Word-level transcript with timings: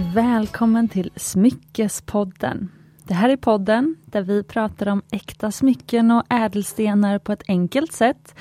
välkommen 0.00 0.88
till 0.88 1.10
Smyckespodden. 1.16 2.68
Det 3.04 3.14
här 3.14 3.28
är 3.28 3.36
podden 3.36 3.96
där 4.04 4.22
vi 4.22 4.42
pratar 4.42 4.88
om 4.88 5.02
äkta 5.10 5.52
smycken 5.52 6.10
och 6.10 6.22
ädelstenar 6.28 7.18
på 7.18 7.32
ett 7.32 7.42
enkelt 7.48 7.92
sätt 7.92 8.34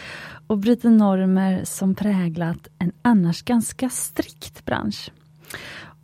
och 0.48 0.58
bryter 0.58 0.90
normer 0.90 1.62
som 1.64 1.96
präglat 1.96 2.68
en 2.80 2.92
annars 3.02 3.44
ganska 3.44 3.90
strikt 3.90 4.66
bransch. 4.66 5.12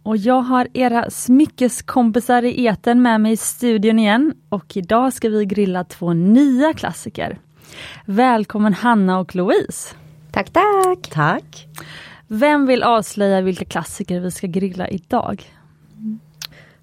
Och 0.03 0.17
jag 0.17 0.41
har 0.41 0.67
era 0.73 1.09
smyckeskompisar 1.09 2.43
i 2.43 2.65
eten 2.65 3.01
med 3.01 3.21
mig 3.21 3.31
i 3.31 3.37
studion 3.37 3.99
igen 3.99 4.33
och 4.49 4.77
idag 4.77 5.13
ska 5.13 5.29
vi 5.29 5.45
grilla 5.45 5.83
två 5.83 6.13
nya 6.13 6.73
klassiker. 6.73 7.39
Välkommen 8.05 8.73
Hanna 8.73 9.19
och 9.19 9.35
Louise! 9.35 9.95
Tack, 10.31 10.49
tack! 10.49 11.09
Tack! 11.11 11.67
Vem 12.33 12.65
vill 12.65 12.83
avslöja 12.83 13.41
vilka 13.41 13.65
klassiker 13.65 14.19
vi 14.19 14.31
ska 14.31 14.47
grilla 14.47 14.87
idag? 14.87 15.43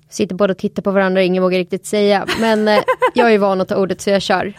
Sitter 0.09 0.35
båda 0.35 0.51
och 0.51 0.59
tittar 0.59 0.83
på 0.83 0.91
varandra 0.91 1.23
ingen 1.23 1.43
vågar 1.43 1.59
riktigt 1.59 1.87
säga. 1.87 2.27
Men 2.41 2.69
eh, 2.69 2.79
jag 3.15 3.35
är 3.35 3.39
van 3.39 3.61
att 3.61 3.69
ta 3.69 3.77
ordet 3.77 4.01
så 4.01 4.11
jag 4.11 4.23
kör. 4.23 4.53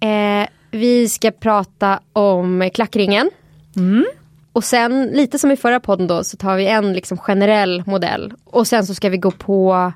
Eh, 0.00 0.46
vi 0.70 1.08
ska 1.08 1.30
prata 1.30 2.00
om 2.12 2.70
klackringen. 2.74 3.30
Mm. 3.76 4.04
Och 4.52 4.64
sen 4.64 5.06
lite 5.06 5.38
som 5.38 5.50
i 5.50 5.56
förra 5.56 5.80
podden 5.80 6.06
då 6.06 6.24
så 6.24 6.36
tar 6.36 6.56
vi 6.56 6.66
en 6.66 6.92
liksom 6.92 7.18
generell 7.18 7.82
modell. 7.86 8.32
Och 8.44 8.66
sen 8.66 8.86
så 8.86 8.94
ska 8.94 9.08
vi 9.08 9.16
gå 9.16 9.30
på 9.30 9.92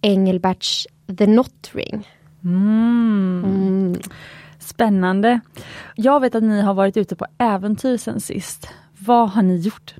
Engelberts 0.00 0.86
The 1.18 1.26
Not 1.26 1.70
Ring. 1.72 2.08
Mm. 2.44 3.42
Mm. 3.44 4.00
Spännande. 4.58 5.40
Jag 5.94 6.20
vet 6.20 6.34
att 6.34 6.42
ni 6.42 6.60
har 6.60 6.74
varit 6.74 6.96
ute 6.96 7.16
på 7.16 7.26
äventyr 7.38 7.96
sen 7.96 8.20
sist. 8.20 8.68
Vad 9.02 9.30
har 9.30 9.42
ni 9.42 9.56
gjort? 9.56 9.94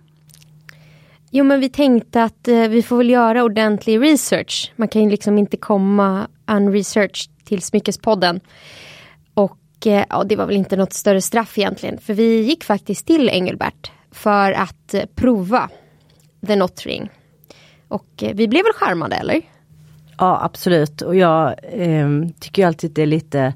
Jo 1.31 1.45
men 1.45 1.61
vi 1.61 1.69
tänkte 1.69 2.23
att 2.23 2.49
eh, 2.49 2.69
vi 2.69 2.83
får 2.83 2.97
väl 2.97 3.11
göra 3.11 3.45
ordentlig 3.45 4.03
research. 4.03 4.73
Man 4.77 4.89
kan 4.89 5.03
ju 5.03 5.11
liksom 5.11 5.39
inte 5.39 5.57
komma 5.57 6.29
unresearched 6.47 7.45
till 7.45 7.63
Smyckespodden. 7.63 8.41
Och 9.35 9.87
eh, 9.87 10.05
ja, 10.09 10.25
det 10.25 10.37
var 10.37 10.47
väl 10.47 10.57
inte 10.57 10.77
något 10.77 10.93
större 10.93 11.21
straff 11.21 11.59
egentligen. 11.59 11.99
För 11.99 12.15
vi 12.15 12.41
gick 12.41 12.65
faktiskt 12.65 13.07
till 13.07 13.29
Engelbert 13.29 13.91
för 14.11 14.53
att 14.53 14.95
eh, 14.95 15.05
prova 15.15 15.69
The 16.47 16.57
Not 16.57 16.87
Ring. 16.87 17.11
Och 17.89 18.23
eh, 18.23 18.35
vi 18.35 18.49
blev 18.49 18.65
väl 18.65 18.73
charmade 18.73 19.17
eller? 19.17 19.43
Ja 20.19 20.41
absolut 20.43 21.03
och 21.03 21.17
jag 21.17 21.55
eh, 21.63 22.09
tycker 22.41 22.67
alltid 22.67 22.91
att 22.91 22.95
det 22.95 23.03
är 23.03 23.07
lite 23.07 23.55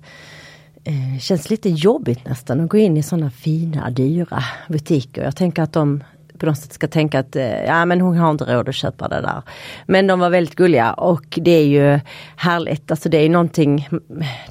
eh, 0.84 1.18
Känns 1.20 1.50
lite 1.50 1.68
jobbigt 1.68 2.24
nästan 2.24 2.60
att 2.60 2.68
gå 2.70 2.76
in 2.78 2.96
i 2.96 3.02
sådana 3.02 3.30
fina 3.30 3.90
dyra 3.90 4.44
butiker. 4.68 5.24
Jag 5.24 5.36
tänker 5.36 5.62
att 5.62 5.72
de 5.72 6.02
på 6.38 6.46
något 6.46 6.58
sätt 6.58 6.72
ska 6.72 6.88
tänka 6.88 7.18
att 7.18 7.36
eh, 7.36 7.64
ja 7.64 7.84
men 7.84 8.00
hon 8.00 8.16
har 8.16 8.30
inte 8.30 8.44
råd 8.44 8.68
att 8.68 8.74
köpa 8.74 9.08
det 9.08 9.20
där. 9.20 9.42
Men 9.86 10.06
de 10.06 10.20
var 10.20 10.30
väldigt 10.30 10.54
gulliga 10.54 10.92
och 10.92 11.38
det 11.42 11.50
är 11.50 11.66
ju 11.66 12.00
härligt. 12.36 12.90
Alltså 12.90 13.08
det 13.08 13.18
är 13.18 13.28
någonting, 13.28 13.88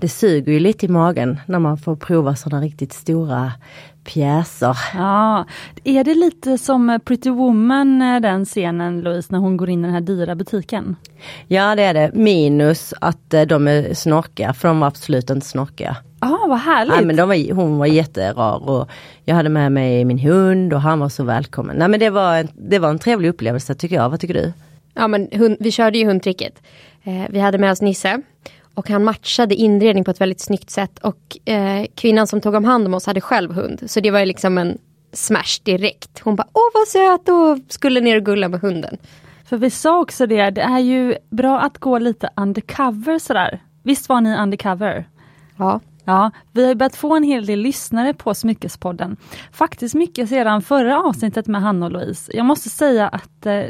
det 0.02 0.10
suger 0.10 0.54
ju 0.54 0.60
lite 0.60 0.86
i 0.86 0.90
magen 0.90 1.40
när 1.46 1.60
man 1.60 1.78
får 1.78 1.96
prova 1.96 2.36
sådana 2.36 2.64
riktigt 2.64 2.94
stora 2.94 3.52
pjäser. 4.04 4.78
Ja, 4.94 5.46
är 5.84 6.04
det 6.04 6.16
lite 6.16 6.58
som 6.58 7.00
Pretty 7.06 7.30
Woman, 7.30 8.02
eh, 8.02 8.20
den 8.20 8.46
scenen 8.46 9.02
Louise, 9.02 9.28
när 9.32 9.40
hon 9.40 9.58
går 9.58 9.70
in 9.70 9.80
i 9.80 9.84
den 9.84 9.94
här 9.94 10.02
dyra 10.02 10.36
butiken? 10.36 10.96
Ja 11.48 11.76
det 11.76 11.84
är 11.84 11.94
det, 11.94 12.12
minus 12.14 12.94
att 13.02 13.34
eh, 13.34 13.42
de 13.42 13.68
är 13.68 13.94
snorkiga, 13.94 14.54
för 14.54 14.68
de 14.68 14.80
var 14.80 14.88
absolut 14.88 15.30
inte 15.30 15.48
snorkiga. 15.48 15.98
Ja, 16.22 16.40
ah, 16.44 16.48
vad 16.48 16.60
härligt! 16.60 16.96
Ja, 16.96 17.02
men 17.02 17.16
de 17.16 17.30
var, 17.30 17.54
hon 17.54 17.78
var 17.78 17.86
jätterar 17.86 18.70
och 18.70 18.90
jag 19.26 19.36
hade 19.36 19.50
med 19.50 19.72
mig 19.72 20.06
min 20.06 20.20
hund 20.20 20.74
och 20.74 20.82
han 20.82 21.00
var 21.00 21.10
så 21.10 21.24
välkommen. 21.24 21.76
Nej 21.78 21.88
men 21.88 22.00
det 22.00 22.10
var, 22.10 22.38
en, 22.38 22.48
det 22.56 22.80
var 22.80 22.90
en 22.90 23.00
trevlig 23.00 23.30
upplevelse 23.30 23.76
tycker 23.76 23.96
jag, 23.96 24.10
vad 24.10 24.20
tycker 24.20 24.34
du? 24.34 24.54
Ja 24.94 25.08
men 25.08 25.28
hund, 25.32 25.58
vi 25.60 25.72
körde 25.72 25.98
ju 25.98 26.06
hundtricket. 26.06 26.62
Eh, 27.04 27.24
vi 27.30 27.40
hade 27.40 27.58
med 27.58 27.72
oss 27.72 27.82
Nisse. 27.82 28.22
Och 28.74 28.90
han 28.90 29.04
matchade 29.04 29.56
inredning 29.56 30.04
på 30.04 30.12
ett 30.12 30.22
väldigt 30.22 30.42
snyggt 30.42 30.70
sätt. 30.70 31.00
Och 31.00 31.50
eh, 31.50 31.86
kvinnan 31.96 32.28
som 32.28 32.42
tog 32.42 32.54
om 32.54 32.64
hand 32.64 32.88
om 32.88 32.94
oss 32.94 33.06
hade 33.06 33.22
själv 33.22 33.52
hund. 33.52 33.84
Så 33.86 34.00
det 34.00 34.12
var 34.12 34.26
liksom 34.26 34.58
en 34.58 34.78
smash 35.14 35.62
direkt. 35.64 36.20
Hon 36.20 36.36
bara, 36.36 36.48
åh 36.54 36.70
vad 36.74 36.88
söt 36.88 37.30
och 37.30 37.74
skulle 37.74 38.02
ner 38.02 38.18
och 38.18 38.26
gulla 38.26 38.50
med 38.50 38.60
hunden. 38.60 38.98
För 39.46 39.58
vi 39.58 39.70
sa 39.70 40.00
också 40.00 40.26
det, 40.26 40.50
det 40.50 40.62
är 40.62 40.80
ju 40.80 41.16
bra 41.30 41.60
att 41.60 41.78
gå 41.78 41.98
lite 42.00 42.30
undercover 42.36 43.20
sådär. 43.20 43.62
Visst 43.84 44.10
var 44.10 44.22
ni 44.22 44.38
undercover? 44.38 45.08
Ja. 45.58 45.80
Ja, 46.06 46.32
vi 46.52 46.68
har 46.68 46.76
börjat 46.76 46.96
få 46.96 47.16
en 47.16 47.24
hel 47.24 47.46
del 47.46 47.60
lyssnare 47.60 48.14
på 48.14 48.34
Smyckespodden. 48.34 49.18
Faktiskt 49.52 49.96
mycket 49.96 50.30
sedan 50.30 50.62
förra 50.62 51.04
avsnittet 51.04 51.48
med 51.48 51.62
Hanna 51.62 51.86
och 51.86 51.92
Louise. 51.92 52.32
Jag 52.36 52.46
måste 52.46 52.70
säga 52.70 53.08
att 53.08 53.46
eh, 53.46 53.64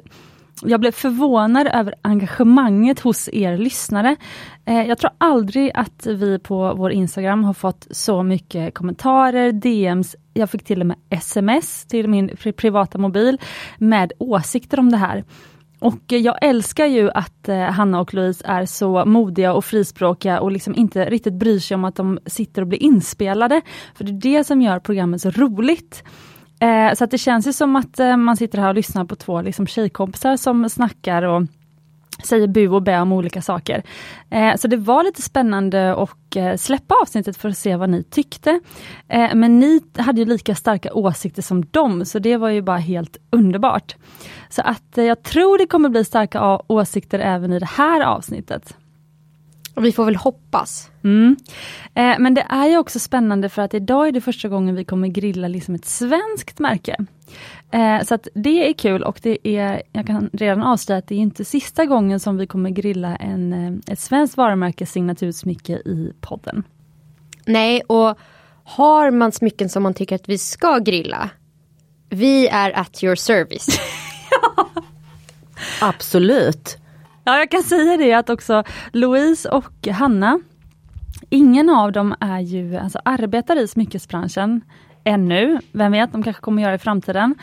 jag 0.61 0.79
blev 0.79 0.91
förvånad 0.91 1.67
över 1.67 1.95
engagemanget 2.01 2.99
hos 2.99 3.29
er 3.33 3.57
lyssnare. 3.57 4.15
Eh, 4.65 4.81
jag 4.87 4.97
tror 4.97 5.11
aldrig 5.17 5.71
att 5.73 6.05
vi 6.05 6.39
på 6.39 6.73
vår 6.73 6.91
Instagram 6.91 7.43
har 7.43 7.53
fått 7.53 7.87
så 7.91 8.23
mycket 8.23 8.73
kommentarer, 8.73 9.51
DMs, 9.51 10.15
jag 10.33 10.49
fick 10.49 10.63
till 10.63 10.81
och 10.81 10.87
med 10.87 10.97
sms 11.09 11.85
till 11.85 12.07
min 12.07 12.29
privata 12.57 12.97
mobil 12.97 13.37
med 13.77 14.13
åsikter 14.19 14.79
om 14.79 14.91
det 14.91 14.97
här. 14.97 15.23
Och 15.79 16.03
jag 16.07 16.37
älskar 16.41 16.85
ju 16.85 17.11
att 17.11 17.49
eh, 17.49 17.59
Hanna 17.59 17.99
och 17.99 18.13
Louise 18.13 18.45
är 18.47 18.65
så 18.65 19.05
modiga 19.05 19.53
och 19.53 19.65
frispråkiga 19.65 20.39
och 20.39 20.51
liksom 20.51 20.75
inte 20.75 21.09
riktigt 21.09 21.33
bryr 21.33 21.59
sig 21.59 21.75
om 21.75 21.85
att 21.85 21.95
de 21.95 22.19
sitter 22.25 22.61
och 22.61 22.67
blir 22.67 22.83
inspelade. 22.83 23.61
För 23.95 24.03
det 24.03 24.11
är 24.11 24.37
det 24.37 24.43
som 24.43 24.61
gör 24.61 24.79
programmet 24.79 25.21
så 25.21 25.31
roligt. 25.31 26.03
Eh, 26.63 26.93
så 26.93 27.03
att 27.03 27.11
det 27.11 27.17
känns 27.17 27.47
ju 27.47 27.53
som 27.53 27.75
att 27.75 27.99
eh, 27.99 28.17
man 28.17 28.37
sitter 28.37 28.57
här 28.57 28.69
och 28.69 28.75
lyssnar 28.75 29.05
på 29.05 29.15
två 29.15 29.41
liksom, 29.41 29.67
tjejkompisar 29.67 30.37
som 30.37 30.69
snackar 30.69 31.23
och 31.23 31.43
säger 32.23 32.47
bu 32.47 32.67
och 32.67 32.81
bä 32.81 32.99
om 32.99 33.11
olika 33.11 33.41
saker. 33.41 33.83
Eh, 34.29 34.55
så 34.55 34.67
det 34.67 34.77
var 34.77 35.03
lite 35.03 35.21
spännande 35.21 35.93
att 35.95 36.35
eh, 36.35 36.55
släppa 36.55 36.95
avsnittet 37.01 37.37
för 37.37 37.49
att 37.49 37.57
se 37.57 37.75
vad 37.75 37.89
ni 37.89 38.03
tyckte. 38.03 38.59
Eh, 39.07 39.35
men 39.35 39.59
ni 39.59 39.81
hade 39.97 40.21
ju 40.21 40.25
lika 40.25 40.55
starka 40.55 40.93
åsikter 40.93 41.41
som 41.41 41.65
dem, 41.65 42.05
så 42.05 42.19
det 42.19 42.37
var 42.37 42.49
ju 42.49 42.61
bara 42.61 42.77
helt 42.77 43.17
underbart. 43.29 43.95
Så 44.49 44.61
att 44.61 44.97
eh, 44.97 45.03
jag 45.03 45.23
tror 45.23 45.57
det 45.57 45.67
kommer 45.67 45.89
bli 45.89 46.05
starka 46.05 46.61
åsikter 46.67 47.19
även 47.19 47.53
i 47.53 47.59
det 47.59 47.69
här 47.69 48.01
avsnittet. 48.01 48.75
Och 49.73 49.85
vi 49.85 49.91
får 49.91 50.05
väl 50.05 50.15
hoppas. 50.15 50.91
Mm. 51.03 51.35
Eh, 51.93 52.15
men 52.19 52.33
det 52.33 52.45
är 52.49 52.67
ju 52.67 52.77
också 52.77 52.99
spännande 52.99 53.49
för 53.49 53.61
att 53.61 53.73
idag 53.73 54.07
är 54.07 54.11
det 54.11 54.21
första 54.21 54.47
gången 54.47 54.75
vi 54.75 54.85
kommer 54.85 55.07
grilla 55.07 55.47
liksom 55.47 55.75
ett 55.75 55.85
svenskt 55.85 56.59
märke. 56.59 56.97
Eh, 57.71 58.03
så 58.03 58.15
att 58.15 58.27
det 58.33 58.69
är 58.69 58.73
kul 58.73 59.03
och 59.03 59.19
det 59.23 59.47
är, 59.47 59.81
jag 59.91 60.07
kan 60.07 60.29
redan 60.33 60.63
avslöja 60.63 60.99
att 60.99 61.07
det 61.07 61.15
är 61.15 61.19
inte 61.19 61.45
sista 61.45 61.85
gången 61.85 62.19
som 62.19 62.37
vi 62.37 62.47
kommer 62.47 62.69
grilla 62.69 63.15
en, 63.15 63.53
eh, 63.53 63.93
ett 63.93 63.99
svenskt 63.99 64.37
varumärke 64.37 64.85
signatursmycke 64.85 65.73
i 65.73 66.13
podden. 66.21 66.63
Nej, 67.45 67.81
och 67.81 68.17
har 68.63 69.11
man 69.11 69.31
smycken 69.31 69.69
som 69.69 69.83
man 69.83 69.93
tycker 69.93 70.15
att 70.15 70.29
vi 70.29 70.37
ska 70.37 70.79
grilla, 70.79 71.29
vi 72.09 72.47
är 72.47 72.79
at 72.79 73.03
your 73.03 73.15
service. 73.15 73.67
Absolut. 75.81 76.77
Ja, 77.25 77.37
jag 77.37 77.51
kan 77.51 77.63
säga 77.63 77.97
det 77.97 78.13
att 78.13 78.29
också 78.29 78.63
Louise 78.91 79.49
och 79.49 79.87
Hanna, 79.87 80.39
ingen 81.29 81.69
av 81.69 81.91
dem 81.91 82.15
är 82.19 82.39
ju, 82.39 82.77
alltså 82.77 82.99
arbetar 83.05 83.55
i 83.55 83.67
smyckesbranschen 83.67 84.61
ännu. 85.03 85.59
Vem 85.71 85.91
vet, 85.91 86.11
de 86.11 86.23
kanske 86.23 86.41
kommer 86.41 86.61
göra 86.61 86.71
det 86.71 86.75
i 86.75 86.79
framtiden. 86.79 87.35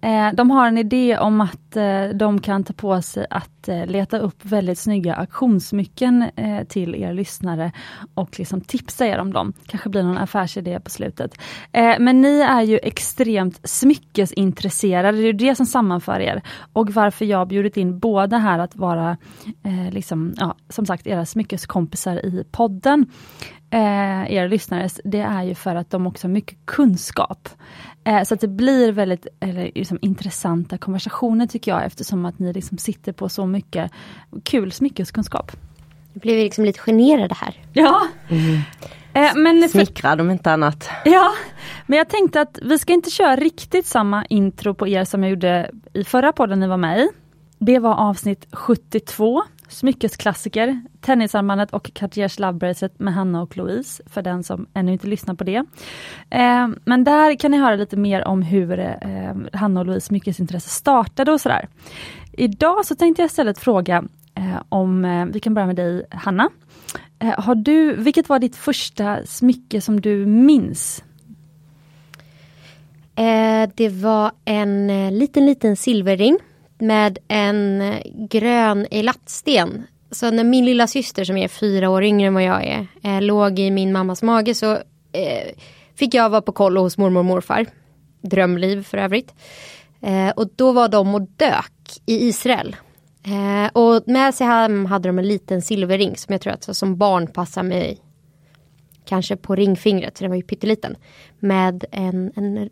Eh, 0.00 0.28
de 0.34 0.50
har 0.50 0.68
en 0.68 0.78
idé 0.78 1.18
om 1.18 1.40
att 1.40 1.76
eh, 1.76 2.04
de 2.14 2.40
kan 2.40 2.64
ta 2.64 2.72
på 2.72 3.02
sig 3.02 3.26
att 3.30 3.68
eh, 3.68 3.86
leta 3.86 4.18
upp 4.18 4.44
väldigt 4.44 4.78
snygga 4.78 5.14
auktionssmycken 5.14 6.30
till 6.68 6.94
er 6.94 7.12
lyssnare 7.12 7.72
och 8.14 8.38
liksom 8.38 8.60
tipsa 8.60 9.06
er 9.06 9.18
om 9.18 9.32
dem. 9.32 9.52
Kanske 9.66 9.88
blir 9.88 10.02
någon 10.02 10.18
affärsidé 10.18 10.80
på 10.80 10.90
slutet. 10.90 11.38
Men 11.98 12.20
ni 12.20 12.40
är 12.40 12.62
ju 12.62 12.78
extremt 12.82 13.68
smyckesintresserade, 13.68 15.18
det 15.18 15.28
är 15.28 15.32
det 15.32 15.54
som 15.54 15.66
sammanför 15.66 16.20
er. 16.20 16.42
Och 16.72 16.90
varför 16.90 17.24
jag 17.24 17.48
bjudit 17.48 17.76
in 17.76 17.98
båda 17.98 18.38
här 18.38 18.58
att 18.58 18.76
vara, 18.76 19.16
liksom, 19.90 20.34
ja, 20.36 20.56
som 20.68 20.86
sagt, 20.86 21.06
era 21.06 21.26
smyckeskompisar 21.26 22.26
i 22.26 22.44
podden 22.50 23.06
eh, 23.76 24.32
er 24.32 24.48
lyssnare, 24.48 24.88
det 25.04 25.20
är 25.20 25.42
ju 25.42 25.54
för 25.54 25.74
att 25.74 25.90
de 25.90 26.06
också 26.06 26.26
har 26.26 26.32
mycket 26.32 26.58
kunskap. 26.64 27.48
Eh, 28.04 28.22
så 28.22 28.34
att 28.34 28.40
det 28.40 28.48
blir 28.48 28.92
väldigt 28.92 29.26
eller, 29.40 29.70
liksom, 29.74 29.98
intressanta 30.02 30.78
konversationer 30.78 31.46
tycker 31.46 31.70
jag 31.70 31.84
eftersom 31.84 32.24
att 32.24 32.38
ni 32.38 32.52
liksom 32.52 32.78
sitter 32.78 33.12
på 33.12 33.28
så 33.28 33.46
mycket 33.46 33.90
kul 34.44 34.72
smyckeskunskap. 34.72 35.52
Nu 36.12 36.20
blir 36.20 36.36
vi 36.36 36.44
liksom 36.44 36.64
lite 36.64 36.80
generade 36.80 37.34
här. 37.34 37.60
Ja. 37.72 38.02
Mm. 38.28 38.60
Eh, 39.12 39.34
men 39.36 39.68
Smickrad 39.68 40.20
om 40.20 40.30
inte 40.30 40.52
annat. 40.52 40.88
Ja, 41.04 41.32
men 41.86 41.98
jag 41.98 42.08
tänkte 42.08 42.40
att 42.40 42.58
vi 42.62 42.78
ska 42.78 42.92
inte 42.92 43.10
köra 43.10 43.36
riktigt 43.36 43.86
samma 43.86 44.26
intro 44.26 44.74
på 44.74 44.88
er 44.88 45.04
som 45.04 45.22
jag 45.22 45.30
gjorde 45.30 45.70
i 45.92 46.04
förra 46.04 46.32
podden 46.32 46.60
ni 46.60 46.66
var 46.66 46.76
med 46.76 46.98
i. 46.98 47.08
Det 47.58 47.78
var 47.78 47.94
avsnitt 47.94 48.46
72 48.52 49.42
smyckesklassiker, 49.68 50.80
tennisarmbandet 51.00 51.70
och 51.70 51.90
Cartiers 51.94 52.38
Lovebracelet 52.38 53.00
med 53.00 53.14
Hanna 53.14 53.42
och 53.42 53.56
Louise, 53.56 54.02
för 54.06 54.22
den 54.22 54.44
som 54.44 54.66
ännu 54.74 54.92
inte 54.92 55.06
lyssnar 55.06 55.34
på 55.34 55.44
det. 55.44 55.64
Eh, 56.30 56.68
men 56.84 57.04
där 57.04 57.34
kan 57.34 57.50
ni 57.50 57.56
höra 57.58 57.76
lite 57.76 57.96
mer 57.96 58.24
om 58.24 58.42
hur 58.42 58.78
eh, 58.78 59.34
Hanna 59.52 59.80
och 59.80 59.86
Louise 59.86 60.06
smyckesintresse 60.06 60.68
startade 60.68 61.32
och 61.32 61.40
sådär. 61.40 61.68
Idag 62.32 62.86
så 62.86 62.94
tänkte 62.94 63.22
jag 63.22 63.26
istället 63.26 63.58
fråga 63.58 64.04
eh, 64.34 64.62
om, 64.68 65.04
eh, 65.04 65.26
vi 65.26 65.40
kan 65.40 65.54
börja 65.54 65.66
med 65.66 65.76
dig 65.76 66.06
Hanna. 66.10 66.48
Eh, 67.18 67.40
har 67.40 67.54
du, 67.54 67.96
vilket 67.96 68.28
var 68.28 68.38
ditt 68.38 68.56
första 68.56 69.26
smycke 69.26 69.80
som 69.80 70.00
du 70.00 70.26
minns? 70.26 71.04
Eh, 73.16 73.70
det 73.74 73.88
var 73.88 74.32
en 74.44 74.90
eh, 74.90 75.12
liten, 75.12 75.46
liten 75.46 75.76
silverring 75.76 76.38
med 76.78 77.18
en 77.28 77.82
grön 78.30 78.86
elattsten. 78.90 79.86
Så 80.10 80.30
när 80.30 80.44
min 80.44 80.64
lilla 80.64 80.86
syster 80.86 81.24
som 81.24 81.36
är 81.36 81.48
fyra 81.48 81.90
år 81.90 82.04
yngre 82.04 82.26
än 82.26 82.34
vad 82.34 82.42
jag 82.42 82.64
är, 82.64 82.86
eh, 83.02 83.22
låg 83.22 83.58
i 83.58 83.70
min 83.70 83.92
mammas 83.92 84.22
mage 84.22 84.54
så 84.54 84.72
eh, 85.12 85.52
fick 85.94 86.14
jag 86.14 86.30
vara 86.30 86.42
på 86.42 86.52
kollo 86.52 86.80
hos 86.80 86.98
mormor 86.98 87.18
och 87.18 87.24
morfar. 87.24 87.66
Drömliv 88.20 88.82
för 88.82 88.98
övrigt. 88.98 89.34
Eh, 90.00 90.28
och 90.28 90.48
då 90.56 90.72
var 90.72 90.88
de 90.88 91.14
och 91.14 91.22
dök 91.36 91.72
i 92.06 92.28
Israel. 92.28 92.76
Eh, 93.26 93.70
och 93.72 94.02
med 94.06 94.34
sig 94.34 94.46
hem 94.46 94.86
hade 94.86 95.08
de 95.08 95.18
en 95.18 95.28
liten 95.28 95.62
silverring 95.62 96.16
som 96.16 96.32
jag 96.32 96.40
tror 96.40 96.52
att 96.52 96.64
så, 96.64 96.74
som 96.74 96.96
barn 96.96 97.26
passar 97.26 97.62
mig 97.62 97.98
kanske 99.04 99.36
på 99.36 99.54
ringfingret, 99.54 100.16
så 100.16 100.24
den 100.24 100.30
var 100.30 100.36
ju 100.36 100.42
pytteliten. 100.42 100.96
Med 101.38 101.84
en, 101.90 102.32
en 102.36 102.70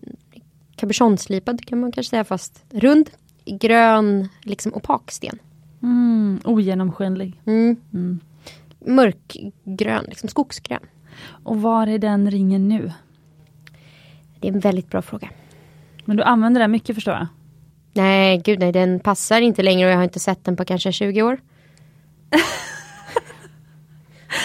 cabochonslipad 0.77 1.67
kan 1.67 1.81
man 1.81 1.93
kanske 1.93 2.11
säga, 2.11 2.25
fast 2.25 2.65
rund, 2.71 3.11
grön, 3.45 4.29
liksom 4.43 4.75
opak 4.75 5.11
sten. 5.11 5.39
Mm, 5.83 6.41
ogenomskinlig. 6.45 7.41
Mm. 7.47 7.77
Mm. 7.93 8.21
Mörkgrön, 8.79 10.05
liksom 10.09 10.29
skogsgrön. 10.29 10.81
Och 11.27 11.63
var 11.63 11.87
är 11.87 11.99
den 11.99 12.31
ringen 12.31 12.69
nu? 12.69 12.93
Det 14.41 14.49
är 14.49 14.53
en 14.53 14.61
väldigt 14.61 14.91
bra 14.91 15.03
fråga. 15.03 15.29
Men 16.05 16.17
du 16.17 16.23
använder 16.23 16.61
den 16.61 16.71
mycket 16.71 16.95
förstår 16.95 17.15
jag? 17.15 17.27
Nej, 17.93 18.39
gud 18.45 18.59
nej, 18.59 18.73
den 18.73 19.01
passar 19.01 19.41
inte 19.41 19.63
längre 19.63 19.87
och 19.87 19.93
jag 19.93 19.97
har 19.97 20.05
inte 20.05 20.21
sett 20.21 20.45
den 20.45 20.57
på 20.57 20.65
kanske 20.65 20.93
20 20.93 21.23
år. 21.23 21.41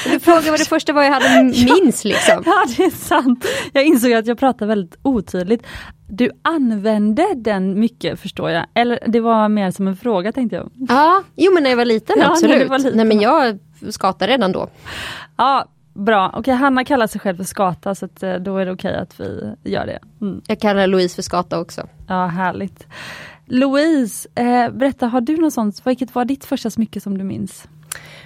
Du 0.06 0.20
frågade 0.20 0.50
vad 0.52 0.60
det 0.60 0.66
första 0.70 0.94
var 0.94 1.04
jag 1.04 1.12
hade 1.12 1.44
minns 1.84 2.04
liksom. 2.06 2.44
Ja 2.46 2.66
det 2.78 2.84
är 2.84 2.90
sant. 2.90 3.46
Jag 3.74 3.86
insåg 3.86 4.14
att 4.14 4.28
jag 4.28 4.40
pratade 4.40 4.66
väldigt 4.70 4.98
otydligt. 5.02 5.64
Du 6.08 6.32
använde 6.42 7.26
den 7.36 7.80
mycket 7.80 8.20
förstår 8.20 8.50
jag. 8.50 8.66
Eller 8.74 9.00
det 9.08 9.20
var 9.20 9.50
mer 9.50 9.72
som 9.72 9.88
en 9.88 9.96
fråga 9.98 10.32
tänkte 10.32 10.56
jag. 10.56 10.72
Ja, 10.90 11.24
jo 11.36 11.54
men 11.54 11.64
när 11.64 11.70
jag 11.70 11.78
var 11.78 11.86
liten 11.86 12.16
Ja, 12.20 12.32
absolut. 12.32 12.70
var 12.70 12.78
liten. 12.78 12.98
Nej 12.98 13.06
men 13.06 13.20
jag 13.22 13.60
skatade 13.90 14.32
redan 14.32 14.52
då. 14.52 14.70
Ja, 15.38 15.66
bra. 15.94 16.34
Okej, 16.36 16.54
Hanna 16.54 16.86
kallar 16.86 17.08
sig 17.08 17.22
själv 17.22 17.38
för 17.38 17.44
skata 17.44 17.96
så 17.96 18.06
eh, 18.22 18.36
då 18.36 18.58
är 18.58 18.66
det 18.66 18.72
okej 18.72 18.96
att 18.96 19.20
vi 19.20 19.54
gör 19.64 19.86
det. 19.86 20.00
Mm. 20.22 20.42
Jag 20.48 20.60
kallar 20.60 20.88
Louise 20.88 21.16
för 21.16 21.22
skata 21.22 21.60
också. 21.60 21.88
Ja, 22.08 22.26
härligt. 22.26 22.88
Louise, 23.46 24.30
eh, 24.36 24.70
berätta, 24.70 25.08
har 25.08 25.22
du 25.22 25.38
något 25.38 25.54
sånt? 25.54 25.82
Vilket 25.86 26.16
var 26.16 26.26
ditt 26.26 26.46
första 26.46 26.70
smycke 26.70 27.02
som 27.02 27.18
du 27.18 27.24
minns? 27.24 27.68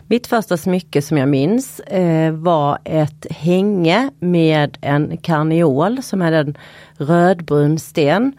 Mitt 0.08 0.28
första 0.28 0.58
smycke 0.58 1.02
som 1.02 1.18
jag 1.18 1.30
minns 1.30 1.80
eh, 1.80 2.32
var 2.32 2.78
ett 2.84 3.26
hänge 3.30 4.10
med 4.20 4.78
en 4.82 5.18
karneol 5.18 6.04
som 6.04 6.22
är 6.22 6.32
en 6.32 6.58
rödbrun 6.98 7.80
sten. 7.80 8.34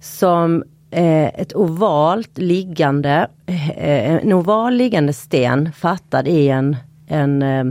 Som 0.00 0.64
eh, 0.90 1.26
ett 1.26 1.56
ovalt 1.56 2.38
liggande, 2.38 3.28
eh, 3.46 4.14
en 4.14 4.32
oval 4.32 4.74
liggande 4.74 5.12
sten 5.12 5.72
fattad 5.72 6.28
i 6.28 6.48
en, 6.48 6.76
en 7.06 7.42
eh, 7.42 7.64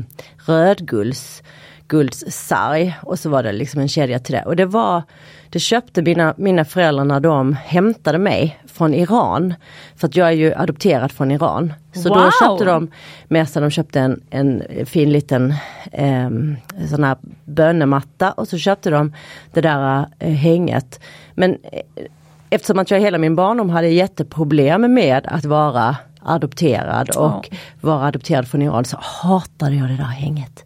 rödgulds 0.45 1.43
guldssarg 1.87 2.95
och 3.01 3.19
så 3.19 3.29
var 3.29 3.43
det 3.43 3.51
liksom 3.51 3.81
en 3.81 3.87
kedja 3.87 4.19
till 4.19 4.35
det. 4.35 4.43
Och 4.43 4.55
det 4.55 4.65
var, 4.65 5.03
det 5.49 5.59
köpte 5.59 6.01
mina, 6.01 6.33
mina 6.37 6.65
föräldrar 6.65 7.05
när 7.05 7.19
de 7.19 7.53
hämtade 7.53 8.17
mig 8.17 8.59
från 8.79 8.93
Iran. 8.93 9.53
För 9.95 10.07
att 10.07 10.15
jag 10.15 10.27
är 10.27 10.31
ju 10.31 10.53
adopterad 10.53 11.11
från 11.11 11.31
Iran. 11.31 11.73
Så 11.93 12.09
Wow! 12.09 12.17
då 12.17 12.31
köpte 12.41 12.65
de 12.65 12.91
med 13.27 13.49
sig, 13.49 13.61
de 13.61 13.71
köpte 13.71 13.99
en, 13.99 14.21
en 14.29 14.63
fin 14.85 15.11
liten 15.11 15.53
eh, 15.91 16.29
sån 16.89 17.03
här 17.03 17.17
bönematta 17.45 18.31
och 18.31 18.47
så 18.47 18.57
köpte 18.57 18.89
de 18.89 19.13
det 19.53 19.61
där 19.61 20.05
eh, 20.19 20.33
hänget. 20.33 20.99
Men 21.35 21.51
eh, 21.51 21.81
eftersom 22.49 22.79
att 22.79 22.91
jag 22.91 22.99
hela 22.99 23.17
min 23.17 23.35
barndom 23.35 23.69
hade 23.69 23.87
jätteproblem 23.87 24.93
med 24.93 25.27
att 25.27 25.45
vara 25.45 25.95
adopterad 26.21 27.09
och 27.09 27.49
vara 27.81 28.07
adopterad 28.07 28.47
från 28.47 28.61
Iran 28.61 28.85
så 28.85 28.97
hatade 29.01 29.75
jag 29.75 29.89
det 29.89 29.97
där 29.97 30.03
hänget. 30.03 30.65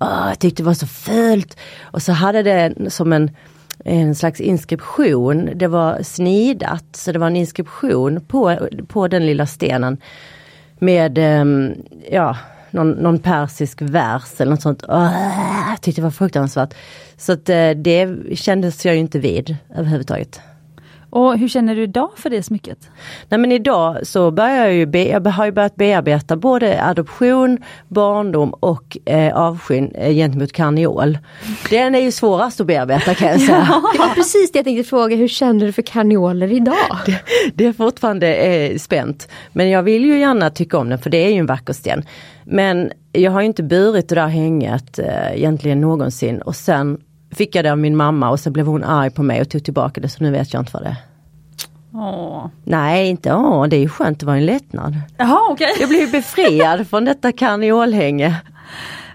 Åh, 0.00 0.28
jag 0.28 0.38
tyckte 0.38 0.62
det 0.62 0.66
var 0.66 0.74
så 0.74 0.86
fult. 0.86 1.56
Och 1.82 2.02
så 2.02 2.12
hade 2.12 2.42
det 2.42 2.92
som 2.92 3.12
en, 3.12 3.30
en 3.84 4.14
slags 4.14 4.40
inskription. 4.40 5.50
Det 5.54 5.66
var 5.66 6.02
snidat 6.02 6.84
så 6.92 7.12
det 7.12 7.18
var 7.18 7.26
en 7.26 7.36
inskription 7.36 8.20
på, 8.20 8.68
på 8.88 9.08
den 9.08 9.26
lilla 9.26 9.46
stenen. 9.46 9.98
Med 10.78 11.18
ehm, 11.18 11.74
ja, 12.10 12.36
någon, 12.70 12.90
någon 12.90 13.18
persisk 13.18 13.82
vers 13.82 14.40
eller 14.40 14.50
något 14.50 14.62
sånt. 14.62 14.84
Jag 14.88 15.80
tyckte 15.80 16.00
det 16.00 16.04
var 16.04 16.10
fruktansvärt. 16.10 16.74
Så 17.16 17.32
att 17.32 17.48
eh, 17.48 17.70
det 17.70 18.16
kändes 18.34 18.84
jag 18.84 18.94
ju 18.94 19.00
inte 19.00 19.18
vid 19.18 19.56
överhuvudtaget. 19.74 20.40
Och 21.10 21.38
hur 21.38 21.48
känner 21.48 21.74
du 21.74 21.82
idag 21.82 22.10
för 22.16 22.30
det 22.30 22.42
smycket? 22.42 22.90
Nej 23.28 23.40
men 23.40 23.52
idag 23.52 24.06
så 24.06 24.30
börjar 24.30 24.56
jag 24.56 24.74
ju, 24.74 24.86
be, 24.86 25.04
jag 25.04 25.26
har 25.26 25.44
ju 25.44 25.52
börjat 25.52 25.76
bearbeta 25.76 26.36
både 26.36 26.84
adoption, 26.84 27.58
barndom 27.88 28.50
och 28.50 28.96
eh, 29.04 29.36
avskyn 29.36 29.92
eh, 29.94 30.14
gentemot 30.14 30.52
karneol. 30.52 31.18
Den 31.70 31.94
är 31.94 32.00
ju 32.00 32.12
svårast 32.12 32.60
att 32.60 32.66
bearbeta 32.66 33.14
kan 33.14 33.28
jag 33.28 33.40
säga. 33.40 33.82
Det 33.92 33.98
var 33.98 34.14
precis 34.14 34.52
det 34.52 34.58
jag 34.58 34.64
tänkte 34.64 34.88
fråga, 34.88 35.16
hur 35.16 35.28
känner 35.28 35.66
du 35.66 35.72
för 35.72 35.82
karneoler 35.82 36.52
idag? 36.52 37.20
Det 37.54 37.66
är 37.66 37.72
fortfarande 37.72 38.34
eh, 38.34 38.78
spänt. 38.78 39.28
Men 39.52 39.70
jag 39.70 39.82
vill 39.82 40.04
ju 40.04 40.18
gärna 40.18 40.50
tycka 40.50 40.78
om 40.78 40.88
den 40.88 40.98
för 40.98 41.10
det 41.10 41.26
är 41.26 41.30
ju 41.30 41.38
en 41.38 41.46
vacker 41.46 41.72
sten. 41.72 42.04
Men 42.44 42.90
jag 43.12 43.30
har 43.30 43.40
ju 43.40 43.46
inte 43.46 43.62
burit 43.62 44.08
det 44.08 44.14
där 44.14 44.26
hänget 44.26 44.98
eh, 44.98 45.32
egentligen 45.36 45.80
någonsin 45.80 46.42
och 46.42 46.56
sen 46.56 46.98
fick 47.30 47.54
jag 47.54 47.64
det 47.64 47.72
av 47.72 47.78
min 47.78 47.96
mamma 47.96 48.30
och 48.30 48.40
så 48.40 48.50
blev 48.50 48.66
hon 48.66 48.84
arg 48.84 49.10
på 49.10 49.22
mig 49.22 49.40
och 49.40 49.48
tog 49.48 49.64
tillbaka 49.64 50.00
det 50.00 50.08
så 50.08 50.24
nu 50.24 50.30
vet 50.30 50.52
jag 50.52 50.62
inte 50.62 50.70
vad 50.72 50.82
det 50.82 50.88
är. 50.88 50.96
Åh. 51.92 52.46
Nej, 52.64 53.08
inte 53.08 53.34
åh, 53.34 53.66
det 53.66 53.76
är 53.76 53.80
ju 53.80 53.88
skönt, 53.88 54.20
det 54.20 54.26
var 54.26 54.36
en 54.36 54.46
lättnad. 54.46 54.96
Jaha, 55.16 55.40
okej. 55.50 55.76
Jag 55.80 55.88
blev 55.88 56.10
befriad 56.10 56.88
från 56.88 57.04
detta 57.04 57.32
karneolhänge. 57.32 58.36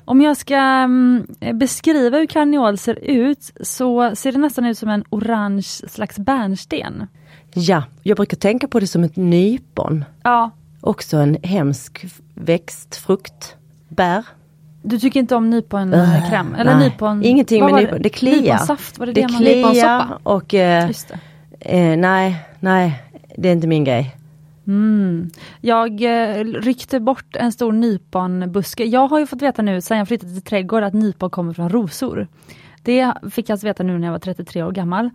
Om 0.05 0.21
jag 0.21 0.37
ska 0.37 0.55
mm, 0.55 1.27
beskriva 1.53 2.17
hur 2.17 2.25
karneol 2.25 2.77
ser 2.77 2.99
ut 3.03 3.51
så 3.61 4.15
ser 4.15 4.31
det 4.31 4.37
nästan 4.37 4.65
ut 4.65 4.77
som 4.77 4.89
en 4.89 5.03
orange 5.09 5.63
slags 5.87 6.19
bärnsten. 6.19 7.07
Ja, 7.53 7.83
jag 8.03 8.17
brukar 8.17 8.37
tänka 8.37 8.67
på 8.67 8.79
det 8.79 8.87
som 8.87 9.03
ett 9.03 9.15
nypon. 9.15 10.05
Ja, 10.23 10.51
Också 10.85 11.17
en 11.17 11.37
hemsk 11.43 12.05
växt, 12.33 12.95
frukt, 12.95 13.55
bär. 13.89 14.23
Du 14.83 14.99
tycker 14.99 15.19
inte 15.19 15.35
om 15.35 15.49
nyponkräm? 15.49 16.55
Eller 16.55 16.75
Nej, 16.75 16.89
nypon... 16.89 17.23
Ingenting 17.23 17.65
med 17.65 17.73
nypon, 17.73 18.01
det 18.01 18.09
kliar. 18.09 18.41
Nyponsaft, 18.41 18.99
var 18.99 19.05
det 19.05 19.13
det, 19.13 19.21
Det 19.21 19.33
man... 19.33 19.43
nyponsoppa? 19.43 20.19
och 20.23 20.53
eh, 20.53 20.89
eh, 21.59 21.97
nej, 21.97 22.35
nej, 22.59 23.03
det 23.37 23.49
är 23.49 23.53
inte 23.53 23.67
min 23.67 23.83
grej. 23.83 24.15
Mm. 24.67 25.29
Jag 25.61 26.01
eh, 26.01 26.43
ryckte 26.43 26.99
bort 26.99 27.35
en 27.35 27.51
stor 27.51 27.71
nyponbuske. 27.71 28.85
Jag 28.85 29.07
har 29.07 29.19
ju 29.19 29.27
fått 29.27 29.41
veta 29.41 29.61
nu 29.61 29.81
sen 29.81 29.97
jag 29.97 30.07
flyttade 30.07 30.33
till 30.33 30.41
trädgård 30.41 30.83
att 30.83 30.93
nypon 30.93 31.29
kommer 31.29 31.53
från 31.53 31.69
rosor. 31.69 32.27
Det 32.83 33.13
fick 33.31 33.49
jag 33.49 33.53
alltså 33.53 33.67
veta 33.67 33.83
nu 33.83 33.99
när 33.99 34.07
jag 34.07 34.11
var 34.11 34.19
33 34.19 34.63
år 34.63 34.71
gammal. 34.71 35.09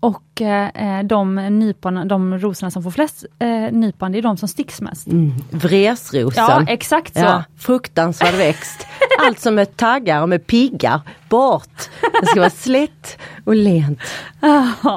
Och 0.00 0.40
eh, 0.40 1.04
de, 1.04 1.34
nypon, 1.34 2.08
de 2.08 2.38
rosorna 2.38 2.70
som 2.70 2.82
får 2.82 2.90
flest 2.90 3.24
eh, 3.38 3.72
nypon, 3.72 4.12
det 4.12 4.18
är 4.18 4.22
de 4.22 4.36
som 4.36 4.48
sticks 4.48 4.80
mest. 4.80 5.06
Mm. 5.06 5.32
Vresrosen. 5.50 6.44
Ja, 6.48 6.64
exakt 6.68 7.14
så. 7.14 7.20
Ja, 7.20 7.44
fruktansvärd 7.58 8.34
växt. 8.38 8.86
Allt 9.26 9.40
som 9.40 9.58
är 9.58 9.64
taggar 9.64 10.22
och 10.22 10.28
med 10.28 10.46
piggar, 10.46 11.00
bort. 11.28 11.90
Det 12.20 12.26
ska 12.26 12.40
vara 12.40 12.50
slätt 12.50 13.18
och 13.44 13.54
lent. 13.54 14.00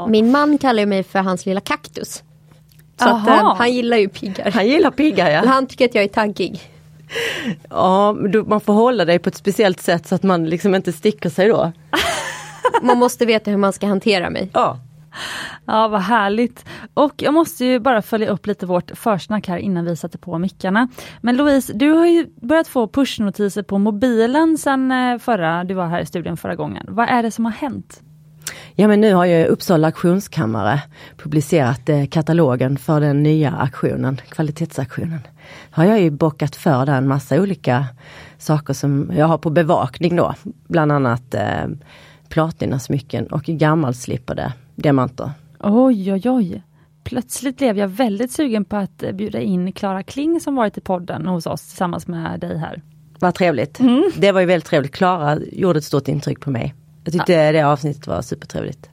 Min 0.08 0.32
man 0.32 0.58
kallar 0.58 0.80
ju 0.80 0.86
mig 0.86 1.04
för 1.04 1.20
hans 1.20 1.46
lilla 1.46 1.62
kaktus. 1.62 2.24
Så 3.00 3.10
att, 3.10 3.28
eh, 3.28 3.56
han 3.56 3.74
gillar 3.74 3.98
ju 3.98 4.10
piggar. 4.10 4.52
Han 4.52 4.68
gillar 4.68 4.92
piggar 4.92 5.30
ja. 5.30 5.44
han 5.46 5.68
tycker 5.68 5.86
att 5.86 5.96
jag 5.96 6.04
är 6.04 6.08
taggig. 6.08 6.62
Ja 7.70 8.18
då, 8.30 8.44
man 8.44 8.62
får 8.62 8.74
hålla 8.74 9.06
dig 9.06 9.20
på 9.20 9.30
ett 9.30 9.36
speciellt 9.36 9.82
sätt 9.82 10.08
så 10.08 10.16
att 10.16 10.24
man 10.24 10.46
liksom 10.46 10.76
inte 10.76 10.94
sticker 10.94 11.30
sig 11.30 11.48
då. 11.48 11.72
Man 12.82 12.98
måste 12.98 13.26
veta 13.26 13.52
hur 13.52 13.58
man 13.58 13.74
ska 13.74 13.88
hantera 13.88 14.30
mig. 14.30 14.50
Ja. 14.54 14.80
Ja, 15.66 15.88
vad 15.88 16.02
härligt. 16.02 16.66
Och 16.94 17.14
jag 17.18 17.34
måste 17.34 17.66
ju 17.66 17.80
bara 17.80 18.02
följa 18.02 18.30
upp 18.30 18.48
lite 18.48 18.66
vårt 18.66 18.92
försnack 18.98 19.48
här 19.48 19.58
innan 19.58 19.86
vi 19.86 19.96
sätter 19.96 20.18
på 20.18 20.38
mickarna. 20.38 20.88
Men 21.22 21.38
Louise, 21.38 21.74
du 21.74 21.92
har 21.92 22.06
ju 22.06 22.28
börjat 22.42 22.68
få 22.68 22.88
pushnotiser 22.88 23.64
på 23.64 23.78
mobilen 23.78 24.58
sedan 24.58 24.92
eh, 24.92 25.18
förra, 25.18 25.64
du 25.64 25.74
var 25.74 25.88
här 25.88 26.02
i 26.02 26.06
studion 26.06 26.38
förra 26.38 26.56
gången. 26.56 26.86
Vad 26.88 27.10
är 27.10 27.24
det 27.24 27.32
som 27.32 27.46
har 27.46 27.52
hänt? 27.52 28.02
Ja 28.76 28.88
men 28.88 29.02
nu 29.02 29.14
har 29.14 29.26
ju 29.26 29.46
Uppsala 29.46 29.88
auktionskammare 29.88 30.82
publicerat 31.18 31.90
eh, 31.90 32.06
katalogen 32.06 32.78
för 32.78 33.02
den 33.02 33.24
nya 33.24 33.52
auktionen, 33.52 34.18
kvalitetsaktionen. 34.30 35.20
Har 35.72 35.86
jag 35.86 36.02
ju 36.02 36.10
bockat 36.10 36.56
för 36.56 36.86
där 36.86 36.98
en 36.98 37.08
massa 37.08 37.42
olika 37.42 37.86
saker 38.38 38.74
som 38.74 39.12
jag 39.16 39.26
har 39.26 39.38
på 39.38 39.50
bevakning 39.50 40.16
då. 40.16 40.34
Bland 40.68 40.92
annat 40.92 41.34
eh, 41.34 41.68
platinasmycken 42.30 43.28
och 43.28 43.44
gammalslipade 43.44 44.54
diamanter. 44.76 45.32
Oj, 45.60 46.14
oj, 46.14 46.30
oj. 46.30 46.64
Plötsligt 47.04 47.58
blev 47.58 47.78
jag 47.78 47.88
väldigt 47.88 48.32
sugen 48.32 48.66
på 48.66 48.76
att 48.76 49.04
bjuda 49.14 49.42
in 49.42 49.72
Klara 49.72 50.04
Kling 50.04 50.40
som 50.40 50.56
varit 50.56 50.78
i 50.78 50.82
podden 50.82 51.28
hos 51.28 51.46
oss 51.46 51.62
tillsammans 51.62 52.08
med 52.08 52.40
dig 52.40 52.58
här. 52.58 52.82
Vad 53.20 53.36
trevligt. 53.36 53.80
Mm. 53.80 54.12
Det 54.18 54.32
var 54.32 54.40
ju 54.40 54.46
väldigt 54.46 54.70
trevligt. 54.70 54.96
Klara 54.96 55.40
gjorde 55.52 55.80
ett 55.80 55.86
stort 55.86 56.08
intryck 56.08 56.40
på 56.40 56.52
mig. 56.52 56.74
Jag 57.04 57.14
tyckte 57.14 57.34
ja. 57.34 57.52
det 57.52 57.62
avsnittet 57.62 58.08
var 58.08 58.22
supertrevligt. 58.22 58.90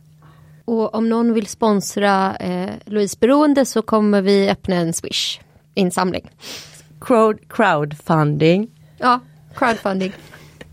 Och 0.64 0.94
om 0.94 1.08
någon 1.08 1.32
vill 1.32 1.46
sponsra 1.46 2.36
eh, 2.36 2.70
Louise 2.84 3.16
Beroende 3.20 3.64
så 3.64 3.82
kommer 3.82 4.22
vi 4.22 4.50
öppna 4.50 4.74
en 4.74 4.92
Swish 4.92 5.40
insamling. 5.76 6.30
Crowd, 7.00 7.38
crowdfunding. 7.48 8.68
Ja, 8.98 9.20
crowdfunding. 9.54 10.12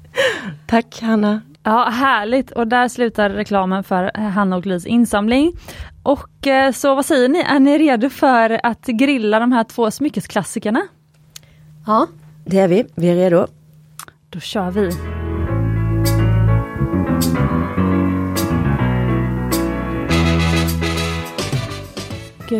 Tack 0.67 1.01
Hanna. 1.01 1.41
Ja, 1.63 1.89
härligt 1.89 2.51
och 2.51 2.67
där 2.67 2.87
slutar 2.87 3.29
reklamen 3.29 3.83
för 3.83 4.17
Hanna 4.17 4.55
och 4.55 4.65
Louise 4.65 4.89
insamling. 4.89 5.57
Och 6.03 6.47
eh, 6.47 6.71
så 6.71 6.95
vad 6.95 7.05
säger 7.05 7.29
ni, 7.29 7.39
är 7.39 7.59
ni 7.59 7.77
redo 7.77 8.09
för 8.09 8.59
att 8.63 8.85
grilla 8.85 9.39
de 9.39 9.51
här 9.51 9.63
två 9.63 9.91
smyckesklassikerna? 9.91 10.81
Ja, 11.85 12.07
det 12.45 12.59
är 12.59 12.67
vi. 12.67 12.85
Vi 12.95 13.09
är 13.09 13.15
redo. 13.15 13.47
Då 14.29 14.39
kör 14.39 14.71
vi. 14.71 14.91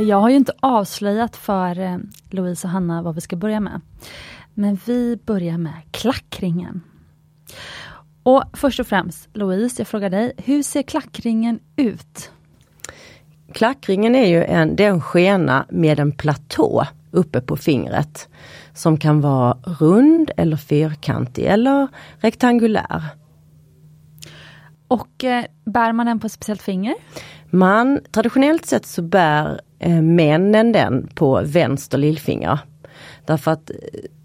Jag 0.01 0.17
har 0.17 0.29
ju 0.29 0.35
inte 0.35 0.53
avslöjat 0.59 1.35
för 1.35 1.79
eh, 1.79 1.97
Louise 2.29 2.67
och 2.67 2.71
Hanna 2.71 3.01
vad 3.01 3.15
vi 3.15 3.21
ska 3.21 3.35
börja 3.35 3.59
med. 3.59 3.81
Men 4.53 4.79
vi 4.85 5.19
börjar 5.25 5.57
med 5.57 5.73
klackringen. 5.91 6.81
Och 8.23 8.43
först 8.53 8.79
och 8.79 8.87
främst, 8.87 9.29
Louise, 9.33 9.81
jag 9.81 9.87
frågar 9.87 10.09
dig, 10.09 10.33
hur 10.37 10.63
ser 10.63 10.81
klackringen 10.81 11.59
ut? 11.75 12.31
Klackringen 13.53 14.15
är 14.15 14.25
ju 14.25 14.43
en, 14.43 14.75
det 14.75 14.85
är 14.85 14.89
en 14.89 15.01
skena 15.01 15.65
med 15.69 15.99
en 15.99 16.11
platå 16.11 16.85
uppe 17.11 17.41
på 17.41 17.57
fingret. 17.57 18.29
Som 18.73 18.97
kan 18.97 19.21
vara 19.21 19.57
rund 19.63 20.31
eller 20.37 20.57
fyrkantig 20.57 21.45
eller 21.45 21.87
rektangulär. 22.17 23.03
Och 24.87 25.23
eh, 25.23 25.45
bär 25.65 25.93
man 25.93 26.05
den 26.05 26.19
på 26.19 26.27
ett 26.27 26.33
speciellt 26.33 26.61
finger? 26.61 26.95
Man, 27.55 27.99
traditionellt 28.11 28.65
sett 28.65 28.85
så 28.85 29.01
bär 29.01 29.61
eh, 29.79 30.01
männen 30.01 30.71
den 30.71 31.07
på 31.15 31.41
vänster 31.45 31.97
lillfinger. 31.97 32.59
Därför 33.25 33.51
att 33.51 33.69
eh, 33.69 33.75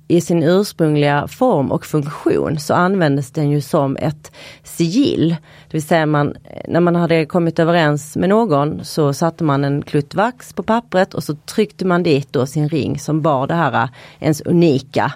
i 0.08 0.20
sin 0.20 0.42
ursprungliga 0.42 1.28
form 1.28 1.72
och 1.72 1.86
funktion 1.86 2.58
så 2.58 2.74
användes 2.74 3.30
den 3.30 3.50
ju 3.50 3.60
som 3.60 3.96
ett 3.96 4.32
sigill. 4.62 5.28
Det 5.68 5.76
vill 5.76 5.82
säga 5.82 6.06
man, 6.06 6.36
eh, 6.44 6.62
när 6.68 6.80
man 6.80 6.96
hade 6.96 7.26
kommit 7.26 7.58
överens 7.58 8.16
med 8.16 8.28
någon 8.28 8.84
så 8.84 9.12
satte 9.12 9.44
man 9.44 9.64
en 9.64 9.82
klutt 9.82 10.14
vax 10.14 10.52
på 10.52 10.62
pappret 10.62 11.14
och 11.14 11.24
så 11.24 11.34
tryckte 11.34 11.84
man 11.84 12.02
dit 12.02 12.32
då 12.32 12.46
sin 12.46 12.68
ring 12.68 12.98
som 12.98 13.22
bar 13.22 13.46
det 13.46 13.54
här 13.54 13.82
eh, 13.82 13.88
ens 14.20 14.40
unika 14.40 15.12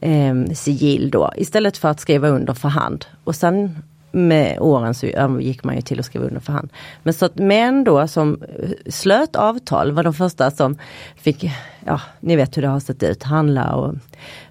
eh, 0.00 0.34
sigill 0.54 1.10
då 1.10 1.32
istället 1.36 1.76
för 1.76 1.88
att 1.88 2.00
skriva 2.00 2.28
under 2.28 2.54
för 2.54 2.68
hand. 2.68 3.04
Och 3.24 3.34
sen 3.34 3.82
med 4.12 4.60
åren 4.60 4.94
så 4.94 5.06
gick 5.40 5.64
man 5.64 5.76
ju 5.76 5.82
till 5.82 6.00
att 6.00 6.06
skriva 6.06 6.26
under 6.26 6.40
för 6.40 6.52
hand. 6.52 6.68
Men 7.02 7.14
så 7.14 7.24
att 7.24 7.38
män 7.38 7.84
då 7.84 8.08
som 8.08 8.42
slöt 8.86 9.36
avtal 9.36 9.92
var 9.92 10.02
de 10.02 10.14
första 10.14 10.50
som 10.50 10.78
fick, 11.16 11.50
ja 11.86 12.00
ni 12.20 12.36
vet 12.36 12.56
hur 12.56 12.62
det 12.62 12.68
har 12.68 12.80
sett 12.80 13.02
ut, 13.02 13.22
handla 13.22 13.74
och 13.74 13.94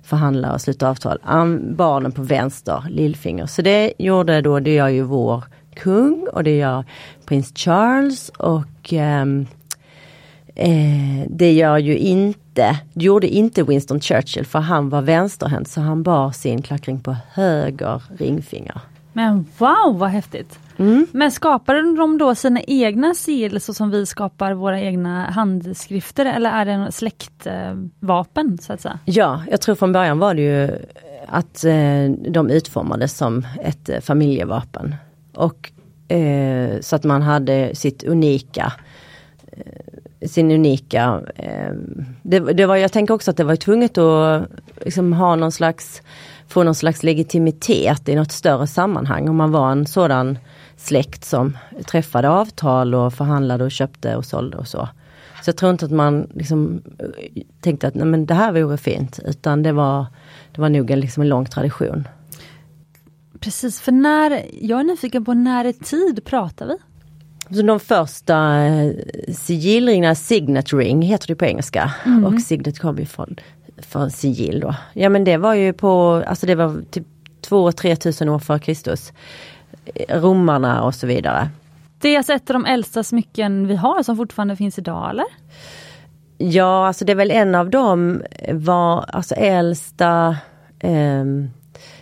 förhandla 0.04 0.54
och 0.54 0.62
sluta 0.62 0.90
avtal. 0.90 1.20
Barnen 1.62 2.12
på 2.12 2.22
vänster 2.22 2.84
lillfinger. 2.90 3.46
Så 3.46 3.62
det 3.62 3.94
gjorde 3.98 4.42
då, 4.42 4.60
det 4.60 4.74
gör 4.74 4.88
ju 4.88 5.02
vår 5.02 5.44
kung 5.76 6.28
och 6.34 6.44
det 6.44 6.58
gör 6.58 6.86
prins 7.26 7.52
Charles 7.56 8.30
och 8.30 8.94
ehm, 8.94 9.48
eh, 10.56 11.28
det 11.30 11.52
gör 11.52 11.78
ju 11.78 11.98
inte, 11.98 12.80
det 12.94 13.06
gjorde 13.06 13.28
inte 13.28 13.64
Winston 13.64 14.02
Churchill 14.02 14.46
för 14.46 14.60
han 14.60 14.90
var 14.90 15.02
vänsterhänt 15.02 15.68
så 15.68 15.82
han 15.82 16.04
bar 16.04 16.32
sin 16.32 16.62
klackring 16.62 17.00
på 17.00 17.16
höger 17.34 18.04
ringfinger. 18.18 18.82
Men 19.14 19.46
wow 19.58 19.98
vad 20.00 20.10
häftigt! 20.10 20.60
Mm. 20.78 21.08
Men 21.12 21.32
skapade 21.32 21.96
de 21.96 22.18
då 22.18 22.36
sina 22.36 22.62
egna 22.62 23.14
sigill 23.14 23.62
så 23.62 23.74
som 23.74 23.92
vi 23.92 24.06
skapar 24.06 24.54
våra 24.54 24.82
egna 24.82 25.30
handskrifter 25.30 26.26
eller 26.26 26.50
är 26.52 26.66
det 26.66 26.72
en 26.72 26.92
släktvapen 26.92 28.58
så 28.62 28.74
att 28.74 28.82
säga? 28.82 29.00
Ja, 29.06 29.44
jag 29.50 29.62
tror 29.62 29.76
från 29.76 29.92
början 29.92 30.20
var 30.20 30.34
det 30.34 30.42
ju 30.42 30.70
att 31.28 31.64
eh, 31.64 32.32
de 32.32 32.50
utformades 32.50 33.18
som 33.18 33.46
ett 33.64 33.90
eh, 33.90 34.00
familjevapen. 34.00 34.96
Och 35.34 35.72
eh, 36.08 36.80
så 36.82 36.96
att 36.96 37.04
man 37.04 37.22
hade 37.22 37.76
sitt 37.76 38.04
unika 38.04 38.74
sin 40.26 40.52
unika... 40.52 41.22
Eh, 41.36 41.74
det, 42.22 42.40
det, 42.40 42.66
var, 42.66 42.76
jag 42.76 42.92
tänker 42.92 43.14
också 43.14 43.32
att 43.32 43.38
det 43.38 43.44
var 43.44 43.56
tvunget 43.56 43.98
att 43.98 44.48
liksom, 44.82 45.14
ha 45.14 45.36
någon 45.36 45.52
slags 45.52 46.02
få 46.52 46.64
någon 46.64 46.76
slags 46.76 47.04
legitimitet 47.04 48.10
i 48.10 48.16
något 48.16 48.32
större 48.32 48.68
sammanhang. 48.68 49.30
Om 49.30 49.36
man 49.36 49.52
var 49.52 49.72
en 49.72 49.86
sådan 49.86 50.38
släkt 50.78 51.26
som 51.26 51.58
träffade 51.88 52.30
avtal 52.30 52.96
och 52.96 53.14
förhandlade 53.14 53.64
och 53.64 53.72
köpte 53.72 54.16
och 54.16 54.26
sålde 54.26 54.58
och 54.58 54.68
så. 54.68 54.90
Så 55.44 55.50
jag 55.50 55.58
tror 55.58 55.72
inte 55.72 55.86
att 55.86 55.92
man 55.92 56.28
liksom 56.34 56.82
tänkte 57.62 57.88
att 57.88 57.96
nej, 57.96 58.06
men 58.06 58.26
det 58.26 58.34
här 58.34 58.52
vore 58.52 58.78
fint, 58.78 59.20
utan 59.26 59.64
det 59.64 59.72
var, 59.72 60.06
det 60.52 60.62
var 60.62 60.70
nog 60.70 60.92
en, 60.92 61.00
liksom 61.00 61.24
en 61.24 61.30
lång 61.30 61.46
tradition. 61.46 62.08
Precis, 63.40 63.82
för 63.82 63.92
när, 63.92 64.46
jag 64.62 64.80
är 64.80 64.84
nyfiken 64.84 65.26
på 65.26 65.34
när 65.34 65.66
i 65.66 65.74
tid 65.74 66.26
pratar 66.26 66.66
vi? 66.66 66.78
Så 67.56 67.62
de 67.62 67.80
första 67.80 68.66
eh, 68.66 68.94
sigillringarna, 69.34 70.16
signet 70.16 70.74
ring 70.74 71.02
heter 71.02 71.28
det 71.28 71.36
på 71.36 71.46
engelska. 71.46 71.92
Mm. 72.06 72.26
Och 72.26 72.42
signet 72.42 72.80
kommer 72.80 73.06
från 73.06 73.36
för 73.86 74.10
sigill 74.10 74.60
då. 74.60 74.76
Ja 74.94 75.10
men 75.10 75.24
det 75.24 75.38
var 75.38 75.54
ju 75.54 75.74
på, 75.74 76.24
alltså 76.28 76.46
det 76.46 76.56
var 76.56 76.82
typ 76.92 77.08
2-3 77.48 77.96
tusen 77.96 78.30
år 78.30 78.40
före 78.40 78.60
Kristus. 78.60 79.14
Romarna 80.10 80.84
och 80.84 80.96
så 80.96 81.08
vidare. 81.08 81.50
Det 82.00 82.10
är 82.10 82.18
alltså 82.18 82.34
ett 82.34 82.50
av 82.50 82.54
de 82.54 82.66
äldsta 82.66 83.04
smycken 83.04 83.68
vi 83.68 83.76
har 83.76 84.04
som 84.04 84.18
fortfarande 84.18 84.56
finns 84.56 84.80
idag 84.80 85.10
eller? 85.10 85.26
Ja, 86.38 86.88
alltså 86.88 87.06
det 87.06 87.12
är 87.12 87.16
väl 87.16 87.32
en 87.32 87.56
av 87.56 87.70
de 87.70 88.22
var, 88.52 89.06
alltså 89.08 89.36
äldsta 89.36 90.38
eh, 90.80 91.26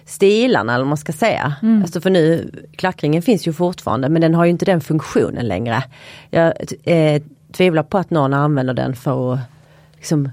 stilarna 0.05 0.74
eller 0.74 0.83
vad 0.83 0.89
man 0.89 0.98
ska 0.98 1.12
säga. 1.12 1.53
Mm. 1.62 1.81
Alltså 1.81 2.01
för 2.01 2.09
nu, 2.09 2.51
klackringen 2.75 3.21
finns 3.21 3.48
ju 3.48 3.53
fortfarande 3.53 4.09
men 4.09 4.21
den 4.21 4.36
har 4.36 4.45
ju 4.45 4.51
inte 4.51 4.65
den 4.65 4.81
funktionen 4.81 5.48
längre. 5.48 5.83
Jag 6.29 6.53
eh, 6.83 7.21
tvivlar 7.51 7.83
på 7.83 7.98
att 7.98 8.09
någon 8.09 8.33
använder 8.33 8.74
den 8.74 8.95
för 8.95 9.33
att 9.33 9.39
liksom, 9.95 10.25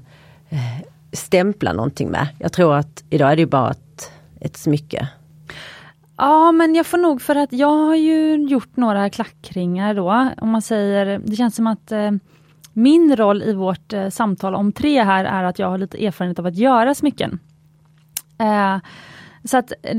eh, 0.48 0.86
stämpla 1.16 1.72
någonting 1.72 2.10
med. 2.10 2.28
Jag 2.38 2.52
tror 2.52 2.74
att 2.74 3.04
idag 3.10 3.32
är 3.32 3.36
det 3.36 3.46
bara 3.46 3.70
ett, 3.70 4.10
ett 4.40 4.56
smycke. 4.56 5.08
Ja 6.16 6.52
men 6.52 6.74
jag 6.74 6.86
får 6.86 6.98
nog 6.98 7.22
för 7.22 7.36
att 7.36 7.52
jag 7.52 7.76
har 7.86 7.94
ju 7.94 8.34
gjort 8.48 8.76
några 8.76 9.10
klackringar 9.10 9.94
då. 9.94 10.30
Om 10.36 10.50
man 10.50 10.62
säger, 10.62 11.18
det 11.24 11.36
känns 11.36 11.56
som 11.56 11.66
att 11.66 11.92
eh, 11.92 12.10
min 12.72 13.16
roll 13.16 13.42
i 13.42 13.52
vårt 13.52 13.92
eh, 13.92 14.08
samtal 14.08 14.54
om 14.54 14.72
tre 14.72 15.02
här 15.02 15.24
är 15.24 15.44
att 15.44 15.58
jag 15.58 15.70
har 15.70 15.78
lite 15.78 16.06
erfarenhet 16.06 16.38
av 16.38 16.46
att 16.46 16.56
göra 16.56 16.94
smycken. 16.94 17.38
Eh, 18.38 18.78
så 19.44 19.56
att 19.56 19.72
eh, 19.82 19.96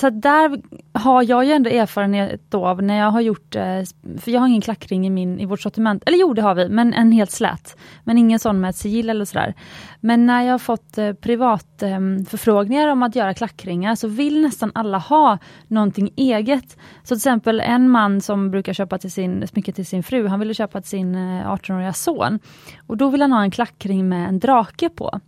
så 0.00 0.10
där 0.10 0.60
har 0.92 1.22
jag 1.22 1.44
ju 1.44 1.52
ändå 1.52 1.70
erfarenhet 1.70 2.54
av 2.54 2.82
när 2.82 2.98
jag 2.98 3.10
har 3.10 3.20
gjort, 3.20 3.56
eh, 3.56 3.82
för 4.18 4.30
jag 4.30 4.40
har 4.40 4.48
ingen 4.48 4.60
klackring 4.60 5.06
i, 5.06 5.10
min, 5.10 5.40
i 5.40 5.46
vårt 5.46 5.60
sortiment, 5.60 6.02
eller 6.06 6.18
jo 6.18 6.34
det 6.34 6.42
har 6.42 6.54
vi, 6.54 6.68
men 6.68 6.92
en 6.92 7.12
helt 7.12 7.30
slät. 7.30 7.76
Men 8.04 8.18
ingen 8.18 8.38
sån 8.38 8.60
med 8.60 8.70
ett 8.70 8.76
sigill 8.76 9.10
eller 9.10 9.24
sådär. 9.24 9.54
Men 10.00 10.26
när 10.26 10.42
jag 10.42 10.52
har 10.52 10.58
fått 10.58 10.98
eh, 10.98 11.12
privat 11.12 11.82
ehm, 11.82 12.16
privatförfrågningar 12.16 12.88
om 12.88 13.02
att 13.02 13.16
göra 13.16 13.34
klackringar 13.34 13.94
så 13.94 14.08
vill 14.08 14.42
nästan 14.42 14.72
alla 14.74 14.98
ha 14.98 15.38
någonting 15.68 16.10
eget. 16.16 16.76
Så 17.02 17.06
till 17.06 17.16
exempel 17.16 17.60
en 17.60 17.88
man 17.88 18.20
som 18.20 18.50
brukar 18.50 18.72
köpa 18.72 18.98
till 18.98 19.12
sin, 19.12 19.48
smycke 19.48 19.72
till 19.72 19.86
sin 19.86 20.02
fru, 20.02 20.26
han 20.26 20.40
ville 20.40 20.54
köpa 20.54 20.80
till 20.80 20.90
sin 20.90 21.14
eh, 21.14 21.50
18-åriga 21.50 21.92
son. 21.92 22.38
Och 22.86 22.96
då 22.96 23.08
vill 23.08 23.22
han 23.22 23.32
ha 23.32 23.42
en 23.42 23.50
klackring 23.50 24.08
med 24.08 24.28
en 24.28 24.38
drake 24.38 24.88
på. 24.88 25.20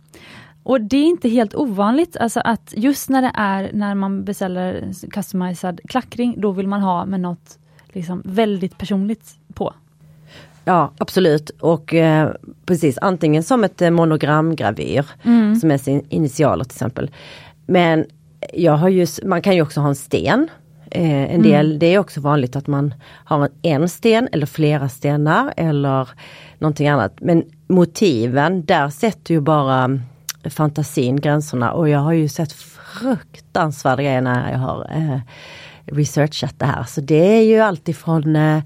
Och 0.69 0.81
det 0.81 0.97
är 0.97 1.05
inte 1.05 1.29
helt 1.29 1.55
ovanligt, 1.55 2.17
alltså 2.17 2.39
att 2.43 2.73
just 2.77 3.09
när 3.09 3.21
det 3.21 3.31
är 3.33 3.69
när 3.73 3.95
man 3.95 4.23
beställer 4.23 4.93
customized 5.11 5.79
klackring, 5.89 6.35
då 6.37 6.51
vill 6.51 6.67
man 6.67 6.81
ha 6.81 7.05
med 7.05 7.19
något 7.19 7.57
liksom 7.87 8.21
väldigt 8.25 8.77
personligt 8.77 9.37
på. 9.53 9.73
Ja 10.65 10.91
absolut 10.97 11.49
och 11.49 11.93
eh, 11.93 12.31
precis 12.65 12.97
antingen 13.01 13.43
som 13.43 13.63
ett 13.63 13.81
eh, 13.81 13.89
monogramgravyr 13.89 15.05
mm. 15.23 15.55
som 15.55 15.71
är 15.71 15.77
sin 15.77 16.05
initialer 16.09 16.63
till 16.63 16.75
exempel. 16.75 17.11
Men 17.65 18.05
jag 18.53 18.73
har 18.73 18.89
ju, 18.89 19.07
man 19.23 19.41
kan 19.41 19.55
ju 19.55 19.61
också 19.61 19.81
ha 19.81 19.89
en 19.89 19.95
sten. 19.95 20.49
Eh, 20.91 21.33
en 21.33 21.41
del, 21.41 21.65
mm. 21.65 21.79
det 21.79 21.93
är 21.93 21.99
också 21.99 22.21
vanligt 22.21 22.55
att 22.55 22.67
man 22.67 22.93
har 23.25 23.49
en 23.61 23.89
sten 23.89 24.29
eller 24.31 24.45
flera 24.45 24.89
stenar 24.89 25.53
eller 25.57 26.09
någonting 26.59 26.87
annat. 26.87 27.13
Men 27.21 27.43
motiven, 27.67 28.65
där 28.65 28.89
sätter 28.89 29.33
ju 29.33 29.41
bara 29.41 29.99
fantasin, 30.45 31.15
gränserna 31.15 31.71
och 31.71 31.89
jag 31.89 31.99
har 31.99 32.13
ju 32.13 32.29
sett 32.29 32.51
fruktansvärda 32.51 34.03
grejer 34.03 34.21
när 34.21 34.51
jag 34.51 34.59
har 34.59 34.91
eh, 34.91 35.19
researchat 35.85 36.59
det 36.59 36.65
här. 36.65 36.83
Så 36.83 37.01
det 37.01 37.37
är 37.37 37.41
ju 37.41 37.59
alltifrån 37.59 38.35
eh, 38.35 38.61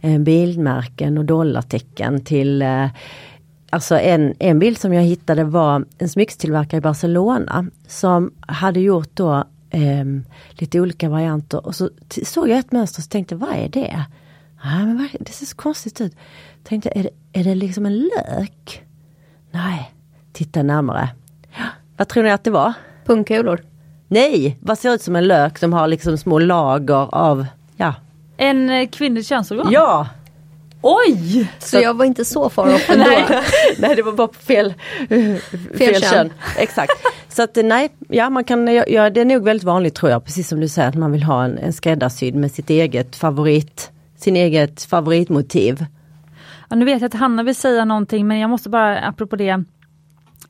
eh 0.00 0.18
bildmärken 0.18 1.18
och 1.18 1.24
dollartecken 1.24 2.24
till 2.24 2.62
eh, 2.62 2.86
Alltså 3.70 3.98
en, 3.98 4.34
en 4.38 4.58
bild 4.58 4.78
som 4.78 4.92
jag 4.92 5.02
hittade 5.02 5.44
var 5.44 5.84
en 5.98 6.08
smyckstillverkare 6.08 6.78
i 6.78 6.80
Barcelona 6.80 7.66
som 7.86 8.32
hade 8.40 8.80
gjort 8.80 9.10
då 9.14 9.44
eh, 9.70 10.04
lite 10.50 10.80
olika 10.80 11.08
varianter 11.08 11.66
och 11.66 11.74
så 11.74 11.90
såg 12.24 12.48
jag 12.48 12.58
ett 12.58 12.72
mönster 12.72 13.02
och 13.02 13.10
tänkte 13.10 13.36
vad 13.36 13.54
är 13.54 13.68
det? 13.68 14.04
Ah, 14.62 14.78
men 14.78 15.08
det 15.20 15.32
ser 15.32 15.46
så 15.46 15.56
konstigt 15.56 16.00
ut. 16.00 16.16
Tänkte, 16.64 16.90
är 16.94 17.02
det, 17.02 17.10
är 17.32 17.44
det 17.44 17.54
liksom 17.54 17.86
en 17.86 17.98
lök? 17.98 18.82
Nej, 19.50 19.92
titta 20.32 20.62
närmare. 20.62 21.08
Vad 21.98 22.08
tror 22.08 22.22
ni 22.22 22.30
att 22.30 22.44
det 22.44 22.50
var? 22.50 22.72
Pungkulor. 23.06 23.60
Nej, 24.08 24.58
vad 24.60 24.78
ser 24.78 24.94
ut 24.94 25.02
som 25.02 25.16
en 25.16 25.26
lök 25.26 25.58
som 25.58 25.72
har 25.72 25.88
liksom 25.88 26.18
små 26.18 26.38
lager 26.38 27.14
av, 27.14 27.46
ja. 27.76 27.94
En 28.36 28.70
eh, 28.70 28.88
kvinnlig 28.88 29.26
könsorgan? 29.26 29.72
Ja! 29.72 30.08
Oj! 30.82 31.48
Så, 31.58 31.68
så 31.68 31.82
jag 31.82 31.94
var 31.94 32.04
inte 32.04 32.24
så 32.24 32.50
far 32.50 32.74
off 32.74 32.90
ändå? 32.90 33.04
nej, 33.04 33.24
nej, 33.78 33.96
det 33.96 34.02
var 34.02 34.12
bara 34.12 34.32
fel, 34.32 34.74
fel, 35.08 35.38
fel 35.78 36.02
kön. 36.02 36.32
Exakt. 36.58 36.92
Så 37.28 37.42
att 37.42 37.56
nej, 37.56 37.88
ja 38.08 38.30
man 38.30 38.44
kan, 38.44 38.74
ja, 38.74 39.10
det 39.10 39.20
är 39.20 39.24
nog 39.24 39.44
väldigt 39.44 39.64
vanligt 39.64 39.94
tror 39.94 40.10
jag, 40.12 40.24
precis 40.24 40.48
som 40.48 40.60
du 40.60 40.68
säger 40.68 40.88
att 40.88 40.94
man 40.94 41.12
vill 41.12 41.22
ha 41.22 41.44
en, 41.44 41.58
en 41.58 41.72
skräddarsydd 41.72 42.34
med 42.34 42.52
sitt 42.52 42.70
eget 42.70 43.16
favorit, 43.16 43.90
sin 44.16 44.36
eget 44.36 44.82
favoritmotiv. 44.82 45.84
Ja, 46.68 46.76
nu 46.76 46.84
vet 46.84 47.00
jag 47.00 47.08
att 47.08 47.20
Hanna 47.20 47.42
vill 47.42 47.54
säga 47.56 47.84
någonting 47.84 48.26
men 48.26 48.38
jag 48.38 48.50
måste 48.50 48.68
bara 48.68 48.98
apropå 48.98 49.36
det. 49.36 49.64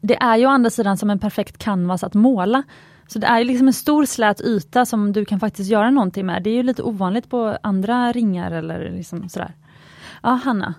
Det 0.01 0.17
är 0.17 0.37
ju 0.37 0.47
å 0.47 0.49
andra 0.49 0.71
sidan 0.71 0.97
som 0.97 1.11
en 1.11 1.19
perfekt 1.19 1.59
canvas 1.59 2.05
att 2.05 2.15
måla. 2.15 2.63
Så 3.09 3.19
det 3.19 3.27
är 3.27 3.45
liksom 3.45 3.67
en 3.67 3.73
stor 3.73 4.05
slät 4.05 4.41
yta 4.41 4.87
som 4.87 5.13
du 5.13 5.25
kan 5.25 5.41
faktiskt 5.41 5.71
göra 5.71 5.91
någonting 5.91 6.27
med. 6.27 6.43
Det 6.43 6.51
är 6.51 6.55
ju 6.55 6.63
lite 6.63 6.83
ovanligt 6.83 7.31
på 7.31 7.59
andra 7.63 8.13
ringar 8.13 8.51
eller 8.51 8.91
liksom 8.91 9.29
sådär. 9.29 9.55
Ja, 10.23 10.29
Hanna? 10.31 10.75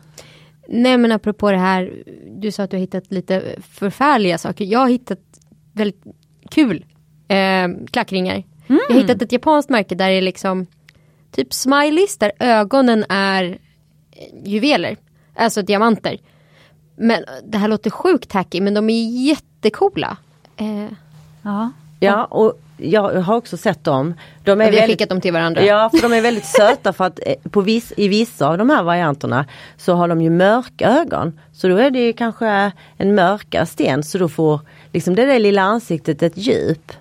Nej 0.67 0.97
men 0.97 1.11
apropå 1.11 1.51
det 1.51 1.57
här, 1.57 2.03
du 2.27 2.51
sa 2.51 2.63
att 2.63 2.71
du 2.71 2.77
har 2.77 2.81
hittat 2.81 3.11
lite 3.11 3.55
förfärliga 3.61 4.37
saker. 4.37 4.65
Jag 4.65 4.79
har 4.79 4.89
hittat 4.89 5.19
väldigt 5.73 6.03
kul 6.51 6.85
eh, 7.27 7.67
klackringar. 7.91 8.43
Mm. 8.67 8.81
Jag 8.87 8.95
har 8.95 9.01
hittat 9.01 9.21
ett 9.21 9.31
japanskt 9.31 9.69
märke 9.69 9.95
där 9.95 10.09
det 10.09 10.17
är 10.17 10.21
liksom 10.21 10.65
typ 11.31 11.53
smileys 11.53 12.17
där 12.17 12.31
ögonen 12.39 13.05
är 13.09 13.57
juveler. 14.45 14.97
Alltså 15.35 15.61
diamanter. 15.61 16.17
Men 16.99 17.23
det 17.43 17.57
här 17.57 17.67
låter 17.67 17.89
sjukt 17.89 18.29
tacky 18.29 18.61
men 18.61 18.73
de 18.73 18.89
är 18.89 19.25
jättekola. 19.27 20.17
Eh, 20.57 20.87
ja. 21.41 21.71
Ja 21.99 22.25
och 22.25 22.59
jag 22.77 23.21
har 23.21 23.35
också 23.35 23.57
sett 23.57 23.83
dem. 23.83 24.13
De 24.43 24.51
är 24.51 24.55
vi 24.55 24.63
har 24.63 24.71
väldigt, 24.71 24.87
skickat 24.87 25.09
dem 25.09 25.21
till 25.21 25.33
varandra. 25.33 25.65
Ja, 25.65 25.89
för 25.89 26.01
de 26.01 26.13
är 26.13 26.21
väldigt 26.21 26.45
söta 26.57 26.93
för 26.93 27.03
att 27.03 27.19
eh, 27.25 27.49
på 27.49 27.61
viss, 27.61 27.93
i 27.97 28.07
vissa 28.07 28.47
av 28.47 28.57
de 28.57 28.69
här 28.69 28.83
varianterna 28.83 29.45
så 29.77 29.93
har 29.93 30.07
de 30.07 30.21
ju 30.21 30.29
mörka 30.29 30.89
ögon. 30.89 31.39
Så 31.53 31.67
då 31.67 31.77
är 31.77 31.91
det 31.91 32.13
kanske 32.13 32.71
en 32.97 33.15
mörkare 33.15 33.65
sten 33.65 34.03
så 34.03 34.17
då 34.17 34.29
får 34.29 34.59
liksom 34.93 35.15
det 35.15 35.25
där 35.25 35.39
lilla 35.39 35.61
ansiktet 35.61 36.23
ett 36.23 36.37
djup. 36.37 36.91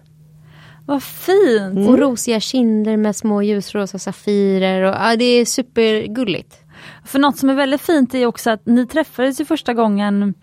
Vad 0.86 1.02
fint! 1.02 1.76
Mm. 1.76 1.88
Och 1.88 1.98
rosiga 1.98 2.40
kinder 2.40 2.96
med 2.96 3.16
små 3.16 3.42
ljusrosa 3.42 3.98
safirer. 3.98 4.82
Och, 4.82 4.94
ja, 4.94 5.16
det 5.16 5.24
är 5.24 5.44
supergulligt. 5.44 6.60
För 7.08 7.18
något 7.18 7.38
som 7.38 7.50
är 7.50 7.54
väldigt 7.54 7.80
fint 7.80 8.14
är 8.14 8.26
också 8.26 8.50
att 8.50 8.66
ni 8.66 8.86
träffades 8.86 9.40
ju 9.40 9.44
första 9.44 9.74
gången 9.74 10.34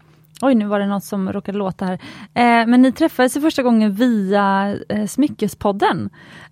Oj, 0.42 0.56
nu 0.56 0.66
var 0.66 0.80
det 0.80 0.86
något 0.86 1.04
som 1.04 1.34
råkade 1.34 1.58
låta 1.58 1.86
här. 1.86 1.94
Eh, 2.34 2.68
men 2.68 2.82
ni 2.82 2.92
träffades 2.92 3.34
första 3.34 3.64
gången 3.64 3.94
via 3.94 4.76
eh, 4.90 5.06
Smyckespodden. 5.06 6.10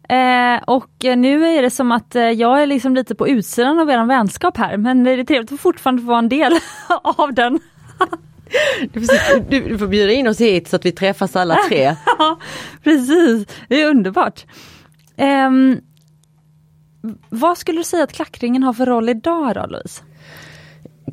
Eh, 0.10 0.63
och 0.67 0.91
nu 1.01 1.48
är 1.48 1.62
det 1.62 1.70
som 1.70 1.91
att 1.91 2.15
eh, 2.15 2.24
jag 2.24 2.63
är 2.63 2.67
liksom 2.67 2.96
lite 2.96 3.16
på 3.16 3.27
utsidan 3.27 3.79
av 3.79 3.90
er 3.90 4.05
vänskap 4.05 4.57
här, 4.57 4.77
men 4.77 5.03
det 5.03 5.11
är 5.11 5.24
trevligt 5.24 5.51
att 5.51 5.59
fortfarande 5.59 6.01
få 6.01 6.07
vara 6.07 6.20
en 6.20 6.29
del 6.29 6.53
av 7.03 7.33
den. 7.33 7.59
Du 8.94 9.01
får, 9.01 9.50
du 9.50 9.77
får 9.77 9.87
bjuda 9.87 10.11
in 10.11 10.27
oss 10.27 10.42
hit 10.42 10.68
så 10.68 10.75
att 10.75 10.85
vi 10.85 10.92
träffas 10.92 11.35
alla 11.35 11.57
tre. 11.70 11.96
ja, 12.18 12.40
precis, 12.83 13.48
det 13.68 13.81
är 13.81 13.90
underbart. 13.90 14.46
Um, 15.18 15.81
vad 17.29 17.57
skulle 17.57 17.79
du 17.79 17.83
säga 17.83 18.03
att 18.03 18.14
klackringen 18.14 18.64
har 18.64 18.74
för 18.74 18.85
roll 18.85 19.09
idag 19.09 19.55
då 19.55 19.66
Louise? 19.66 20.03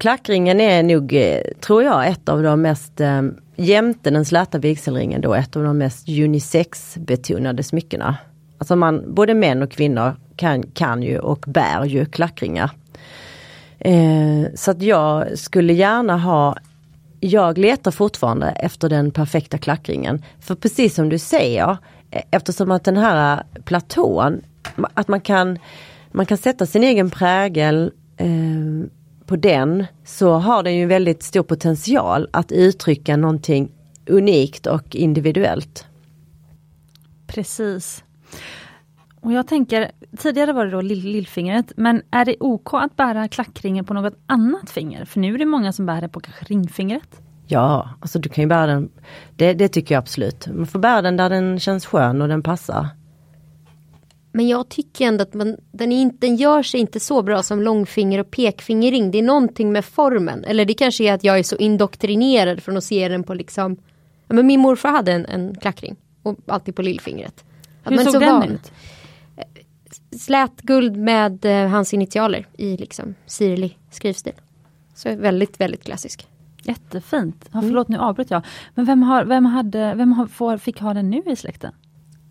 Klackringen 0.01 0.61
är 0.61 0.83
nog, 0.83 1.13
eh, 1.13 1.41
tror 1.61 1.83
jag, 1.83 2.09
ett 2.09 2.29
av 2.29 2.43
de 2.43 2.63
mest, 2.63 3.01
eh, 3.01 3.23
jämte 3.57 4.11
den 4.11 4.25
släta 4.25 4.59
vigselringen 4.59 5.21
då, 5.21 5.35
ett 5.35 5.57
av 5.57 5.63
de 5.63 5.79
mest 5.79 6.09
unisex-betonade 6.09 7.63
smyckena. 7.63 8.17
Alltså 8.59 8.77
man, 8.77 9.15
både 9.15 9.35
män 9.35 9.63
och 9.63 9.71
kvinnor 9.71 10.17
kan, 10.37 10.63
kan 10.63 11.03
ju 11.03 11.19
och 11.19 11.45
bär 11.47 11.85
ju 11.85 12.07
klackringar. 12.07 12.71
Eh, 13.79 14.55
så 14.55 14.71
att 14.71 14.83
jag 14.83 15.39
skulle 15.39 15.73
gärna 15.73 16.19
ha 16.19 16.57
jag 17.21 17.59
letar 17.59 17.91
fortfarande 17.91 18.49
efter 18.51 18.89
den 18.89 19.11
perfekta 19.11 19.59
klackringen. 19.59 20.23
För 20.41 20.55
precis 20.55 20.95
som 20.95 21.09
du 21.09 21.19
säger, 21.19 21.77
e-, 22.11 22.23
eftersom 22.31 22.71
att 22.71 22.85
den 22.85 22.97
här 22.97 23.35
eh, 23.55 23.63
platån, 23.63 24.41
att 24.95 25.09
man 25.09 25.21
kan, 25.21 25.59
man 26.13 26.27
kan 26.27 26.39
sätta 26.39 26.67
sin 26.67 26.85
egen 26.85 27.11
prägel 27.11 27.93
eh, 28.17 28.91
på 29.31 29.37
den 29.37 29.87
så 30.05 30.33
har 30.33 30.63
den 30.63 30.77
ju 30.77 30.87
väldigt 30.87 31.23
stor 31.23 31.43
potential 31.43 32.29
att 32.33 32.53
uttrycka 32.53 33.17
någonting 33.17 33.71
unikt 34.07 34.67
och 34.67 34.97
individuellt. 34.97 35.87
Precis. 37.27 38.05
Och 39.21 39.33
jag 39.33 39.47
tänker, 39.47 39.91
tidigare 40.19 40.53
var 40.53 40.65
det 40.65 40.71
då 40.71 40.81
lill 40.81 41.05
lillfingret, 41.05 41.73
men 41.77 42.03
är 42.11 42.25
det 42.25 42.37
OK 42.41 42.75
att 42.75 42.97
bära 42.97 43.29
klackringen 43.29 43.85
på 43.85 43.95
något 43.95 44.15
annat 44.27 44.71
finger? 44.71 45.05
För 45.05 45.21
nu 45.21 45.35
är 45.35 45.39
det 45.39 45.47
många 45.47 45.73
som 45.73 45.87
bär 45.87 46.01
det 46.01 46.09
på 46.09 46.21
kanske 46.21 46.45
ringfingret. 46.45 47.23
Ja, 47.47 47.89
alltså 48.01 48.19
du 48.19 48.29
kan 48.29 48.43
ju 48.43 48.49
bära 48.49 48.67
den, 48.67 48.91
det, 49.37 49.55
det 49.55 49.69
tycker 49.69 49.95
jag 49.95 50.03
absolut. 50.03 50.47
Man 50.47 50.67
får 50.67 50.79
bära 50.79 51.03
den 51.03 51.17
där 51.17 51.31
den 51.31 51.61
känns 51.61 51.87
skön 51.87 52.23
och 52.23 52.29
den 52.29 52.43
passar. 52.43 52.89
Men 54.33 54.49
jag 54.49 54.69
tycker 54.69 55.07
ändå 55.07 55.23
att 55.23 55.35
man, 55.35 55.57
den, 55.73 55.93
inte, 55.93 56.17
den 56.27 56.37
gör 56.37 56.63
sig 56.63 56.81
inte 56.81 57.01
så 57.01 57.23
bra 57.23 57.43
som 57.43 57.63
långfinger 57.63 58.19
och 58.19 58.31
pekfingerring. 58.31 59.11
Det 59.11 59.19
är 59.19 59.23
någonting 59.23 59.73
med 59.73 59.85
formen. 59.85 60.45
Eller 60.45 60.65
det 60.65 60.75
kanske 60.75 61.05
är 61.05 61.13
att 61.13 61.25
jag 61.25 61.39
är 61.39 61.43
så 61.43 61.57
indoktrinerad 61.57 62.63
från 62.63 62.77
att 62.77 62.85
se 62.85 63.09
den 63.09 63.23
på 63.23 63.35
liksom 63.35 63.77
ja, 64.27 64.35
men 64.35 64.47
Min 64.47 64.61
morfar 64.61 64.89
hade 64.89 65.13
en, 65.13 65.27
en 65.27 65.55
klackring. 65.55 65.97
Och 66.23 66.39
alltid 66.47 66.77
på 66.77 66.83
lillfingret. 66.83 67.45
Hur 67.85 67.97
såg 67.97 68.13
så 68.13 68.19
den 68.19 68.35
van. 68.35 68.51
ut? 68.51 68.73
Slät 70.21 70.61
guld 70.63 70.97
med 70.97 71.45
eh, 71.45 71.69
hans 71.69 71.95
initialer 71.95 72.47
i 72.57 72.77
liksom 72.77 73.15
sirlig 73.27 73.79
skrivstil. 73.91 74.33
Så 74.95 75.17
väldigt, 75.17 75.61
väldigt 75.61 75.85
klassisk. 75.85 76.27
Jättefint. 76.63 77.49
Ja, 77.53 77.61
förlåt 77.61 77.89
nu 77.89 77.99
avbröt 77.99 78.31
jag. 78.31 78.43
Men 78.75 78.85
vem, 78.85 79.03
har, 79.03 79.25
vem, 79.25 79.47
hade, 79.47 79.95
vem 79.95 80.13
har, 80.13 80.27
får, 80.27 80.59
fick 80.59 80.81
ha 80.81 80.95
den 80.95 81.11
nu 81.11 81.23
i 81.27 81.37
släkten? 81.37 81.73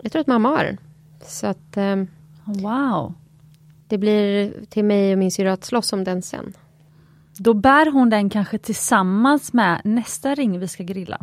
Jag 0.01 0.11
tror 0.11 0.19
att 0.19 0.27
mamma 0.27 0.49
har 0.49 0.63
den. 0.63 0.77
Så 1.21 1.47
att... 1.47 1.77
Eh, 1.77 1.95
wow! 2.45 3.13
Det 3.87 3.97
blir 3.97 4.53
till 4.69 4.85
mig 4.85 5.13
och 5.13 5.19
min 5.19 5.31
syrra 5.31 5.53
att 5.53 5.65
slåss 5.65 5.93
om 5.93 6.03
den 6.03 6.21
sen. 6.21 6.53
Då 7.37 7.53
bär 7.53 7.91
hon 7.91 8.09
den 8.09 8.29
kanske 8.29 8.57
tillsammans 8.57 9.53
med 9.53 9.81
nästa 9.83 10.35
ring 10.35 10.59
vi 10.59 10.67
ska 10.67 10.83
grilla. 10.83 11.19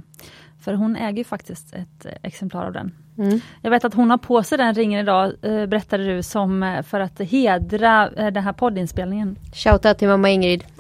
För 0.60 0.74
hon 0.74 0.96
äger 0.96 1.24
faktiskt 1.24 1.74
ett 1.74 2.06
exemplar 2.22 2.66
av 2.66 2.72
den. 2.72 2.92
Mm. 3.18 3.40
Jag 3.62 3.70
vet 3.70 3.84
att 3.84 3.94
hon 3.94 4.10
har 4.10 4.18
på 4.18 4.42
sig 4.42 4.58
den 4.58 4.74
ringen 4.74 5.00
idag, 5.00 5.32
eh, 5.42 5.66
berättade 5.66 6.04
du, 6.04 6.22
som 6.22 6.62
eh, 6.62 6.82
för 6.82 7.00
att 7.00 7.20
hedra 7.20 8.10
eh, 8.16 8.26
den 8.26 8.44
här 8.44 8.52
poddinspelningen. 8.52 9.38
Shoutout 9.54 9.98
till 9.98 10.08
mamma 10.08 10.30
Ingrid. 10.30 10.64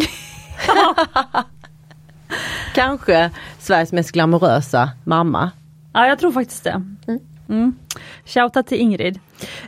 Kanske 2.74 3.30
Sveriges 3.58 3.92
mest 3.92 4.12
glamorösa 4.12 4.90
mamma. 5.04 5.50
Ja, 5.92 6.06
jag 6.06 6.18
tror 6.18 6.32
faktiskt 6.32 6.64
det. 6.64 6.82
Mm. 7.06 7.20
Mm. 7.48 7.76
Shoutout 8.24 8.66
till 8.66 8.78
Ingrid. 8.78 9.20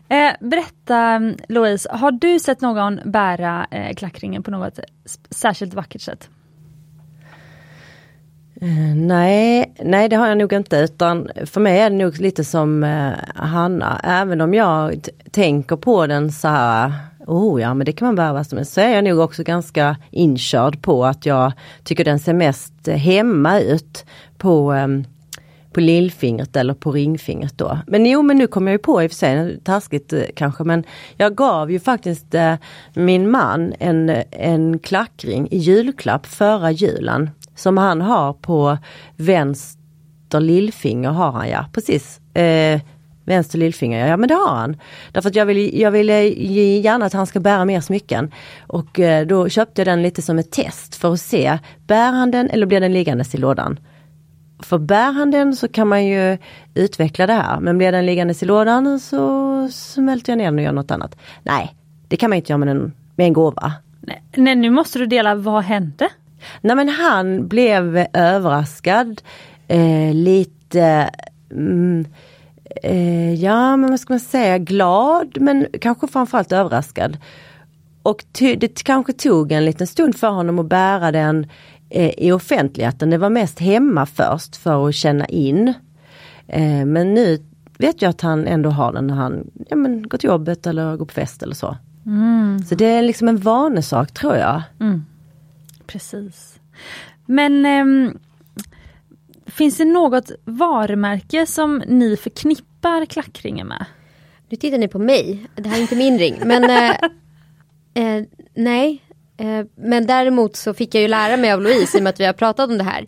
Eh, 0.09 0.33
berätta 0.41 1.21
Louise, 1.49 1.89
har 1.93 2.11
du 2.11 2.39
sett 2.39 2.61
någon 2.61 3.01
bära 3.05 3.67
eh, 3.71 3.95
klackringen 3.95 4.43
på 4.43 4.51
något 4.51 4.79
särskilt 5.31 5.75
vackert 5.75 6.01
sätt? 6.01 6.29
Eh, 8.61 8.95
nej, 8.97 9.75
nej 9.83 10.09
det 10.09 10.17
har 10.17 10.29
jag 10.29 10.39
nog 10.39 10.53
inte 10.53 10.77
utan 10.77 11.29
för 11.45 11.61
mig 11.61 11.81
är 11.81 11.91
det 11.91 11.97
nog 11.97 12.21
lite 12.21 12.45
som 12.45 12.85
eh, 12.85 13.13
Hanna. 13.35 14.01
Även 14.05 14.41
om 14.41 14.55
jag 14.55 15.09
tänker 15.31 15.77
på 15.77 16.07
den 16.07 16.33
så 16.33 16.49
här, 16.49 16.93
oh 17.27 17.61
ja 17.61 17.75
men 17.75 17.85
det 17.85 17.93
kan 17.93 18.07
man 18.07 18.15
bära 18.15 18.45
som 18.45 18.65
så 18.65 18.81
är 18.81 18.95
jag 18.95 19.05
nog 19.05 19.19
också 19.19 19.43
ganska 19.43 19.97
inkörd 20.11 20.83
på 20.83 21.05
att 21.05 21.27
jag 21.27 21.53
tycker 21.85 22.05
den 22.05 22.19
ser 22.19 22.33
mest 22.33 22.89
eh, 22.89 22.97
hemma 22.97 23.61
ut 23.61 24.07
på 24.39 24.73
ehm, 24.73 25.05
på 25.79 25.83
lillfingret 25.83 26.57
eller 26.57 26.75
på 26.75 26.93
ringfingret 26.93 27.59
då. 27.59 27.79
Men 27.87 28.07
jo 28.07 28.23
men 28.23 28.39
nu 28.39 28.47
kommer 28.47 28.71
jag 28.73 28.75
ju 28.75 28.83
på 28.83 29.03
i 29.03 29.07
och 29.07 29.11
för 29.11 29.17
sig, 29.17 29.61
taskigt 29.65 30.13
eh, 30.13 30.23
kanske 30.35 30.65
men 30.65 30.85
jag 31.17 31.35
gav 31.35 31.71
ju 31.71 31.81
faktiskt 31.81 32.35
eh, 32.35 32.55
min 32.95 33.31
man 33.31 33.75
en, 33.79 34.23
en 34.31 34.79
klackring 34.79 35.49
i 35.51 35.59
julklapp 35.59 36.27
förra 36.27 36.71
julen. 36.71 37.31
Som 37.55 37.79
han 37.79 38.01
har 38.01 38.33
på 38.33 38.79
vänster 39.17 40.41
lillfinger 40.41 41.11
har 41.11 41.33
han 41.33 41.49
ja, 41.49 41.65
precis. 41.73 42.21
Eh, 42.35 42.81
vänster 43.25 43.59
lillfinger, 43.59 44.07
ja 44.07 44.17
men 44.17 44.29
det 44.29 44.35
har 44.35 44.57
han. 44.57 44.77
Därför 45.13 45.29
att 45.29 45.37
jag 45.37 45.47
vill, 45.47 45.81
jag 45.81 45.91
vill 45.91 46.11
eh, 46.11 46.81
gärna 46.81 47.07
att 47.07 47.13
han 47.13 47.27
ska 47.27 47.41
bära 47.41 47.65
mer 47.65 47.81
smycken. 47.81 48.31
Och 48.67 49.01
eh, 49.01 49.27
då 49.27 49.49
köpte 49.49 49.81
jag 49.81 49.87
den 49.87 50.03
lite 50.03 50.23
som 50.23 50.39
ett 50.39 50.51
test 50.51 50.95
för 50.95 51.13
att 51.13 51.21
se, 51.21 51.59
bär 51.87 52.13
han 52.13 52.31
den 52.31 52.51
eller 52.51 52.67
blir 52.67 52.81
den 52.81 52.93
liggandes 52.93 53.35
i 53.35 53.39
lådan? 53.39 53.79
För 54.61 54.79
bär 54.79 55.13
han 55.13 55.31
den 55.31 55.57
så 55.57 55.69
kan 55.69 55.89
man 55.89 56.07
ju 56.07 56.39
utveckla 56.75 57.27
det 57.27 57.33
här. 57.33 57.61
Men 57.61 57.79
blir 57.79 57.93
den 57.93 58.07
liggandes 58.07 58.43
i 58.43 58.47
lådan 58.47 59.01
så 59.01 59.69
smälter 59.73 60.33
jag 60.33 60.39
ner 60.39 60.45
den 60.45 60.59
och 60.59 60.65
gör 60.65 60.73
något 60.73 60.91
annat. 60.91 61.17
Nej, 61.43 61.75
det 62.09 62.17
kan 62.17 62.31
man 62.31 62.37
inte 62.37 62.53
göra 62.53 62.59
med 62.59 62.69
en, 62.69 62.93
med 63.17 63.27
en 63.27 63.33
gåva. 63.33 63.73
Nej, 64.01 64.23
nej, 64.37 64.55
nu 64.55 64.71
måste 64.71 64.99
du 64.99 65.07
dela, 65.07 65.35
vad 65.35 65.65
hände? 65.65 66.09
Nej 66.61 66.77
men 66.77 66.89
han 66.89 67.49
blev 67.49 68.07
överraskad. 68.13 69.23
Eh, 69.69 70.15
lite 70.15 71.11
mm, 71.51 72.05
eh, 72.83 73.35
Ja 73.35 73.77
men 73.77 73.91
vad 73.91 74.01
ska 74.01 74.13
man 74.13 74.21
säga, 74.21 74.59
glad 74.59 75.41
men 75.41 75.67
kanske 75.81 76.09
framförallt 76.09 76.53
överraskad. 76.53 77.19
Och 78.03 78.25
det 78.33 78.85
kanske 78.85 79.13
tog 79.13 79.53
en 79.53 79.65
liten 79.65 79.87
stund 79.87 80.17
för 80.17 80.29
honom 80.29 80.59
att 80.59 80.67
bära 80.67 81.13
den 81.13 81.47
i 81.91 82.33
offentligheten. 82.33 83.11
Det 83.11 83.19
var 83.19 83.31
mest 83.31 83.59
hemma 83.59 84.07
först 84.07 84.57
för 84.57 84.89
att 84.89 84.95
känna 84.95 85.27
in. 85.27 85.75
Eh, 86.47 86.85
men 86.85 87.15
nu 87.15 87.39
vet 87.79 88.03
jag 88.03 88.11
att 88.11 88.21
han 88.21 88.47
ändå 88.47 88.71
har 88.71 88.93
den 88.93 89.07
när 89.07 89.15
han 89.15 89.51
ja, 89.69 89.77
men, 89.77 90.09
går 90.09 90.19
till 90.19 90.29
jobbet 90.29 90.67
eller 90.67 90.97
går 90.97 91.07
på 91.07 91.15
fest 91.15 91.43
eller 91.43 91.55
så. 91.55 91.77
Mm. 92.07 92.59
Så 92.59 92.75
det 92.75 92.87
är 92.87 93.03
liksom 93.03 93.29
en 93.29 93.37
vanesak 93.37 94.13
tror 94.15 94.37
jag. 94.37 94.63
Mm. 94.81 95.05
Precis. 95.87 96.61
Men 97.27 97.67
eh, 97.67 98.13
finns 99.47 99.77
det 99.77 99.85
något 99.85 100.31
varumärke 100.45 101.47
som 101.47 101.83
ni 101.87 102.17
förknippar 102.17 103.05
klackringen 103.05 103.67
med? 103.67 103.85
Nu 104.49 104.57
tittar 104.57 104.79
ni 104.79 104.89
på 104.89 104.99
mig, 104.99 105.47
det 105.55 105.69
här 105.69 105.77
är 105.77 105.83
inte 105.83 105.97
min 105.97 106.19
ring. 106.19 106.37
Men 106.45 106.65
eh, 106.65 106.91
eh, 107.95 108.25
nej, 108.55 109.03
eh, 109.08 109.08
men 109.75 110.07
däremot 110.07 110.57
så 110.57 110.75
fick 110.75 110.95
jag 110.95 111.03
ju 111.03 111.09
lära 111.09 111.37
mig 111.37 111.53
av 111.53 111.63
Louise 111.63 111.97
i 111.97 112.01
och 112.01 112.05
med 112.05 112.11
att 112.11 112.21
vi 112.21 112.25
har 112.25 112.33
pratat 112.33 112.71
om 112.71 112.79
det 112.79 112.85
här. 112.85 113.07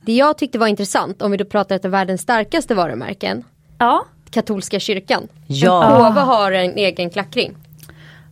Det 0.00 0.12
jag 0.12 0.38
tyckte 0.38 0.58
var 0.58 0.66
intressant 0.66 1.22
om 1.22 1.30
vi 1.30 1.36
då 1.36 1.44
pratar 1.44 1.80
om 1.84 1.90
världens 1.90 2.20
starkaste 2.20 2.74
varumärken. 2.74 3.44
Ja. 3.78 4.06
Katolska 4.30 4.80
kyrkan. 4.80 5.28
Ja. 5.46 5.84
En 5.84 5.96
påve 5.96 6.20
har 6.20 6.52
en 6.52 6.76
egen 6.76 7.10
klackring. 7.10 7.56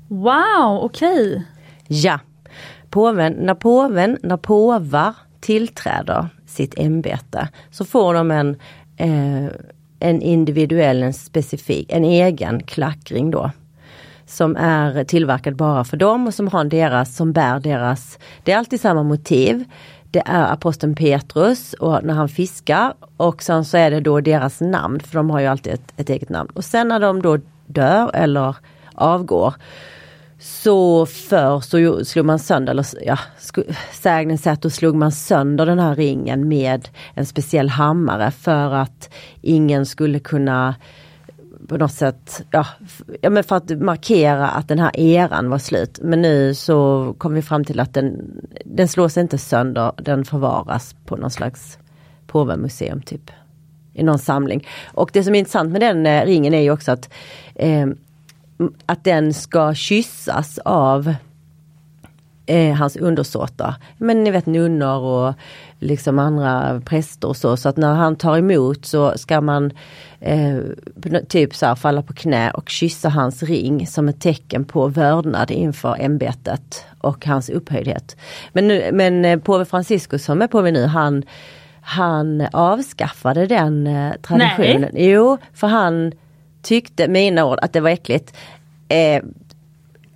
Wow, 0.09 0.79
okej. 0.83 1.29
Okay. 1.29 1.43
Ja. 1.87 2.21
Påven, 2.91 3.33
när 3.33 3.55
påven, 3.55 4.19
när 4.23 4.37
påvar 4.37 5.15
tillträder 5.41 6.29
sitt 6.47 6.79
ämbete 6.79 7.49
så 7.71 7.85
får 7.85 8.15
de 8.15 8.31
en, 8.31 8.57
eh, 8.97 9.53
en 10.01 10.23
individuell, 10.23 11.03
en 11.03 11.15
specifik, 11.15 11.93
en 11.93 12.05
egen 12.05 12.63
klackring 12.63 13.31
då. 13.31 13.51
Som 14.35 14.57
är 14.57 15.05
tillverkad 15.05 15.57
bara 15.57 15.85
för 15.85 15.97
dem 15.97 16.27
och 16.27 16.35
som 16.35 16.49
har 16.49 16.65
deras, 16.65 17.17
som 17.17 17.33
bär 17.33 17.61
deras, 17.61 18.19
det 18.43 18.53
är 18.53 18.59
alltid 18.59 18.81
samma 18.81 19.03
motiv. 19.03 19.65
Det 20.11 20.23
är 20.27 20.53
aposteln 20.53 20.95
Petrus 20.95 21.73
och 21.73 22.05
när 22.05 22.15
han 22.15 22.29
fiskar 22.29 22.95
och 23.17 23.43
sen 23.43 23.65
så 23.65 23.77
är 23.77 23.91
det 23.91 24.01
då 24.01 24.21
deras 24.21 24.61
namn, 24.61 25.01
för 25.01 25.15
de 25.15 25.31
har 25.31 25.41
ju 25.41 25.47
alltid 25.47 25.73
ett, 25.73 25.93
ett 25.97 26.11
eget 26.11 26.29
namn. 26.29 26.51
Och 26.55 26.65
sen 26.65 26.89
när 26.89 27.01
de 27.01 27.23
då 27.23 27.39
dör 27.67 28.11
eller 28.15 28.57
avgår 28.95 29.55
så 30.39 31.07
förr 31.07 31.61
så 31.61 32.05
slog 32.05 32.27
man 32.27 32.39
sönder, 32.39 32.73
eller 32.73 32.87
ja, 33.07 33.19
sägnen 33.93 34.39
säger 34.39 34.55
att 34.55 34.63
då 34.63 34.71
slog 34.71 34.95
man 34.95 35.13
sönder 35.13 35.67
den 35.67 35.79
här 35.79 35.95
ringen 35.95 36.49
med 36.49 36.89
en 37.15 37.27
speciell 37.27 37.69
hammare 37.69 38.31
för 38.31 38.75
att 38.75 39.15
ingen 39.41 39.87
skulle 39.87 40.19
kunna 40.19 40.75
på 41.69 41.77
något 41.77 41.93
sätt, 41.93 42.43
ja, 42.51 42.67
ja 43.21 43.31
men 43.31 43.45
för 43.45 43.57
att 43.57 43.71
markera 43.71 44.49
att 44.49 44.69
den 44.69 44.79
här 44.79 45.01
eran 45.01 45.51
var 45.51 45.59
slut. 45.59 45.99
Men 46.03 46.23
nu 46.23 46.55
så 46.55 47.15
kom 47.19 47.35
vi 47.35 47.43
fram 47.43 47.65
till 47.65 47.81
att 47.81 47.95
den, 47.95 48.41
den 48.65 48.89
slås 48.89 49.17
inte 49.17 49.39
sönder, 49.39 49.93
den 49.97 50.25
förvaras 50.25 50.97
på 51.05 51.17
någon 51.17 51.31
slags 51.31 51.79
påvemuseum 52.27 53.03
typ. 53.03 53.31
I 53.93 54.03
någon 54.03 54.19
samling. 54.19 54.67
Och 54.85 55.11
det 55.13 55.25
som 55.25 55.35
är 55.35 55.39
intressant 55.39 55.73
med 55.73 55.81
den 55.81 56.07
eh, 56.07 56.25
ringen 56.25 56.55
är 56.55 56.61
ju 56.61 56.71
också 56.71 56.93
att 56.93 57.13
eh, 57.55 57.87
att 58.87 59.05
den 59.05 59.35
ska 59.35 59.75
kyssas 59.75 60.59
av 60.65 61.15
eh, 62.47 62.75
hans 62.75 62.97
undersåtar. 62.97 63.75
Men 63.99 64.25
ni 64.25 64.31
vet 64.31 64.47
nunnor 64.47 64.99
och 64.99 65.35
liksom 65.79 66.19
andra 66.19 66.81
präster 66.85 67.29
och 67.29 67.37
så. 67.37 67.57
Så 67.57 67.69
att 67.69 67.77
när 67.77 67.95
han 67.95 68.17
tar 68.17 68.39
emot 68.39 68.87
så 68.87 69.19
ska 69.19 69.41
man 69.41 69.73
eh, 70.21 70.59
typ 71.29 71.55
så 71.55 71.67
här 71.67 71.75
falla 71.75 72.03
på 72.03 72.13
knä 72.13 72.51
och 72.51 72.69
kyssa 72.69 73.09
hans 73.09 73.43
ring 73.43 73.87
som 73.87 74.09
ett 74.09 74.21
tecken 74.21 74.65
på 74.65 74.89
vördnad 74.89 75.51
inför 75.51 75.97
ämbetet 76.01 76.85
och 76.99 77.27
hans 77.27 77.49
upphöjdhet. 77.51 78.17
Men, 78.53 78.69
nu, 78.69 78.91
men 78.93 79.25
eh, 79.25 79.39
påve 79.39 79.65
Franciscus 79.65 80.25
som 80.25 80.43
är 80.43 80.47
påve 80.47 80.71
nu, 80.71 80.87
han, 80.87 81.23
han 81.81 82.47
avskaffade 82.53 83.47
den 83.47 83.87
eh, 83.87 84.13
traditionen. 84.23 84.91
Nej. 84.93 85.11
Jo, 85.11 85.39
för 85.55 85.67
han 85.67 86.13
tyckte, 86.63 87.09
mina 87.09 87.45
ord, 87.45 87.59
att 87.63 87.73
det 87.73 87.81
var 87.81 87.91
äckligt. 87.91 88.37
Eh, 88.89 89.23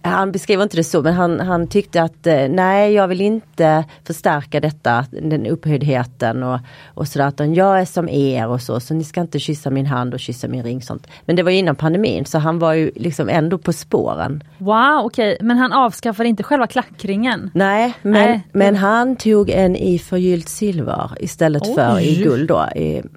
han 0.08 0.32
beskriver 0.32 0.62
inte 0.62 0.76
det 0.76 0.84
så 0.84 1.02
men 1.02 1.14
han, 1.14 1.40
han 1.40 1.66
tyckte 1.66 2.02
att 2.02 2.26
eh, 2.26 2.48
nej 2.48 2.92
jag 2.92 3.08
vill 3.08 3.20
inte 3.20 3.84
förstärka 4.06 4.60
detta, 4.60 5.04
den 5.10 5.46
upphöjdheten 5.46 6.42
och, 6.42 6.60
och 6.94 7.08
sådär. 7.08 7.28
Utan 7.28 7.54
jag 7.54 7.80
är 7.80 7.84
som 7.84 8.08
er 8.08 8.46
och 8.46 8.62
så, 8.62 8.80
så 8.80 8.94
ni 8.94 9.04
ska 9.04 9.20
inte 9.20 9.38
kyssa 9.38 9.70
min 9.70 9.86
hand 9.86 10.14
och 10.14 10.20
kyssa 10.20 10.48
min 10.48 10.62
ring. 10.62 10.82
sånt. 10.82 11.06
Men 11.24 11.36
det 11.36 11.42
var 11.42 11.50
innan 11.50 11.76
pandemin 11.76 12.24
så 12.24 12.38
han 12.38 12.58
var 12.58 12.72
ju 12.72 12.90
liksom 12.94 13.28
ändå 13.28 13.58
på 13.58 13.72
spåren. 13.72 14.42
Wow, 14.58 15.00
okej, 15.04 15.34
okay. 15.34 15.46
men 15.46 15.56
han 15.56 15.72
avskaffade 15.72 16.28
inte 16.28 16.42
själva 16.42 16.66
klackringen? 16.66 17.50
Nej, 17.54 17.94
men, 18.02 18.12
nej. 18.12 18.42
men 18.52 18.76
han 18.76 19.16
tog 19.16 19.50
en 19.50 19.76
i 19.76 19.98
förgyllt 19.98 20.48
silver 20.48 21.10
istället 21.20 21.62
Oj. 21.62 21.74
för 21.74 22.00
i 22.00 22.22
guld 22.22 22.48
då. 22.48 22.66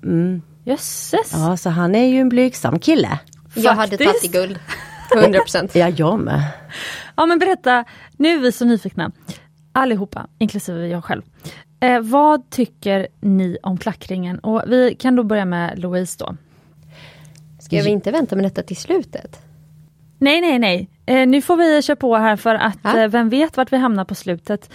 Mm. 0.03 0.41
Jösses! 0.63 1.31
Ja, 1.33 1.57
så 1.57 1.69
han 1.69 1.95
är 1.95 2.05
ju 2.05 2.19
en 2.19 2.29
blygsam 2.29 2.79
kille. 2.79 3.19
Jag 3.53 3.73
hade 3.73 3.97
tagit 3.97 4.23
i 4.23 4.27
guld. 4.27 4.59
100%. 5.15 5.69
ja, 5.73 5.89
jag 5.89 6.19
med. 6.19 6.43
Ja 7.15 7.25
men 7.25 7.39
berätta, 7.39 7.85
nu 8.17 8.29
är 8.29 8.39
vi 8.39 8.51
så 8.51 8.65
nyfikna. 8.65 9.11
Allihopa, 9.71 10.27
inklusive 10.37 10.87
jag 10.87 11.03
själv. 11.03 11.21
Eh, 11.79 11.99
vad 11.99 12.49
tycker 12.49 13.07
ni 13.21 13.57
om 13.63 13.77
klackringen? 13.77 14.39
Och 14.39 14.63
vi 14.67 14.95
kan 14.99 15.15
då 15.15 15.23
börja 15.23 15.45
med 15.45 15.79
Louise 15.79 16.15
då. 16.19 16.35
Ska 17.59 17.81
vi 17.81 17.89
inte 17.89 18.11
vänta 18.11 18.35
med 18.35 18.45
detta 18.45 18.63
till 18.63 18.77
slutet? 18.77 19.39
Nej, 20.17 20.41
nej, 20.41 20.59
nej. 20.59 20.89
Eh, 21.05 21.27
nu 21.27 21.41
får 21.41 21.57
vi 21.57 21.81
köra 21.81 21.95
på 21.95 22.15
här 22.15 22.35
för 22.35 22.55
att 22.55 22.85
eh, 22.85 23.07
vem 23.07 23.29
vet 23.29 23.57
vart 23.57 23.73
vi 23.73 23.77
hamnar 23.77 24.05
på 24.05 24.15
slutet. 24.15 24.69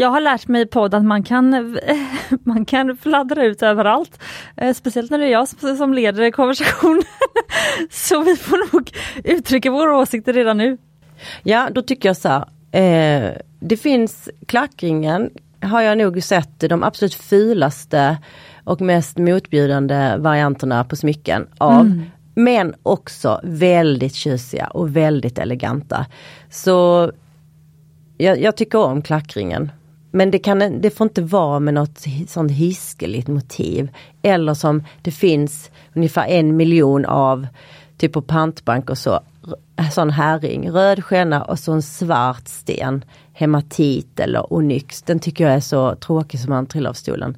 Jag 0.00 0.10
har 0.10 0.20
lärt 0.20 0.48
mig 0.48 0.62
i 0.62 0.66
podd 0.66 0.94
att 0.94 1.04
man 1.04 1.22
kan, 1.22 1.78
man 2.44 2.64
kan 2.64 2.96
fladdra 2.96 3.44
ut 3.44 3.62
överallt. 3.62 4.20
Eh, 4.56 4.74
speciellt 4.74 5.10
när 5.10 5.18
det 5.18 5.24
är 5.24 5.30
jag 5.30 5.48
som 5.48 5.94
leder 5.94 6.30
konversationen. 6.30 7.02
Så 7.90 8.22
vi 8.22 8.36
får 8.36 8.74
nog 8.74 8.90
uttrycka 9.24 9.70
våra 9.70 9.96
åsikter 9.96 10.32
redan 10.32 10.56
nu. 10.56 10.78
Ja, 11.42 11.68
då 11.72 11.82
tycker 11.82 12.08
jag 12.08 12.16
så 12.16 12.28
här. 12.28 12.44
Eh, 12.72 13.32
det 13.60 13.76
finns 13.76 14.30
klackringen 14.46 15.30
har 15.60 15.82
jag 15.82 15.98
nog 15.98 16.22
sett 16.22 16.60
de 16.60 16.82
absolut 16.82 17.14
fulaste 17.14 18.18
och 18.64 18.80
mest 18.80 19.18
motbjudande 19.18 20.16
varianterna 20.18 20.84
på 20.84 20.96
smycken 20.96 21.46
av. 21.58 21.80
Mm. 21.80 22.02
Men 22.34 22.74
också 22.82 23.40
väldigt 23.42 24.14
tjusiga 24.14 24.66
och 24.66 24.96
väldigt 24.96 25.38
eleganta. 25.38 26.06
Så 26.50 27.10
jag, 28.16 28.40
jag 28.40 28.56
tycker 28.56 28.78
om 28.78 29.02
klackringen. 29.02 29.70
Men 30.18 30.30
det, 30.30 30.38
kan, 30.38 30.80
det 30.80 30.90
får 30.90 31.04
inte 31.04 31.22
vara 31.22 31.60
med 31.60 31.74
något 31.74 32.04
sånt 32.26 32.52
hiskeligt 32.52 33.28
motiv. 33.28 33.90
Eller 34.22 34.54
som 34.54 34.84
det 35.02 35.10
finns 35.10 35.70
ungefär 35.94 36.26
en 36.26 36.56
miljon 36.56 37.04
av, 37.04 37.46
typ 37.96 38.12
på 38.12 38.22
pantbank 38.22 38.90
och 38.90 38.98
så, 38.98 39.20
sån 39.92 40.10
härring, 40.10 40.70
röd 40.70 41.04
skena 41.04 41.42
och 41.44 41.58
så 41.58 41.72
en 41.72 41.82
svart 41.82 42.48
sten, 42.48 43.04
hematit 43.32 44.20
eller 44.20 44.52
onyx. 44.52 45.02
Den 45.02 45.20
tycker 45.20 45.44
jag 45.44 45.54
är 45.54 45.60
så 45.60 45.94
tråkig 45.94 46.40
som 46.40 46.50
man 46.50 46.66
trillar 46.66 46.90
av 46.90 46.94
stolen. 46.94 47.36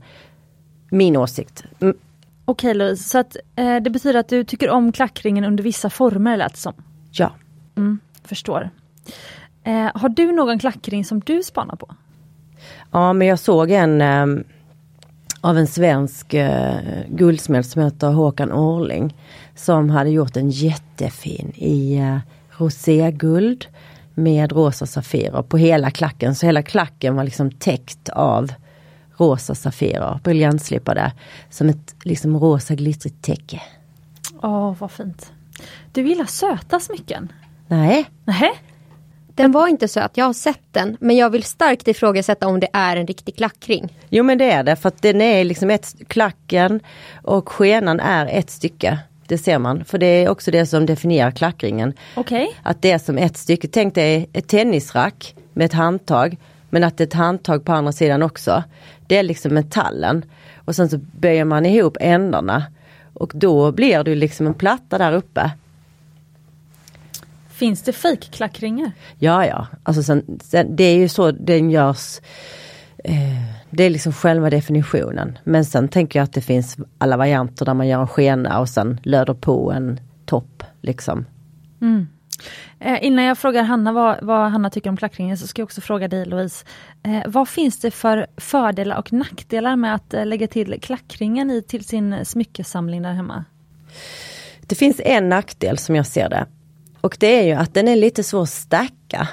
Min 0.90 1.16
åsikt. 1.16 1.64
Mm. 1.80 1.96
Okej 2.44 2.74
Louise, 2.74 3.08
så 3.08 3.18
att, 3.18 3.36
eh, 3.56 3.76
det 3.76 3.90
betyder 3.90 4.20
att 4.20 4.28
du 4.28 4.44
tycker 4.44 4.70
om 4.70 4.92
klackringen 4.92 5.44
under 5.44 5.64
vissa 5.64 5.90
former 5.90 6.36
lät 6.36 6.56
som? 6.56 6.74
Ja. 7.10 7.32
Mm, 7.76 7.98
förstår. 8.24 8.70
Eh, 9.64 9.90
har 9.94 10.08
du 10.08 10.32
någon 10.32 10.58
klackring 10.58 11.04
som 11.04 11.20
du 11.20 11.42
spanar 11.42 11.76
på? 11.76 11.94
Ja 12.90 13.12
men 13.12 13.28
jag 13.28 13.38
såg 13.38 13.70
en 13.70 14.00
eh, 14.00 14.26
av 15.40 15.58
en 15.58 15.66
svensk 15.66 16.34
eh, 16.34 16.78
guldsmed 17.08 17.66
som 17.66 17.82
heter 17.82 18.08
Håkan 18.08 18.52
Orling. 18.52 19.16
Som 19.54 19.90
hade 19.90 20.10
gjort 20.10 20.36
en 20.36 20.50
jättefin 20.50 21.52
i 21.56 21.96
eh, 21.96 22.18
roséguld 22.58 23.66
med 24.14 24.52
rosa 24.52 24.86
safirer 24.86 25.42
på 25.42 25.56
hela 25.56 25.90
klacken. 25.90 26.34
Så 26.34 26.46
hela 26.46 26.62
klacken 26.62 27.16
var 27.16 27.24
liksom 27.24 27.50
täckt 27.50 28.08
av 28.08 28.52
rosa 29.16 29.54
safirer, 29.54 30.20
briljantslipade, 30.24 31.12
som 31.50 31.68
ett 31.68 31.94
liksom 32.04 32.38
rosa 32.38 32.74
glittrigt 32.74 33.22
täcke. 33.22 33.62
Åh, 34.42 34.74
vad 34.78 34.90
fint. 34.90 35.32
Du 35.92 36.08
gillar 36.08 36.24
söta 36.24 36.80
smycken? 36.80 37.32
Nej, 37.68 38.10
Nej. 38.24 38.50
Den 39.40 39.52
var 39.52 39.68
inte 39.68 39.88
söt, 39.88 40.10
jag 40.14 40.24
har 40.24 40.32
sett 40.32 40.60
den. 40.72 40.96
Men 41.00 41.16
jag 41.16 41.30
vill 41.30 41.42
starkt 41.42 41.88
ifrågasätta 41.88 42.46
om 42.46 42.60
det 42.60 42.68
är 42.72 42.96
en 42.96 43.06
riktig 43.06 43.36
klackring. 43.36 43.96
jo 44.08 44.24
men 44.24 44.38
det 44.38 44.50
är 44.50 44.62
det 44.62 44.76
för 44.76 44.88
att 44.88 45.02
den 45.02 45.20
är 45.20 45.44
liksom 45.44 45.70
ett, 45.70 45.94
klacken 46.08 46.80
och 47.22 47.48
skenan 47.48 48.00
är 48.00 48.26
ett 48.26 48.50
stycke. 48.50 48.98
Det 49.26 49.38
ser 49.38 49.58
man, 49.58 49.84
för 49.84 49.98
det 49.98 50.06
är 50.06 50.28
också 50.28 50.50
det 50.50 50.66
som 50.66 50.86
definierar 50.86 51.30
klackringen. 51.30 51.92
Okej. 52.14 52.56
Att 52.62 52.82
det 52.82 52.90
är 52.90 52.98
som 52.98 53.18
ett 53.18 53.36
stycke, 53.36 53.68
tänk 53.68 53.94
dig 53.94 54.28
ett 54.32 54.48
tennisrack 54.48 55.34
med 55.52 55.64
ett 55.64 55.72
handtag. 55.72 56.36
Men 56.70 56.84
att 56.84 56.96
det 56.96 57.04
är 57.04 57.06
ett 57.06 57.14
handtag 57.14 57.64
på 57.64 57.72
andra 57.72 57.92
sidan 57.92 58.22
också. 58.22 58.62
Det 59.06 59.16
är 59.16 59.22
liksom 59.22 59.54
metallen. 59.54 60.24
Och 60.56 60.76
sen 60.76 60.88
så 60.88 60.98
böjer 60.98 61.44
man 61.44 61.66
ihop 61.66 61.96
ändarna. 62.00 62.64
Och 63.14 63.32
då 63.34 63.72
blir 63.72 64.04
det 64.04 64.14
liksom 64.14 64.46
en 64.46 64.54
platta 64.54 64.98
där 64.98 65.12
uppe. 65.12 65.50
Finns 67.60 67.82
det 67.82 67.92
fejkklackringar? 67.92 68.92
Ja 69.18 69.46
ja, 69.46 69.66
alltså 69.82 70.02
sen, 70.02 70.38
sen, 70.42 70.76
det 70.76 70.84
är 70.84 70.96
ju 70.96 71.08
så 71.08 71.30
den 71.30 71.70
görs. 71.70 72.20
Eh, 73.04 73.14
det 73.70 73.84
är 73.84 73.90
liksom 73.90 74.12
själva 74.12 74.50
definitionen. 74.50 75.38
Men 75.44 75.64
sen 75.64 75.88
tänker 75.88 76.18
jag 76.18 76.24
att 76.24 76.32
det 76.32 76.40
finns 76.40 76.76
alla 76.98 77.16
varianter 77.16 77.64
där 77.64 77.74
man 77.74 77.88
gör 77.88 78.00
en 78.00 78.08
skena 78.08 78.60
och 78.60 78.68
sen 78.68 79.00
löder 79.02 79.34
på 79.34 79.72
en 79.72 80.00
topp. 80.26 80.62
Liksom. 80.80 81.26
Eh, 82.78 83.04
innan 83.04 83.24
jag 83.24 83.38
frågar 83.38 83.62
Hanna 83.62 83.92
vad, 83.92 84.18
vad 84.22 84.50
Hanna 84.50 84.70
tycker 84.70 84.90
om 84.90 84.96
klackringen 84.96 85.38
så 85.38 85.46
ska 85.46 85.62
jag 85.62 85.66
också 85.66 85.80
fråga 85.80 86.08
dig 86.08 86.26
Louise. 86.26 86.66
Eh, 87.02 87.22
vad 87.26 87.48
finns 87.48 87.80
det 87.80 87.90
för 87.90 88.26
fördelar 88.36 88.96
och 88.96 89.12
nackdelar 89.12 89.76
med 89.76 89.94
att 89.94 90.14
eh, 90.14 90.26
lägga 90.26 90.46
till 90.46 90.80
klackringen 90.80 91.50
i 91.50 91.62
till 91.62 91.84
sin 91.84 92.24
smyckesamling 92.24 93.02
där 93.02 93.12
hemma? 93.12 93.44
Det 94.60 94.74
finns 94.74 95.00
en 95.04 95.28
nackdel 95.28 95.78
som 95.78 95.96
jag 95.96 96.06
ser 96.06 96.28
det. 96.28 96.46
Och 97.00 97.16
det 97.20 97.40
är 97.40 97.42
ju 97.42 97.52
att 97.52 97.74
den 97.74 97.88
är 97.88 97.96
lite 97.96 98.22
svår 98.22 98.42
att 98.42 98.48
stacka. 98.48 99.28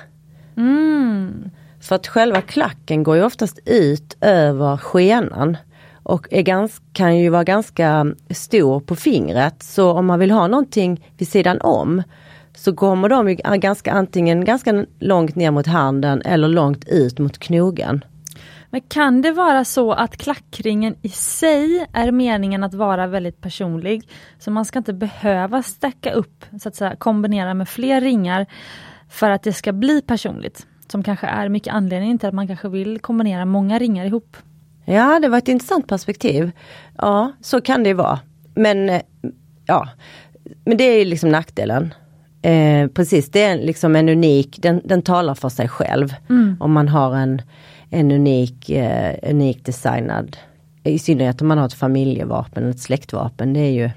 För 1.82 1.96
att 1.96 2.08
själva 2.08 2.42
klacken 2.42 3.04
går 3.04 3.16
ju 3.16 3.24
oftast 3.24 3.60
ut 3.66 4.18
över 4.22 4.78
skenan. 4.78 5.58
Och 6.04 6.28
är 6.32 6.42
gans, 6.42 6.82
kan 6.94 7.18
ju 7.18 7.30
vara 7.30 7.44
ganska 7.44 8.14
stor 8.30 8.80
på 8.80 8.96
fingret. 8.96 9.64
Så 9.64 9.92
om 9.92 10.06
man 10.06 10.20
vill 10.20 10.32
ha 10.32 10.48
någonting 10.48 11.10
vid 11.18 11.28
sidan 11.28 11.62
om 11.62 12.04
så 12.56 12.76
kommer 12.76 13.10
de 13.10 13.30
ju 13.30 13.36
ganska, 13.36 13.92
antingen 13.92 14.46
ganska 14.46 14.86
långt 15.00 15.36
ner 15.36 15.52
mot 15.52 15.68
handen 15.68 16.22
eller 16.22 16.48
långt 16.48 16.88
ut 16.88 17.20
mot 17.20 17.38
knogen. 17.38 18.04
Men 18.70 18.82
kan 18.82 19.22
det 19.22 19.32
vara 19.32 19.66
så 19.66 19.92
att 19.92 20.18
klackringen 20.18 20.96
i 21.02 21.10
sig 21.10 21.86
är 21.94 22.12
meningen 22.12 22.64
att 22.64 22.74
vara 22.74 23.08
väldigt 23.08 23.42
personlig? 23.42 24.10
Så 24.40 24.52
man 24.52 24.66
ska 24.66 24.80
inte 24.80 24.94
behöva 24.94 25.64
stacka 25.64 26.12
upp, 26.12 26.46
så 26.62 26.70
att 26.70 26.76
säga, 26.76 26.96
kombinera 26.96 27.54
med 27.54 27.70
fler 27.70 28.02
ringar 28.02 28.46
för 29.10 29.30
att 29.30 29.44
det 29.44 29.54
ska 29.54 29.74
bli 29.74 30.02
personligt. 30.02 30.68
Som 30.92 31.04
kanske 31.04 31.28
är 31.28 31.50
mycket 31.50 31.74
anledningen 31.74 32.20
till 32.20 32.28
att 32.28 32.36
man 32.36 32.48
kanske 32.48 32.70
vill 32.70 33.00
kombinera 33.00 33.46
många 33.46 33.80
ringar 33.80 34.06
ihop. 34.06 34.38
Ja, 34.86 35.20
det 35.20 35.28
var 35.28 35.38
ett 35.38 35.48
intressant 35.48 35.88
perspektiv. 35.88 36.52
Ja, 36.98 37.32
så 37.42 37.62
kan 37.62 37.84
det 37.84 37.90
ju 37.90 37.96
vara. 37.96 38.20
Men 38.56 38.90
eh, 38.90 39.02
ja, 39.66 39.90
men 40.66 40.78
det 40.78 40.84
är 40.84 41.00
ju 41.00 41.06
liksom 41.06 41.30
nackdelen. 41.30 41.94
Eh, 42.42 42.88
precis, 42.88 43.32
det 43.32 43.44
är 43.44 43.58
liksom 43.58 43.96
en 43.96 44.10
unik, 44.10 44.60
den, 44.62 44.82
den 44.86 45.02
talar 45.02 45.36
för 45.36 45.50
sig 45.50 45.68
själv. 45.68 46.16
Om 46.60 46.72
man 46.72 46.88
har 46.88 47.16
en, 47.16 47.42
en 47.90 48.12
unik, 48.12 48.70
eh, 48.70 49.16
unik 49.30 49.66
designad, 49.66 50.38
i 50.84 51.00
synnerhet 51.00 51.42
om 51.42 51.48
man 51.48 51.58
har 51.58 51.66
ett 51.66 51.74
familjevapen, 51.74 52.70
ett 52.70 52.80
släktvapen, 52.80 53.54
det 53.54 53.60
är 53.60 53.72
ju, 53.72 53.90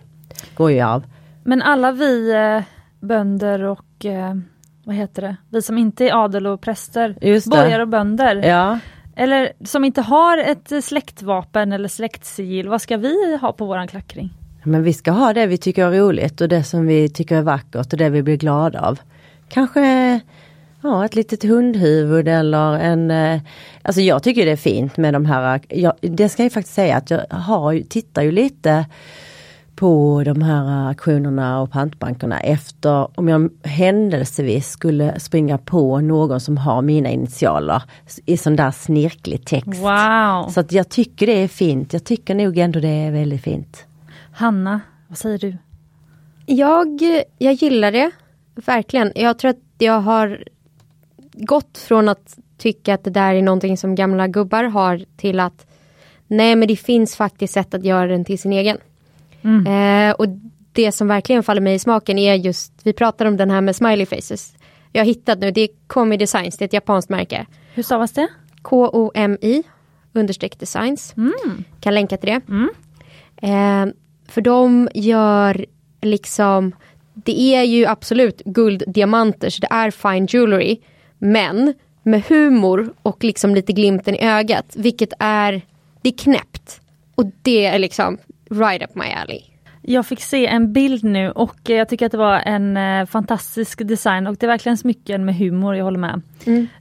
går 0.54 0.70
ju 0.70 0.80
av. 0.80 1.04
Men 1.44 1.62
alla 1.62 1.92
vi 1.92 2.32
eh, 2.32 2.62
bönder 3.00 3.62
och 3.62 4.04
eh, 4.04 4.34
vad 4.84 4.96
heter 4.96 5.22
det, 5.22 5.36
vi 5.48 5.62
som 5.62 5.78
inte 5.78 6.08
är 6.08 6.24
adel 6.24 6.46
och 6.46 6.60
präster, 6.60 7.16
borgare 7.50 7.82
och 7.82 7.88
bönder. 7.88 8.36
Ja, 8.36 8.78
Eller 9.16 9.52
som 9.64 9.84
inte 9.84 10.02
har 10.02 10.38
ett 10.38 10.72
eh, 10.72 10.80
släktvapen 10.80 11.72
eller 11.72 11.88
släktsigill, 11.88 12.68
vad 12.68 12.82
ska 12.82 12.96
vi 12.96 13.38
ha 13.40 13.52
på 13.52 13.66
våran 13.66 13.88
klackring? 13.88 14.30
men 14.64 14.82
vi 14.82 14.92
ska 14.92 15.10
ha 15.10 15.32
det 15.32 15.46
vi 15.46 15.58
tycker 15.58 15.86
är 15.86 16.00
roligt 16.00 16.40
och 16.40 16.48
det 16.48 16.64
som 16.64 16.86
vi 16.86 17.08
tycker 17.08 17.36
är 17.36 17.42
vackert 17.42 17.92
och 17.92 17.98
det 17.98 18.08
vi 18.08 18.22
blir 18.22 18.36
glada 18.36 18.80
av. 18.80 19.00
Kanske 19.48 20.20
ja, 20.82 21.04
ett 21.04 21.14
litet 21.14 21.42
hundhuvud 21.44 22.28
eller 22.28 22.78
en... 22.78 23.10
eh, 23.10 23.40
Alltså 23.82 24.00
jag 24.00 24.22
tycker 24.22 24.46
det 24.46 24.52
är 24.52 24.56
fint 24.56 24.96
med 24.96 25.14
de 25.14 25.26
här... 25.26 25.60
Jag, 25.68 25.92
det 26.00 26.28
ska 26.28 26.42
jag 26.42 26.52
faktiskt 26.52 26.74
säga 26.74 26.96
att 26.96 27.10
jag 27.10 27.26
har, 27.30 27.80
tittar 27.88 28.22
ju 28.22 28.32
lite 28.32 28.86
på 29.76 30.22
de 30.24 30.42
här 30.42 30.88
auktionerna 30.88 31.60
och 31.60 31.70
pantbankerna 31.70 32.40
efter 32.40 33.18
om 33.20 33.28
jag 33.28 33.50
händelsevis 33.62 34.70
skulle 34.70 35.20
springa 35.20 35.58
på 35.58 36.00
någon 36.00 36.40
som 36.40 36.56
har 36.56 36.82
mina 36.82 37.08
initialer 37.08 37.82
i 38.26 38.36
sån 38.36 38.56
där 38.56 38.70
snirklig 38.70 39.46
text. 39.46 39.80
Wow! 39.80 40.48
Så 40.50 40.60
att 40.60 40.72
jag 40.72 40.88
tycker 40.88 41.26
det 41.26 41.32
är 41.32 41.48
fint. 41.48 41.92
Jag 41.92 42.04
tycker 42.04 42.34
nog 42.34 42.58
ändå 42.58 42.80
det 42.80 42.88
är 42.88 43.10
väldigt 43.10 43.42
fint. 43.42 43.84
Hanna, 44.32 44.80
vad 45.08 45.18
säger 45.18 45.38
du? 45.38 45.56
Jag, 46.46 47.00
jag 47.38 47.52
gillar 47.54 47.92
det, 47.92 48.10
verkligen. 48.66 49.12
Jag 49.14 49.38
tror 49.38 49.50
att 49.50 49.58
jag 49.78 50.00
har 50.00 50.44
gått 51.32 51.78
från 51.78 52.08
att 52.08 52.38
tycka 52.58 52.94
att 52.94 53.04
det 53.04 53.10
där 53.10 53.34
är 53.34 53.42
någonting 53.42 53.76
som 53.76 53.94
gamla 53.94 54.28
gubbar 54.28 54.64
har 54.64 55.04
till 55.16 55.40
att 55.40 55.66
nej 56.26 56.56
men 56.56 56.68
det 56.68 56.76
finns 56.76 57.16
faktiskt 57.16 57.54
sätt 57.54 57.74
att 57.74 57.84
göra 57.84 58.06
den 58.06 58.24
till 58.24 58.38
sin 58.38 58.52
egen. 58.52 58.78
Eh, 59.66 60.14
och 60.14 60.26
det 60.72 60.92
som 60.92 61.08
verkligen 61.08 61.42
faller 61.42 61.60
mig 61.60 61.74
i 61.74 61.78
smaken 61.78 62.18
är 62.18 62.34
just, 62.34 62.72
vi 62.82 62.92
pratar 62.92 63.26
om 63.26 63.36
den 63.36 63.50
här 63.50 63.60
med 63.60 63.76
smiley 63.76 64.06
faces. 64.06 64.54
Jag 64.92 65.00
har 65.00 65.06
hittat 65.06 65.38
nu, 65.38 65.50
det 65.50 65.60
är 65.60 65.68
Komi 65.86 66.16
Designs, 66.16 66.58
det 66.58 66.62
är 66.64 66.66
ett 66.66 66.72
japanskt 66.72 67.10
märke. 67.10 67.46
Hur 67.74 67.82
stavas 67.82 68.12
det? 68.12 68.28
K-O-M-I 68.62 69.62
understreck 70.12 70.58
designs. 70.58 71.14
Kan 71.80 71.94
länka 71.94 72.16
till 72.16 72.28
det. 72.28 72.40
Eh, 73.48 73.86
för 74.28 74.40
de 74.40 74.88
gör 74.94 75.66
liksom, 76.02 76.72
det 77.14 77.40
är 77.40 77.62
ju 77.62 77.86
absolut 77.86 78.42
gulddiamanter 78.44 79.50
så 79.50 79.60
det 79.60 79.68
är 79.70 79.90
fine 79.90 80.26
jewelry. 80.26 80.78
Men 81.22 81.74
med 82.02 82.22
humor 82.28 82.94
och 83.02 83.24
liksom 83.24 83.54
lite 83.54 83.72
glimten 83.72 84.14
i 84.14 84.24
ögat. 84.24 84.74
Vilket 84.76 85.12
är, 85.18 85.62
det 86.02 86.08
är 86.08 86.18
knäppt. 86.18 86.80
Och 87.14 87.24
det 87.42 87.66
är 87.66 87.78
liksom 87.78 88.18
right 88.50 88.82
up 88.82 88.94
my 88.94 89.04
alley. 89.04 89.42
Jag 89.82 90.06
fick 90.06 90.20
se 90.20 90.46
en 90.46 90.72
bild 90.72 91.04
nu 91.04 91.30
och 91.30 91.56
jag 91.62 91.88
tycker 91.88 92.06
att 92.06 92.12
det 92.12 92.18
var 92.18 92.38
en 92.38 92.76
eh, 92.76 93.06
fantastisk 93.06 93.88
design 93.88 94.26
och 94.26 94.36
det 94.36 94.46
är 94.46 94.48
verkligen 94.48 94.78
smycken 94.78 95.24
med 95.24 95.36
humor, 95.36 95.76
jag 95.76 95.84
håller 95.84 95.98
med. 95.98 96.22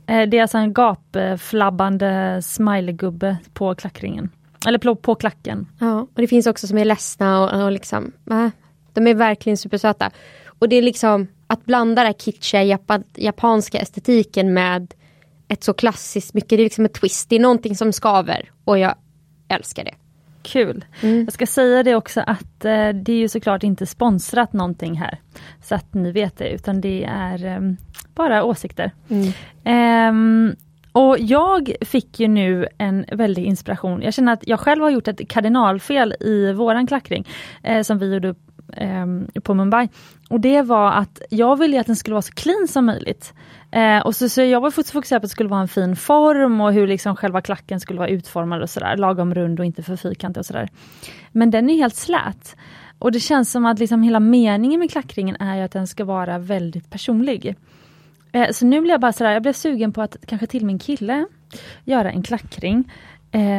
Eh, 0.05 0.29
det 0.29 0.37
är 0.37 0.41
alltså 0.41 0.57
en 0.57 0.73
gapflabbande 0.73 2.41
smileygubbe 2.41 3.37
på 3.53 3.75
klackringen. 3.75 4.29
Eller 4.67 4.79
på, 4.79 4.95
på 4.95 5.15
klacken. 5.15 5.67
Ja, 5.79 5.99
och 5.99 6.21
det 6.21 6.27
finns 6.27 6.47
också 6.47 6.67
som 6.67 6.77
är 6.77 6.85
ledsna 6.85 7.43
och, 7.43 7.63
och 7.63 7.71
liksom, 7.71 8.11
äh, 8.31 8.47
de 8.93 9.07
är 9.07 9.13
verkligen 9.13 9.57
supersöta. 9.57 10.11
Och 10.45 10.69
det 10.69 10.75
är 10.75 10.81
liksom 10.81 11.27
att 11.49 11.65
blanda 11.65 12.01
den 12.01 12.05
här 12.05 12.19
kitschiga 12.19 12.63
japa, 12.63 13.01
japanska 13.15 13.79
estetiken 13.79 14.53
med 14.53 14.93
ett 15.47 15.63
så 15.63 15.73
klassiskt 15.73 16.33
mycket, 16.33 16.49
det 16.49 16.55
är 16.55 16.63
liksom 16.63 16.85
ett 16.85 16.93
twist, 16.93 17.29
det 17.29 17.35
är 17.35 17.39
någonting 17.39 17.75
som 17.75 17.93
skaver 17.93 18.51
och 18.63 18.79
jag 18.79 18.95
älskar 19.47 19.83
det. 19.83 19.95
Kul. 20.41 20.85
Jag 21.01 21.33
ska 21.33 21.45
säga 21.47 21.83
det 21.83 21.95
också 21.95 22.21
att 22.27 22.65
eh, 22.65 22.89
det 22.89 23.11
är 23.11 23.17
ju 23.17 23.27
såklart 23.27 23.63
inte 23.63 23.85
sponsrat 23.85 24.53
någonting 24.53 24.95
här. 24.97 25.19
Så 25.63 25.75
att 25.75 25.93
ni 25.93 26.11
vet 26.11 26.37
det, 26.37 26.49
utan 26.49 26.81
det 26.81 27.03
är 27.03 27.45
eh, 27.45 27.59
bara 28.15 28.43
åsikter. 28.43 28.91
Ehm, 29.63 30.55
och 30.91 31.19
jag 31.19 31.73
fick 31.81 32.19
ju 32.19 32.27
nu 32.27 32.67
en 32.77 33.05
väldig 33.11 33.45
inspiration. 33.45 34.01
Jag 34.01 34.13
känner 34.13 34.33
att 34.33 34.47
jag 34.47 34.59
själv 34.59 34.83
har 34.83 34.89
gjort 34.89 35.07
ett 35.07 35.29
kardinalfel 35.29 36.15
i 36.19 36.53
våran 36.53 36.87
klackring 36.87 37.27
eh, 37.63 37.81
som 37.81 37.99
vi 37.99 38.13
gjorde 38.13 38.35
ehm, 38.73 39.27
på 39.43 39.53
Mumbai. 39.53 39.89
Och 40.29 40.39
det 40.39 40.61
var 40.61 40.91
att 40.91 41.21
jag 41.29 41.59
ville 41.59 41.79
att 41.79 41.87
den 41.87 41.95
skulle 41.95 42.13
vara 42.13 42.21
så 42.21 42.33
clean 42.33 42.67
som 42.67 42.85
möjligt. 42.85 43.33
Eh, 43.71 43.99
och 43.99 44.15
så, 44.15 44.29
så 44.29 44.41
jag 44.41 44.61
var 44.61 44.71
fokuserad 44.71 45.21
på 45.21 45.25
att 45.25 45.29
det 45.29 45.29
skulle 45.29 45.49
vara 45.49 45.61
en 45.61 45.67
fin 45.67 45.95
form 45.95 46.61
och 46.61 46.73
hur 46.73 46.87
liksom 46.87 47.15
själva 47.15 47.41
klacken 47.41 47.79
skulle 47.79 47.99
vara 47.99 48.09
utformad 48.09 48.61
och 48.61 48.69
sådär. 48.69 48.97
Lagom 48.97 49.35
rund 49.35 49.59
och 49.59 49.65
inte 49.65 49.83
för 49.83 49.95
fyrkantig 49.95 50.39
och 50.39 50.45
sådär. 50.45 50.69
Men 51.31 51.51
den 51.51 51.69
är 51.69 51.75
helt 51.75 51.95
slät. 51.95 52.55
Och 52.99 53.11
det 53.11 53.19
känns 53.19 53.51
som 53.51 53.65
att 53.65 53.79
liksom 53.79 54.03
hela 54.03 54.19
meningen 54.19 54.79
med 54.79 54.91
klackringen 54.91 55.35
är 55.35 55.55
ju 55.55 55.61
att 55.61 55.71
den 55.71 55.87
ska 55.87 56.05
vara 56.05 56.37
väldigt 56.37 56.89
personlig. 56.89 57.55
Eh, 58.31 58.51
så 58.51 58.65
nu 58.65 58.81
blev 58.81 58.91
jag 58.91 59.01
bara 59.01 59.13
sådär, 59.13 59.31
jag 59.31 59.41
blev 59.41 59.53
sugen 59.53 59.93
på 59.93 60.01
att 60.01 60.17
kanske 60.25 60.47
till 60.47 60.65
min 60.65 60.79
kille 60.79 61.25
göra 61.85 62.11
en 62.11 62.23
klackring 62.23 62.91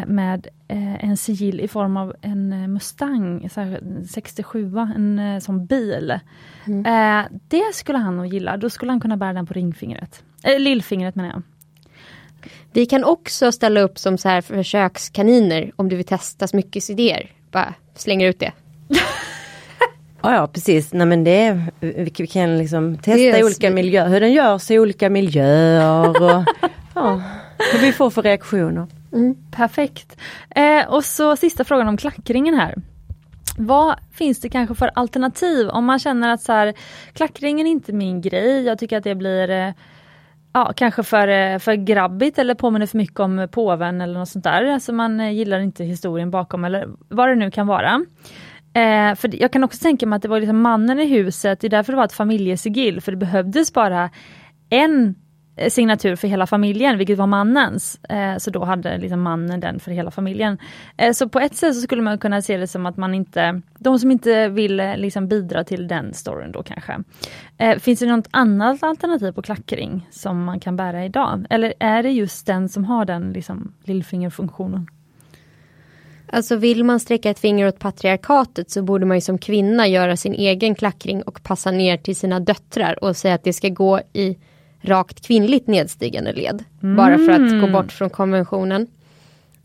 med 0.06 0.48
eh, 0.68 1.04
en 1.04 1.16
sigill 1.16 1.60
i 1.60 1.68
form 1.68 1.96
av 1.96 2.14
en 2.20 2.52
eh, 2.52 2.68
Mustang, 2.68 3.50
så 3.50 3.60
här, 3.60 3.80
67, 4.08 4.78
en 4.96 5.18
eh, 5.18 5.38
sån 5.38 5.66
bil. 5.66 6.10
Eh, 6.66 7.22
det 7.48 7.74
skulle 7.74 7.98
han 7.98 8.16
nog 8.16 8.26
gilla, 8.26 8.56
då 8.56 8.70
skulle 8.70 8.92
han 8.92 9.00
kunna 9.00 9.16
bära 9.16 9.32
den 9.32 9.46
på 9.46 9.54
ringfingret. 9.54 10.22
Eh, 10.44 10.58
lillfingret 10.58 11.14
menar 11.14 11.30
jag. 11.30 11.42
Vi 12.72 12.86
kan 12.86 13.04
också 13.04 13.52
ställa 13.52 13.80
upp 13.80 13.98
som 13.98 14.18
så 14.18 14.28
här 14.28 14.40
försökskaniner 14.40 15.72
om 15.76 15.88
du 15.88 15.96
vill 15.96 16.06
testa 16.06 16.46
smyckesidéer. 16.46 17.30
Bara 17.50 17.74
slänger 17.94 18.28
ut 18.28 18.38
det. 18.38 18.52
Ja, 20.22 20.34
ja 20.34 20.46
precis, 20.46 20.92
nej 20.92 21.06
men 21.06 21.24
det 21.24 21.60
vi, 21.80 22.12
vi 22.18 22.26
kan 22.26 22.58
liksom 22.58 22.96
testa 22.96 23.20
är 23.20 23.44
olika 23.44 23.70
miljöer, 23.70 24.08
hur 24.08 24.20
den 24.20 24.32
görs 24.32 24.70
i 24.70 24.78
olika 24.78 25.10
miljöer 25.10 26.10
och 26.10 26.16
ja, 26.94 27.22
vad 27.72 27.80
vi 27.80 27.92
får 27.92 28.10
för 28.10 28.22
reaktioner. 28.22 28.86
Mm. 29.12 29.36
Perfekt. 29.50 30.20
Eh, 30.50 30.88
och 30.88 31.04
så 31.04 31.36
sista 31.36 31.64
frågan 31.64 31.88
om 31.88 31.96
klackringen 31.96 32.54
här. 32.54 32.74
Vad 33.58 33.96
finns 34.12 34.40
det 34.40 34.48
kanske 34.48 34.74
för 34.74 34.90
alternativ 34.94 35.68
om 35.68 35.84
man 35.84 35.98
känner 35.98 36.28
att 36.28 36.42
så 36.42 36.52
här, 36.52 36.74
klackringen 37.12 37.66
är 37.66 37.70
inte 37.70 37.92
min 37.92 38.20
grej, 38.20 38.64
jag 38.64 38.78
tycker 38.78 38.98
att 38.98 39.04
det 39.04 39.14
blir 39.14 39.50
eh, 39.50 39.72
ja, 40.52 40.72
kanske 40.76 41.02
för, 41.02 41.28
eh, 41.28 41.58
för 41.58 41.74
grabbigt 41.74 42.38
eller 42.38 42.54
påminner 42.54 42.86
för 42.86 42.98
mycket 42.98 43.20
om 43.20 43.48
påven 43.50 44.00
eller 44.00 44.18
något 44.18 44.28
sånt 44.28 44.44
där. 44.44 44.64
Alltså 44.64 44.92
man 44.92 45.20
eh, 45.20 45.30
gillar 45.30 45.60
inte 45.60 45.84
historien 45.84 46.30
bakom 46.30 46.64
eller 46.64 46.88
vad 47.08 47.28
det 47.28 47.34
nu 47.34 47.50
kan 47.50 47.66
vara. 47.66 48.04
Eh, 48.72 49.14
för 49.14 49.42
jag 49.42 49.52
kan 49.52 49.64
också 49.64 49.82
tänka 49.82 50.06
mig 50.06 50.16
att 50.16 50.22
det 50.22 50.28
var 50.28 50.40
liksom 50.40 50.60
mannen 50.60 51.00
i 51.00 51.06
huset, 51.06 51.60
det 51.60 51.66
är 51.66 51.70
därför 51.70 51.92
det 51.92 51.96
var 51.96 52.04
ett 52.04 52.12
familjesigill, 52.12 53.00
för 53.00 53.12
det 53.12 53.18
behövdes 53.18 53.72
bara 53.72 54.10
en 54.70 55.14
Eh, 55.56 55.70
signatur 55.70 56.16
för 56.16 56.28
hela 56.28 56.46
familjen, 56.46 56.98
vilket 56.98 57.18
var 57.18 57.26
mannens. 57.26 58.00
Eh, 58.04 58.36
så 58.36 58.50
då 58.50 58.64
hade 58.64 58.98
liksom 58.98 59.20
mannen 59.20 59.60
den 59.60 59.80
för 59.80 59.90
hela 59.90 60.10
familjen. 60.10 60.58
Eh, 60.96 61.12
så 61.12 61.28
på 61.28 61.40
ett 61.40 61.56
sätt 61.56 61.74
så 61.74 61.80
skulle 61.80 62.02
man 62.02 62.18
kunna 62.18 62.42
se 62.42 62.56
det 62.56 62.66
som 62.66 62.86
att 62.86 62.96
man 62.96 63.14
inte, 63.14 63.62
de 63.78 63.98
som 63.98 64.10
inte 64.10 64.48
vill 64.48 64.80
eh, 64.80 64.96
liksom 64.96 65.28
bidra 65.28 65.64
till 65.64 65.88
den 65.88 66.14
storyn 66.14 66.52
då 66.52 66.62
kanske. 66.62 66.98
Eh, 67.58 67.78
finns 67.78 68.00
det 68.00 68.06
något 68.06 68.28
annat 68.30 68.82
alternativ 68.82 69.32
på 69.32 69.42
klackring 69.42 70.08
som 70.10 70.44
man 70.44 70.60
kan 70.60 70.76
bära 70.76 71.04
idag? 71.04 71.46
Eller 71.50 71.74
är 71.78 72.02
det 72.02 72.10
just 72.10 72.46
den 72.46 72.68
som 72.68 72.84
har 72.84 73.04
den 73.04 73.32
liksom, 73.32 73.72
lillfingerfunktionen? 73.84 74.86
Alltså 76.32 76.56
vill 76.56 76.84
man 76.84 77.00
sträcka 77.00 77.30
ett 77.30 77.38
finger 77.38 77.68
åt 77.68 77.78
patriarkatet 77.78 78.70
så 78.70 78.82
borde 78.82 79.06
man 79.06 79.16
ju 79.16 79.20
som 79.20 79.38
kvinna 79.38 79.88
göra 79.88 80.16
sin 80.16 80.34
egen 80.34 80.74
klackring 80.74 81.22
och 81.22 81.42
passa 81.42 81.70
ner 81.70 81.96
till 81.96 82.16
sina 82.16 82.40
döttrar 82.40 83.04
och 83.04 83.16
säga 83.16 83.34
att 83.34 83.44
det 83.44 83.52
ska 83.52 83.68
gå 83.68 84.00
i 84.12 84.36
rakt 84.80 85.26
kvinnligt 85.26 85.66
nedstigande 85.66 86.32
led. 86.32 86.64
Bara 86.96 87.18
för 87.18 87.30
att 87.30 87.60
gå 87.60 87.66
bort 87.66 87.92
från 87.92 88.10
konventionen. 88.10 88.86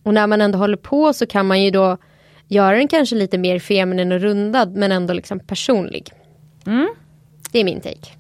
Och 0.04 0.14
när 0.14 0.28
man 0.28 0.42
ändå 0.42 0.58
håller 0.58 0.78
på 0.78 1.14
så 1.14 1.26
kan 1.26 1.46
man 1.48 1.64
ju 1.64 1.72
då 1.72 1.98
göra 2.48 2.78
den 2.78 2.88
kanske 2.88 3.16
lite 3.16 3.38
mer 3.38 3.60
feminin 3.60 4.12
och 4.12 4.20
rundad 4.20 4.76
men 4.76 4.92
ändå 4.92 5.14
liksom 5.14 5.40
personlig. 5.40 6.12
Det 7.52 7.60
är 7.60 7.64
min 7.64 7.82
take. 7.82 8.12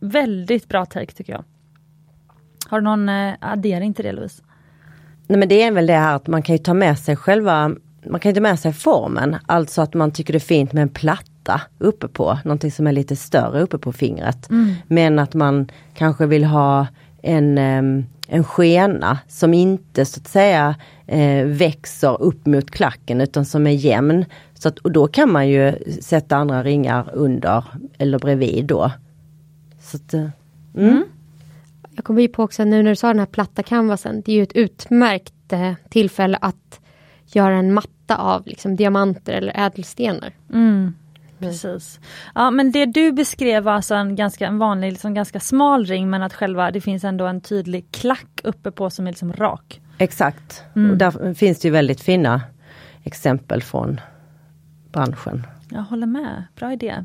Väldigt 0.00 0.68
bra 0.68 0.86
take 0.86 1.12
tycker 1.12 1.32
jag. 1.32 1.44
Har 2.68 2.80
du 2.80 2.84
någon 2.84 3.08
eh, 3.08 3.34
addering 3.40 3.94
till 3.94 4.04
det 4.04 4.12
Louise? 4.12 4.42
Nej 5.26 5.38
men 5.38 5.48
det 5.48 5.62
är 5.62 5.70
väl 5.70 5.86
det 5.86 5.92
här 5.92 6.16
att 6.16 6.26
man 6.26 6.42
kan 6.42 6.54
ju 6.54 6.58
ta 6.58 6.74
med 6.74 6.98
sig 6.98 7.16
själva, 7.16 7.74
man 8.06 8.20
kan 8.20 8.30
ju 8.30 8.34
ta 8.34 8.40
med 8.40 8.58
sig 8.58 8.72
formen, 8.72 9.36
alltså 9.46 9.82
att 9.82 9.94
man 9.94 10.10
tycker 10.10 10.32
det 10.32 10.38
är 10.38 10.40
fint 10.40 10.72
med 10.72 10.82
en 10.82 10.88
platta 11.44 11.60
uppe 11.78 12.08
på, 12.08 12.38
någonting 12.44 12.70
som 12.70 12.86
är 12.86 12.92
lite 12.92 13.16
större 13.16 13.60
uppe 13.60 13.78
på 13.78 13.92
fingret. 13.92 14.46
Men 14.86 15.18
att 15.18 15.34
man 15.34 15.68
kanske 15.94 16.26
vill 16.26 16.44
ha 16.44 16.86
en, 17.22 17.58
em, 17.58 18.04
en 18.28 18.44
skena 18.44 19.18
som 19.28 19.54
inte 19.54 20.04
så 20.04 20.20
att 20.20 20.28
säga 20.28 20.74
eh, 21.06 21.46
växer 21.46 22.22
upp 22.22 22.46
mot 22.46 22.70
klacken 22.70 23.20
utan 23.20 23.44
som 23.44 23.66
är 23.66 23.70
jämn. 23.70 24.24
Så 24.54 24.68
att, 24.68 24.78
och 24.78 24.92
då 24.92 25.06
kan 25.06 25.32
man 25.32 25.48
ju 25.48 25.72
sätta 26.00 26.36
andra 26.36 26.62
ringar 26.62 27.10
under 27.12 27.64
eller 27.98 28.18
bredvid 28.18 28.64
då. 28.64 28.92
Så 29.80 29.96
att, 29.96 30.14
eh, 30.14 30.28
mm. 30.76 31.04
Jag 31.96 32.04
kommer 32.04 32.22
ju 32.22 32.28
på 32.28 32.42
också 32.42 32.64
nu 32.64 32.82
när 32.82 32.90
du 32.90 32.96
sa 32.96 33.08
den 33.08 33.18
här 33.18 33.26
platta 33.26 33.62
canvasen. 33.62 34.22
Det 34.24 34.32
är 34.32 34.36
ju 34.36 34.42
ett 34.42 34.56
utmärkt 34.56 35.52
eh, 35.52 35.72
tillfälle 35.88 36.38
att 36.40 36.80
göra 37.26 37.54
en 37.54 37.74
matta 37.74 38.16
av 38.16 38.46
liksom, 38.46 38.76
diamanter 38.76 39.32
eller 39.32 39.52
ädelstenar. 39.66 40.32
Precis. 41.44 42.00
Ja 42.34 42.50
men 42.50 42.72
det 42.72 42.86
du 42.86 43.12
beskrev 43.12 43.62
var 43.62 43.72
alltså 43.72 43.94
en 43.94 44.16
ganska 44.16 44.46
en 44.46 44.58
vanlig, 44.58 44.92
liksom 44.92 45.14
ganska 45.14 45.40
smal 45.40 45.86
ring 45.86 46.10
men 46.10 46.22
att 46.22 46.34
själva 46.34 46.70
det 46.70 46.80
finns 46.80 47.04
ändå 47.04 47.26
en 47.26 47.40
tydlig 47.40 47.86
klack 47.90 48.40
uppe 48.44 48.70
på 48.70 48.90
som 48.90 49.06
är 49.06 49.10
liksom 49.10 49.32
rak. 49.32 49.80
Exakt. 49.98 50.62
Och 50.74 50.96
där 50.96 51.34
finns 51.34 51.60
det 51.60 51.68
ju 51.68 51.72
väldigt 51.72 52.00
fina 52.00 52.42
exempel 53.02 53.62
från 53.62 54.00
branschen. 54.92 55.46
Jag 55.70 55.82
håller 55.82 56.06
med, 56.06 56.44
bra 56.56 56.72
idé. 56.72 57.04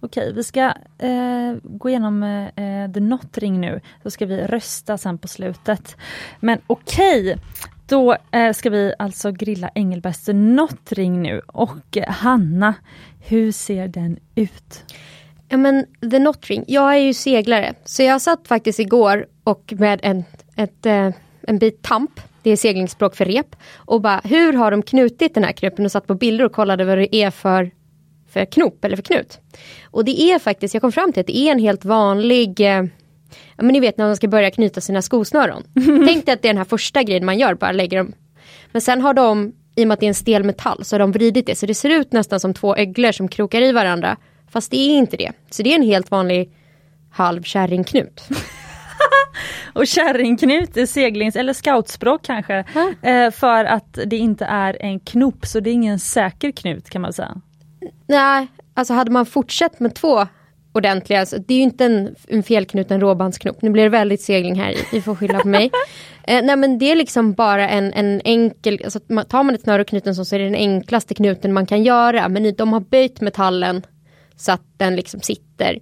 Okej, 0.00 0.32
vi 0.32 0.44
ska 0.44 0.60
eh, 0.98 1.54
gå 1.62 1.88
igenom 1.88 2.22
eh, 2.22 2.92
The 2.92 3.00
Not 3.00 3.38
Ring 3.38 3.60
nu, 3.60 3.80
så 4.02 4.10
ska 4.10 4.26
vi 4.26 4.46
rösta 4.46 4.98
sen 4.98 5.18
på 5.18 5.28
slutet. 5.28 5.96
Men 6.40 6.58
okej, 6.66 7.38
då 7.88 8.16
eh, 8.30 8.52
ska 8.52 8.70
vi 8.70 8.94
alltså 8.98 9.32
grilla 9.32 9.70
Engelbergs 9.74 10.24
The 10.24 10.32
Not 10.32 10.92
Ring 10.92 11.22
nu. 11.22 11.40
Och 11.46 11.96
eh, 11.96 12.10
Hanna, 12.10 12.74
hur 13.26 13.52
ser 13.52 13.88
den 13.88 14.18
ut? 14.34 14.84
Ja 15.48 15.56
men 15.56 15.86
The 16.10 16.18
Not 16.18 16.46
Ring, 16.46 16.64
jag 16.68 16.94
är 16.94 16.98
ju 16.98 17.14
seglare. 17.14 17.74
Så 17.84 18.02
jag 18.02 18.20
satt 18.20 18.48
faktiskt 18.48 18.78
igår 18.78 19.26
och 19.44 19.72
med 19.76 20.00
en, 20.02 20.24
ett, 20.56 20.86
eh, 20.86 21.10
en 21.42 21.58
bit 21.58 21.82
tamp, 21.82 22.20
det 22.42 22.50
är 22.50 22.56
seglingsspråk 22.56 23.16
för 23.16 23.24
rep. 23.24 23.56
Och 23.74 24.00
bara 24.00 24.20
hur 24.24 24.52
har 24.52 24.70
de 24.70 24.82
knutit 24.82 25.34
den 25.34 25.44
här 25.44 25.52
knupen 25.52 25.84
och 25.84 25.92
satt 25.92 26.06
på 26.06 26.14
bilder 26.14 26.44
och 26.44 26.52
kollade 26.52 26.84
vad 26.84 26.98
det 26.98 27.14
är 27.16 27.30
för, 27.30 27.70
för 28.28 28.44
knop 28.44 28.84
eller 28.84 28.96
för 28.96 29.02
knut. 29.02 29.40
Och 29.84 30.04
det 30.04 30.22
är 30.22 30.38
faktiskt, 30.38 30.74
jag 30.74 30.80
kom 30.80 30.92
fram 30.92 31.12
till 31.12 31.20
att 31.20 31.26
det 31.26 31.38
är 31.38 31.52
en 31.52 31.58
helt 31.58 31.84
vanlig 31.84 32.60
eh, 32.60 32.84
Ja 33.56 33.62
men 33.62 33.72
ni 33.72 33.80
vet 33.80 33.98
när 33.98 34.06
man 34.06 34.16
ska 34.16 34.28
börja 34.28 34.50
knyta 34.50 34.80
sina 34.80 35.02
skosnören. 35.02 35.62
Tänk 36.06 36.26
dig 36.26 36.32
att 36.32 36.42
det 36.42 36.48
är 36.48 36.52
den 36.52 36.58
här 36.58 36.64
första 36.64 37.02
grejen 37.02 37.24
man 37.24 37.38
gör, 37.38 37.54
bara 37.54 37.72
lägger 37.72 37.98
dem. 37.98 38.12
Men 38.72 38.82
sen 38.82 39.00
har 39.00 39.14
de, 39.14 39.52
i 39.74 39.84
och 39.84 39.88
med 39.88 39.94
att 39.94 40.00
det 40.00 40.06
är 40.06 40.08
en 40.08 40.14
stel 40.14 40.44
metall, 40.44 40.84
så 40.84 40.94
har 40.94 40.98
de 40.98 41.12
vridit 41.12 41.46
det. 41.46 41.58
Så 41.58 41.66
det 41.66 41.74
ser 41.74 41.90
ut 41.90 42.12
nästan 42.12 42.40
som 42.40 42.54
två 42.54 42.76
öglor 42.76 43.12
som 43.12 43.28
krokar 43.28 43.62
i 43.62 43.72
varandra. 43.72 44.16
Fast 44.50 44.70
det 44.70 44.76
är 44.76 44.98
inte 44.98 45.16
det. 45.16 45.32
Så 45.50 45.62
det 45.62 45.70
är 45.70 45.76
en 45.76 45.82
helt 45.82 46.10
vanlig 46.10 46.52
halv 47.10 47.42
kärringknut. 47.42 48.28
Och 49.72 49.86
kärringknut 49.86 50.76
är 50.76 50.86
seglings 50.86 51.36
eller 51.36 51.52
scoutspråk 51.52 52.22
kanske. 52.22 52.64
Eh, 53.02 53.30
för 53.30 53.64
att 53.64 53.98
det 54.06 54.16
inte 54.16 54.44
är 54.44 54.76
en 54.80 55.00
knop, 55.00 55.46
så 55.46 55.60
det 55.60 55.70
är 55.70 55.74
ingen 55.74 55.98
säker 55.98 56.50
knut 56.50 56.90
kan 56.90 57.02
man 57.02 57.12
säga. 57.12 57.40
Nej, 58.06 58.46
alltså 58.74 58.94
hade 58.94 59.10
man 59.10 59.26
fortsatt 59.26 59.80
med 59.80 59.94
två 59.94 60.26
ordentliga, 60.74 61.20
alltså, 61.20 61.38
det 61.38 61.54
är 61.54 61.58
ju 61.58 61.62
inte 61.64 61.84
en, 61.84 62.14
en 62.28 62.42
felknuten 62.42 63.00
råbandsknop. 63.00 63.62
Nu 63.62 63.70
blir 63.70 63.82
det 63.82 63.88
väldigt 63.88 64.20
segling 64.20 64.60
här, 64.60 64.72
i, 64.72 64.76
vi 64.92 65.00
får 65.02 65.14
skylla 65.14 65.38
på 65.40 65.48
mig. 65.48 65.70
Eh, 66.26 66.42
nej 66.44 66.56
men 66.56 66.78
det 66.78 66.90
är 66.90 66.96
liksom 66.96 67.32
bara 67.32 67.68
en, 67.68 67.92
en 67.92 68.20
enkel, 68.24 68.80
alltså, 68.84 69.00
tar 69.00 69.42
man 69.42 69.54
ett 69.54 69.62
snöre 69.62 69.82
och 69.82 69.88
knyter 69.88 70.12
så 70.12 70.34
är 70.34 70.38
det 70.38 70.44
den 70.44 70.54
enklaste 70.54 71.14
knuten 71.14 71.52
man 71.52 71.66
kan 71.66 71.82
göra. 71.82 72.28
Men 72.28 72.54
de 72.54 72.72
har 72.72 72.80
böjt 72.80 73.20
metallen 73.20 73.82
så 74.36 74.52
att 74.52 74.62
den 74.76 74.96
liksom 74.96 75.20
sitter. 75.20 75.78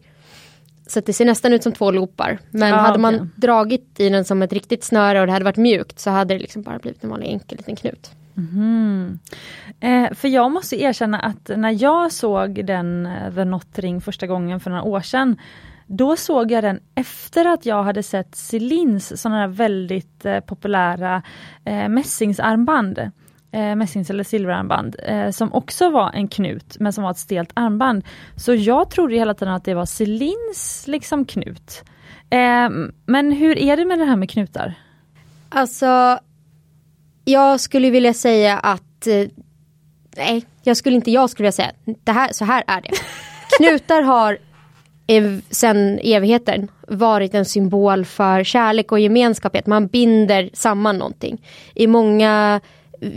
Så 0.87 1.01
det 1.01 1.13
ser 1.13 1.25
nästan 1.25 1.53
ut 1.53 1.63
som 1.63 1.73
två 1.73 1.91
loopar. 1.91 2.39
Men 2.51 2.69
Ja, 2.69 2.77
hade 2.77 2.99
man 2.99 3.15
okej. 3.15 3.27
dragit 3.37 4.01
i 4.01 4.09
den 4.09 4.25
som 4.25 4.43
ett 4.43 4.53
riktigt 4.53 4.85
snöre 4.85 5.21
och 5.21 5.27
det 5.27 5.33
hade 5.33 5.45
varit 5.45 5.57
mjukt 5.57 6.01
så 6.01 6.11
hade 6.11 6.35
det 6.35 6.41
liksom 6.41 6.63
bara 6.63 6.79
blivit 6.79 7.05
en 7.05 7.11
vanlig 7.11 7.29
enkel 7.29 7.59
liten 7.59 7.77
knut. 7.77 8.11
Mm-hmm. 8.35 9.19
Eh, 9.81 10.15
för 10.15 10.29
jag 10.29 10.53
måste 10.53 10.83
erkänna 10.83 11.19
att 11.19 11.51
när 11.57 11.83
jag 11.83 12.13
såg 12.13 12.67
den 12.67 13.07
eh, 13.07 13.35
The 13.35 13.45
Not 13.45 13.79
Ring 13.79 14.01
första 14.01 14.27
gången 14.27 14.61
för 14.61 14.71
några 14.71 14.83
år 14.83 15.01
sedan, 15.01 15.37
då 15.87 16.17
såg 16.17 16.51
jag 16.51 16.65
den 16.65 16.81
efter 16.95 17.47
att 17.47 17.67
jag 17.67 17.83
hade 17.83 18.03
sett 18.03 18.35
Celines 18.35 19.23
sådana 19.23 19.41
här 19.41 19.49
väldigt 19.49 20.25
eh, 20.25 20.41
populära 20.41 21.23
eh, 21.65 21.89
mässingsarmband. 21.89 23.11
Eh, 23.55 23.77
mässings 23.77 24.11
eller 24.11 24.25
silverarmband 24.25 24.97
eh, 25.05 25.31
som 25.31 25.53
också 25.53 25.91
var 25.91 26.11
en 26.13 26.29
knut 26.29 26.77
men 26.81 26.93
som 26.93 27.05
var 27.05 27.11
ett 27.11 27.19
stelt 27.19 27.51
armband. 27.55 28.05
Så 28.37 28.55
jag 28.55 28.91
trodde 28.91 29.15
hela 29.15 29.35
tiden 29.35 29.55
att 29.55 29.65
det 29.65 29.75
var 29.75 29.87
Celines 29.87 30.85
liksom 30.87 31.25
knut. 31.25 31.85
Eh, 32.31 32.71
men 33.07 33.33
hur 33.33 33.59
är 33.59 33.77
det 33.77 33.85
med 33.85 33.99
det 33.99 34.05
här 34.05 34.17
med 34.17 34.31
knutar? 34.31 34.75
Alltså, 35.49 36.19
jag 37.25 37.61
skulle 37.61 37.91
vilja 37.91 38.15
säga 38.15 38.59
att 38.59 39.07
eh, 39.07 39.29
nej, 40.17 40.45
jag 40.63 40.77
skulle 40.77 40.97
inte 40.97 41.11
jag 41.11 41.31
skulle 41.31 41.45
vilja 41.45 41.53
säga 41.53 41.73
det 42.05 42.13
här, 42.13 42.33
så 42.33 42.45
här 42.45 42.65
är 42.67 42.81
det. 42.81 42.91
Knutar 43.59 44.03
har 44.03 44.39
sen 45.51 45.99
evigheten 46.03 46.69
varit 46.89 47.35
en 47.35 47.45
symbol 47.45 48.05
för 48.05 48.45
kärlek 48.45 48.93
och 48.93 49.01
gemenskap, 49.01 49.57
att 49.57 49.67
man 49.67 49.87
binder 49.87 50.51
samman 50.53 50.99
någonting. 50.99 51.43
I 51.75 51.87
många 51.87 52.61
eh, 53.01 53.09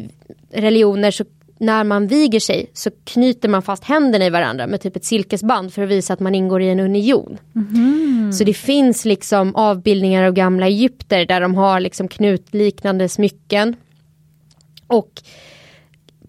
religioner 0.61 1.11
så 1.11 1.25
när 1.57 1.83
man 1.83 2.07
viger 2.07 2.39
sig 2.39 2.69
så 2.73 2.89
knyter 3.03 3.49
man 3.49 3.61
fast 3.61 3.83
händerna 3.83 4.25
i 4.25 4.29
varandra 4.29 4.67
med 4.67 4.81
typ 4.81 4.95
ett 4.95 5.05
silkesband 5.05 5.73
för 5.73 5.81
att 5.81 5.89
visa 5.89 6.13
att 6.13 6.19
man 6.19 6.35
ingår 6.35 6.61
i 6.61 6.69
en 6.69 6.79
union. 6.79 7.37
Så 8.33 8.43
det 8.43 8.53
finns 8.53 9.05
liksom 9.05 9.55
avbildningar 9.55 10.23
av 10.23 10.33
gamla 10.33 10.67
Egypter 10.67 11.25
där 11.25 11.41
de 11.41 11.55
har 11.55 11.79
liksom 11.79 12.07
knutliknande 12.07 13.09
smycken. 13.09 13.75
Och 14.95 15.21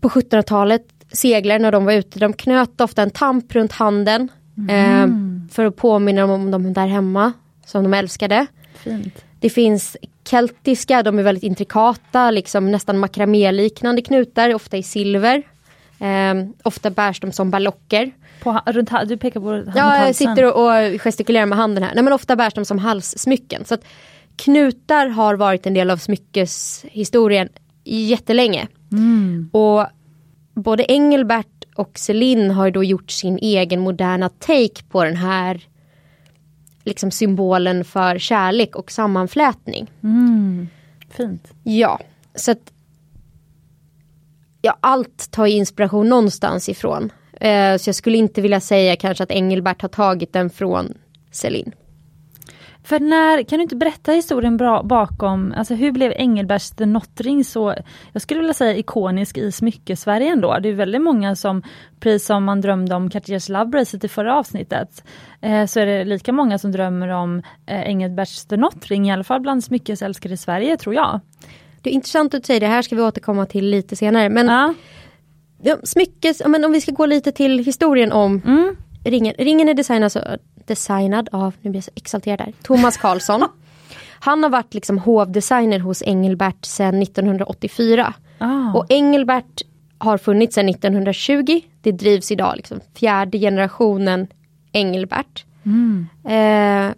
på 0.00 0.08
1700-talet, 0.08 0.82
seglar 1.12 1.58
när 1.58 1.72
de 1.72 1.84
var 1.84 1.92
ute, 1.92 2.18
de 2.18 2.32
knöt 2.32 2.80
ofta 2.80 3.02
en 3.02 3.10
tamp 3.10 3.54
runt 3.54 3.72
handen. 3.72 4.28
Eh, 4.70 5.06
för 5.50 5.64
att 5.64 5.76
påminna 5.76 6.20
dem 6.20 6.30
om 6.30 6.50
de 6.50 6.72
där 6.72 6.86
hemma, 6.86 7.32
som 7.66 7.82
de 7.82 7.94
älskade. 7.94 8.46
Fint. 8.74 9.24
Det 9.40 9.50
finns 9.50 9.96
keltiska, 10.28 11.02
de 11.02 11.18
är 11.18 11.22
väldigt 11.22 11.44
intrikata, 11.44 12.30
liksom 12.30 12.72
nästan 12.72 12.98
makraméliknande 12.98 14.02
knutar, 14.02 14.54
ofta 14.54 14.76
i 14.76 14.82
silver. 14.82 15.42
Eh, 15.98 16.34
ofta 16.62 16.90
bärs 16.90 17.20
de 17.20 17.32
som 17.32 17.50
ballocker. 17.50 18.10
På, 18.42 18.60
runt, 18.66 18.90
du 19.06 19.16
pekar 19.16 19.40
på 19.40 19.70
Ja, 19.76 20.06
jag 20.06 20.14
sitter 20.14 20.44
och, 20.44 20.64
och 20.64 21.00
gestikulerar 21.00 21.46
med 21.46 21.58
handen 21.58 21.84
här. 21.84 21.94
Nej, 21.94 22.04
men 22.04 22.12
ofta 22.12 22.36
bärs 22.36 22.54
de 22.54 22.64
som 22.64 22.78
halssmycken. 22.78 23.64
Så 23.64 23.74
att 23.74 23.84
knutar 24.36 25.06
har 25.06 25.34
varit 25.34 25.66
en 25.66 25.74
del 25.74 25.90
av 25.90 25.96
smyckeshistorien 25.96 27.48
jättelänge. 27.86 28.68
Mm. 28.92 29.50
Och 29.52 29.86
både 30.54 30.92
Engelbert 30.92 31.64
och 31.74 31.98
Celine 31.98 32.50
har 32.50 32.70
då 32.70 32.84
gjort 32.84 33.10
sin 33.10 33.38
egen 33.38 33.80
moderna 33.80 34.28
take 34.28 34.84
på 34.88 35.04
den 35.04 35.16
här 35.16 35.66
liksom 36.84 37.10
symbolen 37.10 37.84
för 37.84 38.18
kärlek 38.18 38.76
och 38.76 38.92
sammanflätning. 38.92 39.90
Mm. 40.02 40.68
Fint. 41.10 41.52
Ja, 41.62 42.00
så 42.34 42.50
att 42.50 42.72
ja, 44.62 44.76
allt 44.80 45.30
tar 45.30 45.46
inspiration 45.46 46.08
någonstans 46.08 46.68
ifrån. 46.68 47.12
Eh, 47.40 47.76
så 47.76 47.88
jag 47.88 47.94
skulle 47.94 48.18
inte 48.18 48.40
vilja 48.40 48.60
säga 48.60 48.96
kanske 48.96 49.24
att 49.24 49.30
Engelbert 49.30 49.82
har 49.82 49.88
tagit 49.88 50.32
den 50.32 50.50
från 50.50 50.94
Celine. 51.30 51.72
För 52.86 53.00
när, 53.00 53.42
kan 53.42 53.58
du 53.58 53.62
inte 53.62 53.76
berätta 53.76 54.12
historien 54.12 54.56
bra 54.56 54.82
bakom, 54.82 55.54
alltså 55.56 55.74
hur 55.74 55.92
blev 55.92 56.12
Engelberts 56.16 56.70
The 56.70 56.86
Nottring 56.86 57.44
så, 57.44 57.74
jag 58.12 58.22
skulle 58.22 58.40
vilja 58.40 58.54
säga 58.54 58.76
ikonisk 58.76 59.38
i 59.38 59.52
smyckesverige 59.52 60.32
ändå. 60.32 60.58
Det 60.62 60.68
är 60.68 60.72
väldigt 60.72 61.02
många 61.02 61.36
som, 61.36 61.62
precis 62.00 62.26
som 62.26 62.44
man 62.44 62.60
drömde 62.60 62.94
om 62.94 63.10
Cartiers 63.10 63.48
Love 63.48 63.84
i 64.02 64.08
förra 64.08 64.38
avsnittet, 64.38 65.04
eh, 65.40 65.66
så 65.66 65.80
är 65.80 65.86
det 65.86 66.04
lika 66.04 66.32
många 66.32 66.58
som 66.58 66.72
drömmer 66.72 67.08
om 67.08 67.42
eh, 67.66 67.80
Engelberts 67.80 68.44
The 68.44 68.56
Nottring, 68.56 69.08
i 69.08 69.12
alla 69.12 69.24
fall 69.24 69.40
bland 69.40 69.64
smyckesälskare 69.64 70.32
i 70.32 70.36
Sverige 70.36 70.76
tror 70.76 70.94
jag. 70.94 71.20
Det 71.82 71.90
är 71.90 71.94
intressant 71.94 72.34
att 72.34 72.46
säga 72.46 72.60
det 72.60 72.66
här 72.66 72.82
ska 72.82 72.96
vi 72.96 73.02
återkomma 73.02 73.46
till 73.46 73.70
lite 73.70 73.96
senare. 73.96 74.28
Men 74.28 74.46
Ja. 74.46 74.74
ja, 75.62 75.76
smyckes, 75.84 76.42
men 76.46 76.64
om 76.64 76.72
vi 76.72 76.80
ska 76.80 76.92
gå 76.92 77.06
lite 77.06 77.32
till 77.32 77.58
historien 77.58 78.12
om 78.12 78.42
Mm. 78.46 78.76
ringen. 79.04 79.34
Ringen 79.38 79.68
är 79.68 79.74
designad, 79.74 80.12
designad 80.66 81.28
av, 81.32 81.54
nu 81.62 81.70
blir 81.70 81.76
jag 81.78 81.84
så 81.84 81.90
exalterad 81.94 82.38
där, 82.38 82.52
Thomas 82.62 82.96
Karlsson. 82.96 83.44
Han 84.20 84.42
har 84.42 84.50
varit 84.50 84.74
liksom 84.74 84.98
hovdesigner 84.98 85.78
hos 85.78 86.02
Engelbert 86.02 86.64
sedan 86.64 87.02
1984. 87.02 88.14
Ah. 88.38 88.72
Och 88.74 88.86
Engelbert 88.88 89.62
har 89.98 90.18
funnits 90.18 90.54
sedan 90.54 90.68
1920. 90.68 91.60
Det 91.80 91.92
drivs 91.92 92.32
idag 92.32 92.52
liksom 92.56 92.80
fjärde 92.94 93.38
generationen 93.38 94.26
Engelbert. 94.72 95.44
Mm. 95.64 96.06
Eh, 96.24 96.94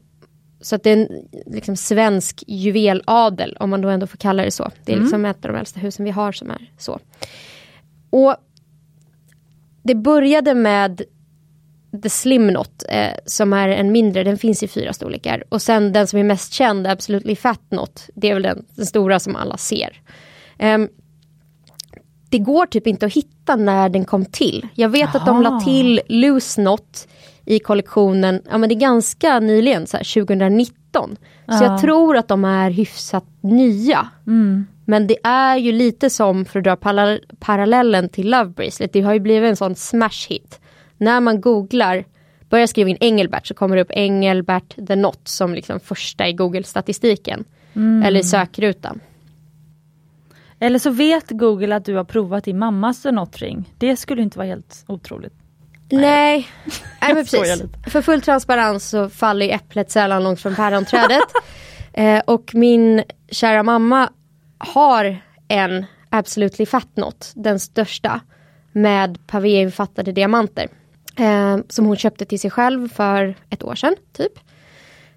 så 0.60 0.74
att 0.74 0.82
det 0.82 0.90
är 0.90 0.96
en 0.96 1.08
liksom, 1.46 1.76
svensk 1.76 2.44
juveladel 2.46 3.56
om 3.60 3.70
man 3.70 3.80
då 3.80 3.88
ändå 3.88 4.06
får 4.06 4.18
kalla 4.18 4.44
det 4.44 4.50
så. 4.50 4.70
Det 4.84 4.92
är 4.92 5.00
liksom 5.00 5.24
ett 5.24 5.44
av 5.44 5.52
de 5.52 5.58
äldsta 5.58 5.80
husen 5.80 6.04
vi 6.04 6.10
har 6.10 6.32
som 6.32 6.50
är 6.50 6.72
så. 6.78 6.98
Och 8.10 8.36
det 9.82 9.94
började 9.94 10.54
med 10.54 11.02
The 12.02 12.08
Slim 12.10 12.48
Knot 12.48 12.84
eh, 12.88 13.10
som 13.26 13.52
är 13.52 13.68
en 13.68 13.92
mindre, 13.92 14.24
den 14.24 14.38
finns 14.38 14.62
i 14.62 14.68
fyra 14.68 14.92
storlekar. 14.92 15.44
Och 15.48 15.62
sen 15.62 15.92
den 15.92 16.06
som 16.06 16.18
är 16.18 16.24
mest 16.24 16.52
känd, 16.52 16.86
Absolutely 16.86 17.36
Fat 17.36 17.60
Knot, 17.68 18.06
det 18.14 18.30
är 18.30 18.34
väl 18.34 18.42
den, 18.42 18.64
den 18.74 18.86
stora 18.86 19.20
som 19.20 19.36
alla 19.36 19.56
ser. 19.56 20.00
Ehm, 20.58 20.88
det 22.30 22.38
går 22.38 22.66
typ 22.66 22.86
inte 22.86 23.06
att 23.06 23.12
hitta 23.14 23.56
när 23.56 23.88
den 23.88 24.04
kom 24.04 24.24
till. 24.24 24.68
Jag 24.74 24.88
vet 24.88 25.14
att 25.14 25.26
de 25.26 25.42
la 25.42 25.60
till 25.60 26.00
Loose 26.08 26.62
Knot 26.62 27.08
i 27.44 27.58
kollektionen, 27.58 28.42
ja 28.50 28.58
men 28.58 28.68
det 28.68 28.74
är 28.74 28.80
ganska 28.80 29.40
nyligen, 29.40 29.86
så 29.86 29.96
här, 29.96 30.04
2019. 30.14 31.16
Så 31.46 31.54
Ja. 31.54 31.64
jag 31.64 31.80
tror 31.80 32.16
att 32.16 32.28
de 32.28 32.44
är 32.44 32.70
hyfsat 32.70 33.24
nya. 33.40 34.08
Mm. 34.26 34.66
Men 34.84 35.06
det 35.06 35.16
är 35.24 35.56
ju 35.56 35.72
lite 35.72 36.10
som, 36.10 36.44
för 36.44 36.58
att 36.58 36.64
dra 36.64 36.74
parallell- 36.76 37.20
parallellen 37.38 38.08
till 38.08 38.30
Love 38.30 38.50
Bracelet, 38.50 38.92
det 38.92 39.00
har 39.00 39.12
ju 39.12 39.20
blivit 39.20 39.48
en 39.50 39.56
sån 39.56 39.74
smash 39.74 40.28
hit. 40.28 40.60
När 40.98 41.20
man 41.20 41.40
googlar, 41.40 42.04
börjar 42.48 42.66
skriva 42.66 42.90
in 42.90 42.96
Engelbert 43.00 43.46
så 43.46 43.54
kommer 43.54 43.76
det 43.76 43.82
upp 43.82 43.90
Engelbert 43.90 44.86
the 44.88 44.96
Not 44.96 45.20
som 45.24 45.54
liksom 45.54 45.80
första 45.80 46.28
i 46.28 46.32
Google-statistiken. 46.32 47.44
Eller 48.04 48.20
i 48.20 48.22
sökrutan. 48.22 49.00
Eller 50.60 50.78
så 50.78 50.90
vet 50.90 51.30
Google 51.30 51.76
att 51.76 51.84
du 51.84 51.94
har 51.94 52.04
provat 52.04 52.44
din 52.44 52.58
mammas 52.58 53.02
The 53.02 53.12
Nottring. 53.12 53.74
Det 53.78 53.96
skulle 53.96 54.22
inte 54.22 54.38
vara 54.38 54.48
helt 54.48 54.84
otroligt. 54.86 55.32
Nej, 55.90 56.48
Nej 57.00 57.14
men 57.14 57.24
precis. 57.24 57.62
För 57.86 58.02
full 58.02 58.22
transparens 58.22 58.88
så 58.88 59.08
faller 59.08 59.46
ju 59.46 59.52
äpplet 59.52 59.90
sällan 59.90 60.24
långt 60.24 60.40
från 60.40 60.54
päronträdet. 60.54 61.24
eh, 61.92 62.20
och 62.26 62.54
min 62.54 63.02
kära 63.30 63.62
mamma 63.62 64.10
har 64.58 65.18
en 65.48 65.86
Absolutely 66.10 66.66
Fat 66.66 66.88
Knot, 66.94 67.32
den 67.34 67.60
största, 67.60 68.20
med 68.72 69.26
pavéinfattade 69.26 70.12
diamanter. 70.12 70.68
Eh, 71.18 71.58
som 71.68 71.86
hon 71.86 71.96
köpte 71.96 72.24
till 72.24 72.40
sig 72.40 72.50
själv 72.50 72.88
för 72.88 73.34
ett 73.50 73.64
år 73.64 73.74
sedan, 73.74 73.94
typ. 74.12 74.32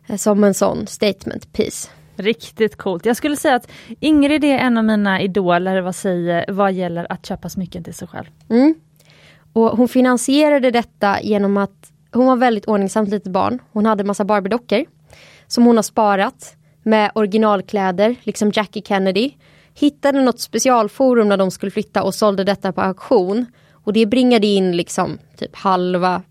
Eh, 0.07 0.15
som 0.15 0.43
en 0.43 0.53
sån 0.53 0.87
statement 0.87 1.53
piece. 1.53 1.89
Riktigt 2.15 2.77
coolt. 2.77 3.05
Jag 3.05 3.17
skulle 3.17 3.35
säga 3.35 3.55
att 3.55 3.67
Ingrid 3.99 4.43
är 4.43 4.57
en 4.57 4.77
av 4.77 4.83
mina 4.83 5.21
idoler 5.21 5.81
vad, 5.81 5.95
säger, 5.95 6.45
vad 6.47 6.73
gäller 6.73 7.11
att 7.11 7.25
köpa 7.25 7.49
smycken 7.49 7.83
till 7.83 7.93
sig 7.93 8.07
själv. 8.07 8.25
Mm. 8.49 8.75
Och 9.53 9.77
hon 9.77 9.87
finansierade 9.87 10.71
detta 10.71 11.21
genom 11.21 11.57
att 11.57 11.91
hon 12.11 12.25
var 12.25 12.35
väldigt 12.35 12.65
ordningsamt 12.65 13.09
litet 13.09 13.31
barn. 13.31 13.59
Hon 13.71 13.85
hade 13.85 14.03
massa 14.03 14.23
Barbie-dockor 14.23 14.85
som 15.47 15.65
hon 15.65 15.75
har 15.75 15.83
sparat 15.83 16.55
med 16.83 17.11
originalkläder, 17.15 18.15
liksom 18.21 18.51
Jackie 18.53 18.83
Kennedy. 18.85 19.31
Hittade 19.73 20.21
något 20.21 20.39
specialforum 20.39 21.29
när 21.29 21.37
de 21.37 21.51
skulle 21.51 21.71
flytta 21.71 22.03
och 22.03 22.15
sålde 22.15 22.43
detta 22.43 22.71
på 22.71 22.81
auktion. 22.81 23.45
Och 23.83 23.93
det 23.93 24.05
bringade 24.05 24.47
in 24.47 24.77
liksom 24.77 25.17
typ 25.37 25.55
halva 25.55 26.21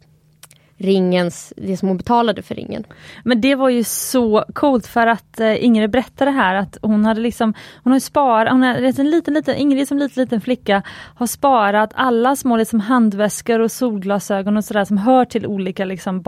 ringens, 0.81 1.53
det 1.57 1.77
som 1.77 1.89
hon 1.89 1.97
betalade 1.97 2.43
för 2.43 2.55
ringen. 2.55 2.85
Men 3.25 3.41
det 3.41 3.55
var 3.55 3.69
ju 3.69 3.85
så 3.85 4.45
coolt 4.53 4.87
för 4.87 5.07
att 5.07 5.41
eh, 5.41 5.65
Ingrid 5.65 5.91
berättade 5.91 6.31
här 6.31 6.55
att 6.55 6.79
hon 6.83 7.05
hade 7.05 7.21
liksom, 7.21 7.55
hon 7.85 7.93
har 7.93 8.01
sparat, 8.01 8.53
hon 8.53 8.63
är 8.63 9.01
en 9.01 9.11
liten, 9.11 9.35
liten, 9.35 9.57
Ingrid 9.57 9.89
som 9.89 9.99
liten, 9.99 10.23
liten 10.23 10.41
flicka 10.41 10.83
har 11.15 11.27
sparat 11.27 11.91
alla 11.95 12.37
små 12.37 12.57
liksom 12.57 12.81
handväskor 12.81 13.61
och 13.61 13.73
solglasögon 13.73 14.57
och 14.57 14.65
sådär 14.65 14.85
som 14.85 14.99
hör 14.99 15.25
till 15.25 15.47
olika 15.47 15.85
liksom 15.85 16.25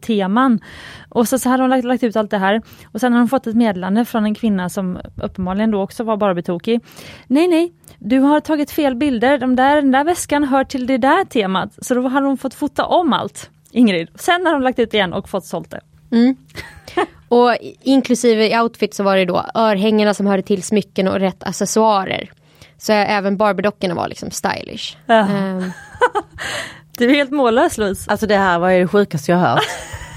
teman. 0.00 0.60
Och 1.08 1.28
så, 1.28 1.38
så 1.38 1.48
hade 1.48 1.62
hon 1.62 1.70
lagt, 1.70 1.84
lagt 1.84 2.02
ut 2.02 2.16
allt 2.16 2.30
det 2.30 2.38
här 2.38 2.62
och 2.92 3.00
sen 3.00 3.12
har 3.12 3.20
hon 3.20 3.28
fått 3.28 3.46
ett 3.46 3.56
meddelande 3.56 4.04
från 4.04 4.24
en 4.24 4.34
kvinna 4.34 4.68
som 4.68 4.98
uppenbarligen 5.22 5.70
då 5.70 5.82
också 5.82 6.04
var 6.04 6.16
Barbie-tokig. 6.16 6.80
Nej, 7.26 7.48
nej, 7.48 7.72
du 7.98 8.18
har 8.18 8.40
tagit 8.40 8.70
fel 8.70 8.94
bilder, 8.94 9.38
De 9.38 9.56
där, 9.56 9.76
den 9.76 9.90
där 9.90 10.04
väskan 10.04 10.44
hör 10.44 10.64
till 10.64 10.86
det 10.86 10.98
där 10.98 11.24
temat. 11.24 11.70
Så 11.82 11.94
då 11.94 12.08
hade 12.08 12.26
hon 12.26 12.38
fått 12.38 12.54
fota 12.54 12.84
om 12.84 13.12
allt, 13.12 13.50
Ingrid. 13.70 14.08
Sen 14.14 14.46
har 14.46 14.52
hon 14.52 14.62
lagt 14.62 14.78
ut 14.78 14.94
igen 14.94 15.12
och 15.12 15.28
fått 15.28 15.44
sålt 15.44 15.70
det. 15.70 15.80
Mm. 16.12 16.36
och 17.28 17.56
inklusive 17.82 18.48
i 18.48 18.58
outfit 18.60 18.94
så 18.94 19.02
var 19.02 19.16
det 19.16 19.24
då 19.24 19.44
örhängena 19.54 20.14
som 20.14 20.26
hörde 20.26 20.42
till 20.42 20.62
smycken 20.62 21.08
och 21.08 21.20
rätt 21.20 21.42
accessoarer. 21.42 22.30
Så 22.78 22.92
även 22.92 23.36
Barbie-dockorna 23.36 23.94
var 23.94 24.08
liksom 24.08 24.30
stylish. 24.30 24.96
Ja. 25.06 25.14
Ehm, 25.14 25.72
Du 26.98 27.10
är 27.10 27.14
helt 27.14 27.30
mållös 27.30 27.78
Louise. 27.78 28.10
Alltså 28.10 28.26
det 28.26 28.36
här 28.36 28.58
var 28.58 28.70
ju 28.70 28.80
det 28.80 28.88
sjukaste 28.88 29.32
jag 29.32 29.38
hört. 29.38 29.62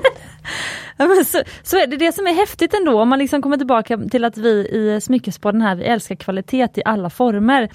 Ja, 0.97 1.07
men 1.07 1.25
så, 1.25 1.41
så 1.63 1.77
är 1.77 1.87
det 1.87 1.97
det 1.97 2.11
som 2.11 2.27
är 2.27 2.33
häftigt 2.33 2.73
ändå 2.73 3.01
om 3.01 3.09
man 3.09 3.19
liksom 3.19 3.41
kommer 3.41 3.57
tillbaka 3.57 3.97
till 3.97 4.25
att 4.25 4.37
vi 4.37 4.49
i 4.49 5.01
Smyckespodden 5.01 5.61
här, 5.61 5.75
vi 5.75 5.83
älskar 5.83 6.15
kvalitet 6.15 6.69
i 6.75 6.81
alla 6.85 7.09
former. 7.09 7.69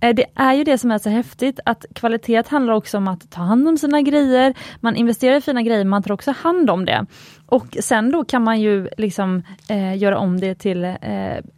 Eh, 0.00 0.14
det 0.14 0.24
är 0.34 0.52
ju 0.52 0.64
det 0.64 0.78
som 0.78 0.90
är 0.90 0.98
så 0.98 1.08
häftigt 1.08 1.60
att 1.64 1.84
kvalitet 1.94 2.42
handlar 2.48 2.74
också 2.74 2.96
om 2.96 3.08
att 3.08 3.30
ta 3.30 3.40
hand 3.40 3.68
om 3.68 3.78
sina 3.78 4.02
grejer, 4.02 4.54
man 4.80 4.96
investerar 4.96 5.36
i 5.36 5.40
fina 5.40 5.62
grejer, 5.62 5.84
man 5.84 6.02
tar 6.02 6.12
också 6.12 6.30
hand 6.30 6.70
om 6.70 6.84
det. 6.84 7.06
Och 7.46 7.76
sen 7.80 8.10
då 8.10 8.24
kan 8.24 8.42
man 8.42 8.60
ju 8.60 8.88
liksom 8.96 9.42
eh, 9.68 9.96
göra 9.96 10.18
om 10.18 10.40
det 10.40 10.54
till 10.54 10.84
eh, 10.84 10.94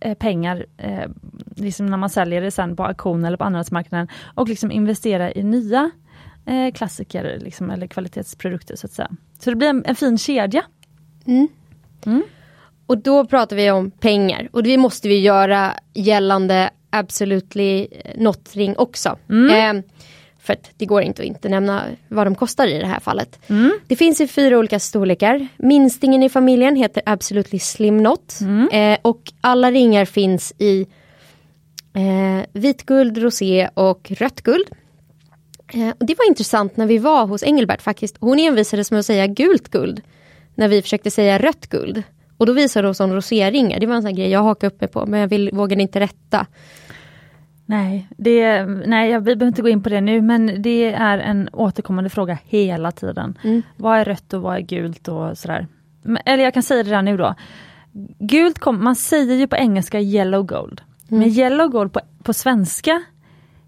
eh 0.01 0.15
pengar, 0.19 0.67
eh, 0.77 1.11
liksom 1.57 1.87
när 1.87 1.97
man 1.97 2.11
säljer 2.11 2.41
det 2.41 2.51
sen 2.51 2.77
på 2.77 2.85
auktion 2.85 3.25
eller 3.25 3.37
på 3.37 3.45
andrahandsmarknaden 3.45 4.09
och 4.35 4.49
liksom 4.49 4.71
investera 4.71 5.33
i 5.33 5.43
nya 5.43 5.91
eh, 6.47 6.73
klassiker 6.73 7.39
liksom, 7.41 7.71
eller 7.71 7.87
kvalitetsprodukter 7.87 8.77
så 8.77 8.87
att 8.87 8.93
säga. 8.93 9.11
Så 9.39 9.51
det 9.51 9.57
blir 9.57 9.69
en, 9.69 9.85
en 9.87 9.97
fin 9.97 10.19
kedja 10.19 10.65
och 12.87 12.99
då 12.99 13.27
pratar 13.27 13.57
vi 13.57 13.71
om 13.71 13.91
pengar 13.91 14.49
och 14.53 14.63
det 14.63 14.77
måste 14.79 15.09
vi 15.09 15.19
göra 15.19 15.73
gällande 15.95 16.71
Absolutely 16.91 17.89
Not 18.17 18.51
Ring 18.53 18.77
också. 18.77 19.19
Ehm, 19.53 19.83
för 20.39 20.53
att 20.53 20.71
det 20.77 20.87
går 20.87 21.03
inte 21.03 21.23
att 21.23 21.29
inte 21.29 21.49
nämna 21.49 21.83
vad 22.09 22.27
de 22.27 22.35
kostar 22.35 22.67
i 22.67 22.79
det 22.79 22.87
här 22.87 23.01
fallet. 23.01 23.39
Det 23.87 23.97
finns 23.97 24.21
i 24.21 24.29
fyra 24.29 24.59
olika 24.59 24.79
storlekar. 24.79 25.49
Minstingen 25.57 26.23
i 26.23 26.29
familjen 26.29 26.77
heter 26.77 27.03
Absolutely 27.07 27.59
Slim 27.59 27.99
Knot. 27.99 28.39
Eh, 28.73 28.99
och 29.03 29.33
alla 29.41 29.71
ringar 29.71 30.05
finns 30.05 30.53
i 30.59 30.87
eh, 31.95 32.47
vitguld, 32.53 33.19
rosé 33.19 33.69
och 33.75 34.13
rött 34.17 34.43
guld. 34.43 34.67
Eh, 35.75 35.89
och 36.01 36.07
det 36.07 36.15
var 36.19 36.29
intressant 36.29 36.77
när 36.77 36.87
vi 36.87 36.99
var 36.99 37.27
hos 37.27 37.43
Engelbert 37.43 37.83
faktiskt. 37.83 38.17
Hon 38.21 38.39
envisades 38.39 38.91
med 38.91 39.01
att 39.01 39.07
säga 39.07 39.27
gult 39.27 39.69
guld 39.69 40.03
när 40.57 40.69
vi 40.69 40.83
försökte 40.83 41.11
säga 41.11 41.39
rött 41.39 41.67
guld. 41.67 42.03
Och 42.37 42.47
då 42.47 42.53
visade 42.53 42.89
hon 42.89 42.95
som 42.95 43.13
roséringar, 43.13 43.81
det 43.81 43.87
var 43.87 43.95
en 43.95 44.03
sån 44.03 44.15
grej 44.15 44.31
jag 44.31 44.43
hakade 44.43 44.75
upp 44.75 44.81
mig 44.81 44.91
på 44.91 45.07
men 45.07 45.21
jag 45.21 45.29
vill, 45.29 45.51
vågade 45.53 45.83
inte 45.83 46.01
rätta. 46.01 46.47
Nej, 47.67 48.09
det, 48.17 48.65
nej, 48.67 49.21
vi 49.21 49.21
behöver 49.21 49.47
inte 49.47 49.63
gå 49.63 49.69
in 49.69 49.83
på 49.83 49.89
det 49.89 50.01
nu 50.01 50.23
men 50.23 50.63
det 50.63 50.93
är 50.93 51.19
en 51.19 51.49
återkommande 51.53 52.11
fråga 52.11 52.39
hela 52.45 52.93
tiden. 52.93 53.39
Mm. 53.45 53.63
Vad 53.77 53.99
är 53.99 54.05
rött 54.05 54.33
och 54.33 54.43
vad 54.43 54.57
är 54.57 54.61
gult 54.61 55.09
och 55.09 55.39
sådär. 55.39 55.67
Eller 56.25 56.45
jag 56.45 56.55
kan 56.55 56.63
säga 56.63 56.83
det 56.83 56.91
redan 56.91 57.05
nu 57.05 57.17
då. 57.17 57.35
Gult 58.19 58.59
kom, 58.59 58.85
man 58.85 58.97
säger 58.97 59.35
ju 59.35 59.47
på 59.47 59.57
engelska 59.57 60.01
yellow 60.01 60.43
gold. 60.43 60.81
Mm. 61.09 61.21
Men 61.21 61.29
yellow 61.29 61.69
gold 61.69 61.93
på, 61.93 62.01
på 62.23 62.33
svenska 62.33 63.03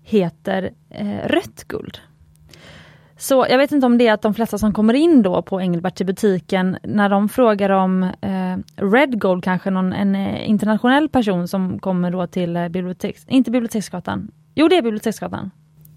heter 0.02 0.70
eh, 0.90 1.28
rött 1.28 1.64
guld. 1.68 1.98
Så 3.20 3.46
jag 3.50 3.58
vet 3.58 3.72
inte 3.72 3.86
om 3.86 3.98
det 3.98 4.06
är 4.06 4.12
att 4.12 4.22
de 4.22 4.34
flesta 4.34 4.58
som 4.58 4.72
kommer 4.72 4.94
in 4.94 5.22
då 5.22 5.42
på 5.42 5.60
Engelbert 5.60 6.00
i 6.00 6.04
butiken, 6.04 6.78
när 6.82 7.08
de 7.08 7.28
frågar 7.28 7.70
om 7.70 8.02
eh, 8.02 8.82
Red 8.84 9.20
Gold, 9.20 9.44
kanske 9.44 9.70
någon, 9.70 9.92
en 9.92 10.14
eh, 10.14 10.48
internationell 10.48 11.08
person 11.08 11.48
som 11.48 11.78
kommer 11.78 12.10
då 12.10 12.26
till 12.26 12.56
eh, 12.56 12.68
biblioteks, 12.68 13.26
inte 13.28 13.50
Biblioteksgatan, 13.50 14.30
jo 14.54 14.68
det 14.68 14.76
är 14.76 14.82
Biblioteksgatan. 14.82 15.50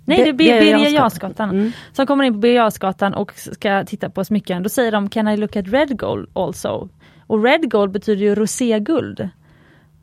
Nej 0.06 0.24
det 0.24 0.30
är 0.30 0.34
Birger. 0.34 0.90
Jarlsgatan. 0.90 1.50
Mm. 1.50 1.72
Som 1.94 2.08
kommer 2.08 2.24
in 2.24 2.34
på 2.34 2.40
Birger 2.40 2.56
Jarlsgatan 2.56 3.14
och 3.14 3.34
ska 3.36 3.84
titta 3.84 4.10
på 4.10 4.26
smycken, 4.26 4.64
då 4.64 4.70
säger 4.70 4.92
de 4.92 5.10
Can 5.10 5.28
I 5.28 5.38
look 5.38 5.56
at 5.56 5.68
red 5.68 6.00
gold 6.00 6.30
also? 6.34 6.90
Och 7.28 7.44
red 7.44 7.72
gold 7.72 7.92
betyder 7.92 8.22
ju 8.22 8.36
roséguld. 8.36 9.30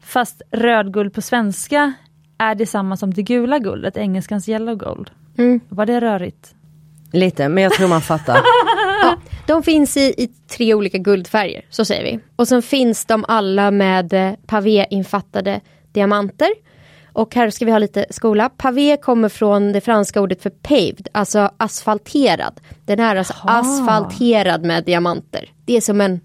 Fast 0.01 0.43
rödguld 0.51 1.15
på 1.15 1.23
svenska 1.23 1.93
är 2.39 2.55
detsamma 2.55 2.97
som 2.97 3.15
det 3.15 3.23
gula 3.23 3.59
guldet, 3.59 3.97
engelskans 3.97 4.49
yellow 4.49 4.75
gold. 4.75 5.11
Mm. 5.39 5.61
Var 5.69 5.87
det 5.87 6.01
rörigt? 6.01 6.55
Lite, 7.13 7.49
men 7.49 7.63
jag 7.65 7.73
tror 7.73 7.89
man 7.89 8.01
fattar. 8.01 8.41
Ja, 9.03 9.17
de 9.47 9.63
finns 9.63 9.97
i, 9.97 10.01
i 10.01 10.29
tre 10.49 10.75
olika 10.75 10.99
guldfärger, 10.99 11.65
så 11.71 11.85
säger 11.85 12.05
vi. 12.05 12.21
Och 12.37 12.49
sen 12.49 12.63
finns 12.63 13.05
de 13.05 13.25
alla 13.29 13.71
med 13.71 14.13
eh, 14.13 14.33
pavé-infattade 14.47 15.61
diamanter. 15.93 16.49
Och 17.13 17.35
här 17.35 17.51
ska 17.51 17.65
vi 17.65 17.71
ha 17.71 17.79
lite 17.79 18.07
skola. 18.11 18.49
Pavé 18.49 18.97
kommer 18.97 19.29
från 19.29 19.73
det 19.73 19.81
franska 19.81 20.21
ordet 20.21 20.43
för 20.43 20.51
paved, 20.51 21.09
alltså 21.13 21.51
asfalterad. 21.57 22.61
Den 22.85 23.01
är 23.01 23.17
alltså 23.17 23.35
Jaha. 23.45 23.59
asfalterad 23.61 24.65
med 24.65 24.85
diamanter. 24.85 25.53
Det 25.65 25.77
är 25.77 25.81
som 25.81 26.01
en, 26.01 26.21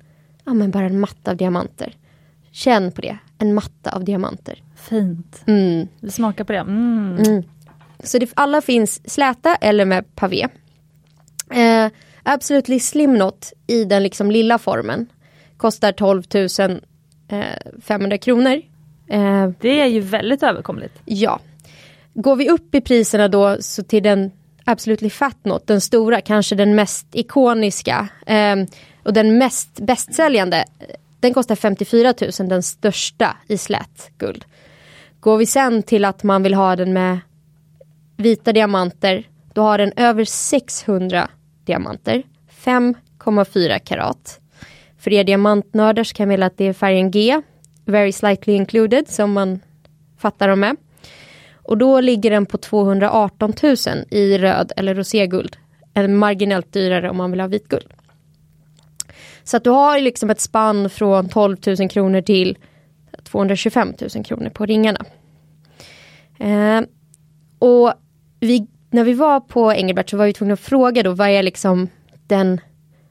ja 0.46 0.54
men 0.54 0.72
bara 0.72 0.86
en 0.86 1.00
matta 1.00 1.32
av 1.32 1.38
diamanter. 1.38 1.96
Känn 2.52 2.92
på 2.92 3.02
det, 3.02 3.18
en 3.38 3.54
matta 3.54 3.92
av 3.92 4.04
diamanter. 4.04 4.64
Fint. 4.76 5.44
Mm. 5.48 5.88
Vi 6.00 6.12
smakar 6.12 6.44
på 6.44 6.54
det. 6.54 6.60
Mm. 6.60 7.18
Mm. 7.18 7.44
Så 8.04 8.18
det, 8.18 8.30
alla 8.34 8.62
finns 8.62 9.10
släta 9.14 9.56
eller 9.56 9.86
med 9.86 10.16
pavé. 10.16 10.48
Eh, 11.54 11.92
Absolutely 12.24 12.80
Slim 12.80 13.16
Knot 13.16 13.54
i 13.68 13.84
den 13.84 14.04
liksom 14.04 14.32
lilla 14.32 14.58
formen 14.58 15.08
kostar 15.58 15.92
12 15.92 16.24
500 17.82 18.18
kronor. 18.18 18.62
Eh, 19.10 19.50
Det 19.60 19.80
är 19.82 19.86
ju 19.86 20.00
väldigt 20.00 20.44
överkomligt. 20.44 20.94
ja. 21.06 21.40
Går 22.16 22.36
vi 22.36 22.50
upp 22.50 22.76
i 22.76 22.82
priserna 22.82 23.28
då 23.28 23.58
så 23.60 23.84
till 23.84 24.04
den 24.04 24.32
Absolutely 24.66 25.10
Fat 25.10 25.38
Knot, 25.44 25.68
den 25.68 25.82
stora, 25.82 26.22
kanske 26.22 26.56
den 26.56 26.76
mest 26.76 27.08
ikoniska 27.12 28.08
eh, 28.26 28.56
och 29.04 29.14
den 29.14 29.38
mest 29.38 29.80
bästsäljande. 29.80 30.58
eh, 30.58 30.86
Den 31.20 31.34
kostar 31.34 31.56
54 31.56 32.14
000, 32.40 32.50
den 32.50 32.64
största 32.64 33.38
i 33.48 33.58
slät 33.58 34.12
guld. 34.18 34.46
Går 35.20 35.38
vi 35.38 35.46
sen 35.46 35.84
till 35.84 36.06
att 36.06 36.24
man 36.24 36.44
vill 36.44 36.54
ha 36.54 36.76
den 36.76 36.94
med 36.94 37.20
vita 38.18 38.54
diamanter, 38.54 39.28
då 39.54 39.62
har 39.62 39.78
den 39.78 39.94
över 39.96 40.26
600 40.26 41.30
diamanter. 41.66 42.24
5,4 42.64 43.80
karat. 43.80 44.40
För 44.98 45.14
er 45.14 45.24
diamantnördar 45.24 46.04
så 46.04 46.16
kan 46.16 46.24
jag 46.24 46.28
meddela 46.28 46.46
att 46.46 46.58
det 46.58 46.66
är 46.66 46.74
färgen 46.74 47.12
G, 47.12 47.42
very 47.86 48.12
slightly 48.12 48.54
included, 48.54 49.08
som 49.08 49.34
man 49.34 49.60
fattar 50.18 50.48
dem 50.48 50.60
med. 50.60 50.76
Och 51.56 51.78
då 51.78 52.02
ligger 52.02 52.32
den 52.32 52.46
på 52.46 52.58
218 52.58 53.54
000 53.64 53.76
i 54.10 54.38
röd 54.38 54.72
eller 54.78 54.96
roséguld. 54.96 55.58
Marginellt 56.10 56.74
dyrare 56.74 57.10
om 57.10 57.18
man 57.18 57.32
vill 57.32 57.40
ha 57.40 57.48
vitguld. 57.48 57.94
Så 59.44 59.58
att 59.58 59.64
du 59.64 59.70
har 59.70 60.00
liksom 60.00 60.30
ett 60.30 60.42
spann 60.42 60.90
från 60.90 61.30
12 61.30 61.58
000 61.80 61.90
kronor 61.90 62.22
till 62.22 62.58
225 63.24 63.94
000 64.16 64.26
kronor 64.26 64.50
på 64.50 64.66
ringarna. 64.66 65.06
Eh, 66.40 66.82
och 67.60 67.94
vi, 68.40 68.68
när 68.94 69.04
vi 69.04 69.14
var 69.14 69.40
på 69.40 69.74
Engelbert 69.74 70.10
så 70.10 70.18
var 70.18 70.26
vi 70.26 70.34
tvungna 70.34 70.54
att 70.54 70.60
fråga 70.60 71.04
då 71.04 71.14
vad 71.14 71.30
är 71.30 71.44
liksom 71.44 71.90
den 72.28 72.62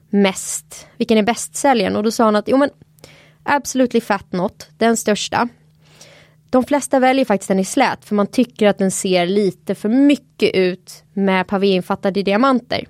mest, 0.09 0.87
vilken 0.97 1.17
är 1.17 1.23
bästsäljaren? 1.23 1.95
Och 1.95 2.03
då 2.03 2.11
sa 2.11 2.23
han 2.23 2.35
att 2.35 2.47
jo 2.47 2.57
men 2.57 2.69
Absolutely 3.43 4.01
Fat 4.01 4.31
Not, 4.31 4.67
den 4.77 4.97
största. 4.97 5.47
De 6.49 6.63
flesta 6.63 6.99
väljer 6.99 7.25
faktiskt 7.25 7.47
den 7.47 7.59
i 7.59 7.65
slät 7.65 8.05
för 8.05 8.15
man 8.15 8.27
tycker 8.27 8.67
att 8.67 8.77
den 8.77 8.91
ser 8.91 9.25
lite 9.25 9.75
för 9.75 9.89
mycket 9.89 10.55
ut 10.55 11.03
med 11.13 11.47
pavéinfattade 11.47 12.23
diamanter. 12.23 12.85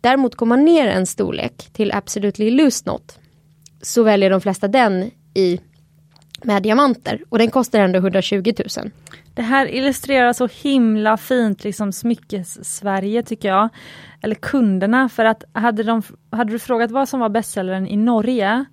Däremot 0.00 0.34
går 0.34 0.46
man 0.46 0.64
ner 0.64 0.86
en 0.86 1.06
storlek 1.06 1.70
till 1.72 1.92
Absolutely 1.92 2.50
Loose 2.50 2.82
Not, 2.86 3.18
så 3.82 4.02
väljer 4.02 4.30
de 4.30 4.40
flesta 4.40 4.68
den 4.68 5.10
i 5.34 5.60
med 6.42 6.62
diamanter 6.62 7.22
och 7.28 7.38
den 7.38 7.50
kostar 7.50 7.80
ändå 7.80 7.98
120 7.98 8.52
000. 8.78 8.90
Det 9.36 9.42
här 9.42 9.74
illustrerar 9.74 10.32
så 10.32 10.48
himla 10.62 11.16
fint 11.16 11.64
liksom 11.64 11.92
smyckes-Sverige 11.92 13.22
tycker 13.22 13.48
jag. 13.48 13.68
Eller 14.22 14.34
kunderna, 14.34 15.08
för 15.08 15.24
att 15.24 15.44
hade, 15.52 15.82
de, 15.82 16.02
hade 16.30 16.52
du 16.52 16.58
frågat 16.58 16.90
vad 16.90 17.08
som 17.08 17.20
var 17.20 17.28
bästsäljaren 17.28 17.86
i 17.86 17.96
Norge, 17.96 18.64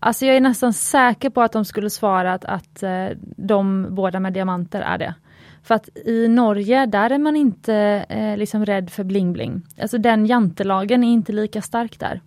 alltså 0.00 0.26
jag 0.26 0.36
är 0.36 0.40
nästan 0.40 0.72
säker 0.72 1.30
på 1.30 1.42
att 1.42 1.52
de 1.52 1.64
skulle 1.64 1.90
svarat 1.90 2.44
att 2.44 2.82
eh, 2.82 3.06
de 3.36 3.86
båda 3.90 4.20
med 4.20 4.32
diamanter 4.32 4.80
är 4.80 4.98
det. 4.98 5.14
För 5.62 5.74
att 5.74 5.88
i 6.04 6.28
Norge, 6.28 6.86
där 6.86 7.10
är 7.10 7.18
man 7.18 7.36
inte 7.36 7.74
eh, 8.08 8.36
liksom 8.36 8.66
rädd 8.66 8.90
för 8.90 9.04
bling-bling. 9.04 9.62
Alltså 9.82 9.98
den 9.98 10.26
jantelagen 10.26 11.04
är 11.04 11.12
inte 11.12 11.32
lika 11.32 11.62
stark 11.62 12.00
där. 12.00 12.20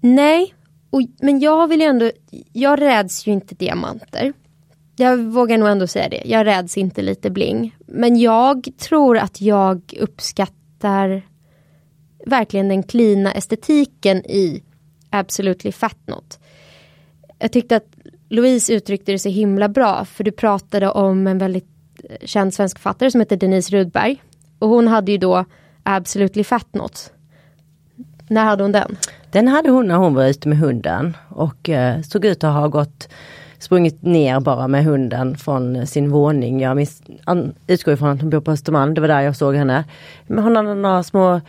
Nej, 0.00 0.54
och, 0.90 1.00
men 1.20 1.40
jag 1.40 1.68
vill 1.68 1.80
ju 1.80 1.86
ändå, 1.86 2.10
jag 2.52 2.80
räds 2.80 3.26
ju 3.26 3.32
inte 3.32 3.54
diamanter. 3.54 4.32
Jag 4.98 5.18
vågar 5.18 5.58
nog 5.58 5.68
ändå 5.68 5.86
säga 5.86 6.08
det, 6.08 6.22
jag 6.24 6.46
räds 6.46 6.78
inte 6.78 7.02
lite 7.02 7.30
bling. 7.30 7.76
Men 7.86 8.20
jag 8.20 8.68
tror 8.78 9.18
att 9.18 9.40
jag 9.40 9.94
uppskattar 10.00 11.22
verkligen 12.26 12.68
den 12.68 12.82
klina 12.82 13.32
estetiken 13.32 14.18
i 14.18 14.62
Absolutely 15.10 15.72
Fat 15.72 15.98
Not. 16.06 16.38
Jag 17.38 17.52
tyckte 17.52 17.76
att 17.76 17.86
Louise 18.28 18.74
uttryckte 18.74 19.12
det 19.12 19.18
så 19.18 19.28
himla 19.28 19.68
bra, 19.68 20.04
för 20.04 20.24
du 20.24 20.32
pratade 20.32 20.90
om 20.90 21.26
en 21.26 21.38
väldigt 21.38 21.68
eh, 22.04 22.26
känd 22.26 22.54
svensk 22.54 22.78
författare 22.78 23.10
som 23.10 23.20
heter 23.20 23.36
Denise 23.36 23.76
Rudberg. 23.76 24.22
Och 24.58 24.68
hon 24.68 24.88
hade 24.88 25.12
ju 25.12 25.18
då 25.18 25.44
Absolutely 25.82 26.44
Fat 26.44 26.74
Not. 26.74 27.12
När 28.28 28.44
hade 28.44 28.62
hon 28.64 28.72
den? 28.72 28.96
Den 29.30 29.48
hade 29.48 29.70
hon 29.70 29.88
när 29.88 29.96
hon 29.96 30.14
var 30.14 30.26
ute 30.26 30.48
med 30.48 30.58
hunden 30.58 31.16
och 31.28 31.68
eh, 31.68 32.02
såg 32.02 32.24
ut 32.24 32.44
att 32.44 32.54
ha 32.54 32.68
gått 32.68 33.08
sprungit 33.58 34.02
ner 34.02 34.40
bara 34.40 34.68
med 34.68 34.84
hunden 34.84 35.36
från 35.36 35.86
sin 35.86 36.10
våning. 36.10 36.60
Jag 36.60 36.76
miss, 36.76 37.02
an, 37.24 37.54
utgår 37.66 37.94
ifrån 37.94 38.08
att 38.08 38.20
hon 38.20 38.30
bor 38.30 38.40
på 38.40 38.50
Östermalm, 38.50 38.94
det 38.94 39.00
var 39.00 39.08
där 39.08 39.20
jag 39.20 39.36
såg 39.36 39.54
henne. 39.54 39.84
Men 40.26 40.44
hon 40.44 40.56
hade 40.56 40.74
några 40.74 41.02
små, 41.02 41.40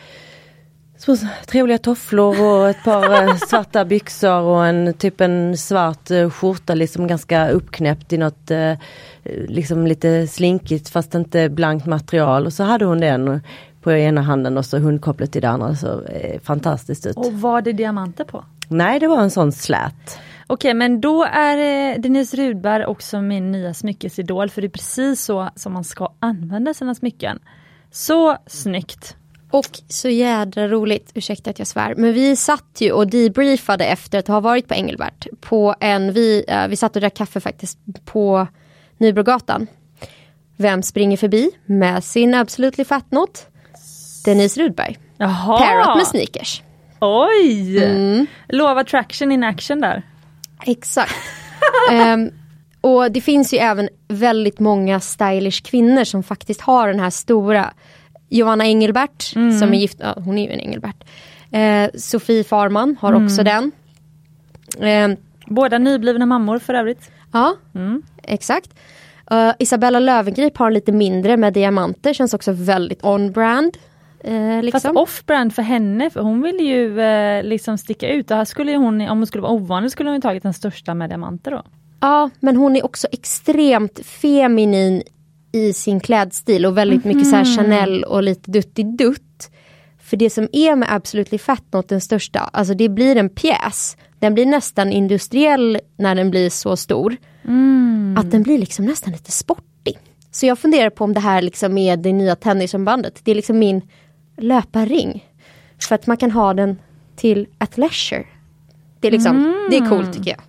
små 0.97 1.17
trevliga 1.47 1.77
tofflor 1.77 2.41
och 2.41 2.69
ett 2.69 2.83
par 2.83 3.23
eh, 3.23 3.35
svarta 3.47 3.85
byxor 3.85 4.41
och 4.41 4.65
en 4.65 4.93
typ 4.93 5.21
en 5.21 5.57
svart 5.57 6.11
eh, 6.11 6.29
skjorta 6.29 6.73
liksom 6.75 7.07
ganska 7.07 7.49
uppknäppt 7.49 8.13
i 8.13 8.17
något 8.17 8.51
eh, 8.51 8.73
liksom 9.47 9.87
lite 9.87 10.27
slinkigt 10.27 10.89
fast 10.89 11.15
inte 11.15 11.49
blankt 11.49 11.85
material. 11.85 12.45
Och 12.45 12.53
så 12.53 12.63
hade 12.63 12.85
hon 12.85 12.99
den 12.99 13.41
på 13.81 13.91
ena 13.91 14.21
handen 14.21 14.57
och 14.57 14.65
så 14.65 14.77
hundkopplet 14.77 15.35
i 15.35 15.39
det 15.39 15.49
andra. 15.49 15.75
Så 15.75 16.01
fantastiskt 16.43 17.05
ut. 17.05 17.17
Och 17.17 17.33
var 17.33 17.61
det 17.61 17.73
diamanter 17.73 18.23
på? 18.23 18.45
Nej 18.67 18.99
det 18.99 19.07
var 19.07 19.21
en 19.21 19.31
sån 19.31 19.51
slät. 19.51 20.19
Okej, 20.51 20.73
men 20.73 21.01
då 21.01 21.23
är 21.23 21.97
Denise 21.97 22.37
Rudberg 22.37 22.85
också 22.85 23.21
min 23.21 23.51
nya 23.51 23.73
smyckesidol, 23.73 24.49
för 24.49 24.61
det 24.61 24.67
är 24.67 24.69
precis 24.69 25.21
så 25.21 25.49
som 25.55 25.73
man 25.73 25.83
ska 25.83 26.13
använda 26.19 26.73
sina 26.73 26.95
smycken. 26.95 27.39
Så 27.91 28.37
snyggt! 28.47 29.15
Och 29.51 29.79
så 29.87 30.09
jädra 30.09 30.67
roligt, 30.67 31.11
ursäkta 31.15 31.49
att 31.49 31.59
jag 31.59 31.67
svär, 31.67 31.95
men 31.95 32.13
vi 32.13 32.35
satt 32.35 32.77
ju 32.77 32.91
och 32.91 33.07
debriefade 33.07 33.85
efter 33.85 34.19
att 34.19 34.27
ha 34.27 34.39
varit 34.39 34.67
på 34.67 34.73
Engelbert. 34.73 35.27
På 35.41 35.75
en, 35.79 36.13
vi, 36.13 36.45
eh, 36.47 36.67
vi 36.67 36.75
satt 36.75 36.95
och 36.95 37.01
drack 37.01 37.13
kaffe 37.13 37.39
faktiskt 37.39 37.79
på 38.05 38.47
Nybrogatan. 38.97 39.67
Vem 40.57 40.83
springer 40.83 41.17
förbi 41.17 41.51
med 41.65 42.03
sin 42.03 42.33
Absolutely 42.33 42.85
Fat 42.85 43.11
Not? 43.11 43.47
Denise 44.25 44.61
Rudberg. 44.61 44.97
Jaha! 45.17 45.57
Parat 45.57 45.97
med 45.97 46.07
sneakers. 46.07 46.63
Oj! 47.01 47.83
Mm. 47.83 48.25
Lova 48.47 48.83
traction 48.83 49.31
in 49.31 49.43
action 49.43 49.81
där. 49.81 50.03
Exakt. 50.65 51.15
Ehm, 51.91 52.31
och 52.81 53.11
det 53.11 53.21
finns 53.21 53.53
ju 53.53 53.57
även 53.57 53.89
väldigt 54.07 54.59
många 54.59 54.99
stylish 54.99 55.61
kvinnor 55.63 56.03
som 56.03 56.23
faktiskt 56.23 56.61
har 56.61 56.87
den 56.87 56.99
här 56.99 57.09
stora 57.09 57.73
Johanna 58.29 58.65
Engelbert 58.65 59.21
som 59.23 59.73
är 59.73 59.77
gift, 59.77 59.97
ja, 59.99 60.15
hon 60.25 60.37
är 60.37 60.47
ju 60.47 60.53
en 60.53 60.59
Engelbert. 60.59 61.03
Eh, 61.51 61.99
Sofie 61.99 62.43
Farman 62.43 62.97
har 63.01 63.13
också 63.25 63.43
den. 63.43 63.71
Ehm, 64.81 65.15
Båda 65.45 65.77
nyblivna 65.77 66.25
mammor 66.25 66.59
för 66.59 66.73
övrigt. 66.73 67.11
Ja, 67.33 67.55
Mm. 67.75 68.01
exakt. 68.23 68.69
Uh, 69.31 69.51
Isabella 69.59 69.99
Löwengrip 69.99 70.57
har 70.57 70.67
en 70.67 70.73
lite 70.73 70.91
mindre 70.91 71.37
med 71.37 71.53
diamanter, 71.53 72.13
känns 72.13 72.33
också 72.33 72.51
väldigt 72.51 73.03
on-brand. 73.03 73.77
Uh, 74.27 74.63
liksom. 74.63 74.81
Fast 74.81 74.97
off-brand 74.97 75.53
för 75.53 75.61
henne, 75.61 76.09
för 76.09 76.21
hon 76.21 76.41
vill 76.41 76.59
ju 76.59 77.01
eh, 77.01 77.43
liksom 77.43 77.77
sticka 77.77 78.09
ut. 78.09 78.31
Och 78.31 78.37
här 78.37 78.45
skulle 78.45 78.75
hon, 78.75 79.01
om 79.01 79.17
hon 79.17 79.27
skulle 79.27 79.41
vara 79.41 79.51
ovanlig, 79.51 79.91
skulle 79.91 80.09
hon 80.09 80.15
ju 80.15 80.21
tagit 80.21 80.43
den 80.43 80.53
största 80.53 80.93
med 80.93 81.09
diamanter 81.09 81.51
då. 81.51 81.63
Ja, 81.99 82.29
men 82.39 82.55
hon 82.55 82.75
är 82.75 82.85
också 82.85 83.07
extremt 83.11 83.99
feminin 84.05 85.03
i 85.51 85.73
sin 85.73 85.99
klädstil 85.99 86.65
och 86.65 86.77
väldigt 86.77 87.05
mycket 87.05 87.27
så 87.27 87.35
här 87.35 87.57
Chanel 87.57 88.03
och 88.03 88.23
lite 88.23 88.51
dutt 88.83 89.51
För 90.01 90.17
det 90.17 90.29
som 90.29 90.47
är 90.51 90.75
med 90.75 90.87
Absolutely 90.91 91.37
Fat 91.37 91.63
Not 91.73 91.89
den 91.89 92.01
största, 92.01 92.39
alltså 92.39 92.73
det 92.73 92.89
blir 92.89 93.15
en 93.15 93.29
pjäs. 93.29 93.97
Den 94.19 94.33
blir 94.33 94.45
nästan 94.45 94.91
industriell 94.91 95.79
när 95.97 96.15
den 96.15 96.31
blir 96.31 96.49
så 96.49 96.77
stor. 96.77 97.17
Att 98.17 98.31
den 98.31 98.43
blir 98.43 98.57
liksom 98.57 98.85
nästan 98.85 99.13
lite 99.13 99.31
sportig. 99.31 99.97
Så 100.31 100.45
jag 100.45 100.59
funderar 100.59 100.89
på 100.89 101.03
om 101.03 101.13
det 101.13 101.19
här 101.19 101.41
liksom 101.41 101.77
är 101.77 101.97
det 101.97 102.13
nya 102.13 102.35
tennisarmbandet. 102.35 103.21
Det 103.23 103.31
är 103.31 103.35
liksom 103.35 103.59
min 103.59 103.81
löparring. 104.39 105.25
För 105.87 105.95
att 105.95 106.07
man 106.07 106.17
kan 106.17 106.31
ha 106.31 106.53
den 106.53 106.77
till 107.15 107.47
athleisure. 107.57 108.25
Det 108.99 109.07
är 109.07 109.11
liksom, 109.11 109.67
det 109.69 109.77
är 109.77 109.89
coolt 109.89 110.13
tycker 110.13 110.31
jag. 110.31 110.39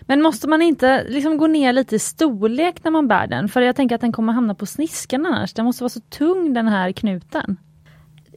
Men 0.00 0.22
måste 0.22 0.48
man 0.48 0.62
inte 0.62 1.04
liksom 1.08 1.36
gå 1.36 1.46
ner 1.46 1.72
lite 1.72 1.96
i 1.96 1.98
storlek 1.98 2.84
när 2.84 2.90
man 2.90 3.08
bär 3.08 3.26
den? 3.26 3.48
För 3.48 3.60
jag 3.60 3.76
tänker 3.76 3.94
att 3.94 4.00
den 4.00 4.12
kommer 4.12 4.32
hamna 4.32 4.54
på 4.54 4.66
sniskan 4.66 5.26
annars. 5.26 5.52
Den 5.52 5.64
måste 5.64 5.82
vara 5.82 5.88
så 5.88 6.00
tung 6.00 6.54
den 6.54 6.68
här 6.68 6.92
knuten. 6.92 7.56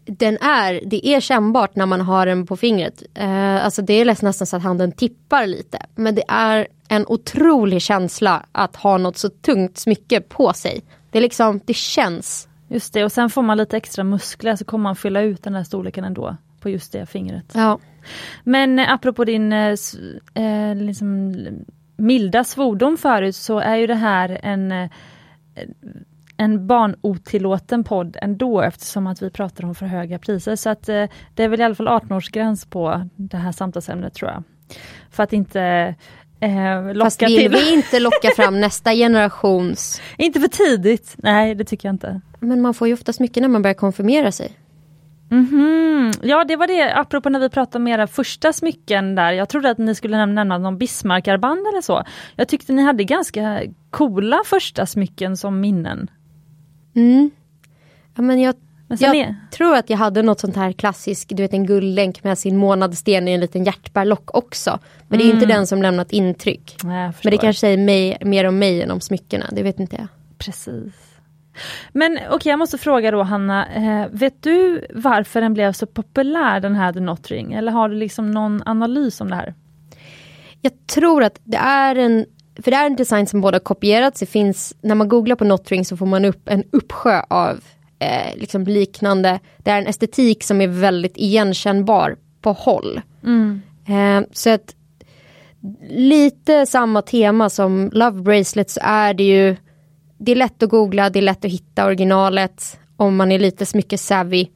den 0.05 0.38
är, 0.38 0.82
det 0.86 1.07
är 1.07 1.19
kännbart 1.19 1.75
när 1.75 1.86
man 1.86 2.01
har 2.01 2.25
den 2.25 2.45
på 2.45 2.57
fingret. 2.57 3.03
Eh, 3.13 3.65
alltså 3.65 3.82
det 3.82 3.93
är 3.93 4.05
nästan 4.05 4.47
så 4.47 4.55
att 4.55 4.63
handen 4.63 4.91
tippar 4.91 5.47
lite. 5.47 5.86
Men 5.95 6.15
det 6.15 6.23
är 6.28 6.67
en 6.88 7.05
otrolig 7.07 7.82
känsla 7.82 8.45
att 8.51 8.75
ha 8.75 8.97
något 8.97 9.17
så 9.17 9.30
tungt 9.30 9.78
smycke 9.78 10.21
på 10.21 10.53
sig. 10.53 10.82
Det 11.11 11.17
är 11.17 11.21
liksom, 11.21 11.61
det 11.65 11.73
känns. 11.73 12.47
Just 12.68 12.93
det, 12.93 13.03
och 13.03 13.11
sen 13.11 13.30
får 13.30 13.41
man 13.41 13.57
lite 13.57 13.78
extra 13.78 14.03
muskler 14.03 14.55
så 14.55 14.65
kommer 14.65 14.84
man 14.84 14.95
fylla 14.95 15.22
ut 15.22 15.43
den 15.43 15.55
här 15.55 15.63
storleken 15.63 16.03
ändå 16.03 16.38
på 16.59 16.70
just 16.70 16.91
det 16.91 17.05
fingret. 17.05 17.51
Ja. 17.55 17.80
Men 18.43 18.80
eh, 18.80 18.93
apropå 18.93 19.26
din 19.26 19.53
eh, 19.53 19.76
eh, 20.34 20.76
liksom, 20.76 21.36
milda 21.97 22.43
svordom 22.43 22.97
förut 22.97 23.36
så 23.36 23.59
är 23.59 23.76
ju 23.76 23.88
det 23.88 23.95
här 23.95 24.39
en, 24.43 24.72
eh, 24.72 24.89
en 26.38 26.68
barnotillåten 26.68 27.84
podd 27.84 28.18
ändå 28.22 28.61
eftersom 28.61 29.07
att 29.07 29.22
vi 29.22 29.30
pratar 29.30 29.65
om 29.65 29.76
för 29.76 29.86
höga 29.86 30.20
priser. 30.20 30.55
Så 30.55 30.70
att 30.70 30.89
eh, 30.89 31.05
det 31.36 31.43
är 31.43 31.47
väl 31.47 31.61
i 31.61 31.63
alla 31.63 31.76
fall 31.76 31.88
18-årsgräns 31.88 32.70
på 32.70 33.09
det 33.15 33.38
här 33.38 33.51
samtalsämnet 33.51 34.13
tror 34.13 34.32
jag. 34.32 34.43
För 35.09 35.24
att 35.24 35.34
inte 35.34 35.95
eh, 36.39 36.85
locka 36.93 37.05
Fast 37.05 37.21
vill 37.21 37.38
till. 37.38 37.51
vi 37.51 37.73
inte 37.73 37.99
locka 37.99 38.29
fram 38.35 38.59
nästa 38.61 38.93
generations... 38.93 40.01
Inte 40.17 40.39
för 40.39 40.47
tidigt, 40.47 41.15
nej 41.17 41.55
det 41.55 41.63
tycker 41.65 41.88
jag 41.88 41.93
inte. 41.93 42.21
Men 42.39 42.61
man 42.61 42.73
får 42.73 42.88
ju 42.88 42.93
oftast 42.93 43.19
mycket 43.19 43.41
när 43.41 43.47
man 43.49 43.61
börjar 43.61 43.73
konfirmera 43.75 44.31
sig. 44.31 44.51
Mhm. 45.29 46.11
Ja 46.21 46.43
det 46.43 46.55
var 46.55 46.67
det, 46.67 46.93
apropå 46.95 47.29
när 47.29 47.39
vi 47.39 47.49
pratade 47.49 47.81
om 47.81 47.88
era 47.88 48.07
första 48.07 48.53
smycken 48.53 49.15
där. 49.15 49.31
Jag 49.31 49.49
trodde 49.49 49.69
att 49.69 49.77
ni 49.77 49.95
skulle 49.95 50.17
näm- 50.17 50.33
nämna 50.33 50.57
någon 50.57 50.77
Bismarckarband 50.77 51.59
eller 51.67 51.81
så. 51.81 52.03
Jag 52.35 52.47
tyckte 52.47 52.73
ni 52.73 52.81
hade 52.81 53.03
ganska 53.03 53.61
coola 53.89 54.41
första 54.45 54.85
smycken 54.85 55.38
som 55.38 55.59
minnen. 55.59 56.07
Mm. 56.95 57.31
Ja, 58.15 58.21
men 58.21 58.41
jag, 58.41 58.55
jag 58.88 59.15
är, 59.15 59.35
tror 59.51 59.75
att 59.75 59.89
jag 59.89 59.97
hade 59.97 60.21
något 60.21 60.39
sånt 60.39 60.55
här 60.55 60.71
klassiskt, 60.71 61.29
du 61.29 61.43
vet 61.43 61.53
en 61.53 61.65
guldlänk 61.65 62.23
med 62.23 62.38
sin 62.38 62.57
månadsten 62.57 63.27
i 63.27 63.31
en 63.31 63.39
liten 63.39 63.63
hjärtbärlock 63.63 64.38
också. 64.38 64.79
Men 65.07 65.19
det 65.19 65.25
är 65.25 65.33
inte 65.33 65.45
den 65.45 65.67
som 65.67 65.81
lämnat 65.81 66.11
intryck. 66.11 66.77
nej. 66.83 67.11
Men 67.23 67.31
det 67.31 67.38
kanske 67.38 67.59
säger 67.59 67.77
mig, 67.77 68.17
mer 68.21 68.45
om 68.45 68.59
mig 68.59 68.81
än 68.81 68.91
om 68.91 69.01
smyckena, 69.01 69.45
det 69.51 69.63
vet 69.63 69.79
inte 69.79 69.95
jag. 69.95 70.07
Precis. 70.38 70.93
Men 71.91 72.19
okej, 72.29 72.49
jag 72.49 72.59
måste 72.59 72.77
fråga 72.77 73.11
då 73.11 73.23
Hanna, 73.23 73.67
eh, 73.67 74.07
vet 74.11 74.43
du 74.43 74.88
varför 74.93 75.41
den 75.41 75.53
blev 75.53 75.71
så 75.71 75.85
populär 75.85 76.59
den 76.59 76.75
här 76.75 76.93
The 76.93 76.99
Not 76.99 77.27
Ring? 77.27 77.53
Eller 77.53 77.71
har 77.71 77.89
du 77.89 77.95
liksom 77.95 78.31
någon 78.31 78.63
analys 78.65 79.21
om 79.21 79.29
det 79.29 79.35
här? 79.35 79.53
Jag 80.61 80.71
tror 80.88 81.23
att 81.23 81.39
det 81.43 81.57
är 81.57 81.95
en 81.95 82.25
för 82.63 82.71
det 82.71 82.77
är 82.77 82.85
en 82.85 82.95
design 82.95 83.27
som 83.27 83.41
båda 83.41 83.59
kopierats. 83.59 84.19
Det 84.19 84.25
finns, 84.25 84.73
när 84.81 84.95
man 84.95 85.09
googlar 85.09 85.35
på 85.35 85.43
Notring 85.43 85.85
så 85.85 85.97
får 85.97 86.05
man 86.05 86.25
upp 86.25 86.49
en 86.49 86.63
uppsjö 86.71 87.21
av 87.29 87.59
eh, 88.00 88.36
liksom 88.36 88.64
liknande. 88.64 89.39
Det 89.58 89.72
är 89.72 89.82
en 89.82 89.88
estetik 89.88 90.43
som 90.43 90.62
är 90.62 90.68
väldigt 90.68 91.18
igenkännbar 91.18 92.16
på 92.41 92.52
håll. 92.52 93.02
Eh, 93.88 94.28
så 94.32 94.50
att 94.50 94.76
lite 95.89 96.66
samma 96.66 97.02
tema 97.02 97.50
som 97.50 97.89
Love 97.93 98.22
Bracelets 98.22 98.74
så 98.74 98.80
är 98.84 99.14
det 99.14 99.24
ju 99.24 99.56
det 100.18 100.32
är 100.32 100.36
lätt 100.36 100.64
att 100.64 100.70
googla, 100.70 101.10
det 101.10 101.20
är 101.20 101.24
lätt 101.24 101.45
att 101.45 101.52
hitta 101.52 101.86
originalet 101.86 102.80
om 102.95 103.16
man 103.16 103.32
är 103.32 103.39
lite 103.39 103.66
smycket 103.66 104.00
savvy. 104.00 104.48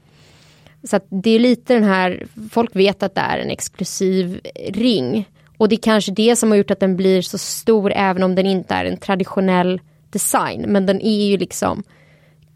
Så 0.84 0.96
att 0.96 1.06
det 1.10 1.30
är 1.30 1.40
lite 1.40 1.74
den 1.74 1.84
här, 1.84 2.28
folk 2.52 2.76
vet 2.76 3.04
att 3.04 3.16
det 3.16 3.22
är 3.22 3.38
en 3.38 3.50
exklusiv 3.50 4.42
ring. 4.70 5.30
Och 5.58 5.70
det 5.70 5.76
är 5.76 5.82
kanske 5.82 6.12
det 6.12 6.36
som 6.36 6.50
har 6.50 6.58
gjort 6.58 6.72
att 6.72 6.80
den 6.80 6.98
blir 6.98 7.22
så 7.22 7.38
stor 7.38 7.92
även 7.96 8.24
om 8.24 8.36
den 8.36 8.46
inte 8.46 8.74
är 8.74 8.86
en 8.86 8.98
traditionell 8.98 9.82
design. 10.10 10.66
Men 10.68 10.86
den 10.86 11.02
är 11.02 11.26
ju 11.26 11.38
liksom 11.38 11.84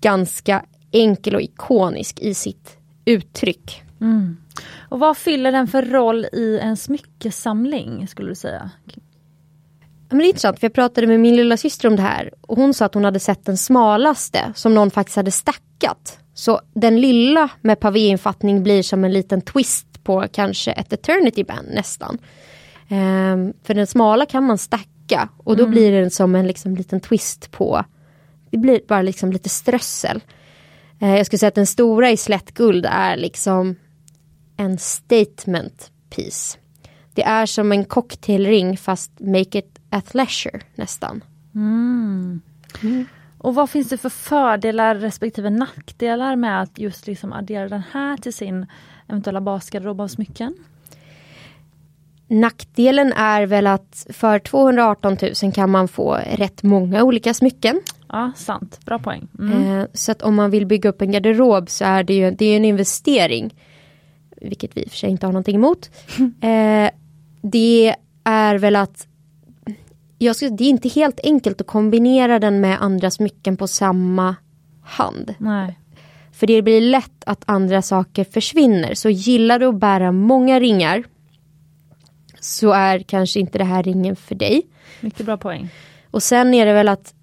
ganska 0.02 0.66
enkel 0.96 1.36
och 1.36 1.42
ikonisk 1.42 2.20
i 2.20 2.34
sitt 2.34 2.78
uttryck. 3.06 3.84
Och 4.90 5.00
vad 5.00 5.18
fyller 5.18 5.52
den 5.52 5.68
för 5.68 5.82
roll 5.82 6.26
i 6.26 6.60
en 6.62 6.78
smyckesamling 6.78 8.08
skulle 8.08 8.30
du 8.30 8.36
säga? 8.36 8.72
Men 10.10 10.18
det 10.18 10.26
är 10.26 10.28
intressant, 10.28 10.60
för 10.60 10.66
jag 10.68 10.74
pratade 10.74 11.08
med 11.08 11.20
min 11.20 11.36
lilla 11.36 11.58
syster 11.58 11.88
om 11.88 11.96
det 11.96 12.02
här 12.02 12.34
och 12.42 12.58
hon 12.58 12.74
sa 12.74 12.86
att 12.86 12.94
hon 12.94 13.06
hade 13.06 13.20
sett 13.20 13.46
den 13.46 13.58
smalaste 13.58 14.54
som 14.56 14.74
någon 14.74 14.92
faktiskt 14.92 15.16
hade 15.16 15.32
stackat. 15.32 16.20
Så 16.34 16.62
den 16.74 17.02
lilla 17.02 17.50
med 17.62 17.80
pavéinfattning 17.80 18.64
blir 18.64 18.84
som 18.84 19.04
en 19.04 19.14
liten 19.14 19.42
twist 19.42 20.04
på 20.04 20.26
kanske 20.32 20.72
ett 20.72 20.94
eternity 20.94 21.44
band 21.44 21.68
nästan. 21.74 22.18
Ehm, 22.90 23.54
för 23.64 23.74
den 23.74 23.88
smala 23.88 24.26
kan 24.26 24.44
man 24.44 24.58
stacka 24.58 25.30
och 25.38 25.58
då 25.58 25.68
blir 25.68 25.92
den 25.92 26.12
som 26.12 26.36
en 26.36 26.48
liksom, 26.48 26.76
liten 26.76 27.00
twist 27.00 27.52
på, 27.52 27.86
det 28.50 28.58
blir 28.58 28.82
bara 28.88 29.02
liksom 29.02 29.32
lite 29.32 29.50
strössel. 29.50 30.22
Eh, 31.06 31.18
jag 31.18 31.26
skulle 31.26 31.40
säga 31.40 31.48
att 31.48 31.56
den 31.56 31.68
stora 31.68 32.12
i 32.12 32.18
slätt 32.18 32.52
guld 32.52 32.86
är 32.90 33.18
liksom 33.18 33.76
en 34.58 34.78
statement 34.78 35.92
piece. 36.10 36.58
Det 37.14 37.24
är 37.24 37.46
som 37.46 37.72
en 37.72 37.86
cocktailring 37.86 38.78
fast 38.78 39.12
make 39.20 39.60
it 39.60 39.80
athleisure 39.90 40.62
nästan. 40.76 41.24
Och 43.38 43.56
vad 43.56 43.70
finns 43.70 43.90
det 43.90 43.98
för 43.98 44.10
fördelar 44.10 44.96
respektive 44.96 45.50
nackdelar 45.50 46.36
med 46.36 46.62
att 46.62 46.80
just 46.80 47.08
liksom 47.08 47.34
addera 47.34 47.70
den 47.70 47.84
här 47.92 48.18
till 48.18 48.34
sin 48.34 48.66
eventuella 49.08 49.42
basgarderob 49.42 50.02
av 50.02 50.08
smycken? 50.08 50.56
Nackdelen 52.28 53.14
är 53.14 53.46
väl 53.46 53.68
att 53.68 54.08
för 54.10 54.40
218 54.40 55.18
000 55.44 55.54
kan 55.54 55.70
man 55.70 55.88
få 55.88 56.20
rätt 56.32 56.64
många 56.64 57.04
olika 57.04 57.34
smycken. 57.34 57.82
Ja, 58.16 58.32
sant. 58.36 58.80
Bra 58.86 59.00
poäng. 59.00 59.28
Mm. 59.40 59.80
Eh, 59.80 59.88
så 59.94 60.12
att 60.12 60.22
om 60.22 60.36
man 60.36 60.52
vill 60.52 60.66
bygga 60.66 60.90
upp 60.90 61.02
en 61.02 61.12
garderob 61.12 61.70
så 61.70 61.86
är 61.86 62.04
det 62.04 62.14
ju 62.14 62.32
det 62.32 62.46
är 62.46 62.58
en 62.58 62.66
investering. 62.66 63.56
Vilket 64.42 64.78
vi 64.78 64.82
i 64.82 64.86
och 64.86 64.90
för 64.90 64.98
sig 64.98 65.10
inte 65.10 65.26
har 65.26 65.34
någonting 65.34 65.56
emot. 65.56 65.90
Eh, 66.42 66.90
det 67.42 67.96
är 68.24 68.58
väl 68.58 68.76
att 68.76 69.08
jag 70.18 70.36
skulle, 70.36 70.52
det 70.52 70.64
är 70.64 70.70
inte 70.70 70.90
helt 70.90 71.20
enkelt 71.24 71.62
att 71.62 71.68
kombinera 71.68 72.40
den 72.40 72.62
med 72.62 72.82
andra 72.82 73.12
smycken 73.12 73.58
på 73.58 73.68
samma 73.68 74.36
hand. 74.84 75.34
Nej. 75.38 75.80
För 76.32 76.48
det 76.48 76.62
blir 76.62 76.82
lätt 76.82 77.24
att 77.26 77.44
andra 77.46 77.82
saker 77.82 78.24
försvinner. 78.24 78.94
Så 78.94 79.10
gillar 79.10 79.60
du 79.60 79.66
att 79.66 79.80
bära 79.80 80.12
många 80.12 80.60
ringar 80.60 81.04
så 82.40 82.72
är 82.72 83.00
kanske 83.00 83.40
inte 83.40 83.58
det 83.58 83.64
här 83.64 83.84
ringen 83.84 84.16
för 84.16 84.36
dig. 84.36 84.62
Mycket 85.02 85.26
bra 85.26 85.38
poäng. 85.38 85.70
Och 86.12 86.24
sen 86.24 86.54
är 86.54 86.66
det 86.66 86.74
väl 86.74 86.88
att 86.88 87.15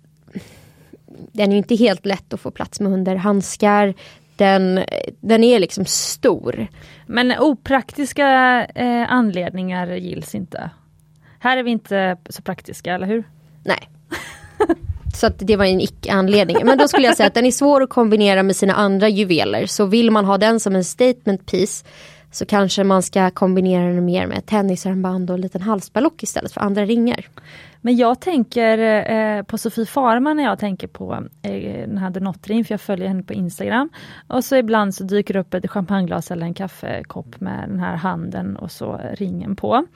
den 1.32 1.52
är 1.52 1.56
inte 1.56 1.74
helt 1.74 2.06
lätt 2.06 2.32
att 2.32 2.40
få 2.40 2.50
plats 2.50 2.80
med 2.80 2.92
under 2.92 3.16
handskar. 3.16 3.94
Den, 4.36 4.84
den 5.20 5.44
är 5.44 5.58
liksom 5.60 5.84
stor. 5.84 6.66
Men 7.06 7.38
opraktiska 7.38 8.26
eh, 8.64 9.12
anledningar 9.12 9.86
gills 9.86 10.34
inte. 10.34 10.70
Här 11.38 11.56
är 11.56 11.62
vi 11.62 11.70
inte 11.70 12.16
så 12.28 12.42
praktiska, 12.42 12.94
eller 12.94 13.06
hur? 13.06 13.24
Nej. 13.64 13.88
Så 15.14 15.26
att 15.26 15.38
det 15.38 15.56
var 15.56 15.64
en 15.64 15.80
icke-anledning. 15.80 16.56
Men 16.64 16.78
då 16.78 16.88
skulle 16.88 17.06
jag 17.06 17.16
säga 17.16 17.26
att 17.26 17.34
den 17.34 17.46
är 17.46 17.50
svår 17.50 17.82
att 17.82 17.90
kombinera 17.90 18.42
med 18.42 18.56
sina 18.56 18.74
andra 18.74 19.08
juveler. 19.08 19.66
Så 19.66 19.86
vill 19.86 20.10
man 20.10 20.24
ha 20.24 20.38
den 20.38 20.60
som 20.60 20.76
en 20.76 20.84
statement 20.84 21.46
piece 21.46 21.84
så 22.30 22.46
kanske 22.46 22.84
man 22.84 23.02
ska 23.02 23.30
kombinera 23.30 23.92
det 23.92 24.00
mer 24.00 24.26
med 24.26 24.46
tennisarmband 24.46 25.30
och 25.30 25.34
en 25.34 25.40
liten 25.40 25.62
halsballock 25.62 26.22
istället 26.22 26.52
för 26.52 26.60
andra 26.60 26.84
ringar. 26.84 27.26
Men 27.84 27.96
jag 27.96 28.20
tänker 28.20 28.78
eh, 29.10 29.42
på 29.42 29.58
Sofie 29.58 29.86
Farman 29.86 30.36
när 30.36 30.44
jag 30.44 30.58
tänker 30.58 30.86
på 30.86 31.12
eh, 31.42 31.88
den 31.88 31.98
här 31.98 32.10
Denotrin, 32.10 32.64
för 32.64 32.72
jag 32.72 32.80
följer 32.80 33.08
henne 33.08 33.22
på 33.22 33.32
Instagram. 33.32 33.90
Och 34.28 34.44
så 34.44 34.56
ibland 34.56 34.94
så 34.94 35.04
dyker 35.04 35.34
det 35.34 35.40
upp 35.40 35.54
ett 35.54 35.70
champagneglas 35.70 36.30
eller 36.30 36.46
en 36.46 36.54
kaffekopp 36.54 37.40
med 37.40 37.68
den 37.68 37.80
här 37.80 37.96
handen 37.96 38.56
och 38.56 38.70
så 38.70 39.00
ringen 39.14 39.56
på. 39.56 39.86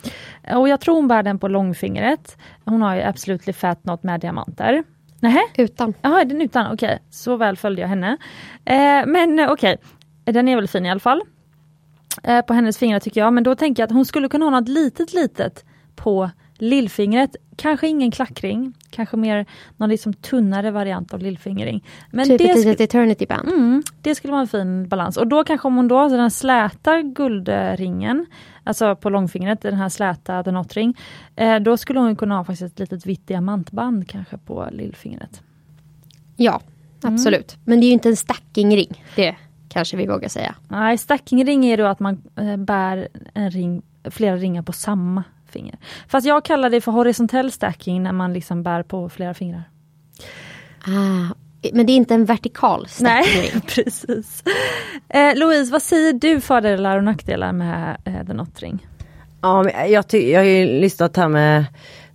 Och 0.55 0.69
jag 0.69 0.81
tror 0.81 0.95
hon 0.95 1.09
bär 1.09 1.23
den 1.23 1.39
på 1.39 1.49
långfingret. 1.49 2.39
Hon 2.65 2.83
har 2.83 2.95
ju 2.95 3.03
Absolutely 3.03 3.53
Fat 3.53 3.85
Not 3.85 4.03
med 4.03 4.21
diamanter. 4.21 4.85
Nähä? 5.21 5.41
Utan. 5.57 5.95
Jaha, 6.03 6.25
den 6.25 6.41
utan, 6.41 6.73
okej. 6.73 6.87
Okay. 6.87 6.99
Så 7.11 7.37
väl 7.37 7.57
följde 7.57 7.83
jag 7.83 7.89
henne. 7.89 8.17
Eh, 8.65 9.07
men 9.07 9.39
eh, 9.39 9.51
okej, 9.51 9.77
okay. 10.23 10.33
den 10.33 10.49
är 10.49 10.57
väl 10.57 10.69
fin 10.69 10.87
i 10.87 10.91
alla 10.91 11.01
fall. 11.01 11.23
Eh, 12.23 12.43
på 12.43 12.55
hennes 12.55 12.79
fingrar 12.79 13.01
tycker 13.01 13.21
jag, 13.21 13.33
men 13.33 13.45
då 13.45 13.55
tänker 13.55 13.83
jag 13.83 13.87
att 13.87 13.95
hon 13.95 14.05
skulle 14.05 14.29
kunna 14.29 14.47
ha 14.47 14.51
något 14.51 14.69
litet 14.69 15.13
litet 15.13 15.65
på 15.97 16.31
lillfingret. 16.59 17.37
Kanske 17.57 17.89
ingen 17.89 18.11
klackring, 18.11 18.75
kanske 18.91 19.17
mer 19.17 19.47
någon 19.77 19.89
liksom 19.89 20.13
tunnare 20.13 20.71
variant 20.71 21.15
av 21.15 21.21
lillfingring. 21.21 21.85
Men 22.11 22.29
typ 22.29 22.39
det 22.39 22.51
ett 22.51 22.57
litet 22.57 22.81
eternity 22.81 23.27
band. 23.27 23.49
Mm, 23.49 23.83
det 24.03 24.15
skulle 24.15 24.31
vara 24.31 24.41
en 24.41 24.49
fin 24.49 24.89
balans. 24.89 25.17
Och 25.17 25.27
då 25.27 25.45
kanske 25.45 25.69
om 25.69 25.77
hon 25.77 25.89
då 25.89 25.99
har 25.99 26.11
den 26.11 26.31
släta 26.31 27.03
guldringen, 27.03 28.27
alltså 28.65 28.97
på 28.97 29.11
långfingret, 29.11 29.61
den 29.61 29.75
här 29.75 29.89
släta 29.89 30.43
denotring, 30.43 30.97
eh, 31.37 31.57
då 31.57 31.77
skulle 31.77 32.01
hon 32.01 32.17
kunna 32.17 32.37
ha 32.37 32.45
faktiskt 32.45 32.73
ett 32.73 32.79
litet 32.79 33.07
vitt 33.07 33.27
diamantband 33.27 34.09
kanske 34.09 34.39
på 34.39 34.69
lillfingret. 34.73 35.43
Ja, 36.37 36.61
mm. 37.03 37.15
absolut. 37.15 37.55
Mm. 37.55 37.63
Men 37.65 37.81
det 37.81 37.87
är 37.87 37.89
ju 37.89 37.93
inte 37.93 38.09
en 38.09 38.17
stackingring. 38.17 39.05
Det 39.17 39.37
kanske 39.69 39.97
vi 39.97 40.07
vågar 40.07 40.29
säga. 40.29 40.55
Nej, 40.69 40.99
stackingring 40.99 41.67
är 41.67 41.77
då 41.77 41.87
att 41.87 42.01
man 42.01 42.23
eh, 42.37 42.57
bär 42.57 43.09
en 43.35 43.51
ring, 43.51 43.83
flera 44.05 44.37
ringar 44.37 44.63
på 44.63 44.73
samma 44.73 45.25
finger. 45.57 45.79
Fast 46.09 46.27
jag 46.27 46.45
kallar 46.45 46.71
det 46.71 46.81
för 46.81 46.93
horisontell 46.93 47.53
stacking 47.53 48.03
när 48.03 48.13
man 48.13 48.33
liksom 48.33 48.63
bär 48.63 48.83
på 48.83 49.09
flera 49.09 49.35
fingrar. 49.35 49.63
Ah, 50.87 51.35
men 51.73 51.87
det 51.87 51.93
är 51.93 51.97
inte 51.97 52.15
en 52.15 52.25
vertikal 52.25 52.89
stacking? 52.89 53.51
Nej, 53.53 53.63
precis. 53.67 54.45
Eh, 55.09 55.37
Louise, 55.37 55.73
vad 55.73 55.83
säger 55.83 56.13
du 56.13 56.41
fördelar 56.41 56.97
och 56.97 57.05
nackdelar 57.05 57.53
med 57.53 57.97
eh, 58.05 58.25
den 58.25 58.41
åttring? 58.41 58.87
Ja, 59.41 59.71
jag, 59.71 60.05
jag 60.11 60.41
har 60.41 60.45
ju 60.45 60.81
lyssnat 60.81 61.17
här 61.17 61.29
med 61.29 61.65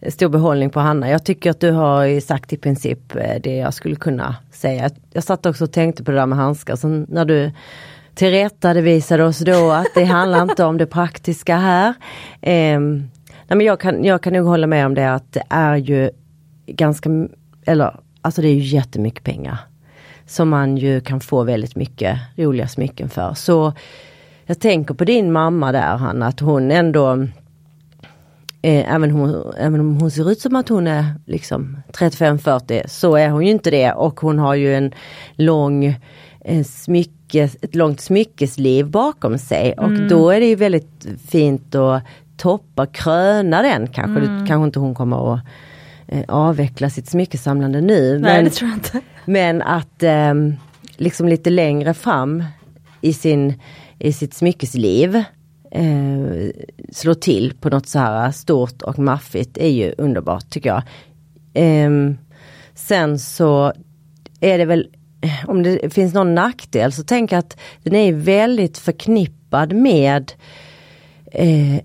stor 0.09 0.29
behållning 0.29 0.69
på 0.69 0.79
Hanna. 0.79 1.09
Jag 1.09 1.25
tycker 1.25 1.51
att 1.51 1.59
du 1.59 1.71
har 1.71 2.19
sagt 2.19 2.53
i 2.53 2.57
princip 2.57 3.15
eh, 3.15 3.41
det 3.43 3.55
jag 3.55 3.73
skulle 3.73 3.95
kunna 3.95 4.35
säga. 4.51 4.89
Jag 5.13 5.23
satt 5.23 5.45
också 5.45 5.63
och 5.63 5.71
tänkte 5.71 6.03
på 6.03 6.11
det 6.11 6.17
där 6.17 6.25
med 6.25 6.37
handskar. 6.37 6.75
Så 6.75 6.87
när 6.87 7.25
du 7.25 7.51
tillrättavisade 8.15 9.23
oss 9.23 9.39
då 9.39 9.71
att 9.71 9.87
det 9.95 10.05
handlar 10.05 10.41
inte 10.41 10.63
om 10.63 10.77
det 10.77 10.85
praktiska 10.85 11.55
här. 11.55 11.93
Eh, 12.41 12.79
Nej, 13.51 13.57
men 13.57 13.65
jag, 13.65 13.79
kan, 13.79 14.03
jag 14.03 14.21
kan 14.21 14.33
nog 14.33 14.45
hålla 14.45 14.67
med 14.67 14.85
om 14.85 14.93
det 14.93 15.13
att 15.13 15.33
det 15.33 15.43
är 15.49 15.75
ju 15.75 16.09
ganska, 16.65 17.09
eller 17.65 17.99
alltså 18.21 18.41
det 18.41 18.47
är 18.47 18.53
ju 18.53 18.75
jättemycket 18.75 19.23
pengar. 19.23 19.57
Som 20.25 20.49
man 20.49 20.77
ju 20.77 21.01
kan 21.01 21.19
få 21.19 21.43
väldigt 21.43 21.75
mycket 21.75 22.19
roliga 22.35 22.67
smycken 22.67 23.09
för. 23.09 23.33
Så 23.33 23.73
jag 24.45 24.59
tänker 24.59 24.93
på 24.93 25.03
din 25.03 25.31
mamma 25.31 25.71
där 25.71 25.97
Hanna, 25.97 26.27
att 26.27 26.39
hon 26.39 26.71
ändå 26.71 27.13
eh, 28.61 28.93
även, 28.93 29.11
hon, 29.11 29.53
även 29.57 29.79
om 29.79 30.01
hon 30.01 30.11
ser 30.11 30.31
ut 30.31 30.39
som 30.39 30.55
att 30.55 30.69
hon 30.69 30.87
är 30.87 31.05
liksom 31.25 31.77
35-40 31.93 32.87
så 32.87 33.15
är 33.15 33.29
hon 33.29 33.45
ju 33.45 33.51
inte 33.51 33.71
det 33.71 33.91
och 33.91 34.19
hon 34.19 34.39
har 34.39 34.55
ju 34.55 34.75
en 34.75 34.93
lång 35.35 35.95
en 36.43 36.63
smyckes, 36.63 37.57
ett 37.61 37.75
långt 37.75 38.01
smyckesliv 38.01 38.87
bakom 38.87 39.37
sig 39.37 39.73
och 39.73 39.87
mm. 39.87 40.07
då 40.07 40.29
är 40.29 40.39
det 40.39 40.45
ju 40.45 40.55
väldigt 40.55 41.07
fint 41.27 41.75
att 41.75 42.03
toppa, 42.41 42.85
kröna 42.85 43.61
den 43.61 43.87
kanske. 43.87 44.25
Mm. 44.25 44.47
kanske 44.47 44.65
inte 44.65 44.79
hon 44.79 44.95
kommer 44.95 45.33
att 45.33 45.41
eh, 46.07 46.23
avveckla 46.27 46.89
sitt 46.89 47.09
smyckesamlande 47.09 47.81
nu. 47.81 48.19
Nej, 48.19 48.35
men, 48.35 48.43
det 48.43 48.49
tror 48.49 48.69
jag 48.69 48.77
inte. 48.77 49.01
men 49.25 49.61
att 49.61 50.03
eh, 50.03 50.33
liksom 50.97 51.27
lite 51.27 51.49
längre 51.49 51.93
fram 51.93 52.43
i, 53.01 53.13
sin, 53.13 53.53
i 53.99 54.13
sitt 54.13 54.33
smyckesliv 54.33 55.15
eh, 55.71 56.51
slå 56.91 57.13
till 57.13 57.53
på 57.59 57.69
något 57.69 57.87
så 57.87 57.99
här 57.99 58.31
stort 58.31 58.81
och 58.81 58.99
maffigt 58.99 59.57
är 59.57 59.69
ju 59.69 59.93
underbart 59.97 60.49
tycker 60.49 60.69
jag. 60.69 60.83
Eh, 61.53 62.15
sen 62.73 63.19
så 63.19 63.73
är 64.39 64.57
det 64.57 64.65
väl, 64.65 64.87
om 65.47 65.63
det 65.63 65.93
finns 65.93 66.13
någon 66.13 66.35
nackdel 66.35 66.91
så 66.91 67.03
jag 67.35 67.39
att 67.39 67.57
den 67.83 67.95
är 67.95 68.13
väldigt 68.13 68.77
förknippad 68.77 69.73
med 69.73 70.31
eh, 71.31 71.79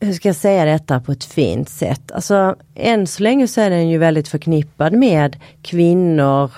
hur 0.00 0.12
ska 0.12 0.28
jag 0.28 0.36
säga 0.36 0.64
detta 0.64 1.00
på 1.00 1.12
ett 1.12 1.24
fint 1.24 1.68
sätt? 1.68 2.12
Alltså 2.12 2.56
än 2.74 3.06
så 3.06 3.22
länge 3.22 3.48
så 3.48 3.60
är 3.60 3.70
den 3.70 3.88
ju 3.88 3.98
väldigt 3.98 4.28
förknippad 4.28 4.92
med 4.92 5.36
kvinnor, 5.62 6.50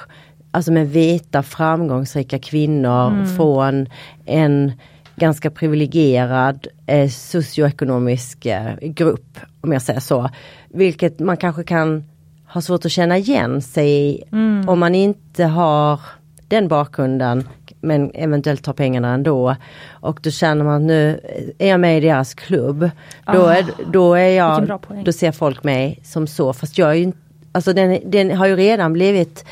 alltså 0.51 0.73
med 0.73 0.91
vita 0.91 1.43
framgångsrika 1.43 2.39
kvinnor 2.39 3.09
mm. 3.09 3.37
från 3.37 3.89
en 4.25 4.73
ganska 5.17 5.51
privilegierad 5.51 6.67
eh, 6.87 7.09
socioekonomisk 7.09 8.47
eh, 8.47 8.75
grupp, 8.81 9.39
om 9.61 9.73
jag 9.73 9.83
säger 9.83 10.01
så. 10.01 10.31
Vilket 10.69 11.19
man 11.19 11.37
kanske 11.37 11.65
kan 11.65 12.05
ha 12.47 12.61
svårt 12.61 12.85
att 12.85 12.93
känna 12.93 13.19
igen 13.19 13.63
sig 13.63 13.91
i 13.91 14.25
mm. 14.33 14.69
om 14.69 14.79
man 14.79 14.95
inte 14.95 15.45
har 15.45 16.01
den 16.49 16.69
bakgrunden 16.69 17.49
men 17.81 18.11
eventuellt 18.15 18.65
tar 18.65 18.73
pengarna 18.73 19.15
ändå. 19.15 19.57
Och 19.91 20.21
då 20.23 20.31
känner 20.31 20.65
man 20.65 20.75
att 20.75 20.83
nu 20.83 21.21
är 21.59 21.69
jag 21.69 21.81
med 21.81 21.99
i 21.99 22.01
deras 22.01 22.35
klubb. 22.35 22.91
Då, 23.27 23.47
är, 23.47 23.63
ah, 23.63 23.83
då, 23.93 24.15
är 24.15 24.29
jag, 24.29 24.81
då 25.05 25.13
ser 25.13 25.33
folk 25.33 25.65
mig 25.65 26.01
som 26.05 26.27
så 26.27 26.53
fast 26.53 26.79
jag 26.79 26.91
är 26.91 26.95
ju 26.95 27.13
Alltså 27.53 27.73
den, 27.73 28.11
den 28.11 28.37
har 28.37 28.47
ju 28.47 28.57
redan 28.57 28.93
blivit 28.93 29.45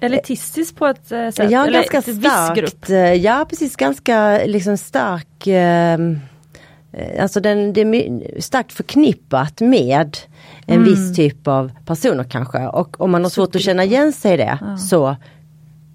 Elitistisk 0.00 0.76
på 0.76 0.86
ett 0.86 1.12
eh, 1.12 1.30
sätt? 1.30 1.50
Ja, 1.50 1.66
Eller 1.66 1.78
ganska 1.78 2.02
starkt. 2.02 2.90
Eh, 2.90 3.14
ja, 3.14 3.46
precis 3.50 3.76
ganska 3.76 4.40
liksom 4.46 4.76
stark 4.76 5.46
ehm, 5.46 6.18
eh, 6.92 7.22
Alltså 7.22 7.40
den, 7.40 7.72
det 7.72 7.80
är 7.80 8.40
starkt 8.40 8.72
förknippat 8.72 9.60
med 9.60 10.16
en 10.66 10.74
mm. 10.74 10.84
viss 10.84 11.16
typ 11.16 11.48
av 11.48 11.70
personer 11.86 12.24
kanske. 12.24 12.66
Och 12.66 13.00
om 13.00 13.10
man 13.10 13.22
har 13.22 13.30
svårt 13.30 13.56
att 13.56 13.62
känna 13.62 13.84
igen 13.84 14.12
sig 14.12 14.34
i 14.34 14.36
det 14.36 14.58
ja. 14.60 14.76
så 14.76 15.16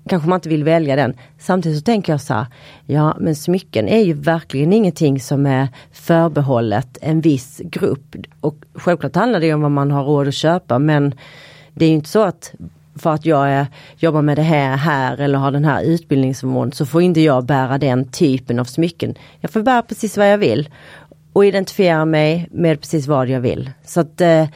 kanske 0.08 0.30
man 0.30 0.38
inte 0.38 0.50
vill 0.50 0.64
välja 0.64 0.96
den. 0.96 1.14
Samtidigt 1.40 1.78
så 1.78 1.84
tänker 1.84 2.14
jag 2.14 2.22
så 2.22 2.34
här, 2.34 2.46
ja 2.86 3.16
men 3.20 3.36
smycken 3.36 3.88
är 3.88 4.04
ju 4.04 4.14
verkligen 4.14 4.74
ingenting 4.74 5.20
som 5.20 5.46
är 5.46 5.68
förbehållet 5.92 6.98
en 7.02 7.22
viss 7.22 7.62
grupp. 7.64 8.16
Och 8.40 8.56
självklart 8.74 9.16
handlar 9.16 9.40
det 9.40 9.54
om 9.54 9.62
vad 9.62 9.72
man 9.72 9.92
har 9.92 10.04
råd 10.04 10.28
att 10.28 10.34
köpa 10.34 10.80
men 10.80 11.16
det 11.74 11.86
är 11.86 11.90
ju 11.90 11.96
inte 11.96 12.10
så 12.10 12.22
att 12.24 12.54
för 12.96 13.14
att 13.14 13.26
jag 13.26 13.50
är, 13.50 13.68
jobbar 13.98 14.22
med 14.22 14.38
det 14.38 14.42
här, 14.42 14.78
här 14.78 15.18
eller 15.18 15.40
har 15.40 15.52
den 15.52 15.66
här 15.66 15.84
utbildningsförmånen 15.84 16.72
så 16.72 16.86
får 16.86 17.02
inte 17.02 17.22
jag 17.22 17.46
bära 17.46 17.78
den 17.78 18.08
typen 18.08 18.60
av 18.60 18.66
smycken. 18.66 19.16
Jag 19.40 19.52
får 19.52 19.62
bära 19.62 19.82
precis 19.82 20.18
vad 20.18 20.32
jag 20.32 20.38
vill 20.38 20.70
och 21.34 21.46
identifiera 21.46 22.06
mig 22.06 22.48
med 22.52 22.82
precis 22.82 23.08
vad 23.08 23.30
jag 23.30 23.42
vill. 23.42 23.72
Så 23.86 24.00
att 24.00 24.22
eh, 24.22 24.48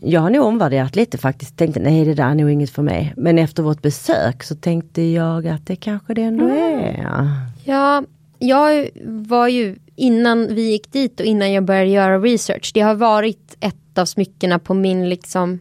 jag 0.00 0.20
har 0.20 0.30
nog 0.30 0.46
omvärderat 0.46 0.96
lite 0.96 1.18
faktiskt. 1.18 1.56
Tänkte 1.56 1.80
nej 1.80 2.04
det 2.04 2.14
där 2.14 2.24
är 2.24 2.34
nog 2.34 2.50
inget 2.50 2.70
för 2.70 2.82
mig. 2.82 3.14
Men 3.16 3.38
efter 3.38 3.62
vårt 3.62 3.82
besök 3.82 4.42
så 4.42 4.54
tänkte 4.54 5.02
jag 5.02 5.46
att 5.46 5.66
det 5.66 5.76
kanske 5.76 6.14
det 6.14 6.22
ändå 6.22 6.44
mm. 6.44 6.58
är. 6.58 7.36
Ja, 7.64 8.04
jag 8.38 8.88
var 9.04 9.48
ju 9.48 9.76
innan 9.96 10.54
vi 10.54 10.70
gick 10.70 10.92
dit 10.92 11.20
och 11.20 11.26
innan 11.26 11.52
jag 11.52 11.64
började 11.64 11.90
göra 11.90 12.18
research. 12.18 12.70
Det 12.74 12.80
har 12.80 12.94
varit 12.94 13.56
ett 13.60 13.98
av 13.98 14.04
smyckena 14.04 14.58
på 14.58 14.74
min 14.74 15.08
liksom 15.08 15.60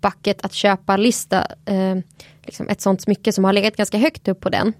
bucket 0.00 0.44
att 0.44 0.52
köpa-lista. 0.52 1.46
Eh, 1.64 1.96
liksom 2.42 2.68
ett 2.68 2.80
sånt 2.80 3.00
smycke 3.00 3.32
som 3.32 3.44
har 3.44 3.52
legat 3.52 3.76
ganska 3.76 3.98
högt 3.98 4.28
upp 4.28 4.40
på 4.40 4.48
den. 4.48 4.72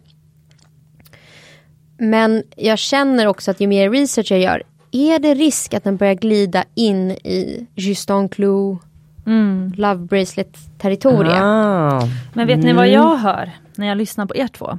Men 1.99 2.43
jag 2.57 2.79
känner 2.79 3.27
också 3.27 3.51
att 3.51 3.61
ju 3.61 3.67
mer 3.67 3.91
research 3.91 4.31
jag 4.31 4.41
gör, 4.41 4.63
är 4.93 5.19
det 5.19 5.35
risk 5.35 5.75
att 5.75 5.85
den 5.85 5.97
börjar 5.97 6.15
glida 6.15 6.65
in 6.75 7.11
i 7.11 7.67
Justin 7.75 8.29
Clou 8.29 8.79
mm. 9.27 9.73
Love 9.77 10.07
Bracelet 10.07 10.59
territorium? 10.79 11.43
Ah. 11.43 12.01
Men 12.33 12.47
vet 12.47 12.55
mm. 12.55 12.67
ni 12.67 12.73
vad 12.73 12.87
mm. 12.87 12.95
jag 12.95 13.17
hör 13.17 13.51
när 13.77 13.87
jag 13.87 13.99
lyssnar 13.99 14.27
på 14.27 14.37
er 14.37 14.49
två? 14.49 14.79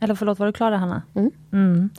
Eller 0.00 0.14
förlåt, 0.14 0.38
var 0.38 0.46
du 0.46 0.52
klar 0.52 0.70
där 0.70 0.78
Hanna? 0.78 1.02
Mm. 1.14 1.30
mm. 1.52 1.90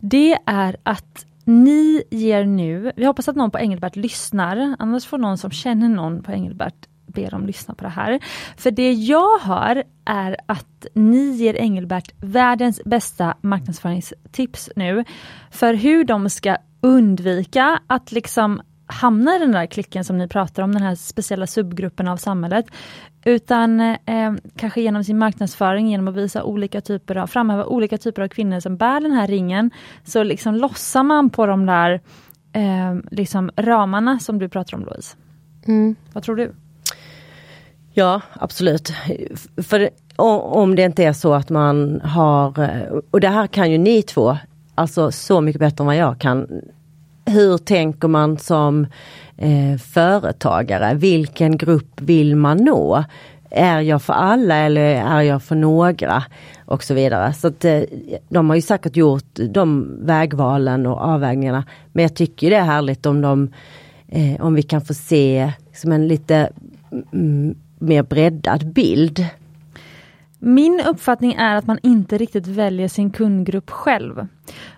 Det 0.00 0.38
är 0.46 0.76
att 0.82 1.26
ni 1.44 2.02
ger 2.10 2.44
nu, 2.44 2.92
vi 2.96 3.04
hoppas 3.04 3.28
att 3.28 3.36
någon 3.36 3.50
på 3.50 3.58
Engelbert 3.58 3.96
lyssnar, 3.96 4.76
annars 4.78 5.06
får 5.06 5.18
någon 5.18 5.38
som 5.38 5.50
känner 5.50 5.88
någon 5.88 6.22
på 6.22 6.32
Engelbert 6.32 6.86
be 7.06 7.28
dem 7.28 7.46
lyssna 7.46 7.74
på 7.74 7.84
det 7.84 7.90
här. 7.90 8.20
För 8.56 8.70
det 8.70 8.92
jag 8.92 9.38
hör 9.38 9.84
är 10.04 10.36
att 10.46 10.86
ni 10.94 11.30
ger 11.30 11.54
Engelbert 11.54 12.12
världens 12.20 12.80
bästa 12.84 13.34
marknadsföringstips 13.40 14.70
nu 14.76 15.04
för 15.50 15.74
hur 15.74 16.04
de 16.04 16.30
ska 16.30 16.56
undvika 16.86 17.80
att 17.86 18.12
liksom 18.12 18.60
hamna 18.86 19.36
i 19.36 19.38
den 19.38 19.52
där 19.52 19.66
klicken 19.66 20.04
som 20.04 20.18
ni 20.18 20.28
pratar 20.28 20.62
om, 20.62 20.72
den 20.72 20.82
här 20.82 20.94
speciella 20.94 21.46
subgruppen 21.46 22.08
av 22.08 22.16
samhället. 22.16 22.66
Utan 23.24 23.80
eh, 23.80 24.32
kanske 24.56 24.80
genom 24.80 25.04
sin 25.04 25.18
marknadsföring, 25.18 25.90
genom 25.90 26.08
att 26.08 26.16
visa 26.16 26.42
olika 26.42 26.80
typer 26.80 27.16
av, 27.16 27.26
framhäva 27.26 27.64
olika 27.64 27.98
typer 27.98 28.22
av 28.22 28.28
kvinnor 28.28 28.60
som 28.60 28.76
bär 28.76 29.00
den 29.00 29.12
här 29.12 29.26
ringen, 29.26 29.70
så 30.04 30.22
liksom 30.22 30.54
lossar 30.54 31.02
man 31.02 31.30
på 31.30 31.46
de 31.46 31.66
där 31.66 32.00
eh, 32.52 32.94
liksom 33.10 33.50
ramarna 33.56 34.18
som 34.18 34.38
du 34.38 34.48
pratar 34.48 34.76
om 34.76 34.84
Louise. 34.84 35.16
Mm. 35.66 35.96
Vad 36.12 36.22
tror 36.22 36.36
du? 36.36 36.54
Ja, 37.92 38.20
absolut. 38.32 38.92
För 39.62 39.90
om 40.52 40.74
det 40.74 40.82
inte 40.82 41.04
är 41.04 41.12
så 41.12 41.34
att 41.34 41.50
man 41.50 42.00
har, 42.00 42.54
och 43.10 43.20
det 43.20 43.28
här 43.28 43.46
kan 43.46 43.70
ju 43.70 43.78
ni 43.78 44.02
två, 44.02 44.36
alltså 44.74 45.10
så 45.10 45.40
mycket 45.40 45.60
bättre 45.60 45.82
än 45.82 45.86
vad 45.86 45.96
jag 45.96 46.18
kan. 46.18 46.62
Hur 47.28 47.58
tänker 47.58 48.08
man 48.08 48.38
som 48.38 48.86
eh, 49.36 49.78
företagare? 49.78 50.94
Vilken 50.94 51.56
grupp 51.56 52.00
vill 52.00 52.36
man 52.36 52.56
nå? 52.56 53.04
Är 53.50 53.80
jag 53.80 54.02
för 54.02 54.12
alla 54.12 54.56
eller 54.56 54.82
är 54.94 55.22
jag 55.22 55.42
för 55.42 55.54
några? 55.54 56.24
Och 56.64 56.84
så 56.84 56.94
vidare. 56.94 57.32
Så 57.32 57.48
att, 57.48 57.64
eh, 57.64 57.80
de 58.28 58.48
har 58.48 58.56
ju 58.56 58.62
säkert 58.62 58.96
gjort 58.96 59.38
de 59.50 59.96
vägvalen 60.06 60.86
och 60.86 61.00
avvägningarna. 61.00 61.64
Men 61.92 62.02
jag 62.02 62.14
tycker 62.14 62.50
det 62.50 62.56
är 62.56 62.64
härligt 62.64 63.06
om 63.06 63.20
de, 63.20 63.52
eh, 64.08 64.40
om 64.40 64.54
vi 64.54 64.62
kan 64.62 64.80
få 64.80 64.94
se 64.94 65.52
som 65.74 65.92
en 65.92 66.08
lite 66.08 66.50
mm, 67.12 67.54
mer 67.78 68.02
breddad 68.02 68.72
bild. 68.72 69.26
Min 70.38 70.80
uppfattning 70.86 71.34
är 71.34 71.56
att 71.56 71.66
man 71.66 71.78
inte 71.82 72.18
riktigt 72.18 72.46
väljer 72.46 72.88
sin 72.88 73.10
kundgrupp 73.10 73.70
själv. 73.70 74.26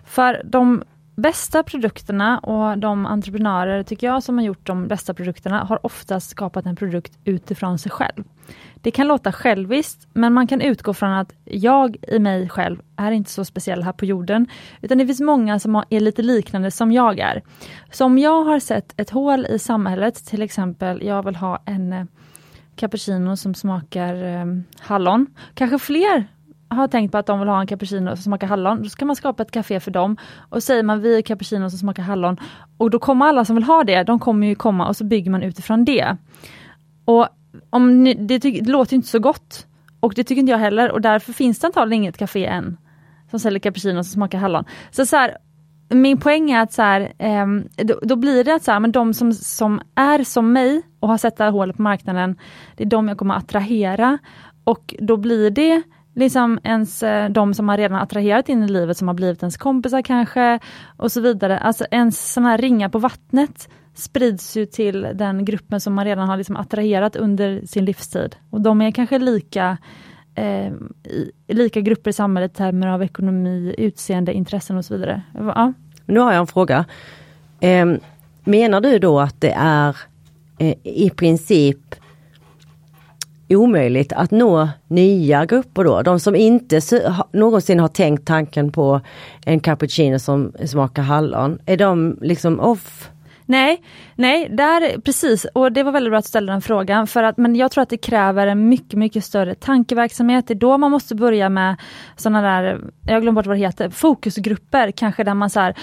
För 0.03 0.41
de 0.45 0.83
bästa 1.19 1.63
produkterna 1.63 2.39
och 2.39 2.77
de 2.77 3.05
entreprenörer, 3.05 3.83
tycker 3.83 4.07
jag, 4.07 4.23
som 4.23 4.37
har 4.37 4.45
gjort 4.45 4.67
de 4.67 4.87
bästa 4.87 5.13
produkterna 5.13 5.63
har 5.63 5.85
oftast 5.85 6.29
skapat 6.29 6.65
en 6.65 6.75
produkt 6.75 7.17
utifrån 7.23 7.79
sig 7.79 7.91
själv. 7.91 8.23
Det 8.81 8.91
kan 8.91 9.07
låta 9.07 9.31
själviskt, 9.31 10.07
men 10.13 10.33
man 10.33 10.47
kan 10.47 10.61
utgå 10.61 10.93
från 10.93 11.11
att 11.11 11.33
jag 11.43 11.97
i 12.07 12.19
mig 12.19 12.49
själv 12.49 12.81
är 12.95 13.11
inte 13.11 13.31
så 13.31 13.45
speciell 13.45 13.83
här 13.83 13.91
på 13.91 14.05
jorden, 14.05 14.47
utan 14.81 14.97
det 14.97 15.05
finns 15.05 15.21
många 15.21 15.59
som 15.59 15.83
är 15.89 15.99
lite 15.99 16.21
liknande 16.21 16.71
som 16.71 16.91
jag 16.91 17.19
är. 17.19 17.41
Så 17.91 18.05
om 18.05 18.17
jag 18.17 18.43
har 18.43 18.59
sett 18.59 18.99
ett 18.99 19.09
hål 19.09 19.45
i 19.45 19.59
samhället, 19.59 20.25
till 20.25 20.41
exempel 20.41 21.03
jag 21.03 21.25
vill 21.25 21.35
ha 21.35 21.63
en 21.65 21.93
eh, 21.93 22.05
cappuccino 22.75 23.37
som 23.37 23.53
smakar 23.53 24.23
eh, 24.23 24.45
hallon. 24.79 25.27
Kanske 25.53 25.79
fler 25.79 26.27
har 26.69 26.87
tänkt 26.87 27.11
på 27.11 27.17
att 27.17 27.25
de 27.25 27.39
vill 27.39 27.49
ha 27.49 27.61
en 27.61 27.67
cappuccino 27.67 28.15
som 28.15 28.23
smakar 28.23 28.47
hallon. 28.47 28.83
Då 28.83 28.89
ska 28.89 29.05
man 29.05 29.15
skapa 29.15 29.43
ett 29.43 29.51
café 29.51 29.79
för 29.79 29.91
dem. 29.91 30.17
Och 30.49 30.63
säger 30.63 30.83
man 30.83 31.01
vi 31.01 31.17
är 31.17 31.21
cappuccino 31.21 31.69
som 31.69 31.79
smakar 31.79 32.03
hallon. 32.03 32.37
Och 32.77 32.89
då 32.89 32.99
kommer 32.99 33.25
alla 33.25 33.45
som 33.45 33.55
vill 33.55 33.63
ha 33.63 33.83
det, 33.83 34.03
de 34.03 34.19
kommer 34.19 34.47
ju 34.47 34.55
komma 34.55 34.87
och 34.87 34.97
så 34.97 35.03
bygger 35.03 35.31
man 35.31 35.43
utifrån 35.43 35.85
det. 35.85 36.17
Och 37.05 37.27
om 37.69 38.03
ni, 38.03 38.13
det, 38.13 38.37
det 38.37 38.61
låter 38.61 38.95
inte 38.95 39.07
så 39.07 39.19
gott. 39.19 39.65
Och 39.99 40.13
det 40.15 40.23
tycker 40.23 40.39
inte 40.39 40.51
jag 40.51 40.59
heller 40.59 40.91
och 40.91 41.01
därför 41.01 41.33
finns 41.33 41.59
det 41.59 41.67
antagligen 41.67 42.03
inget 42.03 42.17
café 42.17 42.45
än 42.45 42.77
som 43.29 43.39
säljer 43.39 43.59
cappuccino 43.59 44.03
som 44.03 44.13
smakar 44.13 44.37
hallon. 44.37 44.63
Så, 44.91 45.05
så 45.05 45.15
här, 45.15 45.37
min 45.89 46.19
poäng 46.19 46.51
är 46.51 46.61
att 46.61 46.73
så 46.73 46.81
här, 46.81 47.13
eh, 47.17 47.47
då, 47.85 47.99
då, 48.01 48.15
blir 48.15 48.43
det 48.43 48.55
att 48.55 48.63
så 48.63 48.71
här, 48.71 48.79
men 48.79 48.91
de 48.91 49.13
som, 49.13 49.33
som 49.33 49.81
är 49.95 50.23
som 50.23 50.53
mig 50.53 50.81
och 50.99 51.07
har 51.07 51.17
sett 51.17 51.37
det 51.37 51.43
här 51.43 51.51
hålet 51.51 51.75
på 51.75 51.81
marknaden, 51.81 52.35
det 52.75 52.83
är 52.83 52.87
de 52.87 53.07
jag 53.07 53.17
kommer 53.17 53.35
att 53.35 53.43
attrahera. 53.43 54.17
Och 54.63 54.95
då 54.99 55.17
blir 55.17 55.49
det 55.49 55.83
liksom 56.15 56.59
ens 56.63 57.03
eh, 57.03 57.29
de 57.29 57.53
som 57.53 57.65
man 57.65 57.77
redan 57.77 57.99
attraherat 58.01 58.49
in 58.49 58.63
i 58.63 58.67
livet, 58.67 58.97
som 58.97 59.07
har 59.07 59.15
blivit 59.15 59.43
ens 59.43 59.57
kompisar 59.57 60.01
kanske, 60.01 60.59
och 60.97 61.11
så 61.11 61.21
vidare. 61.21 61.59
Alltså 61.59 61.85
ens 61.91 62.33
sådana 62.33 62.49
här 62.49 62.57
ringar 62.57 62.89
på 62.89 62.99
vattnet 62.99 63.69
sprids 63.93 64.57
ju 64.57 64.65
till 64.65 65.07
den 65.13 65.45
gruppen 65.45 65.81
som 65.81 65.93
man 65.93 66.05
redan 66.05 66.29
har 66.29 66.37
liksom 66.37 66.55
attraherat 66.55 67.15
under 67.15 67.65
sin 67.65 67.85
livstid. 67.85 68.35
Och 68.49 68.61
de 68.61 68.81
är 68.81 68.91
kanske 68.91 69.19
lika 69.19 69.77
eh, 70.35 70.73
lika 71.47 71.81
grupper 71.81 72.09
i 72.09 72.13
samhället 72.13 72.51
i 72.51 72.55
termer 72.55 72.87
av 72.87 73.03
ekonomi, 73.03 73.75
utseende, 73.77 74.33
intressen 74.33 74.77
och 74.77 74.85
så 74.85 74.93
vidare. 74.93 75.21
Ja. 75.33 75.73
Nu 76.05 76.19
har 76.19 76.31
jag 76.31 76.39
en 76.39 76.47
fråga. 76.47 76.85
Eh, 77.59 77.85
menar 78.43 78.81
du 78.81 78.99
då 78.99 79.19
att 79.19 79.41
det 79.41 79.53
är 79.57 79.97
eh, 80.57 80.75
i 80.83 81.09
princip 81.09 81.95
omöjligt 83.55 84.13
att 84.13 84.31
nå 84.31 84.69
nya 84.87 85.45
grupper 85.45 85.83
då? 85.83 86.01
De 86.01 86.19
som 86.19 86.35
inte 86.35 86.81
någonsin 87.31 87.79
har 87.79 87.87
tänkt 87.87 88.27
tanken 88.27 88.71
på 88.71 89.01
en 89.45 89.59
cappuccino 89.59 90.19
som 90.19 90.53
smakar 90.65 91.01
hallon. 91.03 91.59
Är 91.65 91.77
de 91.77 92.17
liksom 92.21 92.59
off? 92.59 93.09
Nej, 93.49 93.81
nej, 94.15 94.49
där, 94.51 95.01
precis. 95.01 95.45
Och 95.53 95.71
det 95.71 95.83
var 95.83 95.91
väldigt 95.91 96.11
bra 96.11 96.19
att 96.19 96.25
ställa 96.25 96.51
den 96.51 96.61
frågan. 96.61 97.07
För 97.07 97.23
att, 97.23 97.37
men 97.37 97.55
jag 97.55 97.71
tror 97.71 97.81
att 97.81 97.89
det 97.89 97.97
kräver 97.97 98.47
en 98.47 98.69
mycket, 98.69 98.99
mycket 98.99 99.25
större 99.25 99.55
tankeverksamhet. 99.55 100.47
Det 100.47 100.53
är 100.53 100.55
då 100.55 100.77
man 100.77 100.91
måste 100.91 101.15
börja 101.15 101.49
med 101.49 101.75
sådana 102.15 102.41
där, 102.41 102.81
jag 103.07 103.21
glömde 103.21 103.31
bort 103.39 103.45
vad 103.45 103.55
det 103.55 103.59
heter, 103.59 103.89
fokusgrupper. 103.89 104.91
Kanske 104.91 105.23
där 105.23 105.33
man 105.33 105.49
så 105.49 105.59
här, 105.59 105.75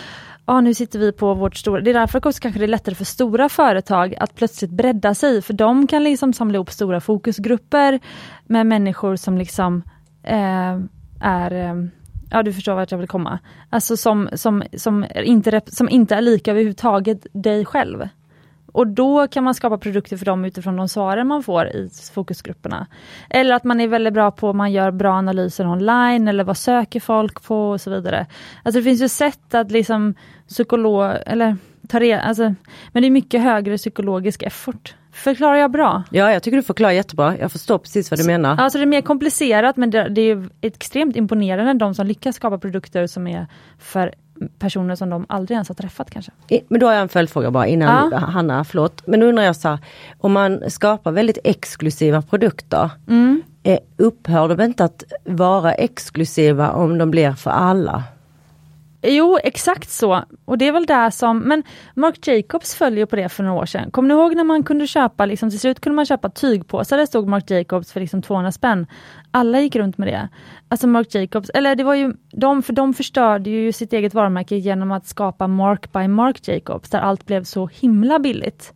ah, 0.47 0.61
nu 0.61 0.75
sitter 0.75 0.99
vi 0.99 1.13
på 1.13 1.35
vårt 1.35 1.57
stora... 1.57 1.81
Det 1.81 1.91
är 1.91 1.95
därför 1.95 2.19
också 2.27 2.41
kanske 2.41 2.61
det 2.61 2.67
är 2.67 2.69
lättare 2.69 2.95
för 2.95 3.05
stora 3.05 3.49
företag 3.49 4.15
att 4.21 4.35
plötsligt 4.35 4.71
bredda 4.71 5.15
sig. 5.15 5.43
För 5.43 5.53
de 5.53 5.87
kan 5.87 6.05
liksom 6.05 6.33
samla 6.33 6.55
ihop 6.55 6.71
stora 6.71 7.01
fokusgrupper 7.01 8.01
med 8.47 8.67
människor 8.67 9.17
som 9.17 9.39
liksom 9.39 9.83
eh, 10.23 10.79
är 11.21 11.53
eh, 11.53 11.75
Ja 12.31 12.43
du 12.43 12.53
förstår 12.53 12.75
vart 12.75 12.91
jag 12.91 12.99
vill 12.99 13.09
komma. 13.09 13.39
Alltså 13.71 13.97
som, 13.97 14.29
som, 14.33 14.63
som, 14.77 15.07
inte, 15.15 15.61
som 15.67 15.89
inte 15.89 16.15
är 16.15 16.21
lika 16.21 16.51
överhuvudtaget 16.51 17.27
dig 17.33 17.65
själv. 17.65 18.09
Och 18.77 18.87
då 18.87 19.29
kan 19.29 19.45
man 19.45 19.55
skapa 19.55 19.79
produkter 19.79 20.17
för 20.17 20.25
dem 20.25 20.45
utifrån 20.45 20.77
de 20.77 20.89
svaren 20.89 21.27
man 21.27 21.43
får 21.43 21.67
i 21.67 21.91
fokusgrupperna. 22.15 22.87
Eller 23.31 23.55
att 23.55 23.65
man 23.65 23.81
är 23.81 23.89
väldigt 23.89 24.13
bra 24.13 24.31
på, 24.31 24.53
man 24.53 24.73
gör 24.73 24.91
bra 24.91 25.13
analyser 25.13 25.67
online 25.67 26.29
eller 26.29 26.45
vad 26.45 26.57
söker 26.57 27.01
folk 27.01 27.43
på 27.43 27.71
och 27.71 27.81
så 27.81 27.91
vidare. 27.91 28.27
Alltså 28.63 28.81
det 28.81 28.85
finns 28.85 29.03
ju 29.03 29.09
sätt 29.09 29.55
att 29.55 29.71
liksom 29.71 30.15
psykolog, 30.49 31.17
eller 31.27 31.57
ta 31.89 32.01
reda, 32.01 32.21
alltså, 32.21 32.55
men 32.93 33.03
det 33.03 33.09
är 33.09 33.11
mycket 33.11 33.43
högre 33.43 33.77
psykologisk 33.77 34.43
effort 34.43 34.95
Förklarar 35.13 35.57
jag 35.57 35.71
bra? 35.71 36.03
Ja, 36.11 36.33
jag 36.33 36.43
tycker 36.43 36.57
du 36.57 36.63
förklarar 36.63 36.93
jättebra. 36.93 37.39
Jag 37.39 37.53
förstår 37.53 37.79
precis 37.79 38.11
vad 38.11 38.21
du 38.21 38.25
menar. 38.25 38.57
Alltså 38.59 38.79
det 38.79 38.85
är 38.85 38.87
mer 38.87 39.01
komplicerat 39.01 39.77
men 39.77 39.91
det, 39.91 40.09
det 40.09 40.21
är 40.21 40.49
extremt 40.61 41.17
imponerande 41.17 41.75
de 41.75 41.95
som 41.95 42.07
lyckas 42.07 42.37
skapa 42.37 42.59
produkter 42.59 43.07
som 43.07 43.27
är 43.27 43.47
för 43.79 44.15
personer 44.59 44.95
som 44.95 45.11
de 45.11 45.27
aldrig 45.29 45.55
ens 45.55 45.69
har 45.69 45.75
träffat 45.75 46.11
kanske. 46.11 46.33
Men 46.69 46.81
då 46.81 46.87
har 46.87 46.93
jag 46.93 47.03
en 47.03 47.09
följdfråga 47.09 47.51
bara 47.51 47.67
innan 47.67 48.11
ja. 48.13 48.19
Hanna, 48.19 48.65
förlåt. 48.65 49.07
Men 49.07 49.21
då 49.21 49.27
undrar 49.27 49.45
jag 49.45 49.57
så 49.57 49.69
här, 49.69 49.79
om 50.19 50.33
man 50.33 50.71
skapar 50.71 51.13
väldigt 51.13 51.39
exklusiva 51.45 52.23
produkter, 52.23 52.91
mm. 53.09 53.43
Eh, 53.63 53.79
upphör 53.97 54.49
de 54.49 54.65
inte 54.65 54.85
att 54.85 55.05
vara 55.25 55.73
exklusiva 55.73 56.71
om 56.71 56.99
de 56.99 57.11
blir 57.11 57.33
för 57.33 57.51
alla? 57.51 58.05
Jo, 59.09 59.39
exakt 59.43 59.91
så. 59.91 60.25
Och 60.45 60.59
det 60.59 60.69
är 60.69 60.73
väl 60.73 60.87
där 60.87 61.11
som, 61.11 61.39
men 61.39 61.63
Marc 61.95 62.27
Jacobs 62.27 62.75
följer 62.75 63.07
på 63.07 63.17
det 63.17 63.29
för 63.29 63.43
några 63.43 63.59
år 63.63 63.67
sedan. 63.67 63.91
Kommer 63.91 64.09
ni 64.09 64.15
ihåg 64.15 64.37
när 64.37 64.45
man 64.45 64.63
kunde 64.63 64.87
köpa, 64.87 65.27
liksom, 65.27 65.51
till 65.51 65.61
slut 65.61 65.81
kunde 65.81 65.97
man 65.97 66.07
köpa 66.07 66.29
tygpåsar 66.29 66.97
där 66.97 67.03
det 67.03 67.07
stod 67.07 67.29
Marc 67.29 67.51
Jacobs 67.51 67.93
för 67.93 68.01
liksom 68.01 68.23
200 68.23 68.53
spänn. 68.53 68.87
Alla 69.31 69.61
gick 69.61 69.77
runt 69.77 69.99
med 69.99 70.09
det. 70.09 70.29
Alltså 70.69 70.87
Marc 70.87 71.15
Jacobs, 71.15 71.51
eller 71.51 71.75
det 71.75 71.85
var 71.85 71.95
ju 71.95 72.15
de, 72.33 72.63
för 72.63 72.73
de 72.73 72.95
förstörde 72.95 73.51
ju 73.51 73.73
sitt 73.73 73.93
eget 73.93 74.15
varumärke 74.15 74.57
genom 74.57 74.93
att 74.93 75.07
skapa 75.07 75.47
Mark 75.47 75.93
by 75.93 76.09
Marc 76.09 76.49
Jacobs, 76.49 76.91
där 76.91 76.99
allt 76.99 77.27
blev 77.27 77.45
så 77.45 77.67
himla 77.67 78.19
billigt. 78.19 78.73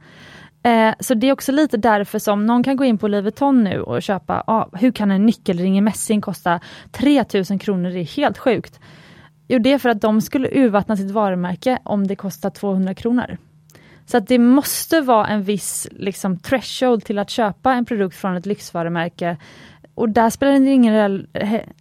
Eh, 0.62 0.94
så 1.00 1.14
det 1.14 1.28
är 1.28 1.32
också 1.32 1.52
lite 1.52 1.76
därför 1.76 2.18
som 2.18 2.46
någon 2.46 2.62
kan 2.62 2.76
gå 2.76 2.84
in 2.84 2.98
på 2.98 3.08
Louis 3.08 3.22
Vuitton 3.22 3.64
nu 3.64 3.80
och 3.80 4.02
köpa, 4.02 4.44
ah, 4.46 4.68
hur 4.72 4.92
kan 4.92 5.10
en 5.10 5.26
nyckelring 5.26 5.78
i 5.78 5.80
mässing 5.80 6.20
kosta 6.20 6.60
3000 6.92 7.58
kronor? 7.58 7.90
Det 7.90 8.00
är 8.00 8.16
helt 8.16 8.38
sjukt. 8.38 8.80
Jo, 9.52 9.58
det 9.58 9.72
är 9.72 9.78
för 9.78 9.88
att 9.88 10.00
de 10.00 10.20
skulle 10.20 10.48
urvattna 10.52 10.96
sitt 10.96 11.10
varumärke 11.10 11.78
om 11.82 12.06
det 12.06 12.16
kostar 12.16 12.50
200 12.50 12.94
kronor. 12.94 13.38
Så 14.06 14.16
att 14.16 14.28
det 14.28 14.38
måste 14.38 15.00
vara 15.00 15.26
en 15.26 15.42
viss 15.42 15.88
liksom, 15.90 16.38
threshold 16.38 17.04
till 17.04 17.18
att 17.18 17.30
köpa 17.30 17.72
en 17.72 17.84
produkt 17.84 18.16
från 18.16 18.36
ett 18.36 18.46
lyxvarumärke. 18.46 19.36
Och 19.94 20.08
där 20.08 20.30
spelar 20.30 20.52
det, 20.52 20.70
ingen, 20.70 21.26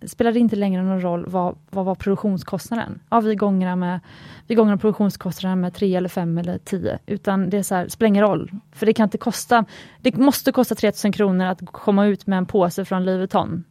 spelar 0.06 0.32
det 0.32 0.40
inte 0.40 0.56
längre 0.56 0.84
någon 0.84 1.02
roll 1.02 1.26
vad, 1.28 1.56
vad 1.70 1.86
var 1.86 1.96
produktionskostnaden. 1.96 3.00
Ja, 3.10 3.20
vi 3.20 3.36
gånger 3.36 3.76
med, 3.76 4.00
vi 4.48 4.56
produktionskostnaden 4.56 5.62
med 5.62 5.74
3 5.74 5.96
eller 5.96 6.10
5 6.10 6.38
eller 6.38 6.58
10. 6.58 7.00
Utan 7.06 7.50
det 7.50 7.58
är 7.58 7.64
så 7.64 7.76
här, 7.76 7.88
spelar 7.88 8.08
ingen 8.08 8.24
roll. 8.24 8.52
För 8.72 8.86
det 8.86 8.94
kan 8.94 9.04
inte 9.04 9.18
kosta, 9.18 9.66
det 10.02 10.18
måste 10.18 10.52
kosta 10.52 10.76
3000 10.76 11.12
kronor 11.12 11.46
att 11.46 11.60
komma 11.66 12.06
ut 12.06 12.28
med 12.28 12.38
en 12.38 12.46
påse 12.46 12.86
från 12.86 13.06
Louis 13.06 13.18
Vuitton. 13.18 13.64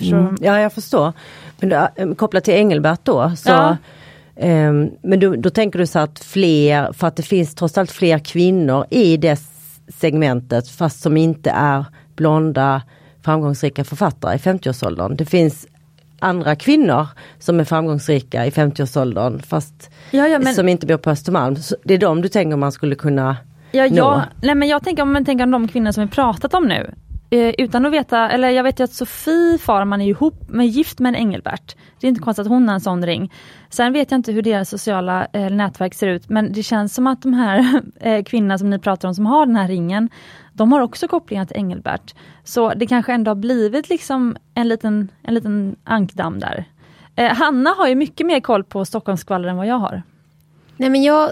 Mm. 0.00 0.36
Ja, 0.40 0.60
jag 0.60 0.72
förstår. 0.72 1.12
Men 1.60 1.72
eh, 1.72 2.14
kopplat 2.14 2.44
till 2.44 2.54
Engelbert 2.54 3.00
då, 3.02 3.32
så 3.36 3.50
ja. 3.50 3.76
um, 4.36 4.90
men 5.02 5.20
då, 5.20 5.36
då, 5.36 5.50
tänker 5.50 5.78
du 5.78 5.86
så 5.86 5.98
att 5.98 6.18
fler, 6.18 6.92
för 6.92 7.06
att 7.06 7.16
det 7.16 7.22
finns 7.22 7.54
trots 7.54 7.78
allt 7.78 7.90
fler 7.90 8.18
kvinnor 8.18 8.86
i 8.90 9.16
det 9.16 9.40
segmentet 9.88 10.68
fast 10.68 11.00
som 11.00 11.16
inte 11.16 11.50
är 11.50 11.84
blonda 12.16 12.82
framgångsrika 13.24 13.84
författare 13.84 14.34
i 14.34 14.38
50-årsåldern. 14.38 15.16
Det 15.16 15.24
finns 15.24 15.66
andra 16.18 16.56
kvinnor 16.56 17.06
som 17.38 17.60
är 17.60 17.64
framgångsrika 17.64 18.46
i 18.46 18.50
50-årsåldern 18.50 19.42
fast 19.42 19.90
Ja, 20.10 20.28
ja, 20.28 20.38
men, 20.38 20.54
som 20.54 20.68
inte 20.68 20.86
bor 20.86 20.96
på 20.96 21.10
Östermalm. 21.10 21.56
Så 21.56 21.76
det 21.84 21.94
är 21.94 21.98
de 21.98 22.22
du 22.22 22.28
tänker 22.28 22.56
man 22.56 22.72
skulle 22.72 22.94
kunna 22.94 23.36
ja, 23.72 23.82
nå? 23.82 23.96
jag, 23.96 24.22
nej, 24.42 24.54
men 24.54 24.68
jag 24.68 24.84
tänker 24.84 25.02
om 25.02 25.12
man 25.12 25.24
tänker 25.24 25.44
om 25.44 25.50
de 25.50 25.68
kvinnor 25.68 25.92
som 25.92 26.04
vi 26.04 26.10
pratat 26.10 26.54
om 26.54 26.68
nu. 26.68 26.94
Eh, 27.32 27.54
utan 27.58 27.86
att 27.86 27.92
veta, 27.92 28.30
eller 28.30 28.50
jag 28.50 28.62
vet 28.62 28.80
ju 28.80 28.84
att 28.84 28.92
Sofie 28.92 29.58
Farman 29.58 30.00
är 30.00 30.06
ihop 30.06 30.48
med 30.48 30.66
gift 30.66 30.98
med 30.98 31.08
en 31.08 31.16
Engelbert. 31.16 31.76
Det 32.00 32.06
är 32.06 32.08
inte 32.08 32.20
konstigt 32.20 32.46
att 32.46 32.52
hon 32.52 32.68
har 32.68 32.74
en 32.74 32.80
sån 32.80 33.06
ring. 33.06 33.32
Sen 33.68 33.92
vet 33.92 34.10
jag 34.10 34.18
inte 34.18 34.32
hur 34.32 34.42
deras 34.42 34.68
sociala 34.68 35.26
eh, 35.32 35.50
nätverk 35.50 35.94
ser 35.94 36.08
ut 36.08 36.28
men 36.28 36.52
det 36.52 36.62
känns 36.62 36.94
som 36.94 37.06
att 37.06 37.22
de 37.22 37.32
här 37.34 37.82
eh, 38.00 38.22
kvinnorna 38.22 38.58
som 38.58 38.70
ni 38.70 38.78
pratar 38.78 39.08
om 39.08 39.14
som 39.14 39.26
har 39.26 39.46
den 39.46 39.56
här 39.56 39.68
ringen, 39.68 40.08
de 40.52 40.72
har 40.72 40.80
också 40.80 41.08
kopplingar 41.08 41.44
till 41.44 41.56
Engelbert. 41.56 42.14
Så 42.44 42.74
det 42.74 42.86
kanske 42.86 43.12
ändå 43.12 43.30
har 43.30 43.36
blivit 43.36 43.88
liksom 43.88 44.36
en 44.54 44.68
liten, 44.68 45.08
en 45.22 45.34
liten 45.34 45.76
ankdamm 45.84 46.40
där. 46.40 46.64
Eh, 47.16 47.34
Hanna 47.34 47.70
har 47.70 47.88
ju 47.88 47.94
mycket 47.94 48.26
mer 48.26 48.40
koll 48.40 48.64
på 48.64 48.84
Stockholmsskvaller 48.84 49.48
än 49.48 49.56
vad 49.56 49.66
jag 49.66 49.78
har. 49.78 50.02
Nej 50.76 50.90
men 50.90 51.02
jag 51.02 51.30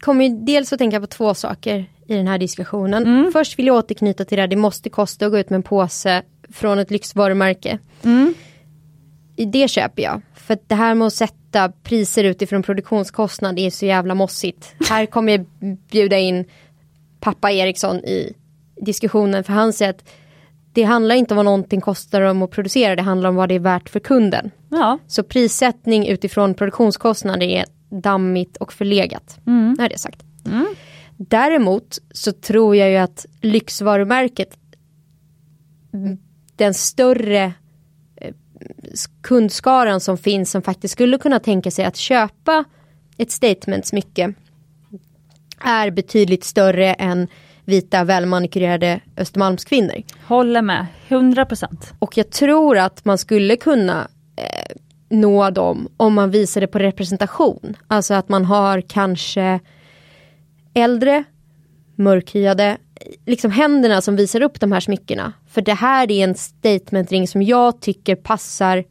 kommer 0.00 0.24
ju 0.24 0.44
dels 0.44 0.72
att 0.72 0.78
tänka 0.78 1.00
på 1.00 1.06
två 1.06 1.34
saker 1.34 1.86
i 2.10 2.16
den 2.16 2.26
här 2.26 2.38
diskussionen. 2.38 3.06
Mm. 3.06 3.32
Först 3.32 3.58
vill 3.58 3.66
jag 3.66 3.76
återknyta 3.76 4.24
till 4.24 4.36
det 4.36 4.42
här, 4.42 4.48
det 4.48 4.56
måste 4.56 4.90
kosta 4.90 5.26
att 5.26 5.32
gå 5.32 5.38
ut 5.38 5.50
med 5.50 5.56
en 5.56 5.62
påse 5.62 6.22
från 6.52 6.78
ett 6.78 6.90
lyxvarumärke. 6.90 7.78
Mm. 8.02 8.34
Det 9.36 9.68
köper 9.68 10.02
jag. 10.02 10.22
För 10.34 10.58
det 10.66 10.74
här 10.74 10.94
med 10.94 11.06
att 11.06 11.12
sätta 11.12 11.72
priser 11.82 12.24
utifrån 12.24 12.62
produktionskostnad 12.62 13.58
är 13.58 13.70
så 13.70 13.86
jävla 13.86 14.14
mossigt. 14.14 14.74
Här 14.88 15.06
kommer 15.06 15.32
jag 15.32 15.46
bjuda 15.90 16.18
in 16.18 16.44
pappa 17.20 17.50
Eriksson 17.50 17.96
i 17.96 18.32
diskussionen 18.76 19.44
för 19.44 19.52
han 19.52 19.72
säger 19.72 19.90
att 19.90 20.04
det 20.72 20.82
handlar 20.82 21.14
inte 21.14 21.34
om 21.34 21.36
vad 21.36 21.44
någonting 21.44 21.80
kostar 21.80 22.20
dem 22.20 22.42
att 22.42 22.50
producera, 22.50 22.96
det 22.96 23.02
handlar 23.02 23.28
om 23.28 23.36
vad 23.36 23.48
det 23.48 23.54
är 23.54 23.58
värt 23.58 23.88
för 23.88 24.00
kunden. 24.00 24.50
Ja. 24.68 24.98
Så 25.06 25.22
prissättning 25.22 26.08
utifrån 26.08 26.54
produktionskostnader 26.54 27.46
är 27.46 27.64
dammigt 27.90 28.56
och 28.56 28.72
förlegat. 28.72 29.38
Mm. 29.46 29.76
Har 29.78 29.88
det 29.88 29.98
sagt. 29.98 30.22
Däremot 31.28 31.98
så 32.10 32.32
tror 32.32 32.76
jag 32.76 32.90
ju 32.90 32.96
att 32.96 33.26
lyxvarumärket, 33.40 34.58
den 36.56 36.74
större 36.74 37.52
eh, 38.16 38.34
kundskaran 39.22 40.00
som 40.00 40.18
finns 40.18 40.50
som 40.50 40.62
faktiskt 40.62 40.92
skulle 40.92 41.18
kunna 41.18 41.40
tänka 41.40 41.70
sig 41.70 41.84
att 41.84 41.96
köpa 41.96 42.64
ett 43.16 43.30
statement-smycke 43.30 44.34
är 45.64 45.90
betydligt 45.90 46.44
större 46.44 46.94
än 46.94 47.28
vita 47.64 48.04
välmanikurerade 48.04 49.00
Östermalmskvinnor. 49.16 50.02
Håller 50.26 50.62
med, 50.62 50.86
100%. 51.08 51.66
Och 51.98 52.16
jag 52.16 52.30
tror 52.30 52.78
att 52.78 53.04
man 53.04 53.18
skulle 53.18 53.56
kunna 53.56 54.08
eh, 54.36 54.76
nå 55.08 55.50
dem 55.50 55.88
om 55.96 56.14
man 56.14 56.30
visade 56.30 56.66
på 56.66 56.78
representation. 56.78 57.76
Alltså 57.86 58.14
att 58.14 58.28
man 58.28 58.44
har 58.44 58.80
kanske 58.80 59.60
äldre, 60.74 61.24
mörkhyade, 61.94 62.78
liksom 63.26 63.50
händerna 63.50 64.00
som 64.00 64.16
visar 64.16 64.42
upp 64.42 64.60
de 64.60 64.72
här 64.72 64.80
smyckena. 64.80 65.32
För 65.48 65.62
det 65.62 65.74
här 65.74 66.10
är 66.10 66.24
en 66.24 66.34
statementring 66.34 67.28
som 67.28 67.42
jag 67.42 67.80
tycker 67.80 68.16
passar 68.16 68.84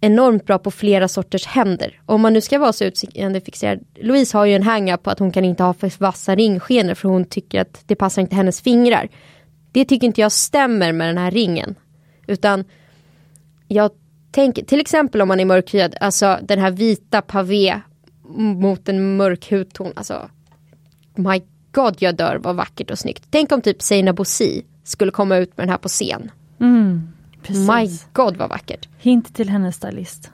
enormt 0.00 0.46
bra 0.46 0.58
på 0.58 0.70
flera 0.70 1.08
sorters 1.08 1.46
händer. 1.46 2.00
Om 2.06 2.20
man 2.20 2.32
nu 2.32 2.40
ska 2.40 2.58
vara 2.58 2.72
så 2.72 2.84
utseendefixerad. 2.84 3.84
Louise 3.94 4.38
har 4.38 4.44
ju 4.44 4.54
en 4.54 4.62
hang 4.62 4.98
på 4.98 5.10
att 5.10 5.18
hon 5.18 5.32
kan 5.32 5.44
inte 5.44 5.62
ha 5.62 5.74
för 5.74 5.92
vassa 5.98 6.34
ringskenor 6.34 6.94
för 6.94 7.08
hon 7.08 7.24
tycker 7.24 7.60
att 7.60 7.82
det 7.86 7.94
passar 7.94 8.22
inte 8.22 8.36
hennes 8.36 8.60
fingrar. 8.60 9.08
Det 9.72 9.84
tycker 9.84 10.06
inte 10.06 10.20
jag 10.20 10.32
stämmer 10.32 10.92
med 10.92 11.08
den 11.08 11.18
här 11.18 11.30
ringen. 11.30 11.74
Utan 12.26 12.64
jag 13.68 13.90
tänker 14.30 14.64
till 14.64 14.80
exempel 14.80 15.22
om 15.22 15.28
man 15.28 15.40
är 15.40 15.44
mörkhyad, 15.44 15.94
alltså 16.00 16.38
den 16.42 16.58
här 16.58 16.70
vita 16.70 17.22
pavé 17.22 17.80
mot 18.36 18.88
en 18.88 19.16
mörk 19.16 19.50
hudton. 19.50 19.92
Alltså, 19.96 20.30
my 21.14 21.42
god 21.72 21.96
jag 21.98 22.16
dör 22.16 22.36
vad 22.36 22.56
vackert 22.56 22.90
och 22.90 22.98
snyggt. 22.98 23.24
Tänk 23.30 23.52
om 23.52 23.62
typ 23.62 23.82
Seina 23.82 24.12
Bosi 24.12 24.64
skulle 24.84 25.10
komma 25.10 25.36
ut 25.36 25.56
med 25.56 25.66
den 25.66 25.70
här 25.70 25.78
på 25.78 25.88
scen. 25.88 26.30
Mm. 26.60 27.08
My 27.48 27.98
god 28.12 28.36
vad 28.36 28.50
vackert. 28.50 28.88
Hint 28.98 29.34
till 29.34 29.48
hennes 29.48 29.76
stylist. 29.76 30.30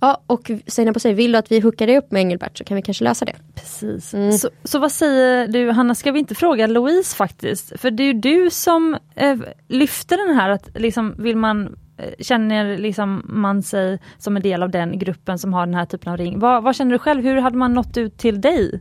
Ja 0.00 0.22
och 0.26 0.50
Seina 0.66 0.92
Bosi, 0.92 1.12
vill 1.12 1.32
du 1.32 1.38
att 1.38 1.52
vi 1.52 1.60
hookar 1.60 1.86
dig 1.86 1.98
upp 1.98 2.10
med 2.10 2.20
Engelbert 2.20 2.58
så 2.58 2.64
kan 2.64 2.76
vi 2.76 2.82
kanske 2.82 3.04
lösa 3.04 3.24
det. 3.24 3.36
Precis. 3.54 4.14
Mm. 4.14 4.32
Så, 4.32 4.50
så 4.64 4.78
vad 4.78 4.92
säger 4.92 5.48
du 5.48 5.70
Hanna, 5.70 5.94
ska 5.94 6.12
vi 6.12 6.18
inte 6.18 6.34
fråga 6.34 6.66
Louise 6.66 7.16
faktiskt? 7.16 7.80
För 7.80 7.90
det 7.90 8.02
är 8.02 8.04
ju 8.04 8.12
du 8.12 8.50
som 8.50 8.96
eh, 9.14 9.38
lyfter 9.68 10.26
den 10.26 10.36
här 10.36 10.50
att 10.50 10.68
liksom 10.74 11.14
vill 11.18 11.36
man 11.36 11.76
eh, 11.96 12.04
Känner 12.18 12.78
liksom 12.78 13.22
man 13.28 13.62
sig 13.62 13.98
som 14.18 14.36
en 14.36 14.42
del 14.42 14.62
av 14.62 14.70
den 14.70 14.98
gruppen 14.98 15.38
som 15.38 15.52
har 15.52 15.66
den 15.66 15.74
här 15.74 15.86
typen 15.86 16.12
av 16.12 16.18
ring? 16.18 16.38
Vad, 16.38 16.62
vad 16.62 16.76
känner 16.76 16.92
du 16.92 16.98
själv? 16.98 17.22
Hur 17.22 17.36
hade 17.36 17.56
man 17.56 17.74
nått 17.74 17.96
ut 17.96 18.18
till 18.18 18.40
dig? 18.40 18.80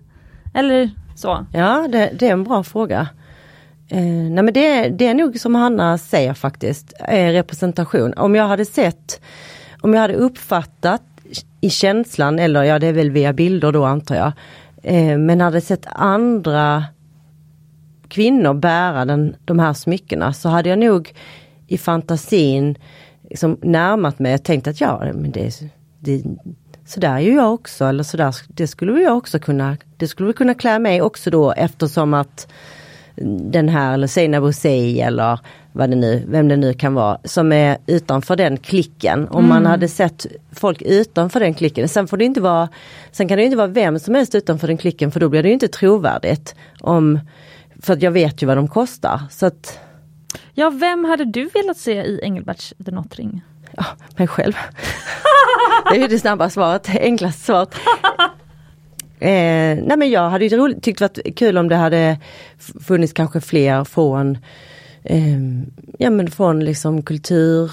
Eller 0.54 0.92
så? 1.16 1.46
Ja, 1.54 1.88
det, 1.92 2.12
det 2.20 2.28
är 2.28 2.32
en 2.32 2.44
bra 2.44 2.64
fråga. 2.64 3.08
Eh, 3.90 4.04
nej 4.04 4.44
men 4.44 4.54
det, 4.54 4.90
det 4.90 5.08
är 5.08 5.14
nog 5.14 5.40
som 5.40 5.56
Hanna 5.56 5.98
säger 5.98 6.34
faktiskt, 6.34 6.94
eh, 7.08 7.28
representation. 7.32 8.14
Om 8.14 8.36
jag 8.36 8.48
hade 8.48 8.66
sett, 8.66 9.22
om 9.82 9.94
jag 9.94 10.02
hade 10.02 10.14
uppfattat 10.14 11.02
i 11.62 11.70
känslan, 11.70 12.40
eller 12.40 12.64
ja 12.64 12.80
det 12.80 12.88
är 12.88 12.94
väl 12.94 13.12
via 13.12 13.34
bilder 13.34 13.72
då 13.72 13.86
antar 13.86 14.16
jag, 14.16 14.32
eh, 14.84 15.18
men 15.18 15.42
hade 15.42 15.62
sett 15.62 15.86
andra 15.92 16.86
kvinnor 18.08 18.54
bära 18.54 19.06
den, 19.06 19.36
de 19.46 19.60
här 19.60 19.74
smyckena 19.74 20.34
så 20.34 20.50
hade 20.50 20.70
jag 20.70 20.80
nog 20.80 21.14
i 21.68 21.78
fantasin 21.78 22.78
liksom 23.30 23.58
närmat 23.62 24.20
mig 24.20 24.34
och 24.34 24.44
tänkt 24.44 24.68
att 24.68 24.82
ja, 24.82 25.00
men 25.14 25.32
det, 25.32 25.62
det, 26.00 26.24
så 26.90 27.00
där 27.00 27.20
gör 27.20 27.36
jag 27.36 27.54
också, 27.54 27.86
eller 27.86 28.04
så 28.04 28.18
där, 28.18 28.36
det 28.48 28.68
skulle 28.68 29.02
jag 29.02 29.18
också 29.18 29.40
kunna, 29.40 29.78
det 29.98 30.08
skulle 30.08 30.34
kunna 30.34 30.54
klä 30.54 30.80
mig 30.80 31.02
också 31.02 31.30
då 31.30 31.52
eftersom 31.52 32.14
att 32.14 32.48
den 33.52 33.70
här, 33.70 33.94
eller 33.94 34.08
Seinabo 34.08 34.46
Bosei 34.46 35.02
eller 35.02 35.40
vad 35.72 35.90
det 35.90 35.96
nu, 35.96 36.24
vem 36.28 36.48
det 36.48 36.58
nu 36.58 36.74
kan 36.74 36.94
vara, 36.94 37.18
som 37.24 37.52
är 37.52 37.78
utanför 37.88 38.36
den 38.36 38.58
klicken. 38.58 39.28
Om 39.28 39.48
man 39.50 39.66
hade 39.66 39.88
sett 39.88 40.26
folk 40.52 40.82
utanför 40.82 41.40
den 41.40 41.54
klicken, 41.54 41.90
sen 41.90 42.08
får 42.08 42.18
det 42.18 42.26
inte 42.26 42.42
vara, 42.42 42.70
sen 43.12 43.28
kan 43.28 43.38
det 43.38 43.44
inte 43.44 43.58
vara 43.58 43.68
vem 43.68 44.00
som 44.00 44.16
helst 44.16 44.36
utanför 44.36 44.68
den 44.68 44.78
klicken 44.78 45.12
för 45.12 45.20
då 45.20 45.30
blir 45.30 45.44
det 45.44 45.50
inte 45.50 45.68
trovärdigt. 45.68 46.56
Om, 46.80 47.20
för 47.82 47.94
att 47.94 48.02
jag 48.02 48.12
vet 48.12 48.44
ju 48.44 48.48
vad 48.48 48.58
de 48.58 48.68
kostar. 48.68 49.22
Så 49.32 49.46
att, 49.46 49.80
Ja, 50.54 50.70
vem 50.70 51.06
hade 51.06 51.26
du 51.26 51.50
velat 51.54 51.78
se 51.78 51.94
i 51.94 52.20
Engelberts 52.24 52.74
The 52.86 52.92
Not 52.92 53.16
Ring? 53.16 53.42
Ja, 53.80 53.86
mig 54.18 54.28
själv. 54.28 54.54
det 55.90 55.96
är 55.96 56.02
ju 56.02 56.08
det 56.08 56.20
snabba 56.20 56.50
svaret, 56.50 56.90
enklaste 56.90 57.42
svaret. 57.42 57.76
Eh, 59.22 59.78
nej 59.84 59.98
men 59.98 60.10
jag 60.10 60.30
hade 60.30 60.46
ju 60.46 60.58
roligt, 60.58 60.84
tyckt 60.84 61.02
varit 61.02 61.36
kul 61.36 61.58
om 61.58 61.70
det 61.70 61.76
hade 61.76 62.18
funnits 62.82 63.14
kanske 63.14 63.42
fler 63.42 63.84
från 63.84 64.38
eh, 65.04 65.40
Ja 65.98 66.10
men 66.10 66.32
från 66.32 66.60
liksom 66.60 67.02
kultur, 67.02 67.72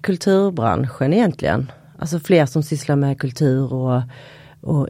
kulturbranschen 0.00 1.12
egentligen. 1.12 1.72
Alltså 1.98 2.20
fler 2.20 2.46
som 2.46 2.62
sysslar 2.62 2.96
med 2.96 3.20
kultur 3.20 3.72
och, 3.72 4.02
och, 4.60 4.88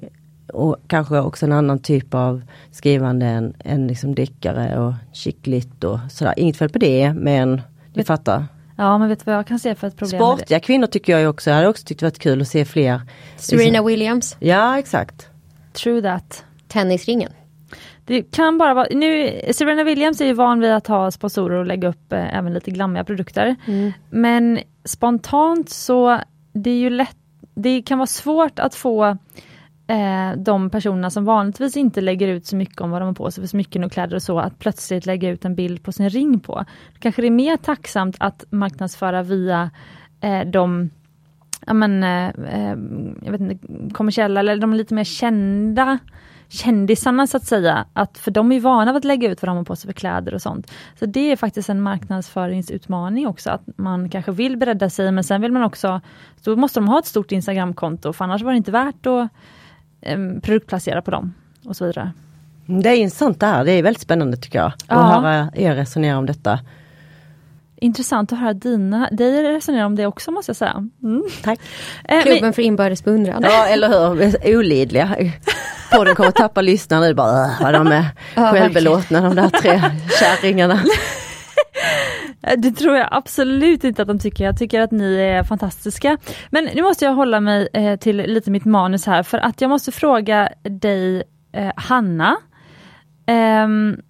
och 0.52 0.76
kanske 0.86 1.18
också 1.18 1.46
en 1.46 1.52
annan 1.52 1.78
typ 1.78 2.14
av 2.14 2.42
skrivande 2.70 3.26
än, 3.26 3.54
än 3.64 3.86
liksom 3.86 4.14
deckare 4.14 4.78
och 4.78 4.94
chickligt 5.12 5.84
och 5.84 5.98
sådär. 6.10 6.34
Inget 6.36 6.56
fel 6.56 6.68
på 6.68 6.78
det 6.78 7.14
men 7.14 7.60
du 7.94 8.04
fattar. 8.04 8.44
Ja, 8.80 8.98
men 8.98 9.08
vet 9.08 9.18
du 9.18 9.24
vad 9.24 9.34
jag 9.34 9.46
kan 9.46 9.58
se 9.58 9.74
för 9.74 9.86
ett 9.86 9.96
problem? 9.96 10.20
Sportiga 10.20 10.60
kvinnor 10.60 10.86
tycker 10.86 11.18
jag 11.18 11.30
också, 11.30 11.50
jag 11.50 11.56
hade 11.56 11.68
också 11.68 11.84
tyckt 11.84 12.00
det 12.00 12.06
varit 12.06 12.18
kul 12.18 12.40
att 12.40 12.48
se 12.48 12.64
fler. 12.64 13.00
Serena 13.36 13.82
Williams, 13.82 14.36
Ja 14.38 14.78
exakt. 14.78 15.28
True 15.72 16.02
that. 16.02 16.44
tennisringen. 16.68 17.32
Det 18.04 18.22
kan 18.22 18.58
bara 18.58 18.74
vara, 18.74 18.86
nu, 18.90 19.40
Serena 19.52 19.84
Williams 19.84 20.20
är 20.20 20.24
ju 20.24 20.32
van 20.32 20.60
vid 20.60 20.70
att 20.70 20.86
ha 20.86 21.10
sponsorer 21.10 21.58
och 21.58 21.66
lägga 21.66 21.88
upp 21.88 22.12
eh, 22.12 22.36
även 22.38 22.54
lite 22.54 22.70
glammiga 22.70 23.04
produkter. 23.04 23.56
Men 24.10 24.60
spontant 24.84 25.70
så, 25.70 26.20
det 26.52 26.70
är 26.70 26.78
ju 26.78 26.90
lätt, 26.90 27.16
det 27.54 27.82
kan 27.82 27.98
vara 27.98 28.06
svårt 28.06 28.58
att 28.58 28.74
få 28.74 29.16
eh, 29.90 30.36
de 30.36 30.70
personerna 30.70 31.10
som 31.10 31.24
vanligtvis 31.24 31.76
inte 31.76 32.00
lägger 32.00 32.28
ut 32.28 32.46
så 32.46 32.56
mycket 32.56 32.80
om 32.80 32.90
vad 32.90 33.00
de 33.00 33.06
har 33.06 33.14
på 33.14 33.30
sig 33.30 33.42
för 33.42 33.48
smycken 33.48 33.84
och 33.84 33.92
kläder 33.92 34.16
och 34.16 34.22
så, 34.22 34.38
att 34.38 34.58
plötsligt 34.58 35.06
lägga 35.06 35.28
ut 35.28 35.44
en 35.44 35.54
bild 35.54 35.82
på 35.82 35.92
sin 35.92 36.08
ring 36.08 36.40
på. 36.40 36.64
Kanske 36.98 37.22
det 37.22 37.28
är 37.28 37.30
mer 37.30 37.56
tacksamt 37.56 38.16
att 38.20 38.44
marknadsföra 38.50 39.22
via 39.22 39.70
eh, 40.20 40.40
de 40.40 40.90
ja, 41.66 41.74
men, 41.74 42.02
eh, 42.02 42.28
eh 42.28 42.76
jag 43.22 43.32
vet 43.32 43.40
inte, 43.40 43.58
kommersiella 43.94 44.40
eller 44.40 44.56
de 44.56 44.74
lite 44.74 44.94
mer 44.94 45.04
kända 45.04 45.98
kändisarna 46.48 47.26
så 47.26 47.36
att 47.36 47.44
säga. 47.44 47.86
Att, 47.92 48.18
för 48.18 48.30
de 48.30 48.52
är 48.52 48.60
vana 48.60 48.92
vid 48.92 48.96
att 48.96 49.04
lägga 49.04 49.30
ut 49.30 49.42
vad 49.42 49.48
de 49.48 49.56
har 49.56 49.64
på 49.64 49.76
sig 49.76 49.88
för 49.88 49.92
kläder 49.92 50.34
och 50.34 50.42
sånt. 50.42 50.72
Så 50.98 51.06
det 51.06 51.32
är 51.32 51.36
faktiskt 51.36 51.68
en 51.68 51.80
marknadsföringsutmaning 51.80 53.26
också, 53.26 53.50
att 53.50 53.62
man 53.76 54.08
kanske 54.08 54.32
vill 54.32 54.56
bredda 54.56 54.90
sig 54.90 55.12
men 55.12 55.24
sen 55.24 55.40
vill 55.40 55.52
man 55.52 55.62
också, 55.62 56.00
då 56.44 56.56
måste 56.56 56.80
de 56.80 56.88
ha 56.88 56.98
ett 56.98 57.06
stort 57.06 57.32
Instagramkonto 57.32 58.12
för 58.12 58.24
annars 58.24 58.42
var 58.42 58.52
det 58.52 58.56
inte 58.56 58.70
värt 58.70 59.06
att 59.06 59.30
produktplacera 60.42 61.02
på 61.02 61.10
dem 61.10 61.34
och 61.64 61.76
så 61.76 61.86
vidare. 61.86 62.12
Det 62.66 62.88
är 62.88 62.94
intressant 62.96 63.40
det 63.40 63.46
här, 63.46 63.64
det 63.64 63.72
är 63.72 63.82
väldigt 63.82 64.02
spännande 64.02 64.36
tycker 64.36 64.58
jag. 64.58 64.72
Ja. 64.88 64.96
Att 64.96 65.22
höra 65.22 65.50
er 65.54 65.74
resonera 65.74 66.18
om 66.18 66.26
detta. 66.26 66.58
Intressant 67.76 68.32
att 68.32 68.38
höra 68.38 68.52
dina, 68.52 69.08
dig 69.12 69.42
resonera 69.42 69.86
om 69.86 69.96
det 69.96 70.06
också 70.06 70.30
måste 70.30 70.50
jag 70.50 70.56
säga. 70.56 70.88
Mm. 71.02 71.22
Tack. 71.42 71.60
Eh, 72.04 72.22
Klubben 72.22 72.40
men, 72.40 72.52
för 72.52 72.62
inbördes 72.62 73.04
beundran. 73.04 73.42
Ja 73.42 73.66
eller 73.66 73.88
hur, 73.88 74.56
olidliga. 74.56 75.16
Podden 75.92 76.14
kommer 76.14 76.30
tappa 76.30 76.60
lyssnare 76.62 77.00
nu 77.00 77.14
bara, 77.14 77.44
"Åh, 77.44 77.62
vad 77.62 77.74
de 77.74 77.86
är 77.86 78.04
Ja, 78.34 78.50
självbelåtna 78.52 79.20
de 79.20 79.34
där 79.36 79.48
tre 79.48 79.82
kärringarna. 80.20 80.80
Eh, 82.42 82.58
det 82.58 82.72
tror 82.72 82.96
jag 82.96 83.08
absolut 83.10 83.84
inte 83.84 84.02
att 84.02 84.08
de 84.08 84.18
tycker. 84.18 84.44
Jag 84.44 84.58
tycker 84.58 84.80
att 84.80 84.90
ni 84.90 85.14
är 85.14 85.44
fantastiska. 85.44 86.18
Men 86.50 86.64
nu 86.74 86.82
måste 86.82 87.04
jag 87.04 87.12
hålla 87.12 87.40
mig 87.40 87.68
eh, 87.72 87.96
till 87.96 88.16
lite 88.16 88.50
mitt 88.50 88.64
manus 88.64 89.06
här 89.06 89.22
för 89.22 89.38
att 89.38 89.60
jag 89.60 89.68
måste 89.68 89.92
fråga 89.92 90.48
dig 90.62 91.22
eh, 91.52 91.72
Hanna. 91.76 92.36
Um, 93.64 94.00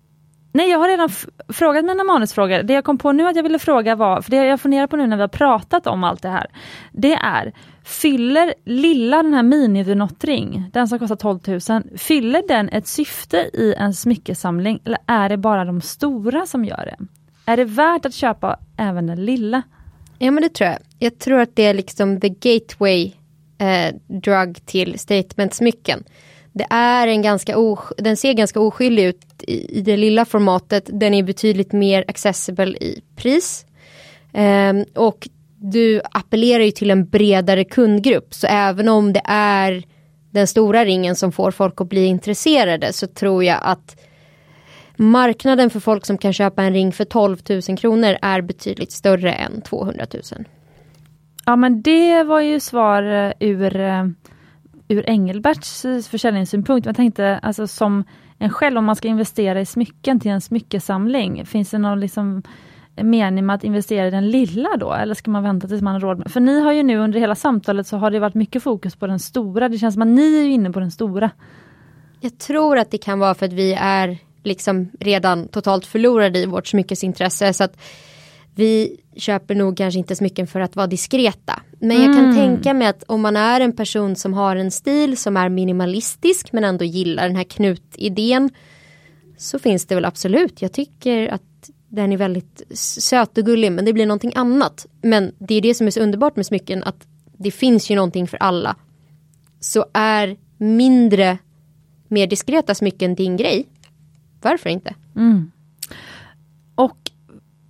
nej 0.52 0.70
jag 0.70 0.78
har 0.78 0.88
redan 0.88 1.08
frågat 1.48 1.84
mina 1.84 2.04
manusfrågor. 2.04 2.62
Det 2.62 2.72
jag 2.72 2.84
kom 2.84 2.98
på 2.98 3.12
nu 3.12 3.28
att 3.28 3.36
jag 3.36 3.42
ville 3.42 3.58
fråga 3.58 3.94
var, 3.94 4.22
för 4.22 4.30
det 4.30 4.36
jag 4.36 4.60
funderar 4.60 4.86
på 4.86 4.96
nu 4.96 5.06
när 5.06 5.16
vi 5.16 5.22
har 5.22 5.28
pratat 5.28 5.86
om 5.86 6.04
allt 6.04 6.22
det 6.22 6.28
här. 6.28 6.46
Det 6.92 7.14
är, 7.14 7.52
fyller 7.84 8.54
lilla 8.64 9.22
den 9.22 9.34
här 9.34 9.42
minivinottring, 9.42 10.70
den 10.72 10.88
som 10.88 10.98
kostar 10.98 11.16
12 11.16 11.40
000, 11.46 11.98
fyller 11.98 12.48
den 12.48 12.68
ett 12.68 12.86
syfte 12.86 13.36
i 13.52 13.74
en 13.78 13.94
smyckesamling 13.94 14.80
eller 14.84 14.98
är 15.06 15.28
det 15.28 15.36
bara 15.36 15.64
de 15.64 15.80
stora 15.80 16.46
som 16.46 16.64
gör 16.64 16.84
det? 16.98 17.06
Är 17.50 17.56
det 17.56 17.64
värt 17.64 18.06
att 18.06 18.14
köpa 18.14 18.58
även 18.76 19.06
den 19.06 19.24
lilla? 19.24 19.62
Ja 20.18 20.30
men 20.30 20.42
det 20.42 20.48
tror 20.48 20.70
jag. 20.70 20.78
Jag 20.98 21.18
tror 21.18 21.40
att 21.40 21.56
det 21.56 21.62
är 21.62 21.74
liksom 21.74 22.20
the 22.20 22.28
gateway 22.28 23.12
eh, 23.58 23.94
drug 24.06 24.66
till 24.66 24.98
statementsmycken. 24.98 26.04
Det 26.52 26.66
är 26.70 27.06
en 27.06 27.22
ganska 27.22 27.58
os 27.58 27.92
den 27.98 28.16
ser 28.16 28.32
ganska 28.32 28.60
oskyldig 28.60 29.04
ut 29.04 29.22
i, 29.38 29.78
i 29.78 29.80
det 29.80 29.96
lilla 29.96 30.24
formatet. 30.24 30.90
Den 30.92 31.14
är 31.14 31.22
betydligt 31.22 31.72
mer 31.72 32.04
accessible 32.08 32.76
i 32.76 33.02
pris. 33.16 33.66
Ehm, 34.32 34.84
och 34.94 35.28
du 35.56 36.00
appellerar 36.10 36.64
ju 36.64 36.70
till 36.70 36.90
en 36.90 37.08
bredare 37.08 37.64
kundgrupp. 37.64 38.34
Så 38.34 38.46
även 38.46 38.88
om 38.88 39.12
det 39.12 39.22
är 39.24 39.82
den 40.30 40.46
stora 40.46 40.84
ringen 40.84 41.16
som 41.16 41.32
får 41.32 41.50
folk 41.50 41.80
att 41.80 41.88
bli 41.88 42.04
intresserade 42.04 42.92
så 42.92 43.06
tror 43.06 43.44
jag 43.44 43.58
att 43.62 43.96
marknaden 45.00 45.70
för 45.70 45.80
folk 45.80 46.06
som 46.06 46.18
kan 46.18 46.32
köpa 46.32 46.62
en 46.62 46.72
ring 46.72 46.92
för 46.92 47.04
12 47.04 47.38
000 47.68 47.78
kronor 47.78 48.16
är 48.22 48.40
betydligt 48.40 48.92
större 48.92 49.32
än 49.32 49.60
200 49.60 50.06
000. 50.14 50.22
Ja 51.44 51.56
men 51.56 51.82
det 51.82 52.22
var 52.22 52.40
ju 52.40 52.60
svar 52.60 53.02
eh, 53.02 53.32
ur, 53.40 53.76
eh, 53.76 54.06
ur 54.88 55.10
Engelberts 55.10 55.84
eh, 55.84 56.00
försäljningssynpunkt. 56.00 56.86
Jag 56.86 56.96
tänkte 56.96 57.38
alltså 57.42 57.66
som 57.66 58.04
en 58.38 58.50
själv 58.50 58.78
om 58.78 58.84
man 58.84 58.96
ska 58.96 59.08
investera 59.08 59.60
i 59.60 59.66
smycken 59.66 60.20
till 60.20 60.30
en 60.30 60.40
smyckesamling, 60.40 61.46
finns 61.46 61.70
det 61.70 61.78
någon 61.78 62.00
liksom 62.00 62.42
mening 63.02 63.46
med 63.46 63.56
att 63.56 63.64
investera 63.64 64.06
i 64.06 64.10
den 64.10 64.30
lilla 64.30 64.76
då 64.76 64.92
eller 64.92 65.14
ska 65.14 65.30
man 65.30 65.42
vänta 65.42 65.68
tills 65.68 65.82
man 65.82 65.92
har 65.92 66.00
råd? 66.00 66.18
Med? 66.18 66.30
För 66.30 66.40
ni 66.40 66.60
har 66.60 66.72
ju 66.72 66.82
nu 66.82 66.98
under 66.98 67.20
hela 67.20 67.34
samtalet 67.34 67.86
så 67.86 67.96
har 67.96 68.10
det 68.10 68.18
varit 68.18 68.34
mycket 68.34 68.62
fokus 68.62 68.96
på 68.96 69.06
den 69.06 69.18
stora. 69.18 69.68
Det 69.68 69.78
känns 69.78 69.94
som 69.94 70.02
att 70.02 70.08
ni 70.08 70.40
är 70.40 70.48
inne 70.48 70.70
på 70.70 70.80
den 70.80 70.90
stora. 70.90 71.30
Jag 72.20 72.38
tror 72.38 72.78
att 72.78 72.90
det 72.90 72.98
kan 72.98 73.18
vara 73.18 73.34
för 73.34 73.46
att 73.46 73.52
vi 73.52 73.72
är 73.72 74.18
liksom 74.42 74.90
redan 75.00 75.48
totalt 75.48 75.86
förlorade 75.86 76.38
i 76.38 76.46
vårt 76.46 76.66
smyckesintresse. 76.66 77.52
Så 77.52 77.64
att 77.64 77.76
vi 78.54 79.00
köper 79.16 79.54
nog 79.54 79.76
kanske 79.76 79.98
inte 79.98 80.16
smycken 80.16 80.46
för 80.46 80.60
att 80.60 80.76
vara 80.76 80.86
diskreta. 80.86 81.62
Men 81.78 82.02
jag 82.02 82.16
kan 82.16 82.36
tänka 82.36 82.74
mig 82.74 82.88
att 82.88 83.02
om 83.02 83.20
man 83.20 83.36
är 83.36 83.60
en 83.60 83.72
person 83.72 84.16
som 84.16 84.34
har 84.34 84.56
en 84.56 84.70
stil 84.70 85.16
som 85.16 85.36
är 85.36 85.48
minimalistisk 85.48 86.52
men 86.52 86.64
ändå 86.64 86.84
gillar 86.84 87.26
den 87.26 87.36
här 87.36 87.44
knutidén. 87.44 88.50
Så 89.38 89.58
finns 89.58 89.86
det 89.86 89.94
väl 89.94 90.04
absolut. 90.04 90.62
Jag 90.62 90.72
tycker 90.72 91.28
att 91.28 91.42
den 91.88 92.12
är 92.12 92.16
väldigt 92.16 92.62
söt 92.78 93.38
och 93.38 93.44
gullig 93.44 93.72
men 93.72 93.84
det 93.84 93.92
blir 93.92 94.06
någonting 94.06 94.32
annat. 94.34 94.86
Men 95.02 95.32
det 95.38 95.54
är 95.54 95.60
det 95.60 95.74
som 95.74 95.86
är 95.86 95.90
så 95.90 96.00
underbart 96.00 96.36
med 96.36 96.46
smycken 96.46 96.84
att 96.84 97.06
det 97.36 97.50
finns 97.50 97.90
ju 97.90 97.94
någonting 97.94 98.26
för 98.26 98.36
alla. 98.36 98.76
Så 99.60 99.86
är 99.92 100.36
mindre 100.56 101.38
mer 102.08 102.26
diskreta 102.26 102.74
smycken 102.74 103.14
din 103.14 103.36
grej? 103.36 103.66
Varför 104.42 104.70
inte? 104.70 104.94
Och 106.74 106.96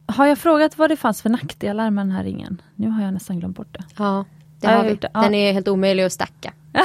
har 0.06 0.26
jag 0.26 0.38
frågat 0.38 0.78
vad 0.78 0.90
det 0.90 0.96
fanns 0.96 1.22
för 1.22 1.30
nackdelar 1.30 1.90
med 1.90 2.06
den 2.06 2.12
här 2.12 2.24
ringen? 2.24 2.62
Nu 2.74 2.88
har 2.88 3.02
jag 3.02 3.14
nästan 3.14 3.40
glömt 3.40 3.56
bort 3.56 3.72
det. 3.72 3.84
Ja, 3.98 4.24
det 4.60 4.66
har 4.66 4.74
har 4.74 4.84
vi. 4.84 4.94
det, 4.94 5.10
ja. 5.14 5.20
Den 5.20 5.34
är 5.34 5.52
helt 5.52 5.68
omöjlig 5.68 6.02
att 6.02 6.12
stacka. 6.12 6.52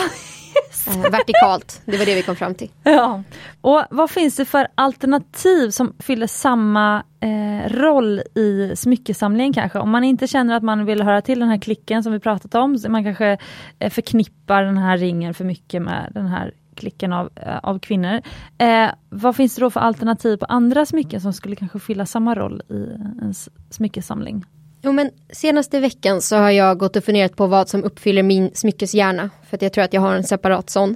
Eh, 0.87 1.11
vertikalt, 1.11 1.81
det 1.85 1.97
var 1.97 2.05
det 2.05 2.15
vi 2.15 2.21
kom 2.21 2.35
fram 2.35 2.55
till. 2.55 2.71
Ja. 2.83 3.23
Och 3.61 3.83
vad 3.89 4.09
finns 4.09 4.35
det 4.35 4.45
för 4.45 4.67
alternativ 4.75 5.69
som 5.69 5.93
fyller 5.99 6.27
samma 6.27 7.03
eh, 7.19 7.69
roll 7.69 8.21
i 8.35 8.75
smyckesamlingen 8.75 9.53
kanske? 9.53 9.79
Om 9.79 9.89
man 9.89 10.03
inte 10.03 10.27
känner 10.27 10.55
att 10.55 10.63
man 10.63 10.85
vill 10.85 11.01
höra 11.01 11.21
till 11.21 11.39
den 11.39 11.49
här 11.49 11.57
klicken 11.57 12.03
som 12.03 12.13
vi 12.13 12.19
pratat 12.19 12.55
om, 12.55 12.77
så 12.77 12.89
man 12.91 13.03
kanske 13.03 13.37
eh, 13.79 13.89
förknippar 13.89 14.63
den 14.63 14.77
här 14.77 14.97
ringen 14.97 15.33
för 15.33 15.45
mycket 15.45 15.81
med 15.81 16.11
den 16.13 16.27
här 16.27 16.53
klicken 16.75 17.13
av, 17.13 17.29
eh, 17.35 17.57
av 17.57 17.79
kvinnor. 17.79 18.21
Eh, 18.57 18.89
vad 19.09 19.35
finns 19.35 19.55
det 19.55 19.61
då 19.61 19.69
för 19.69 19.79
alternativ 19.79 20.37
på 20.37 20.45
andra 20.45 20.85
smycken 20.85 21.21
som 21.21 21.33
skulle 21.33 21.55
kanske 21.55 21.79
fylla 21.79 22.05
samma 22.05 22.35
roll 22.35 22.61
i 22.69 22.73
en 23.21 23.33
smyckesamling? 23.69 24.45
Jo 24.81 24.91
men 24.91 25.11
senaste 25.29 25.79
veckan 25.79 26.21
så 26.21 26.35
har 26.35 26.51
jag 26.51 26.77
gått 26.77 26.95
och 26.95 27.03
funderat 27.03 27.35
på 27.35 27.47
vad 27.47 27.69
som 27.69 27.83
uppfyller 27.83 28.23
min 28.23 28.51
smyckeshjärna. 28.53 29.29
För 29.49 29.57
att 29.57 29.61
jag 29.61 29.73
tror 29.73 29.83
att 29.83 29.93
jag 29.93 30.01
har 30.01 30.15
en 30.15 30.23
separat 30.23 30.69
sån. 30.69 30.95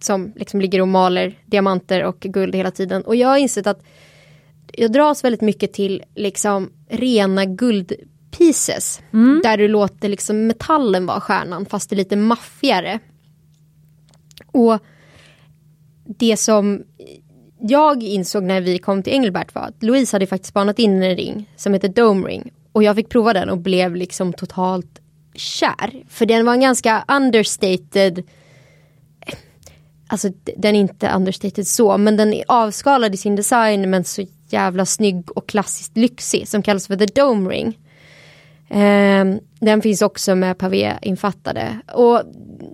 Som 0.00 0.32
liksom 0.36 0.60
ligger 0.60 0.80
och 0.80 0.88
maler 0.88 1.38
diamanter 1.46 2.04
och 2.04 2.20
guld 2.20 2.54
hela 2.54 2.70
tiden. 2.70 3.02
Och 3.02 3.16
jag 3.16 3.28
har 3.28 3.36
insett 3.36 3.66
att 3.66 3.82
jag 4.72 4.92
dras 4.92 5.24
väldigt 5.24 5.40
mycket 5.40 5.72
till 5.72 6.02
liksom 6.14 6.70
rena 6.88 7.44
guldpieces. 7.44 9.00
Där 9.42 9.56
du 9.56 9.68
låter 9.68 10.08
liksom 10.08 10.46
metallen 10.46 11.06
vara 11.06 11.20
stjärnan 11.20 11.66
fast 11.66 11.90
det 11.90 11.94
är 11.94 11.96
lite 11.96 12.16
maffigare. 12.16 12.98
Och 14.52 14.78
det 16.04 16.36
som 16.36 16.82
jag 17.60 18.02
insåg 18.02 18.42
när 18.42 18.60
vi 18.60 18.78
kom 18.78 19.02
till 19.02 19.12
Engelbert 19.12 19.54
var 19.54 19.62
att 19.62 19.82
Louise 19.82 20.14
hade 20.14 20.26
faktiskt 20.26 20.50
spanat 20.50 20.78
in 20.78 21.02
en 21.02 21.16
ring 21.16 21.50
som 21.56 21.72
heter 21.72 21.88
Dome 21.88 22.28
Ring. 22.28 22.52
Och 22.72 22.82
jag 22.82 22.96
fick 22.96 23.08
prova 23.08 23.32
den 23.32 23.50
och 23.50 23.58
blev 23.58 23.96
liksom 23.96 24.32
totalt 24.32 25.00
kär. 25.34 26.04
För 26.08 26.26
den 26.26 26.46
var 26.46 26.52
en 26.52 26.60
ganska 26.60 27.04
understated 27.08 28.22
Alltså 30.12 30.28
den 30.56 30.74
är 30.74 30.80
inte 30.80 31.10
understated 31.10 31.66
så 31.66 31.98
men 31.98 32.16
den 32.16 32.32
är 32.34 32.44
avskalad 32.48 33.14
i 33.14 33.16
sin 33.16 33.36
design 33.36 33.90
men 33.90 34.04
så 34.04 34.26
jävla 34.48 34.86
snygg 34.86 35.36
och 35.36 35.48
klassiskt 35.48 35.96
lyxig 35.96 36.48
som 36.48 36.62
kallas 36.62 36.86
för 36.86 36.96
The 36.96 37.06
Dome 37.06 37.50
Ring. 37.50 37.78
Ehm, 38.70 39.38
den 39.60 39.82
finns 39.82 40.02
också 40.02 40.34
med 40.34 40.58
pavé 40.58 40.98
infattade. 41.02 41.78
Och 41.94 42.22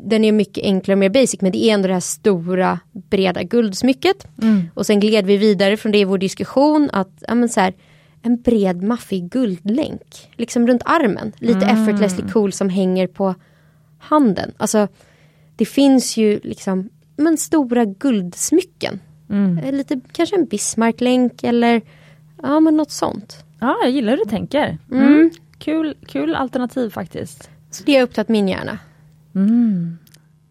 den 0.02 0.24
är 0.24 0.32
mycket 0.32 0.64
enklare 0.64 0.94
och 0.94 0.98
mer 0.98 1.08
basic 1.08 1.40
men 1.40 1.52
det 1.52 1.64
är 1.64 1.74
ändå 1.74 1.88
det 1.88 1.94
här 1.94 2.00
stora 2.00 2.80
breda 2.92 3.42
guldsmycket. 3.42 4.26
Och 4.74 4.86
sen 4.86 5.00
gled 5.00 5.26
vi 5.26 5.36
vidare 5.36 5.76
från 5.76 5.92
det 5.92 5.98
i 5.98 6.04
vår 6.04 6.18
diskussion 6.18 6.90
att 6.92 7.22
ja, 7.28 7.34
men 7.34 7.48
så 7.48 7.60
här, 7.60 7.74
en 8.22 8.42
bred 8.42 8.82
maffig 8.82 9.30
guldlänk. 9.30 10.28
Liksom 10.36 10.66
runt 10.66 10.82
armen. 10.84 11.32
Lite 11.38 11.66
effortlessly 11.66 12.24
cool 12.32 12.52
som 12.52 12.68
hänger 12.68 13.06
på 13.06 13.34
handen. 13.98 14.52
Alltså 14.56 14.88
det 15.56 15.64
finns 15.64 16.16
ju 16.16 16.40
liksom 16.42 16.88
men 17.16 17.36
stora 17.36 17.84
guldsmycken. 17.84 19.00
Eh, 19.64 19.72
Lite, 19.72 20.00
kanske 20.12 20.36
en 20.36 20.46
Bismarck-länk 20.46 21.44
eller 21.44 21.82
ja 22.42 22.60
men 22.60 22.76
något 22.76 22.90
sånt. 22.90 23.44
Ja, 23.60 23.76
jag 23.82 23.90
gillar 23.90 24.12
hur 24.12 24.24
du 24.24 24.30
tänker. 24.30 24.78
Mm. 24.92 25.30
Kul, 25.58 25.94
kul 26.06 26.34
alternativ 26.34 26.90
faktiskt. 26.90 27.50
Så 27.70 27.84
det 27.84 27.96
har 27.96 28.02
upptagit 28.02 28.28
min 28.28 28.48
hjärna. 28.48 28.78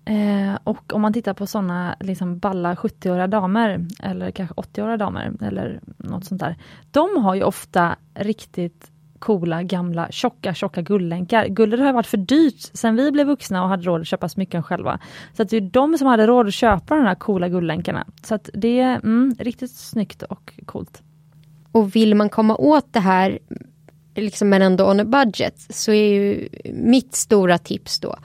Eh, 0.05 0.57
och 0.63 0.93
om 0.93 1.01
man 1.01 1.13
tittar 1.13 1.33
på 1.33 1.47
sådana 1.47 1.95
liksom 1.99 2.39
balla 2.39 2.75
70-åriga 2.75 3.27
damer 3.27 3.85
eller 4.03 4.31
kanske 4.31 4.55
80-åriga 4.55 4.97
damer 4.97 5.33
eller 5.41 5.79
något 5.97 6.25
sånt 6.25 6.41
där. 6.41 6.55
De 6.91 7.23
har 7.23 7.35
ju 7.35 7.43
ofta 7.43 7.95
riktigt 8.13 8.91
coola 9.19 9.63
gamla 9.63 10.11
tjocka 10.11 10.53
tjocka 10.53 10.81
guldlänkar. 10.81 11.47
Guldet 11.47 11.79
har 11.79 11.93
varit 11.93 12.07
för 12.07 12.17
dyrt 12.17 12.59
sen 12.73 12.95
vi 12.95 13.11
blev 13.11 13.27
vuxna 13.27 13.63
och 13.63 13.69
hade 13.69 13.83
råd 13.83 14.01
att 14.01 14.07
köpa 14.07 14.29
smycken 14.29 14.63
själva. 14.63 14.99
Så 15.33 15.41
att 15.41 15.49
det 15.49 15.57
är 15.57 15.61
de 15.61 15.97
som 15.97 16.07
hade 16.07 16.27
råd 16.27 16.47
att 16.47 16.53
köpa 16.53 16.95
de 16.95 17.05
här 17.05 17.15
coola 17.15 17.49
guldlänkarna. 17.49 18.05
Så 18.23 18.35
att 18.35 18.49
det 18.53 18.79
är 18.79 18.95
mm, 18.95 19.35
riktigt 19.39 19.71
snyggt 19.71 20.23
och 20.23 20.53
coolt. 20.65 21.03
Och 21.71 21.95
vill 21.95 22.15
man 22.15 22.29
komma 22.29 22.55
åt 22.55 22.93
det 22.93 22.99
här 22.99 23.39
liksom 24.15 24.49
men 24.49 24.61
ändå 24.61 24.89
on 24.89 24.99
a 24.99 25.05
budget 25.05 25.65
så 25.69 25.91
är 25.91 26.13
ju 26.13 26.49
mitt 26.73 27.15
stora 27.15 27.57
tips 27.57 27.99
då 27.99 28.15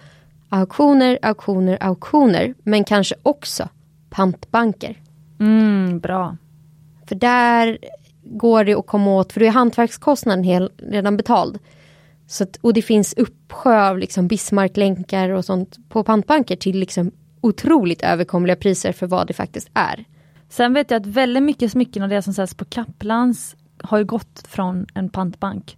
auktioner, 0.51 1.19
auktioner, 1.23 1.79
auktioner 1.81 2.55
men 2.63 2.85
kanske 2.85 3.15
också 3.23 3.69
pantbanker. 4.11 4.97
Mm, 5.41 6.01
bra. 6.01 6.37
För 7.07 7.15
där 7.15 7.79
går 8.25 8.65
det 8.65 8.75
att 8.75 8.87
komma 8.87 9.11
åt, 9.11 9.33
för 9.33 9.41
då 9.41 9.47
är 9.47 9.51
hantverkskostnaden 9.51 10.45
hel, 10.45 10.71
redan 10.77 11.17
betald. 11.17 11.59
Så 12.27 12.45
att, 12.45 12.57
och 12.61 12.75
det 12.75 12.83
finns 12.83 13.15
uppsjö 13.15 13.89
av 13.89 13.99
liksom 13.99 14.29
Bismarck-länkar 14.29 15.31
och 15.31 15.45
sånt 15.45 15.79
på 15.89 16.05
pantbanker 16.05 16.57
till 16.57 16.79
liksom 16.79 17.13
otroligt 17.41 18.03
överkomliga 18.03 18.57
priser 18.57 18.93
för 18.93 19.07
vad 19.07 19.27
det 19.27 19.33
faktiskt 19.33 19.71
är. 19.75 20.05
Sen 20.49 20.75
vet 20.75 20.91
jag 20.91 21.01
att 21.01 21.07
väldigt 21.07 21.43
mycket 21.43 21.73
smycken 21.73 22.03
av 22.03 22.09
det 22.09 22.23
som 22.23 22.35
säljs 22.35 22.55
på 22.55 22.65
Kaplans 22.65 23.57
har 23.83 23.99
ju 23.99 24.05
gått 24.05 24.47
från 24.49 24.87
en 24.95 25.09
pantbank. 25.09 25.77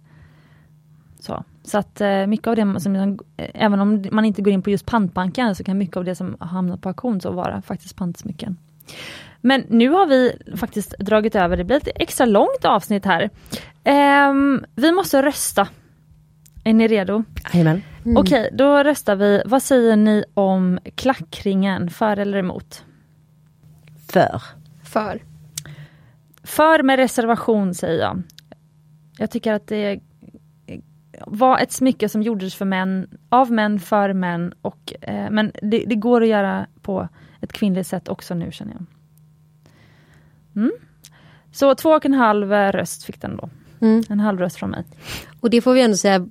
Så, 1.23 1.43
så 1.63 1.77
att 1.77 2.01
eh, 2.01 2.27
mycket 2.27 2.47
av 2.47 2.55
det 2.55 2.79
som, 2.79 2.95
eh, 2.95 3.49
även 3.53 3.79
om 3.79 4.03
man 4.11 4.25
inte 4.25 4.41
går 4.41 4.53
in 4.53 4.61
på 4.61 4.69
just 4.69 4.85
pantbanken, 4.85 5.55
så 5.55 5.63
kan 5.63 5.77
mycket 5.77 5.97
av 5.97 6.05
det 6.05 6.15
som 6.15 6.37
hamnar 6.39 6.77
på 6.77 6.89
auktion 6.89 7.21
så 7.21 7.31
vara 7.31 7.61
faktiskt 7.61 7.95
pantsmycken. 7.95 8.57
Men 9.41 9.65
nu 9.69 9.89
har 9.89 10.05
vi 10.05 10.37
faktiskt 10.55 10.99
dragit 10.99 11.35
över, 11.35 11.57
det 11.57 11.63
blir 11.63 11.77
ett 11.77 11.87
extra 11.95 12.25
långt 12.25 12.65
avsnitt 12.65 13.05
här. 13.05 13.29
Ehm, 13.83 14.65
vi 14.75 14.91
måste 14.91 15.21
rösta. 15.21 15.67
Är 16.63 16.73
ni 16.73 16.87
redo? 16.87 17.23
Jajamän. 17.53 17.81
Mm. 18.05 18.17
Okej, 18.17 18.49
då 18.53 18.83
röstar 18.83 19.15
vi. 19.15 19.41
Vad 19.45 19.63
säger 19.63 19.95
ni 19.95 20.23
om 20.33 20.79
klackringen, 20.95 21.89
för 21.89 22.17
eller 22.17 22.37
emot? 22.37 22.83
För. 24.09 24.41
För. 24.83 25.21
För 26.43 26.83
med 26.83 26.99
reservation 26.99 27.73
säger 27.73 28.01
jag. 28.01 28.23
Jag 29.17 29.31
tycker 29.31 29.53
att 29.53 29.67
det 29.67 29.99
var 31.27 31.59
ett 31.59 31.71
smycke 31.71 32.09
som 32.09 32.21
gjordes 32.21 32.55
för 32.55 32.65
män, 32.65 33.07
av 33.29 33.51
män, 33.51 33.79
för 33.79 34.13
män. 34.13 34.53
Och, 34.61 34.93
eh, 35.01 35.31
men 35.31 35.51
det, 35.61 35.83
det, 35.87 35.95
går 35.95 36.21
att 36.21 36.27
göra 36.27 36.67
på 36.81 37.07
ett 37.41 37.53
kvinnligt 37.53 37.87
sätt 37.87 38.09
också 38.09 38.33
nu 38.33 38.51
känner 38.51 38.73
jag. 38.73 38.85
Mm. 40.55 40.71
Så 41.51 41.75
två 41.75 41.89
och 41.89 42.05
en 42.05 42.13
halv 42.13 42.51
röst 42.51 43.03
fick 43.03 43.21
den 43.21 43.37
då. 43.37 43.49
Mm. 43.83 44.03
En 44.09 44.19
halv 44.19 44.39
röst 44.39 44.55
från 44.55 44.69
mig. 44.69 44.83
Och 45.39 45.49
det 45.49 45.61
får 45.61 45.73
vi 45.73 45.81
ändå 45.81 45.97
säga, 45.97 46.27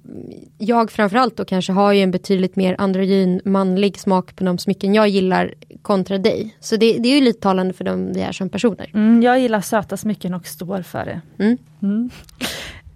jag 0.59 0.91
framförallt 0.91 1.37
då 1.37 1.45
kanske 1.45 1.73
har 1.73 1.93
ju 1.93 2.01
en 2.01 2.11
betydligt 2.11 2.57
mer 2.57 2.77
androgyn 2.79 3.41
manlig 3.45 4.01
smak 4.01 4.37
på 4.37 4.45
de 4.45 4.59
smycken 4.59 4.95
jag 4.95 5.09
gillar 5.09 5.55
kontra 5.83 6.19
dig. 6.19 6.57
Så 6.61 6.77
det, 6.77 6.99
det 6.99 7.09
är 7.09 7.15
ju 7.15 7.21
lite 7.21 7.41
talande 7.41 7.75
för 7.75 7.85
dem 7.85 8.13
vi 8.13 8.21
är 8.21 8.33
som 8.33 8.49
personer. 8.49 8.91
Mm, 8.95 9.23
jag 9.23 9.41
gillar 9.41 9.61
söta 9.61 9.97
smycken 9.97 10.35
och 10.35 10.47
står 10.47 10.83
för 10.83 11.05
det. 11.05 11.21
Mm. 11.39 12.11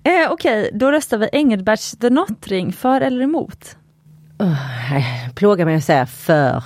Mm. 0.07 0.23
Eh, 0.23 0.33
Okej, 0.33 0.61
okay, 0.61 0.79
då 0.79 0.93
röstar 0.93 1.19
vi 1.19 1.29
Engelberts 1.33 1.91
The 1.91 2.11
Notring, 2.11 2.73
för 2.73 3.01
eller 3.01 3.23
emot? 3.23 3.77
Uh, 4.43 5.31
plågar 5.35 5.65
mig 5.65 5.77
att 5.77 5.85
säga 5.85 6.07
för. 6.07 6.65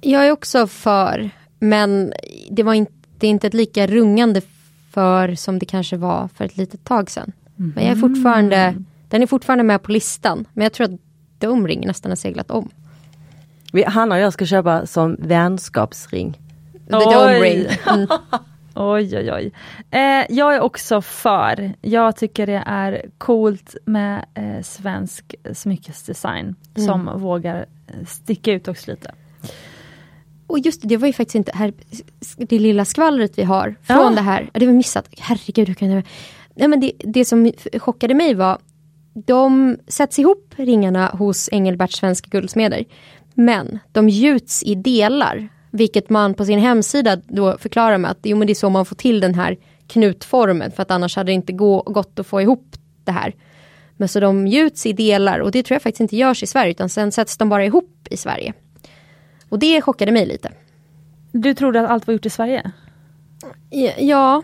Jag 0.00 0.26
är 0.26 0.30
också 0.30 0.66
för, 0.66 1.30
men 1.58 2.12
det, 2.50 2.62
var 2.62 2.74
inte, 2.74 2.92
det 3.18 3.26
är 3.26 3.30
inte 3.30 3.46
ett 3.46 3.54
lika 3.54 3.86
rungande 3.86 4.42
för 4.90 5.34
som 5.34 5.58
det 5.58 5.66
kanske 5.66 5.96
var 5.96 6.28
för 6.34 6.44
ett 6.44 6.56
litet 6.56 6.84
tag 6.84 7.10
sedan. 7.10 7.32
Mm. 7.58 7.72
Men 7.76 7.84
jag 7.84 7.96
är 7.96 8.00
fortfarande, 8.00 8.74
den 9.08 9.22
är 9.22 9.26
fortfarande 9.26 9.64
med 9.64 9.82
på 9.82 9.92
listan. 9.92 10.44
Men 10.52 10.62
jag 10.62 10.72
tror 10.72 10.84
att 10.84 11.00
de 11.38 11.68
ring 11.68 11.86
nästan 11.86 12.10
har 12.10 12.16
seglat 12.16 12.50
om. 12.50 12.70
Hanna 13.86 14.14
och 14.14 14.20
jag 14.20 14.32
ska 14.32 14.46
köpa 14.46 14.86
som 14.86 15.16
vänskapsring. 15.18 16.40
The 16.72 16.92
Dome 16.92 17.40
Ring. 17.40 17.66
Mm. 17.86 18.08
Oj, 18.74 19.18
oj, 19.18 19.32
oj. 19.32 19.52
Eh, 19.90 20.26
jag 20.28 20.54
är 20.54 20.60
också 20.60 21.00
för. 21.02 21.72
Jag 21.80 22.16
tycker 22.16 22.46
det 22.46 22.62
är 22.66 23.06
coolt 23.18 23.76
med 23.84 24.24
eh, 24.34 24.62
svensk 24.62 25.34
smyckesdesign 25.52 26.54
mm. 26.76 26.88
som 26.88 27.20
vågar 27.20 27.66
sticka 28.06 28.52
ut 28.52 28.68
också 28.68 28.90
lite. 28.90 29.14
Och 30.46 30.58
just 30.58 30.82
det, 30.82 30.88
det 30.88 30.96
var 30.96 31.06
ju 31.06 31.12
faktiskt 31.12 31.34
inte 31.34 31.52
här, 31.54 31.72
det 32.36 32.58
lilla 32.58 32.84
skvallret 32.84 33.38
vi 33.38 33.42
har 33.42 33.74
från 33.82 33.96
ja. 33.96 34.10
det 34.10 34.20
här. 34.20 34.50
Det 34.52 34.66
var 34.66 34.72
missat. 34.72 35.08
Herregud, 35.18 35.68
hur 35.68 35.74
kan 35.74 35.88
det 35.88 36.02
Nej, 36.54 36.68
men 36.68 36.80
det, 36.80 36.92
det 36.98 37.24
som 37.24 37.52
chockade 37.78 38.14
mig 38.14 38.34
var 38.34 38.58
de 39.14 39.76
sätts 39.88 40.18
ihop 40.18 40.54
ringarna 40.56 41.06
hos 41.06 41.48
Engelberts 41.52 41.96
svenska 41.96 42.28
guldsmeder. 42.30 42.84
Men 43.34 43.78
de 43.92 44.08
gjuts 44.08 44.62
i 44.62 44.74
delar 44.74 45.48
vilket 45.74 46.10
man 46.10 46.34
på 46.34 46.44
sin 46.44 46.58
hemsida 46.58 47.16
då 47.16 47.58
förklarar 47.58 47.98
med 47.98 48.10
att 48.10 48.18
jo, 48.22 48.36
men 48.36 48.46
det 48.46 48.52
är 48.52 48.54
så 48.54 48.70
man 48.70 48.86
får 48.86 48.96
till 48.96 49.20
den 49.20 49.34
här 49.34 49.56
knutformen 49.86 50.70
för 50.70 50.82
att 50.82 50.90
annars 50.90 51.16
hade 51.16 51.28
det 51.28 51.32
inte 51.34 51.52
gå, 51.52 51.82
gått 51.82 52.18
att 52.18 52.26
få 52.26 52.40
ihop 52.40 52.76
det 53.04 53.12
här. 53.12 53.34
Men 53.96 54.08
så 54.08 54.20
de 54.20 54.46
gjuts 54.46 54.86
i 54.86 54.92
delar 54.92 55.38
och 55.38 55.50
det 55.50 55.62
tror 55.62 55.74
jag 55.74 55.82
faktiskt 55.82 56.00
inte 56.00 56.16
görs 56.16 56.42
i 56.42 56.46
Sverige 56.46 56.70
utan 56.70 56.88
sen 56.88 57.12
sätts 57.12 57.36
de 57.36 57.48
bara 57.48 57.64
ihop 57.64 58.08
i 58.10 58.16
Sverige. 58.16 58.52
Och 59.48 59.58
det 59.58 59.82
chockade 59.82 60.12
mig 60.12 60.26
lite. 60.26 60.52
Du 61.32 61.54
trodde 61.54 61.80
att 61.80 61.90
allt 61.90 62.06
var 62.06 62.12
gjort 62.14 62.26
i 62.26 62.30
Sverige? 62.30 62.70
Ja. 63.98 64.42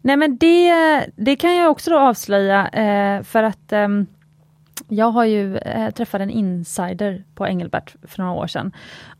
Nej 0.00 0.16
men 0.16 0.36
det, 0.36 0.74
det 1.16 1.36
kan 1.36 1.54
jag 1.54 1.70
också 1.70 1.90
då 1.90 1.98
avslöja 1.98 2.68
eh, 2.68 3.22
för 3.22 3.42
att 3.42 3.72
eh, 3.72 3.88
jag 4.88 5.10
har 5.10 5.24
ju 5.24 5.56
eh, 5.56 5.90
träffat 5.90 6.20
en 6.20 6.30
insider 6.30 7.24
på 7.34 7.46
Engelbert 7.46 7.96
för 8.02 8.22
några 8.22 8.32
år 8.32 8.46
sedan. 8.46 8.72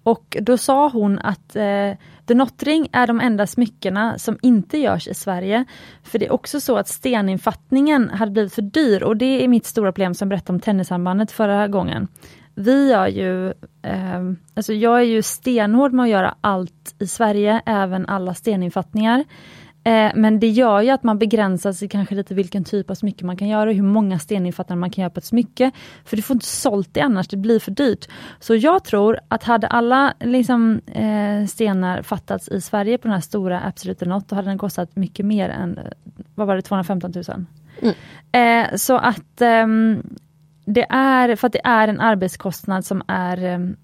Och 0.02 0.36
då 0.40 0.58
sa 0.58 0.88
hon 0.88 1.18
att 1.18 1.56
eh, 1.56 1.90
The 2.26 2.34
Nottring 2.34 2.88
är 2.92 3.06
de 3.06 3.20
enda 3.20 3.46
smyckena 3.46 4.18
som 4.18 4.38
inte 4.42 4.78
görs 4.78 5.08
i 5.08 5.14
Sverige. 5.14 5.64
För 6.02 6.18
det 6.18 6.26
är 6.26 6.32
också 6.32 6.60
så 6.60 6.76
att 6.76 6.88
steninfattningen 6.88 8.10
hade 8.10 8.32
blivit 8.32 8.54
för 8.54 8.62
dyr 8.62 9.02
och 9.02 9.16
det 9.16 9.44
är 9.44 9.48
mitt 9.48 9.66
stora 9.66 9.92
problem 9.92 10.14
som 10.14 10.26
jag 10.26 10.30
berättade 10.30 10.56
om 10.56 10.60
tennisarmbandet 10.60 11.32
förra 11.32 11.68
gången. 11.68 12.08
Vi 12.54 12.90
gör 12.90 13.06
ju, 13.06 13.48
eh, 13.82 14.22
alltså 14.54 14.72
jag 14.72 14.98
är 14.98 15.04
ju 15.04 15.22
stenhård 15.22 15.92
med 15.92 16.02
att 16.02 16.10
göra 16.10 16.34
allt 16.40 16.94
i 16.98 17.06
Sverige, 17.06 17.62
även 17.66 18.06
alla 18.06 18.34
steninfattningar. 18.34 19.24
Eh, 19.84 20.12
men 20.14 20.40
det 20.40 20.48
gör 20.48 20.80
ju 20.80 20.90
att 20.90 21.02
man 21.02 21.18
begränsar 21.18 21.72
sig 21.72 21.88
kanske 21.88 22.14
lite 22.14 22.34
vilken 22.34 22.64
typ 22.64 22.90
av 22.90 22.94
smycke 22.94 23.24
man 23.24 23.36
kan 23.36 23.48
göra, 23.48 23.72
hur 23.72 23.82
många 23.82 24.18
steninfattningar 24.18 24.80
man 24.80 24.90
kan 24.90 25.02
göra 25.02 25.10
på 25.10 25.18
ett 25.18 25.24
smycke. 25.24 25.70
För 26.04 26.16
du 26.16 26.22
får 26.22 26.34
inte 26.34 26.46
sålt 26.46 26.88
det 26.92 27.00
annars, 27.00 27.28
det 27.28 27.36
blir 27.36 27.60
för 27.60 27.70
dyrt. 27.70 28.08
Så 28.40 28.54
jag 28.54 28.84
tror 28.84 29.18
att 29.28 29.42
hade 29.42 29.66
alla 29.66 30.14
liksom, 30.20 30.80
eh, 30.86 31.46
stenar 31.46 32.02
fattats 32.02 32.48
i 32.48 32.60
Sverige 32.60 32.98
på 32.98 33.08
den 33.08 33.14
här 33.14 33.20
stora 33.20 33.60
Absolute 33.60 34.04
Not, 34.04 34.28
då 34.28 34.36
hade 34.36 34.48
den 34.48 34.58
kostat 34.58 34.96
mycket 34.96 35.26
mer 35.26 35.48
än, 35.48 35.78
vad 36.34 36.46
var 36.46 36.56
det, 36.56 36.62
215 36.62 37.12
000. 37.14 37.46
Mm. 37.82 37.94
Eh, 38.32 38.76
så 38.76 38.96
att 38.96 39.40
ehm, 39.40 40.02
det 40.64 40.86
är, 40.90 41.36
för 41.36 41.46
att 41.46 41.52
det 41.52 41.66
är 41.66 41.88
en 41.88 42.00
arbetskostnad 42.00 42.84
som 42.84 43.02
är 43.06 43.74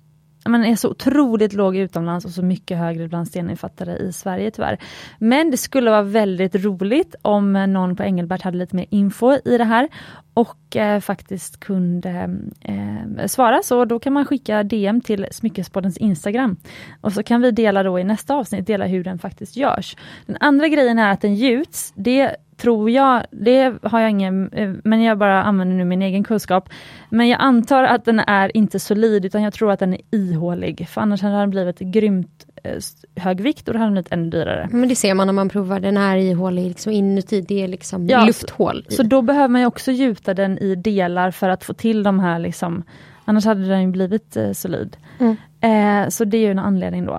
ehm, 0.47 0.53
man 0.53 0.65
är 0.65 0.77
så 0.77 0.91
otroligt 0.91 1.53
låg 1.53 1.77
utomlands 1.77 2.25
och 2.25 2.31
så 2.31 2.43
mycket 2.43 2.79
högre 2.79 3.09
bland 3.09 3.29
steninfattare 3.29 3.97
i 3.97 4.13
Sverige 4.13 4.51
tyvärr. 4.51 4.79
Men 5.19 5.51
det 5.51 5.57
skulle 5.57 5.91
vara 5.91 6.03
väldigt 6.03 6.55
roligt 6.55 7.15
om 7.23 7.53
någon 7.53 7.97
på 7.97 8.03
Engelbert 8.03 8.43
hade 8.43 8.59
lite 8.59 8.77
mer 8.77 8.87
info 8.91 9.33
i 9.45 9.59
det 9.59 9.65
här 9.65 9.89
och 10.35 10.77
eh, 10.77 11.01
faktiskt 11.01 11.61
kunde 11.61 12.31
eh, 12.61 13.27
svara. 13.27 13.63
Så 13.63 13.85
då 13.85 13.99
kan 13.99 14.13
man 14.13 14.25
skicka 14.25 14.63
DM 14.63 15.01
till 15.01 15.27
Smyckespoddens 15.31 15.97
Instagram. 15.97 16.57
Och 17.01 17.13
så 17.13 17.23
kan 17.23 17.41
vi 17.41 17.51
dela 17.51 17.83
då 17.83 17.99
i 17.99 18.05
nästa 18.05 18.35
avsnitt, 18.35 18.67
dela 18.67 18.87
hur 18.87 19.05
den 19.05 19.19
faktiskt 19.19 19.57
görs. 19.57 19.97
Den 20.27 20.37
andra 20.41 20.69
grejen 20.69 20.99
är 20.99 21.13
att 21.13 21.21
den 21.21 21.35
gjuts. 21.35 21.93
Det 21.97 22.37
tror 22.61 22.91
jag, 22.91 23.23
det 23.31 23.75
har 23.83 24.01
jag 24.01 24.11
ingen, 24.11 24.53
eh, 24.53 24.73
men 24.85 25.03
jag 25.03 25.19
bara 25.19 25.43
använder 25.43 25.77
nu 25.77 25.85
min 25.85 26.03
egen 26.03 26.25
kunskap. 26.25 26.69
Men 27.09 27.29
jag 27.29 27.41
antar 27.41 27.85
att 27.85 28.05
den 28.05 28.21
är 28.21 28.57
inte 28.57 28.79
solid, 28.79 29.25
utan 29.25 29.43
jag 29.43 29.53
tror 29.53 29.73
att 29.73 29.79
den 29.79 29.95
är 29.95 30.01
ihålig. 30.11 30.89
För 30.89 31.01
annars 31.01 31.23
hade 31.23 31.39
den 31.39 31.51
blivit 31.51 31.79
grymt 31.79 32.47
eh, 32.65 32.77
hög 33.17 33.41
vikt 33.41 33.69
och 33.69 33.75
då 33.75 33.79
hade 33.79 33.87
den 33.87 33.93
blivit 33.93 34.13
ännu 34.13 34.31
dyrare. 34.31 34.69
Men 34.73 34.89
det 34.89 34.97
ser 34.97 35.15
man 35.15 35.27
när 35.27 35.35
man 35.35 35.49
provar, 35.49 35.81
den 35.81 35.97
är 35.97 36.17
ihålig 36.17 36.69
liksom 36.69 36.93
inuti, 36.93 37.41
det 37.41 37.63
är 37.63 37.69
liksom 37.69 38.09
ja, 38.09 38.25
lufthål. 38.25 38.85
Så, 38.89 38.95
så, 38.97 39.03
då 39.03 39.23
behöver 39.23 39.49
man 39.49 39.65
också 39.65 39.93
gjuta 39.93 40.35
den 40.35 40.59
i 40.59 40.75
delar 40.75 41.31
för 41.31 41.49
att 41.49 41.65
få 41.65 41.75
till 41.75 42.03
de 42.03 42.21
här 42.21 42.39
liksom, 42.39 42.83
annars 43.25 43.45
hade 43.45 43.69
den 43.69 43.93
blivit 43.93 44.37
eh, 44.37 44.53
solid. 44.53 44.97
Mm. 45.19 45.37
Eh, 45.61 46.09
så 46.09 46.25
det 46.25 46.37
är 46.37 46.43
ju 46.43 46.51
en 46.51 46.59
anledning 46.59 47.07
då. 47.07 47.15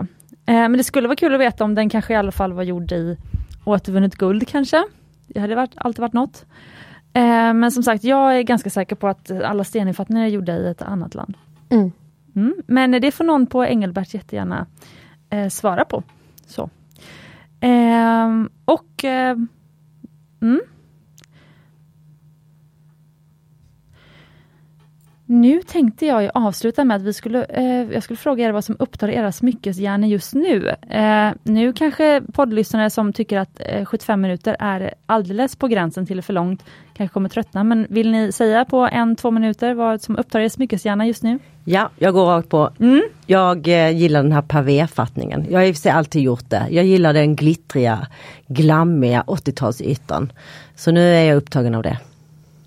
Eh, 0.46 0.54
men 0.54 0.78
det 0.78 0.84
skulle 0.84 1.08
vara 1.08 1.16
kul 1.16 1.34
att 1.34 1.40
veta 1.40 1.64
om 1.64 1.76
den 1.76 1.90
kanske 1.90 2.14
i 2.14 2.16
alla 2.16 2.32
fall 2.32 2.54
var 2.54 2.64
gjord 2.64 2.92
i 2.92 3.18
återvunnet 3.66 4.16
guld 4.16 4.48
kanske. 4.48 4.84
Det 5.34 5.40
hade 5.40 5.56
varit, 5.56 5.74
alltid 5.76 6.02
varit 6.02 6.14
något. 6.14 6.46
Eh, 7.14 7.54
men 7.54 7.72
som 7.72 7.84
sagt, 7.84 8.04
jag 8.04 8.38
är 8.38 8.42
ganska 8.42 8.70
säker 8.70 8.96
på 8.96 9.08
att 9.08 9.32
alla 9.32 9.64
steninfattningar 9.64 10.24
är 10.24 10.28
gjorda 10.28 10.58
i 10.58 10.68
ett 10.68 10.82
annat 10.82 11.16
land. 11.16 11.38
Mm. 11.70 11.92
Mm, 12.36 12.56
men 12.68 12.92
det 12.92 13.12
får 13.12 13.24
någon 13.24 13.48
på 13.48 13.66
Engelbert 13.66 14.14
jättegärna 14.14 14.68
eh, 15.30 15.50
svara 15.50 15.86
på. 15.86 16.04
Så. 16.46 16.70
Eh, 17.60 18.30
och 18.66 19.04
mm. 20.42 20.62
Nu 25.32 25.62
tänkte 25.62 26.06
jag 26.06 26.30
avsluta 26.34 26.84
med 26.84 26.98
att 26.98 27.04
vi 27.04 27.14
skulle, 27.14 27.44
eh, 27.44 27.94
jag 27.94 28.04
skulle 28.04 28.18
fråga 28.18 28.48
er 28.48 28.52
vad 28.52 28.66
som 28.66 28.76
upptar 28.80 29.10
era 29.10 29.32
smyckeshjärnor 29.32 30.10
just 30.10 30.34
nu. 30.34 30.70
Eh, 30.90 31.30
nu 31.44 31.74
kanske 31.74 32.22
poddlyssnare 32.34 32.90
som 32.90 33.14
tycker 33.14 33.38
att 33.38 33.62
eh, 33.66 33.86
75 33.86 34.22
minuter 34.22 34.56
är 34.60 34.94
alldeles 35.06 35.56
på 35.56 35.68
gränsen 35.68 36.06
till 36.06 36.22
för 36.22 36.34
långt, 36.34 36.64
kanske 36.94 37.14
kommer 37.14 37.30
tröttna, 37.30 37.64
men 37.64 37.88
vill 37.90 38.12
ni 38.12 38.32
säga 38.32 38.66
på 38.66 38.90
en, 38.92 39.16
två 39.16 39.32
minuter 39.32 39.74
vad 39.74 40.02
som 40.02 40.18
upptar 40.18 40.40
er 40.40 40.50
smyckeshjärna 40.50 41.08
just 41.08 41.24
nu? 41.24 41.40
Ja, 41.66 41.90
jag 41.98 42.14
går 42.14 42.26
rakt 42.26 42.50
på. 42.50 42.70
Mm. 42.80 43.02
Jag 43.26 43.68
eh, 43.68 43.98
gillar 43.98 44.24
den 44.24 44.32
här 44.32 44.42
pavéfattningen. 44.42 45.46
Jag 45.50 45.60
har 45.60 45.66
i 45.66 45.72
och 45.72 45.76
för 45.76 45.82
sig 45.82 45.92
alltid 45.92 46.22
gjort 46.22 46.50
det. 46.50 46.68
Jag 46.70 46.86
gillar 46.86 47.14
den 47.14 47.36
glittriga, 47.36 48.08
glammiga 48.48 49.24
80-talsytan. 49.28 50.30
Så 50.76 50.92
nu 50.92 51.16
är 51.16 51.24
jag 51.24 51.38
upptagen 51.38 51.76
av 51.76 51.84
det. 51.84 51.98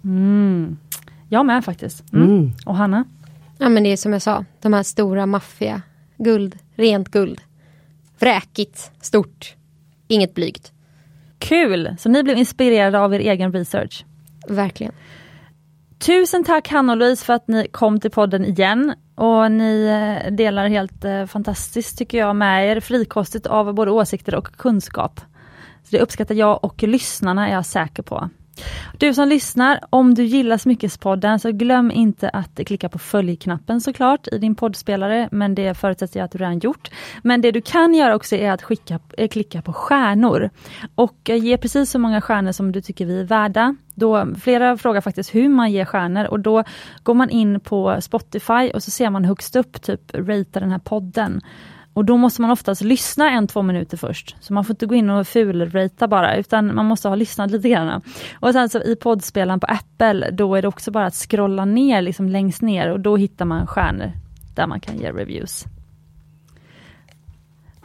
Mm. 0.05 0.77
Jag 1.35 1.47
med 1.47 1.65
faktiskt. 1.65 2.12
Mm. 2.12 2.28
Mm. 2.28 2.52
Och 2.66 2.77
Hanna? 2.77 3.05
Ja 3.59 3.69
men 3.69 3.82
det 3.82 3.93
är 3.93 3.97
som 3.97 4.12
jag 4.12 4.23
sa, 4.23 4.44
de 4.61 4.73
här 4.73 4.82
stora 4.82 5.27
maffia, 5.27 5.82
guld, 6.16 6.56
rent 6.74 7.09
guld. 7.09 7.40
Vräkigt, 8.19 8.90
stort, 9.01 9.55
inget 10.09 10.35
blygt. 10.35 10.73
Kul! 11.39 11.97
Så 11.98 12.09
ni 12.09 12.23
blev 12.23 12.39
inspirerade 12.39 13.01
av 13.01 13.15
er 13.15 13.19
egen 13.19 13.52
research? 13.52 14.05
Verkligen. 14.48 14.93
Tusen 15.98 16.44
tack 16.44 16.69
Hanna 16.69 16.93
och 16.93 16.98
Louise 16.98 17.24
för 17.24 17.32
att 17.32 17.48
ni 17.48 17.69
kom 17.69 18.01
till 18.01 18.11
podden 18.11 18.44
igen. 18.44 18.94
Och 19.15 19.52
ni 19.52 19.86
eh, 19.86 20.32
delar 20.32 20.69
helt 20.69 21.05
eh, 21.05 21.27
fantastiskt 21.27 21.98
tycker 21.98 22.19
jag 22.19 22.36
med 22.36 22.70
er 22.70 22.81
frikostigt 22.81 23.47
av 23.47 23.74
både 23.74 23.90
åsikter 23.90 24.35
och 24.35 24.56
kunskap. 24.56 25.20
Så 25.82 25.97
Det 25.97 26.01
uppskattar 26.01 26.35
jag 26.35 26.65
och 26.65 26.82
lyssnarna 26.82 27.48
är 27.48 27.52
jag 27.52 27.66
säker 27.66 28.02
på. 28.02 28.31
Du 28.99 29.15
som 29.15 29.28
lyssnar, 29.28 29.81
om 29.91 30.15
du 30.15 30.24
gillar 30.24 30.59
Smyckespodden 30.59 31.39
så 31.41 31.51
glöm 31.51 31.91
inte 31.91 32.28
att 32.28 32.61
klicka 32.66 32.89
på 32.89 32.99
följknappen 32.99 33.81
såklart 33.81 34.28
i 34.32 34.39
din 34.39 34.55
poddspelare, 34.55 35.28
men 35.32 35.55
det 35.55 35.74
förutsätter 35.74 36.20
jag 36.20 36.24
att 36.24 36.32
du 36.32 36.39
redan 36.39 36.59
gjort. 36.59 36.91
Men 37.23 37.41
det 37.41 37.51
du 37.51 37.61
kan 37.61 37.95
göra 37.95 38.15
också 38.15 38.36
är 38.36 38.51
att 38.51 38.62
skicka, 38.62 39.01
eh, 39.19 39.28
klicka 39.28 39.62
på 39.62 39.73
stjärnor 39.73 40.51
och 40.95 41.31
eh, 41.31 41.36
ge 41.36 41.59
precis 41.59 41.91
så 41.91 41.99
många 41.99 42.20
stjärnor 42.20 42.53
som 42.53 42.73
du 42.73 42.81
tycker 42.81 43.07
vi 43.07 43.20
är 43.20 43.24
värda. 43.24 43.77
Då, 43.95 44.27
flera 44.41 44.77
frågar 44.77 45.01
faktiskt 45.01 45.35
hur 45.35 45.49
man 45.49 45.73
ger 45.73 45.85
stjärnor 45.85 46.24
och 46.24 46.41
då 46.41 46.65
går 47.03 47.15
man 47.15 47.31
in 47.31 47.61
på 47.61 48.01
Spotify 48.01 48.70
och 48.74 48.82
så 48.82 48.91
ser 48.91 49.11
man 49.11 49.24
högst 49.24 49.57
upp, 49.57 49.82
typ 49.82 50.01
ratea 50.15 50.61
den 50.61 50.70
här 50.70 50.78
podden. 50.78 51.41
Och 51.94 52.04
då 52.04 52.16
måste 52.16 52.42
man 52.42 52.50
oftast 52.50 52.82
lyssna 52.82 53.30
en, 53.30 53.46
två 53.46 53.62
minuter 53.62 53.96
först. 53.96 54.36
Så 54.40 54.52
man 54.52 54.64
får 54.64 54.72
inte 54.72 54.86
gå 54.86 54.94
in 54.94 55.10
och 55.10 55.28
fulrata 55.28 56.08
bara, 56.08 56.36
utan 56.36 56.74
man 56.74 56.86
måste 56.86 57.08
ha 57.08 57.14
lyssnat 57.14 57.50
lite 57.50 57.68
grann. 57.68 58.02
Och 58.40 58.52
sen 58.52 58.68
så 58.68 58.82
i 58.82 58.96
poddspelaren 58.96 59.60
på 59.60 59.66
Apple, 59.66 60.30
då 60.30 60.54
är 60.54 60.62
det 60.62 60.68
också 60.68 60.90
bara 60.90 61.06
att 61.06 61.14
scrolla 61.14 61.64
ner 61.64 62.02
liksom 62.02 62.28
längst 62.28 62.62
ner 62.62 62.90
och 62.90 63.00
då 63.00 63.16
hittar 63.16 63.44
man 63.44 63.66
stjärnor 63.66 64.12
där 64.54 64.66
man 64.66 64.80
kan 64.80 64.98
ge 64.98 65.10
reviews. 65.12 65.64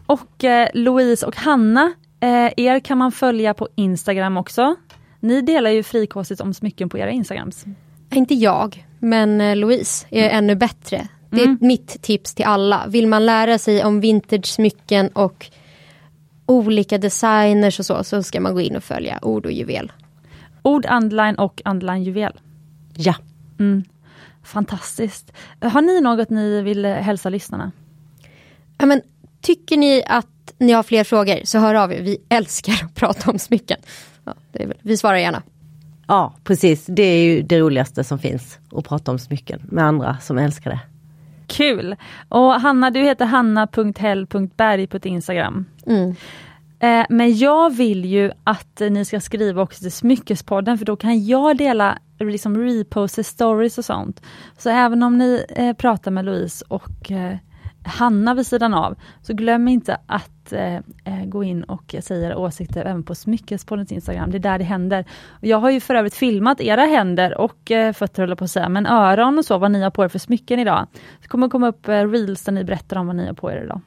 Och 0.05 0.43
eh, 0.43 0.67
Louise 0.73 1.25
och 1.25 1.35
Hanna, 1.35 1.93
eh, 2.19 2.53
er 2.57 2.79
kan 2.79 2.97
man 2.97 3.11
följa 3.11 3.53
på 3.53 3.67
Instagram 3.75 4.37
också. 4.37 4.75
Ni 5.19 5.41
delar 5.41 5.69
ju 5.69 5.83
frikostigt 5.83 6.41
om 6.41 6.53
smycken 6.53 6.89
på 6.89 6.97
era 6.97 7.09
Instagrams. 7.09 7.65
Inte 8.11 8.33
jag, 8.33 8.85
men 8.99 9.41
eh, 9.41 9.55
Louise 9.55 10.07
är 10.09 10.29
ännu 10.29 10.55
bättre. 10.55 11.07
Det 11.29 11.41
är 11.41 11.45
Mm. 11.45 11.57
mitt 11.61 12.01
tips 12.01 12.33
till 12.33 12.45
alla. 12.45 12.85
Vill 12.87 13.07
man 13.07 13.25
lära 13.25 13.57
sig 13.57 13.83
om 13.85 14.01
vintage-smycken 14.01 15.09
och 15.13 15.51
olika 16.45 16.97
designers 16.97 17.79
och 17.79 17.85
så, 17.85 18.03
så 18.03 18.23
ska 18.23 18.41
man 18.41 18.53
gå 18.53 18.61
in 18.61 18.75
och 18.75 18.83
följa 18.83 19.19
Ord 19.21 19.45
och 19.45 19.51
juvel. 19.51 19.91
Ord, 20.61 20.85
underline 20.91 21.35
och 21.35 21.61
underline 21.65 22.03
juvel. 22.03 22.39
Ja, 22.95 23.15
Mm. 23.59 23.83
Fantastiskt. 24.43 25.31
Har 25.61 25.81
ni 25.81 26.01
något 26.01 26.29
ni 26.29 26.61
vill 26.61 26.85
hälsa 26.85 27.29
lyssnarna? 27.29 27.71
Ja, 28.77 28.85
men, 28.85 29.01
tycker 29.41 29.77
ni 29.77 30.03
att 30.07 30.53
ni 30.57 30.71
har 30.71 30.83
fler 30.83 31.03
frågor 31.03 31.39
så 31.43 31.59
hör 31.59 31.75
av 31.75 31.93
er. 31.93 32.01
Vi 32.01 32.17
älskar 32.29 32.73
att 32.73 32.95
prata 32.95 33.31
om 33.31 33.39
smycken. 33.39 33.77
Ja, 34.23 34.33
det 34.51 34.63
är 34.63 34.67
väl, 34.67 34.77
vi 34.81 34.97
svarar 34.97 35.17
gärna. 35.17 35.43
ja 36.07 36.33
precis. 36.43 36.85
Det 36.85 37.03
är 37.03 37.23
ju 37.23 37.41
det 37.41 37.59
roligaste 37.59 38.03
som 38.03 38.19
finns. 38.19 38.59
Att 38.71 38.85
prata 38.87 39.11
om 39.11 39.19
smycken 39.19 39.59
med 39.71 39.83
andra 39.83 40.17
som 40.21 40.37
älskar 40.37 40.69
det. 40.71 40.79
Kul! 41.49 41.95
Och 42.29 42.53
Hanna, 42.53 42.91
du 42.91 42.99
heter 42.99 43.25
hanna.hell.berg 43.25 44.87
på 44.87 44.97
ett 44.97 45.05
Instagram. 45.05 45.65
Mm. 45.85 46.15
Eh, 46.79 47.05
men 47.09 47.37
jag 47.37 47.75
vill 47.75 48.05
ju 48.05 48.31
att 48.43 48.81
ni 48.89 49.05
ska 49.05 49.19
skriva 49.19 49.61
också 49.61 49.81
till 49.81 49.91
Smyckespodden 49.91 50.77
för 50.77 50.85
då 50.85 50.95
kan 50.95 51.25
jag 51.25 51.57
dela 51.57 51.99
liksom 52.19 52.57
reposta 52.57 53.23
stories 53.23 53.77
och 53.77 53.85
sånt. 53.85 54.21
Så 54.57 54.69
även 54.69 55.03
om 55.03 55.17
ni 55.17 55.45
eh, 55.49 55.73
pratar 55.73 56.11
med 56.11 56.25
Louise 56.25 56.65
och 56.67 57.11
eh, 57.11 57.37
Hanna 57.83 58.33
vid 58.33 58.47
sidan 58.47 58.73
av, 58.73 58.95
så 59.21 59.33
glöm 59.33 59.67
inte 59.67 59.97
att 60.05 60.53
eh, 60.53 60.75
eh, 60.75 61.25
gå 61.25 61.43
in 61.43 61.63
och 61.63 61.95
säga 61.99 62.27
era 62.27 62.37
åsikter 62.37 62.85
även 62.85 63.03
på 63.03 63.15
Smyckespoddens 63.15 63.91
Instagram. 63.91 64.31
Det 64.31 64.37
är 64.37 64.39
där 64.39 64.57
det 64.57 64.63
händer. 64.63 65.05
Jag 65.41 65.57
har 65.57 65.69
ju 65.69 65.79
för 65.79 65.95
övrigt 65.95 66.15
filmat 66.15 66.61
era 66.61 66.81
händer 66.81 67.37
och 67.37 67.71
eh, 67.71 67.93
fötter 67.93 68.23
håller 68.23 68.35
på 68.35 68.43
att 68.43 68.51
säga, 68.51 68.69
men 68.69 68.85
öron 68.85 69.37
och 69.37 69.45
så, 69.45 69.57
vad 69.57 69.71
ni 69.71 69.81
har 69.81 69.91
på 69.91 70.03
er 70.03 70.07
för 70.07 70.19
smycken 70.19 70.59
idag. 70.59 70.87
Det 71.21 71.27
kommer 71.27 71.49
komma 71.49 71.67
upp 71.67 71.87
eh, 71.87 71.91
reels 71.91 72.43
där 72.43 72.51
ni 72.51 72.63
berättar 72.63 72.97
om 72.97 73.07
vad 73.07 73.15
ni 73.15 73.27
har 73.27 73.33
på 73.33 73.51
er 73.51 73.63
idag. 73.63 73.81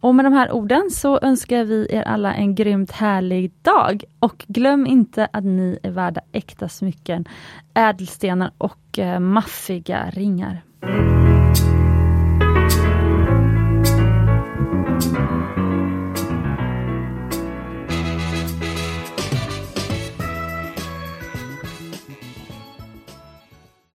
Och 0.00 0.14
med 0.14 0.24
de 0.24 0.32
här 0.32 0.52
orden 0.52 0.90
så 0.90 1.18
önskar 1.22 1.64
vi 1.64 1.86
er 1.90 2.02
alla 2.02 2.34
en 2.34 2.54
grymt 2.54 2.90
härlig 2.90 3.52
dag. 3.62 4.04
Och 4.18 4.44
glöm 4.48 4.86
inte 4.86 5.28
att 5.32 5.44
ni 5.44 5.78
är 5.82 5.90
värda 5.90 6.20
äkta 6.32 6.68
smycken, 6.68 7.24
ädelstenar 7.74 8.50
och 8.58 8.98
eh, 8.98 9.20
maffiga 9.20 10.10
ringar. 10.10 10.62